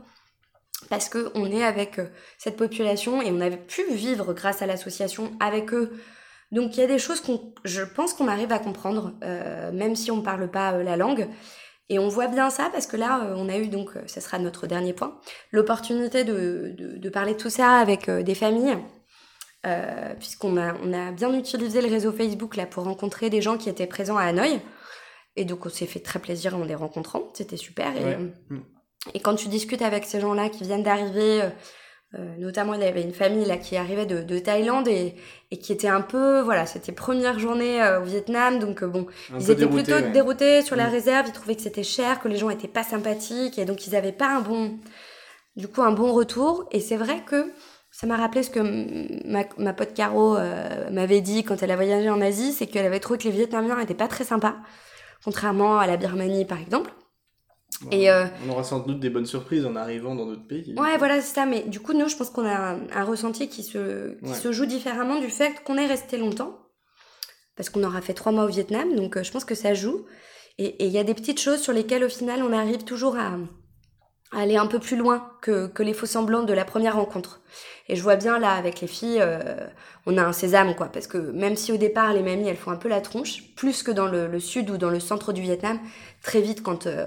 parce 0.90 1.10
qu'on 1.10 1.46
est 1.46 1.64
avec 1.64 2.00
cette 2.38 2.58
population 2.58 3.22
et 3.22 3.32
on 3.32 3.40
avait 3.42 3.58
pu 3.58 3.82
vivre 3.92 4.34
grâce 4.34 4.62
à 4.62 4.66
l'association 4.66 5.32
avec 5.40 5.74
eux. 5.74 5.92
Donc 6.52 6.76
il 6.78 6.82
y 6.82 6.84
a 6.84 6.88
des 6.88 7.00
choses 7.00 7.22
qu'on, 7.22 7.54
je 7.64 7.82
pense 7.82 8.14
qu'on 8.14 8.28
arrive 8.28 8.52
à 8.52 8.60
comprendre, 8.60 9.14
même 9.74 9.96
si 9.96 10.12
on 10.12 10.18
ne 10.18 10.22
parle 10.22 10.52
pas 10.52 10.78
la 10.84 10.96
langue. 10.96 11.28
Et 11.90 12.00
on 12.00 12.08
voit 12.08 12.28
bien 12.28 12.50
ça 12.50 12.70
parce 12.72 12.88
que 12.88 12.98
là, 12.98 13.24
euh, 13.26 13.36
on 13.38 13.48
a 13.48 13.58
eu 13.58 13.68
donc, 13.68 13.96
euh, 13.96 14.02
ce 14.08 14.20
sera 14.20 14.40
notre 14.40 14.66
dernier 14.68 14.94
point, 14.94 15.20
l'opportunité 15.52 16.24
de, 16.24 16.74
de, 16.78 16.98
de 16.98 17.10
parler 17.10 17.34
de 17.34 17.38
tout 17.40 17.50
ça 17.52 17.78
avec 17.78 18.10
euh, 18.10 18.24
des 18.24 18.36
familles. 18.36 18.78
euh, 19.66 20.14
puisqu'on 20.20 20.58
a, 20.58 20.76
on 20.84 20.94
a 20.94 21.12
bien 21.12 21.34
utilisé 21.34 21.82
le 21.82 21.88
réseau 21.90 22.12
Facebook 22.12 22.56
là 22.56 22.66
pour 22.68 22.84
rencontrer 22.84 23.30
des 23.32 23.42
gens 23.42 23.58
qui 23.58 23.68
étaient 23.70 23.88
présents 23.88 24.18
à 24.18 24.24
Hanoï. 24.26 24.62
Et 25.36 25.44
donc, 25.46 25.66
on 25.66 25.70
s'est 25.70 25.88
fait 25.88 26.00
très 26.00 26.20
plaisir 26.20 26.56
en 26.56 26.64
les 26.64 26.76
rencontrant. 26.76 27.24
C'était 27.34 27.58
super. 27.58 27.96
Et, 27.98 28.04
Ouais. 28.04 28.18
euh, 28.52 28.58
et 29.14 29.20
quand 29.20 29.36
tu 29.36 29.48
discutes 29.50 29.82
avec 29.82 30.06
ces 30.06 30.20
gens-là 30.22 30.50
qui 30.50 30.64
viennent 30.64 30.84
d'arriver, 30.84 31.42
euh, 31.42 31.46
euh, 31.48 31.50
notamment, 32.38 32.74
il 32.76 32.82
y 32.82 32.86
avait 32.86 33.02
une 33.02 33.14
famille 33.14 33.46
là 33.46 33.58
qui 33.58 33.76
arrivait 33.78 34.06
de, 34.06 34.22
de 34.24 34.40
Thaïlande 34.40 34.88
et, 34.88 35.16
et 35.52 35.58
qui 35.60 35.74
était 35.74 35.90
un 35.90 36.02
peu, 36.02 36.40
voilà, 36.42 36.66
c'était 36.66 36.94
première 36.94 37.40
journée 37.40 37.82
euh, 37.82 38.02
au 38.02 38.06
Vietnam. 38.06 38.60
Donc, 38.60 38.84
euh, 38.84 38.88
bon, 38.88 39.08
Un 39.34 39.40
ils 39.40 39.52
étaient 39.52 39.56
dérouté, 39.56 39.84
plutôt 39.84 40.00
ouais. 40.06 40.12
déroutés 40.12 40.62
sur 40.62 40.76
la 40.78 40.88
Mm. 40.88 40.92
réserve. 40.92 41.28
Ils 41.28 41.34
trouvaient 41.34 41.56
que 41.56 41.62
c'était 41.62 41.84
cher, 41.84 42.20
que 42.22 42.28
les 42.30 42.38
gens 42.38 42.50
étaient 42.50 42.68
pas 42.70 42.84
sympathiques. 42.84 43.60
Et 43.60 43.66
donc, 43.66 43.86
ils 43.88 43.96
avaient 43.96 44.12
pas 44.14 44.30
un 44.38 44.42
bon, 44.42 44.80
du 45.56 45.68
coup, 45.68 45.82
un 45.82 45.92
bon 45.92 46.14
retour. 46.14 46.68
Et 46.72 46.80
c'est 46.80 46.98
vrai 46.98 47.24
que 47.26 47.52
ça 47.92 48.08
m'a 48.08 48.18
rappelé 48.18 48.44
ce 48.44 48.50
que 48.50 48.60
ma, 49.28 49.44
ma 49.58 49.74
pote 49.74 49.94
Caro 49.94 50.38
euh, 50.38 50.90
m'avait 50.92 51.22
dit 51.22 51.44
quand 51.44 51.64
elle 51.64 51.72
a 51.72 51.76
voyagé 51.76 52.10
en 52.10 52.22
Asie, 52.22 52.54
c'est 52.54 52.68
qu'elle 52.68 52.86
avait 52.86 53.00
trouvé 53.00 53.20
que 53.20 53.24
les 53.26 53.32
Vietnamiens 53.32 53.80
étaient 53.80 53.94
pas 53.94 54.08
très 54.10 54.26
sympas, 54.26 54.56
contrairement 55.24 55.80
à 55.80 55.88
la 55.88 55.98
Birmanie 55.98 56.46
par 56.46 56.60
exemple. 56.60 56.92
Et, 57.92 58.10
euh, 58.10 58.26
On 58.48 58.52
aura 58.52 58.64
sans 58.64 58.80
doute 58.80 59.00
des 59.00 59.10
bonnes 59.10 59.26
surprises 59.26 59.66
en 59.66 59.76
arrivant 59.76 60.16
dans 60.16 60.26
d'autres 60.26 60.48
pays. 60.48 60.74
Ouais, 60.78 60.98
voilà, 60.98 61.22
c'est 61.22 61.36
ça. 61.36 61.46
Mais 61.46 61.62
du 61.64 61.80
coup, 61.80 61.94
nous, 61.94 62.08
je 62.08 62.16
pense 62.16 62.30
qu'on 62.30 62.46
a 62.46 62.56
un, 62.56 62.80
un 62.94 63.04
ressenti 63.04 63.50
qui, 63.50 63.64
se, 63.64 64.18
qui 64.20 64.30
Ouais. 64.30 64.34
se 64.36 64.52
joue 64.52 64.66
différemment 64.66 65.20
du 65.20 65.30
fait 65.30 65.62
qu'on 65.66 65.78
est 65.78 65.86
resté 65.86 66.18
longtemps. 66.18 66.58
Parce 67.58 67.70
qu'on 67.70 67.84
aura 67.84 68.02
fait 68.02 68.14
trois 68.14 68.32
mois 68.32 68.46
au 68.46 68.50
Vietnam, 68.50 68.96
donc 68.96 69.18
euh, 69.18 69.24
je 69.24 69.32
pense 69.32 69.46
que 69.46 69.56
ça 69.56 69.74
joue. 69.74 70.06
Et 70.58 70.84
et 70.84 70.86
il 70.88 70.92
y 70.92 70.98
a 70.98 71.04
des 71.04 71.14
petites 71.14 71.40
choses 71.40 71.60
sur 71.62 71.74
lesquelles, 71.74 72.04
au 72.04 72.10
final, 72.10 72.42
on 72.44 72.54
arrive 72.54 72.84
toujours 72.86 73.18
à, 73.18 73.38
à 74.36 74.42
aller 74.42 74.58
un 74.58 74.68
peu 74.68 74.80
plus 74.80 74.98
loin 74.98 75.28
que, 75.42 75.68
que 75.68 75.82
les 75.82 75.94
faux 75.94 76.06
semblants 76.06 76.44
de 76.44 76.54
la 76.54 76.66
première 76.66 76.96
rencontre. 76.98 77.40
Et 77.88 77.96
je 77.96 78.02
vois 78.04 78.16
bien, 78.16 78.40
là, 78.40 78.52
avec 78.52 78.82
les 78.82 78.88
filles, 78.88 79.20
euh, 79.22 79.56
on 80.06 80.18
a 80.18 80.24
un 80.24 80.34
sésame, 80.34 80.76
quoi. 80.76 80.88
Parce 80.88 81.08
que 81.08 81.18
même 81.18 81.56
si 81.56 81.72
au 81.72 81.78
départ, 81.78 82.14
les 82.14 82.22
mamies, 82.24 82.50
elles 82.50 82.58
font 82.58 82.72
un 82.72 82.76
peu 82.76 82.90
la 82.90 83.00
tronche, 83.00 83.44
plus 83.56 83.84
que 83.84 83.92
dans 83.92 84.08
le, 84.08 84.28
le 84.28 84.40
sud 84.40 84.70
ou 84.72 84.78
dans 84.78 84.90
le 84.90 85.00
centre 85.00 85.34
du 85.34 85.42
Vietnam, 85.42 85.80
très 86.24 86.42
vite, 86.42 86.64
quand 86.64 86.88
euh, 86.88 87.06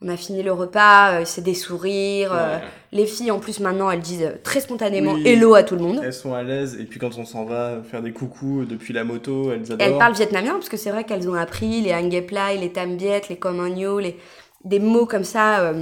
on 0.00 0.08
a 0.08 0.16
fini 0.16 0.42
le 0.42 0.52
repas, 0.52 1.12
euh, 1.20 1.22
c'est 1.26 1.42
des 1.42 1.54
sourires. 1.54 2.32
Ouais. 2.32 2.60
les 2.92 3.06
filles, 3.06 3.32
en 3.32 3.40
plus, 3.40 3.60
maintenant, 3.60 3.90
elles 3.90 4.00
disent 4.00 4.32
très 4.44 4.60
spontanément 4.60 5.14
Oui. 5.14 5.26
hello 5.26 5.54
à 5.54 5.64
tout 5.64 5.74
le 5.74 5.82
monde. 5.82 6.00
Elles 6.02 6.14
sont 6.14 6.32
à 6.32 6.44
l'aise 6.44 6.78
et 6.80 6.84
puis 6.84 6.98
quand 7.00 7.18
on 7.18 7.24
s'en 7.26 7.44
va 7.44 7.82
faire 7.82 8.00
des 8.00 8.12
coucous 8.12 8.64
depuis 8.64 8.94
la 8.94 9.04
moto, 9.04 9.52
elles 9.52 9.70
adorent. 9.72 9.86
Elles 9.86 9.98
parlent 9.98 10.14
vietnamien, 10.14 10.52
parce 10.52 10.68
que 10.68 10.76
c'est 10.78 10.90
vrai 10.90 11.04
qu'elles 11.04 11.28
ont 11.28 11.34
appris 11.34 11.82
les 11.82 11.92
hangeplai, 11.92 12.56
les 12.58 12.72
tam 12.72 12.96
biet, 12.96 13.22
les 13.28 13.36
komagno, 13.36 13.98
les... 13.98 14.16
des 14.64 14.78
mots 14.78 15.06
comme 15.06 15.24
ça 15.24 15.72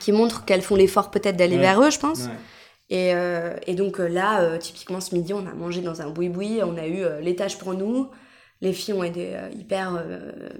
qui 0.00 0.12
montrent 0.12 0.44
qu'elles 0.44 0.62
font 0.62 0.76
l'effort 0.76 1.10
peut-être 1.10 1.36
d'aller 1.36 1.56
Ouais. 1.56 1.62
vers 1.62 1.82
eux, 1.82 1.90
je 1.90 1.98
pense. 1.98 2.24
Ouais. 2.26 2.32
Et, 2.90 3.14
euh, 3.14 3.56
et 3.66 3.74
donc 3.74 4.00
euh, 4.00 4.06
là, 4.08 4.42
euh, 4.42 4.58
typiquement 4.58 5.00
ce 5.00 5.14
midi, 5.14 5.32
on 5.32 5.46
a 5.46 5.54
mangé 5.54 5.80
dans 5.80 6.02
un 6.02 6.10
boui-boui, 6.10 6.60
on 6.62 6.76
a 6.76 6.86
eu 6.86 7.04
l'étage 7.22 7.58
pour 7.58 7.74
nous. 7.74 8.10
Les 8.60 8.72
filles 8.72 8.94
ont 8.94 9.02
été 9.02 9.34
hyper 9.58 10.04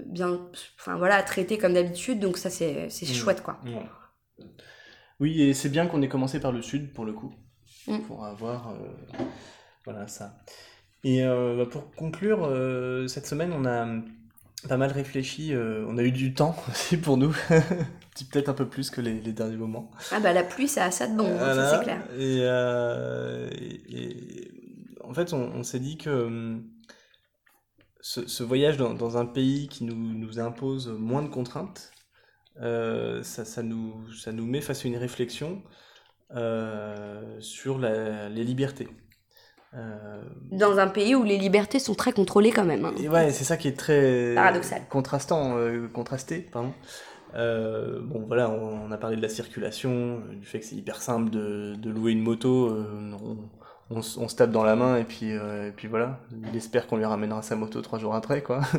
bien, 0.07 0.41
enfin 0.81 0.97
voilà, 0.97 1.23
traitées 1.23 1.57
comme 1.59 1.75
d'habitude, 1.75 2.19
donc 2.19 2.37
ça 2.37 2.51
c'est 2.51 2.89
c'est 2.91 3.09
Mm. 3.09 3.15
chouette 3.15 3.43
quoi. 3.43 3.61
Oui, 5.21 5.41
et 5.43 5.55
c'est 5.55 5.69
bien 5.69 5.87
qu'on 5.87 6.03
ait 6.03 6.09
commencé 6.09 6.41
par 6.41 6.51
le 6.53 6.63
sud 6.63 6.93
pour 6.93 7.05
le 7.05 7.13
coup, 7.13 7.33
Mm. 7.87 7.99
pour 8.01 8.25
avoir 8.25 8.75
voilà 9.85 10.09
ça. 10.09 10.35
Et 11.05 11.23
euh, 11.25 11.57
bah, 11.57 11.67
pour 11.71 11.91
conclure, 11.95 12.45
euh, 12.45 13.07
cette 13.09 13.27
semaine, 13.27 13.53
on 13.53 13.65
a 13.67 13.87
pas 14.69 14.77
mal 14.77 14.93
réfléchi, 14.93 15.55
euh, 15.55 15.85
on 15.89 15.99
a 15.99 16.03
eu 16.03 16.13
du 16.13 16.35
temps 16.35 16.57
aussi 16.71 16.97
pour 16.97 17.17
nous, 17.17 17.35
peut-être 18.31 18.49
un 18.49 18.55
peu 18.55 18.69
plus 18.69 18.91
que 18.91 19.01
les, 19.01 19.21
les 19.21 19.33
derniers 19.33 19.57
moments. 19.57 19.91
Ah 20.11 20.21
bah 20.21 20.33
la 20.33 20.45
pluie, 20.45 20.69
ça 20.69 20.85
a 20.85 20.91
ça 20.91 21.07
de 21.09 21.17
bon, 21.17 21.27
hein, 21.27 21.39
Voilà. 21.39 21.69
ça 21.69 21.79
c'est 21.79 21.85
clair. 21.85 22.03
Et, 22.19 22.39
euh, 22.43 23.49
et- 23.53 23.83
et 23.91 24.51
en 25.05 25.13
fait, 25.15 25.33
on, 25.33 25.39
on 25.55 25.63
s'est 25.63 25.81
dit 25.81 25.97
que 25.99 26.11
hum, 26.11 26.65
ce, 28.01 28.27
ce 28.27 28.43
voyage 28.43 28.77
dans, 28.77 28.95
dans 28.95 29.17
un 29.17 29.27
pays 29.27 29.69
qui 29.69 29.85
nous, 29.85 29.95
nous 29.97 30.39
impose 30.41 30.89
moins 30.89 31.23
de 31.23 31.29
contraintes, 31.29 31.93
euh, 32.61 33.23
ça, 33.23 33.45
ça 33.45 33.63
nous, 33.63 34.11
ça 34.15 34.33
nous 34.33 34.47
met 34.47 34.61
face 34.61 34.85
à 34.85 34.89
une 34.89 34.97
réflexion 34.97 35.63
sur 37.41 37.79
la- 37.79 38.29
les 38.29 38.45
libertés. 38.45 38.89
Euh, 39.75 40.23
Dans 40.51 40.79
un 40.79 40.87
pays 40.87 41.15
où 41.15 41.23
les 41.25 41.39
libertés 41.39 41.79
sont 41.79 41.95
très 41.95 42.13
contrôlées 42.13 42.51
quand 42.53 42.65
même. 42.65 42.85
hein. 42.85 42.93
et 43.03 43.09
ouais, 43.09 43.31
c'est 43.33 43.45
ça 43.45 43.57
qui 43.57 43.69
est 43.69 43.77
très 43.79 44.35
Paradoxal. 44.35 44.83
contrastant, 44.91 45.57
euh, 45.57 45.89
contrasté, 45.89 46.41
pardon. 46.41 46.73
Euh, 47.35 48.01
bon, 48.03 48.25
voilà, 48.27 48.51
on, 48.51 48.89
on 48.89 48.93
a 48.93 48.99
parlé 48.99 49.17
de 49.17 49.23
la 49.23 49.31
circulation, 49.31 50.21
du 50.33 50.45
fait 50.47 50.61
que 50.61 50.67
c'est 50.67 50.77
hyper 50.77 51.01
simple 51.01 51.31
de, 51.31 51.75
de 51.77 51.91
louer 51.91 52.13
une 52.13 52.21
moto. 52.23 52.69
euh, 52.69 53.13
on, 53.23 53.39
on 53.97 54.01
s- 54.01 54.19
on 54.19 54.29
se 54.29 54.37
tape 54.37 54.51
dans 54.51 54.65
la 54.65 54.77
main 54.77 54.99
et 54.99 55.05
puis, 55.05 55.33
euh, 55.33 55.69
et 55.69 55.73
puis 55.73 55.89
voilà. 55.89 56.21
Il 56.51 56.55
espère 56.57 56.87
qu'on 56.87 56.97
lui 56.99 57.07
ramènera 57.07 57.41
sa 57.43 57.57
moto 57.57 57.81
trois 57.81 57.99
jours 57.99 58.15
après, 58.15 58.43
quoi. 58.43 58.61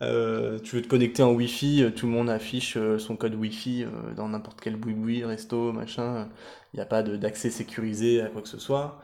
Euh, 0.00 0.60
tu 0.60 0.76
veux 0.76 0.82
te 0.82 0.86
connecter 0.88 1.24
en 1.24 1.32
Wi-Fi, 1.32 1.92
tout 1.96 2.06
le 2.06 2.12
monde 2.12 2.30
affiche 2.30 2.78
son 2.98 3.16
code 3.16 3.34
Wi-Fi 3.34 3.84
dans 4.16 4.28
n'importe 4.28 4.60
quel 4.60 4.76
boui-boui, 4.76 5.24
resto, 5.24 5.72
machin. 5.72 6.28
Il 6.72 6.76
n'y 6.76 6.82
a 6.82 6.86
pas 6.86 7.02
d'accès 7.02 7.50
sécurisé 7.50 8.20
à 8.22 8.28
quoi 8.28 8.42
que 8.42 8.48
ce 8.48 8.58
soit. 8.60 9.00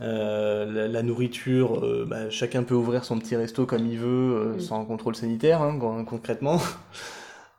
Euh, 0.00 0.64
la, 0.72 0.88
la 0.88 1.02
nourriture, 1.02 1.84
euh, 1.84 2.06
bah, 2.08 2.30
chacun 2.30 2.62
peut 2.62 2.74
ouvrir 2.74 3.04
son 3.04 3.18
petit 3.18 3.36
resto 3.36 3.66
comme 3.66 3.86
il 3.86 3.98
veut, 3.98 4.06
euh, 4.08 4.54
Mm. 4.56 4.60
sans 4.60 4.84
contrôle 4.86 5.14
sanitaire, 5.14 5.60
hein, 5.62 5.78
con- 5.78 6.04
concrètement. 6.04 6.58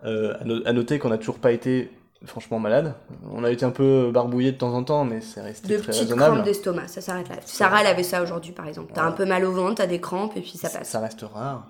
À, 0.03 0.43
no- 0.45 0.61
à 0.65 0.73
noter 0.73 0.97
qu'on 0.97 1.09
n'a 1.09 1.19
toujours 1.19 1.37
pas 1.37 1.51
été 1.51 1.91
franchement 2.25 2.57
malade. 2.57 2.95
On 3.31 3.43
a 3.43 3.51
été 3.51 3.65
un 3.65 3.69
peu 3.69 4.09
barbouillé 4.11 4.51
de 4.51 4.57
temps 4.57 4.73
en 4.73 4.83
temps, 4.83 5.05
mais 5.05 5.21
c'est 5.21 5.41
resté 5.41 5.67
De 5.67 5.77
très 5.77 5.87
petites 5.91 6.01
raisonnable. 6.05 6.33
crampes 6.37 6.45
d'estomac, 6.45 6.87
ça 6.87 7.01
s'arrête 7.01 7.29
là. 7.29 7.35
Sarah, 7.45 7.81
elle 7.81 7.87
avait 7.87 8.01
ça 8.01 8.23
aujourd'hui 8.23 8.51
par 8.51 8.67
exemple. 8.67 8.93
T'as 8.95 9.03
un 9.05 9.11
peu 9.11 9.25
mal 9.25 9.45
au 9.45 9.51
ventre, 9.51 9.75
t'as 9.75 9.85
des 9.85 10.01
crampes 10.01 10.35
et 10.37 10.41
puis 10.41 10.57
ça 10.57 10.69
passe. 10.71 10.89
Ça 10.89 10.99
reste 11.01 11.21
rare. 11.21 11.69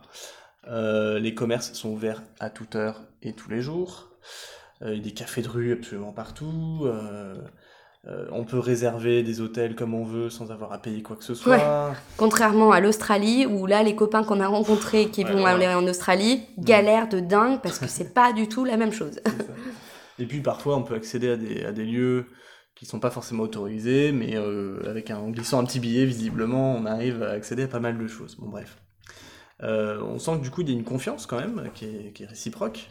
Euh, 0.70 1.20
les 1.20 1.34
commerces 1.36 1.74
sont 1.74 1.90
ouverts 1.90 2.22
à 2.40 2.50
toute 2.50 2.78
heure 2.78 3.02
et 3.22 3.34
tous 3.34 3.50
les 3.50 3.62
jours. 3.62 4.12
Euh, 4.82 4.94
il 4.94 5.00
y 5.00 5.02
a 5.02 5.04
des 5.04 5.12
cafés 5.14 5.42
de 5.42 5.50
rue 5.50 5.74
absolument 5.74 6.14
partout. 6.14 6.84
Euh, 6.86 7.36
euh, 8.08 8.26
on 8.32 8.46
peut 8.46 8.58
réserver 8.58 9.22
des 9.22 9.42
hôtels 9.42 9.76
comme 9.76 9.94
on 9.94 10.04
veut 10.04 10.32
sans 10.32 10.52
avoir 10.52 10.74
à 10.74 10.80
payer 10.80 11.04
quoi 11.04 11.16
que 11.16 11.24
ce 11.24 11.36
soit. 11.36 11.94
Contrairement 12.18 12.72
à 12.72 12.80
l'Australie, 12.80 13.46
où 13.46 13.68
là, 13.68 13.84
les 13.84 13.96
copains 13.96 14.24
qu'on 14.24 14.40
a 14.40 14.48
rencontrés 14.48 15.10
qui 15.10 15.24
vont 15.24 15.46
aller 15.46 15.68
en 15.68 15.86
Australie 15.86 16.42
galèrent 16.58 17.10
de 17.10 17.20
dingue 17.20 17.62
parce 17.62 17.78
que 17.78 17.88
c'est 17.88 18.14
pas 18.14 18.34
du 18.34 18.48
tout 18.48 18.66
la 18.66 18.78
même 18.78 18.92
chose. 18.92 19.20
Et 20.18 20.26
puis 20.26 20.42
parfois, 20.42 20.78
on 20.78 20.84
peut 20.84 20.96
accéder 20.96 21.30
à 21.30 21.38
des, 21.38 21.64
à 21.64 21.72
des 21.72 21.86
lieux 21.86 22.26
qui 22.74 22.88
sont 22.88 23.00
pas 23.00 23.12
forcément 23.12 23.44
autorisés, 23.44 24.12
mais 24.12 24.36
euh, 24.36 24.80
avec 24.90 25.12
un, 25.12 25.18
en 25.18 25.30
glissant 25.30 25.60
un 25.60 25.66
petit 25.66 25.80
billet, 25.80 26.06
visiblement, 26.06 26.76
on 26.76 26.88
arrive 26.88 27.22
à 27.22 27.30
accéder 27.30 27.64
à 27.64 27.68
pas 27.68 27.80
mal 27.80 28.00
de 28.00 28.08
choses. 28.08 28.36
Bon, 28.38 28.50
bref. 28.50 28.82
Euh, 29.62 30.02
on 30.02 30.18
sent 30.18 30.38
que 30.38 30.44
du 30.44 30.50
coup, 30.50 30.62
il 30.62 30.70
y 30.70 30.72
a 30.72 30.76
une 30.76 30.84
confiance 30.84 31.28
quand 31.28 31.40
même 31.40 31.70
qui 31.76 31.86
est, 31.86 32.14
qui 32.14 32.24
est 32.24 32.28
réciproque. 32.28 32.90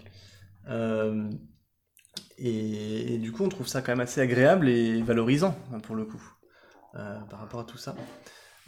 Et, 2.42 3.14
et, 3.14 3.18
du 3.18 3.32
coup, 3.32 3.44
on 3.44 3.50
trouve 3.50 3.68
ça 3.68 3.82
quand 3.82 3.92
même 3.92 4.00
assez 4.00 4.20
agréable 4.20 4.68
et 4.68 5.02
valorisant, 5.02 5.54
hein, 5.74 5.80
pour 5.80 5.94
le 5.94 6.06
coup, 6.06 6.22
euh, 6.94 7.18
par 7.28 7.38
rapport 7.38 7.60
à 7.60 7.64
tout 7.64 7.76
ça. 7.76 7.94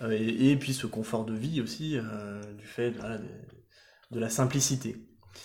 Euh, 0.03 0.11
et, 0.11 0.51
et, 0.51 0.57
puis 0.57 0.75
ce 0.75 0.87
confort 0.87 1.25
de 1.25 1.33
vie 1.33 1.62
aussi, 1.62 1.97
euh, 1.97 2.43
du 2.53 2.66
fait 2.66 2.91
de, 2.91 2.99
voilà, 2.99 3.16
de, 3.16 3.29
de, 4.11 4.20
la 4.20 4.29
simplicité. 4.29 4.97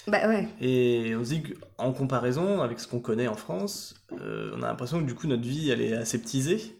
Bah 0.08 0.28
ouais. 0.28 0.50
Et 0.60 1.16
on 1.16 1.24
se 1.24 1.30
dit 1.30 1.44
qu'en 1.44 1.94
comparaison 1.94 2.62
avec 2.62 2.82
ce 2.82 2.88
qu'on 2.88 3.00
connaît 3.00 3.30
en 3.30 3.36
France, 3.36 3.96
on 4.12 4.62
a 4.62 4.68
l'impression 4.68 5.00
que 5.00 5.06
du 5.06 5.16
coup 5.16 5.28
notre 5.28 5.44
vie 5.44 5.70
elle 5.70 5.82
est 5.82 5.94
aseptisée. 5.94 6.78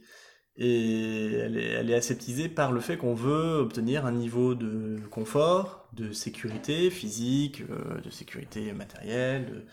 Et 0.58 1.34
elle 1.34 1.56
est, 1.56 1.70
elle 1.70 1.90
est 1.90 1.96
aseptisée 1.96 2.50
par 2.50 2.74
le 2.74 2.82
fait 2.82 2.98
qu'on 2.98 3.14
veut 3.14 3.60
obtenir 3.60 4.06
un 4.06 4.12
niveau 4.12 4.56
de 4.56 5.00
confort, 5.12 5.88
de 5.94 6.12
sécurité 6.12 6.90
physique, 6.90 7.64
de 7.68 8.10
sécurité 8.10 8.74
matérielle, 8.74 9.66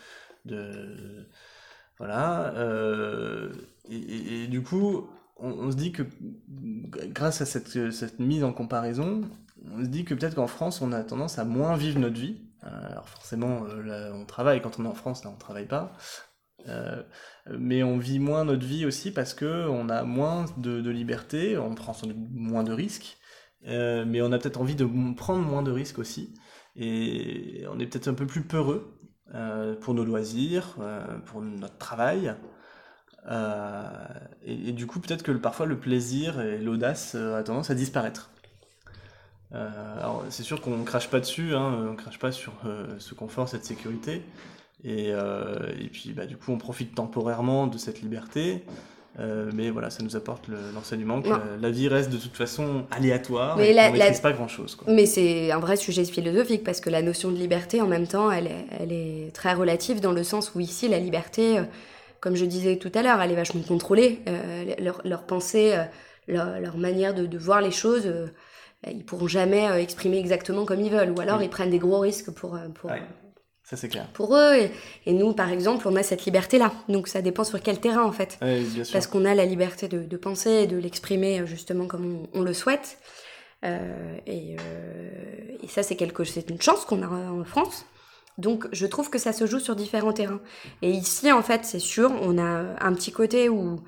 de, 0.44 0.56
de 0.56 1.26
voilà. 1.98 2.54
Euh, 2.56 3.52
et, 3.88 4.46
du 4.46 4.62
coup, 4.62 5.08
on, 5.36 5.70
se 5.70 5.76
dit 5.76 5.92
que 5.92 6.02
grâce 7.08 7.40
à 7.40 7.46
cette, 7.46 7.90
cette 7.92 8.18
mise 8.18 8.44
en 8.44 8.52
comparaison, 8.52 9.22
on 9.72 9.82
se 9.82 9.88
dit 9.88 10.04
que 10.04 10.14
peut-être 10.14 10.34
qu'en 10.34 10.46
France, 10.46 10.80
on 10.80 10.92
a 10.92 11.02
tendance 11.02 11.38
à 11.38 11.44
moins 11.44 11.76
vivre 11.76 11.98
notre 11.98 12.18
vie. 12.18 12.40
Euh, 12.64 12.90
alors 12.90 13.08
forcément, 13.08 13.64
euh, 13.64 13.82
là, 13.82 14.12
on 14.14 14.24
travaille. 14.24 14.62
Quand 14.62 14.78
on 14.78 14.84
est 14.84 14.88
en 14.88 14.94
France, 14.94 15.24
là, 15.24 15.30
on 15.30 15.38
travaille 15.38 15.66
pas. 15.68 15.92
Mais 17.50 17.82
on 17.82 17.98
vit 17.98 18.18
moins 18.18 18.44
notre 18.46 18.64
vie 18.64 18.86
aussi 18.86 19.10
parce 19.10 19.34
que 19.34 19.68
on 19.68 19.90
a 19.90 20.02
moins 20.02 20.46
de, 20.56 20.80
de 20.80 20.90
liberté, 20.90 21.58
on 21.58 21.74
prend 21.74 21.94
moins 22.32 22.64
de 22.64 22.72
risques, 22.72 23.18
mais 23.66 24.22
on 24.22 24.32
a 24.32 24.38
peut-être 24.38 24.58
envie 24.58 24.74
de 24.74 24.86
prendre 25.14 25.46
moins 25.46 25.62
de 25.62 25.70
risques 25.70 25.98
aussi, 25.98 26.32
et 26.74 27.66
on 27.70 27.78
est 27.78 27.86
peut-être 27.86 28.08
un 28.08 28.14
peu 28.14 28.26
plus 28.26 28.44
peureux 28.44 28.93
euh, 29.34 29.74
pour 29.74 29.94
nos 29.94 30.04
loisirs, 30.04 30.76
euh, 30.80 31.02
pour 31.24 31.40
notre 31.40 31.78
travail, 31.78 32.34
euh, 33.30 33.82
et, 34.44 34.72
du 34.72 34.86
coup 34.86 35.00
peut-être 35.00 35.22
que 35.22 35.32
parfois 35.32 35.64
le 35.64 35.78
plaisir 35.78 36.40
et 36.42 36.58
l'audace 36.58 37.14
a 37.14 37.42
tendance 37.42 37.70
à 37.70 37.74
disparaître. 37.74 38.30
alors 39.50 40.24
c'est 40.28 40.42
sûr 40.42 40.60
qu'on 40.60 40.84
crache 40.84 41.08
pas 41.08 41.20
dessus, 41.20 41.54
hein, 41.54 41.86
on 41.90 41.96
crache 41.96 42.18
pas 42.18 42.32
sur 42.32 42.52
ce 42.98 43.14
confort, 43.14 43.48
cette 43.48 43.64
sécurité, 43.64 44.22
et, 44.84 45.08
et 45.08 45.88
puis, 45.90 46.12
bah, 46.12 46.26
du 46.26 46.36
coup, 46.36 46.52
on 46.52 46.58
profite 46.58 46.94
temporairement 46.94 47.66
de 47.66 47.78
cette 47.78 48.02
liberté. 48.02 48.64
Euh, 49.20 49.50
mais 49.54 49.70
voilà, 49.70 49.90
ça 49.90 50.02
nous 50.02 50.16
apporte 50.16 50.48
l'enseignement 50.74 51.16
le, 51.16 51.22
que 51.22 51.28
la, 51.28 51.40
la, 51.60 51.70
vie 51.70 51.86
reste 51.86 52.10
de 52.10 52.16
toute 52.16 52.36
façon 52.36 52.84
aléatoire 52.90 53.56
mais 53.56 53.70
et 53.70 53.72
la, 53.72 53.88
on 53.88 53.92
ne 53.92 53.98
maîtrise 53.98 54.18
pas 54.18 54.32
grand-chose. 54.32 54.76
Mais 54.88 55.06
c'est 55.06 55.52
un 55.52 55.60
vrai 55.60 55.76
sujet 55.76 56.04
philosophique 56.04 56.64
parce 56.64 56.80
que 56.80 56.90
la 56.90 57.00
notion 57.00 57.30
de 57.30 57.36
liberté, 57.36 57.80
en 57.80 57.86
même 57.86 58.08
temps, 58.08 58.32
elle 58.32 58.48
est, 58.48 58.66
elle 58.80 58.92
est 58.92 59.32
très 59.32 59.54
relative 59.54 60.00
dans 60.00 60.10
le 60.10 60.24
sens 60.24 60.52
où 60.56 60.60
ici, 60.60 60.88
la 60.88 60.98
liberté, 60.98 61.58
euh, 61.58 61.62
comme 62.18 62.34
je 62.34 62.44
disais 62.44 62.76
tout 62.76 62.90
à 62.92 63.02
l'heure, 63.02 63.20
elle 63.20 63.30
est 63.30 63.36
vachement 63.36 63.62
contrôlée. 63.62 64.20
Euh, 64.28 64.74
leur, 64.80 65.00
leur, 65.04 65.22
pensée, 65.22 65.74
euh, 65.74 65.84
leur, 66.26 66.58
leur, 66.58 66.76
manière 66.76 67.14
de, 67.14 67.26
de, 67.26 67.38
voir 67.38 67.60
les 67.60 67.70
choses, 67.70 68.10
ils 68.90 69.04
pourront 69.04 69.28
jamais 69.28 69.80
exprimer 69.80 70.18
exactement 70.18 70.64
comme 70.64 70.80
ils 70.80 70.90
veulent. 70.90 71.12
Ou 71.12 71.20
alors, 71.20 71.38
oui. 71.38 71.44
ils 71.44 71.50
prennent 71.50 71.70
des 71.70 71.78
gros 71.78 72.00
risques 72.00 72.32
pour... 72.32 72.58
pour 72.74 72.90
ouais 72.90 73.02
ça, 73.64 73.78
c'est 73.78 73.88
clair. 73.88 74.06
Pour 74.12 74.36
eux. 74.36 74.54
Et, 74.56 74.70
et, 75.06 75.14
nous, 75.14 75.32
par 75.32 75.50
exemple, 75.50 75.88
on 75.88 75.96
a 75.96 76.02
cette 76.02 76.26
liberté-là. 76.26 76.72
Donc, 76.90 77.08
ça 77.08 77.22
dépend 77.22 77.44
sur 77.44 77.62
quel 77.62 77.80
terrain, 77.80 78.04
en 78.04 78.12
fait. 78.12 78.36
Oui, 78.42 78.62
bien 78.64 78.84
sûr. 78.84 78.92
Parce 78.92 79.06
qu'on 79.06 79.24
a 79.24 79.34
la 79.34 79.46
liberté 79.46 79.88
de, 79.88 80.00
de 80.00 80.16
penser 80.18 80.50
et 80.50 80.66
de 80.66 80.76
l'exprimer 80.76 81.40
euh, 81.40 81.46
justement 81.46 81.86
comme 81.86 82.28
on, 82.34 82.40
on 82.40 82.42
le 82.42 82.52
souhaite. 82.52 82.98
Euh, 83.64 84.18
et, 84.26 84.56
euh, 84.60 85.56
et, 85.62 85.68
ça, 85.68 85.82
c'est 85.82 85.96
quelque, 85.96 86.24
c'est 86.24 86.50
une 86.50 86.60
chance 86.60 86.84
qu'on 86.84 87.02
a 87.02 87.08
en 87.08 87.42
France. 87.44 87.86
Donc, 88.36 88.66
je 88.72 88.86
trouve 88.86 89.08
que 89.08 89.18
ça 89.18 89.32
se 89.32 89.46
joue 89.46 89.60
sur 89.60 89.76
différents 89.76 90.12
terrains. 90.12 90.40
Et 90.82 90.90
ici, 90.90 91.32
en 91.32 91.42
fait, 91.42 91.64
c'est 91.64 91.78
sûr, 91.78 92.12
on 92.20 92.36
a 92.36 92.76
un 92.84 92.92
petit 92.92 93.12
côté 93.12 93.48
où, 93.48 93.80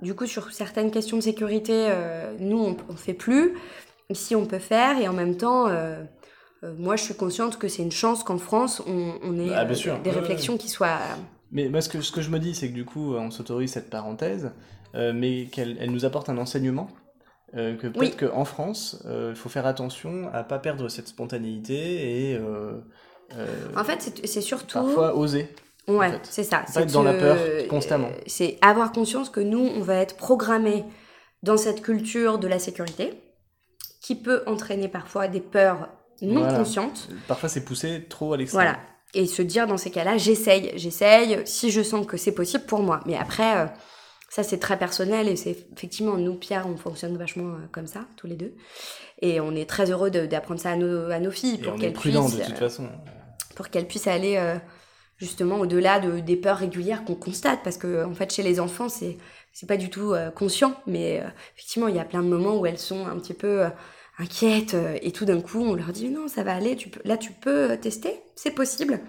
du 0.00 0.14
coup, 0.14 0.26
sur 0.26 0.52
certaines 0.52 0.92
questions 0.92 1.16
de 1.16 1.22
sécurité, 1.22 1.88
euh, 1.88 2.36
nous, 2.38 2.58
on, 2.62 2.76
on 2.88 2.94
fait 2.94 3.14
plus. 3.14 3.54
Ici, 4.10 4.36
on 4.36 4.46
peut 4.46 4.60
faire. 4.60 4.98
Et 5.00 5.08
en 5.08 5.12
même 5.12 5.36
temps, 5.36 5.66
moi, 6.78 6.96
je 6.96 7.04
suis 7.04 7.14
consciente 7.14 7.58
que 7.58 7.68
c'est 7.68 7.82
une 7.82 7.92
chance 7.92 8.24
qu'en 8.24 8.38
France, 8.38 8.82
on, 8.86 9.14
on 9.22 9.38
ait 9.38 9.52
ah, 9.54 9.66
euh, 9.66 9.98
des 10.02 10.10
réflexions 10.10 10.56
qui 10.56 10.68
soient. 10.68 10.98
Mais 11.54 11.68
moi, 11.68 11.80
ce 11.80 11.88
que, 11.88 12.00
ce 12.00 12.12
que 12.12 12.20
je 12.20 12.30
me 12.30 12.38
dis, 12.38 12.54
c'est 12.54 12.68
que 12.68 12.74
du 12.74 12.84
coup, 12.84 13.14
on 13.14 13.30
s'autorise 13.30 13.72
cette 13.72 13.88
parenthèse, 13.88 14.50
euh, 14.94 15.12
mais 15.14 15.46
qu'elle 15.46 15.76
elle 15.80 15.90
nous 15.90 16.04
apporte 16.04 16.28
un 16.28 16.36
enseignement. 16.36 16.88
Euh, 17.56 17.76
que 17.76 17.86
peut-être 17.86 18.20
oui. 18.20 18.28
qu'en 18.28 18.44
France, 18.44 19.00
il 19.04 19.10
euh, 19.10 19.34
faut 19.36 19.48
faire 19.48 19.64
attention 19.64 20.28
à 20.32 20.42
pas 20.42 20.58
perdre 20.58 20.88
cette 20.88 21.06
spontanéité 21.06 22.32
et. 22.32 22.40
en 23.76 23.84
fait, 23.84 24.20
c'est 24.24 24.40
surtout. 24.40 24.80
Parfois 24.80 25.16
oser. 25.16 25.48
Ouais, 25.86 26.08
en 26.08 26.12
fait. 26.12 26.20
c'est 26.24 26.42
ça. 26.42 26.64
Pas 26.74 26.80
être 26.80 26.92
dans 26.92 27.04
la 27.04 27.14
peur 27.14 27.38
constamment. 27.68 28.08
C'est 28.26 28.58
avoir 28.60 28.90
conscience 28.90 29.30
que 29.30 29.40
nous, 29.40 29.70
on 29.76 29.80
va 29.80 29.96
être 29.96 30.16
programmé 30.16 30.84
dans 31.44 31.56
cette 31.56 31.82
culture 31.82 32.38
de 32.38 32.48
la 32.48 32.58
sécurité, 32.58 33.12
qui 34.00 34.16
peut 34.16 34.42
entraîner 34.46 34.88
parfois 34.88 35.28
des 35.28 35.40
peurs 35.40 35.88
non 36.22 36.42
voilà. 36.42 36.58
consciente. 36.58 37.08
Parfois, 37.28 37.48
c'est 37.48 37.64
poussé 37.64 38.04
trop 38.08 38.32
à 38.32 38.36
l'extrême. 38.36 38.62
Voilà. 38.62 38.78
Et 39.14 39.26
se 39.26 39.42
dire 39.42 39.66
dans 39.66 39.76
ces 39.76 39.90
cas-là, 39.90 40.16
j'essaye, 40.16 40.72
j'essaye, 40.76 41.40
si 41.44 41.70
je 41.70 41.82
sens 41.82 42.06
que 42.06 42.16
c'est 42.16 42.32
possible 42.32 42.64
pour 42.64 42.80
moi. 42.80 43.00
Mais 43.06 43.16
après, 43.16 43.58
euh, 43.58 43.66
ça 44.28 44.42
c'est 44.42 44.58
très 44.58 44.76
personnel 44.76 45.28
et 45.28 45.36
c'est 45.36 45.56
effectivement, 45.72 46.16
nous, 46.16 46.34
Pierre, 46.34 46.66
on 46.66 46.76
fonctionne 46.76 47.16
vachement 47.16 47.54
euh, 47.54 47.66
comme 47.70 47.86
ça, 47.86 48.06
tous 48.16 48.26
les 48.26 48.34
deux. 48.34 48.54
Et 49.22 49.40
on 49.40 49.54
est 49.54 49.68
très 49.68 49.90
heureux 49.92 50.10
d'apprendre 50.10 50.60
ça 50.60 50.72
à 50.72 50.76
nos, 50.76 51.10
à 51.10 51.20
nos 51.20 51.30
filles 51.30 51.58
pour 51.58 51.76
qu'elles 51.76 51.92
puissent. 51.92 52.36
de 52.36 52.44
toute 52.44 52.58
façon. 52.58 52.88
Pour 53.54 53.68
qu'elles 53.68 53.86
puissent 53.86 54.08
aller 54.08 54.36
euh, 54.36 54.56
justement 55.18 55.60
au-delà 55.60 56.00
de, 56.00 56.18
des 56.18 56.36
peurs 56.36 56.58
régulières 56.58 57.04
qu'on 57.04 57.14
constate. 57.14 57.60
Parce 57.62 57.76
que, 57.76 58.04
en 58.04 58.14
fait, 58.14 58.32
chez 58.32 58.42
les 58.42 58.58
enfants, 58.58 58.88
c'est 58.88 59.16
c'est 59.52 59.68
pas 59.68 59.76
du 59.76 59.88
tout 59.88 60.14
conscient. 60.34 60.74
Mais 60.88 61.22
effectivement, 61.54 61.86
il 61.86 61.94
y 61.94 62.00
a 62.00 62.04
plein 62.04 62.24
de 62.24 62.26
moments 62.26 62.56
où 62.56 62.66
elles 62.66 62.80
sont 62.80 63.06
un 63.06 63.16
petit 63.20 63.34
peu 63.34 63.66
inquiètes 64.18 64.74
euh, 64.74 64.96
et 65.02 65.12
tout 65.12 65.24
d'un 65.24 65.40
coup 65.40 65.60
on 65.60 65.74
leur 65.74 65.88
dit 65.88 66.08
non 66.08 66.28
ça 66.28 66.44
va 66.44 66.54
aller 66.54 66.76
tu 66.76 66.88
peux 66.88 67.00
là 67.04 67.16
tu 67.16 67.32
peux 67.32 67.72
euh, 67.72 67.76
tester 67.76 68.20
c'est 68.36 68.52
possible. 68.52 69.00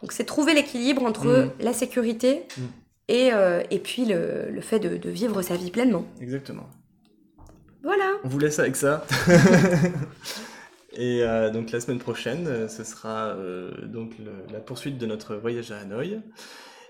Donc 0.00 0.12
c'est 0.12 0.24
trouver 0.24 0.52
l'équilibre 0.54 1.02
entre 1.04 1.26
mmh. 1.26 1.52
la 1.60 1.72
sécurité 1.72 2.46
mmh. 2.56 2.62
et, 3.08 3.32
euh, 3.32 3.62
et 3.70 3.78
puis 3.78 4.04
le, 4.04 4.50
le 4.50 4.60
fait 4.60 4.80
de, 4.80 4.96
de, 4.96 5.10
vivre 5.10 5.42
sa 5.42 5.54
vie 5.54 5.70
pleinement. 5.70 6.04
Exactement. 6.20 6.68
Voilà. 7.84 8.12
On 8.24 8.28
vous 8.28 8.38
laisse 8.38 8.58
avec 8.58 8.76
ça. 8.76 9.06
Et 10.94 11.22
euh, 11.22 11.50
donc 11.50 11.70
la 11.70 11.80
semaine 11.80 11.98
prochaine 11.98 12.68
ce 12.68 12.84
sera 12.84 13.28
euh, 13.28 13.86
donc 13.86 14.18
le, 14.18 14.32
la 14.52 14.60
poursuite 14.60 14.98
de 14.98 15.06
notre 15.06 15.36
voyage 15.36 15.72
à 15.72 15.78
Hanoï 15.78 16.20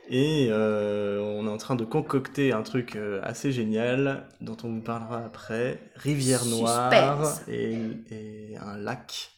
et 0.08 0.48
euh, 0.50 1.20
on 1.20 1.46
est 1.46 1.50
en 1.50 1.58
train 1.58 1.76
de 1.76 1.84
concocter 1.84 2.52
un 2.52 2.62
truc 2.62 2.96
euh, 2.96 3.20
assez 3.22 3.52
génial 3.52 4.26
dont 4.40 4.56
on 4.64 4.68
vous 4.68 4.80
parlera 4.80 5.24
après. 5.24 5.78
Rivière 5.96 6.44
Noire 6.44 6.92
et, 7.48 7.78
et, 8.10 8.56
un 8.60 8.76
lac. 8.76 9.30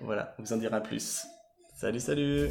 Voilà, 0.00 0.34
on 0.38 0.42
vous 0.42 0.52
en 0.52 0.58
dira 0.58 0.80
plus. 0.80 1.26
Salut, 1.76 2.00
salut 2.00 2.50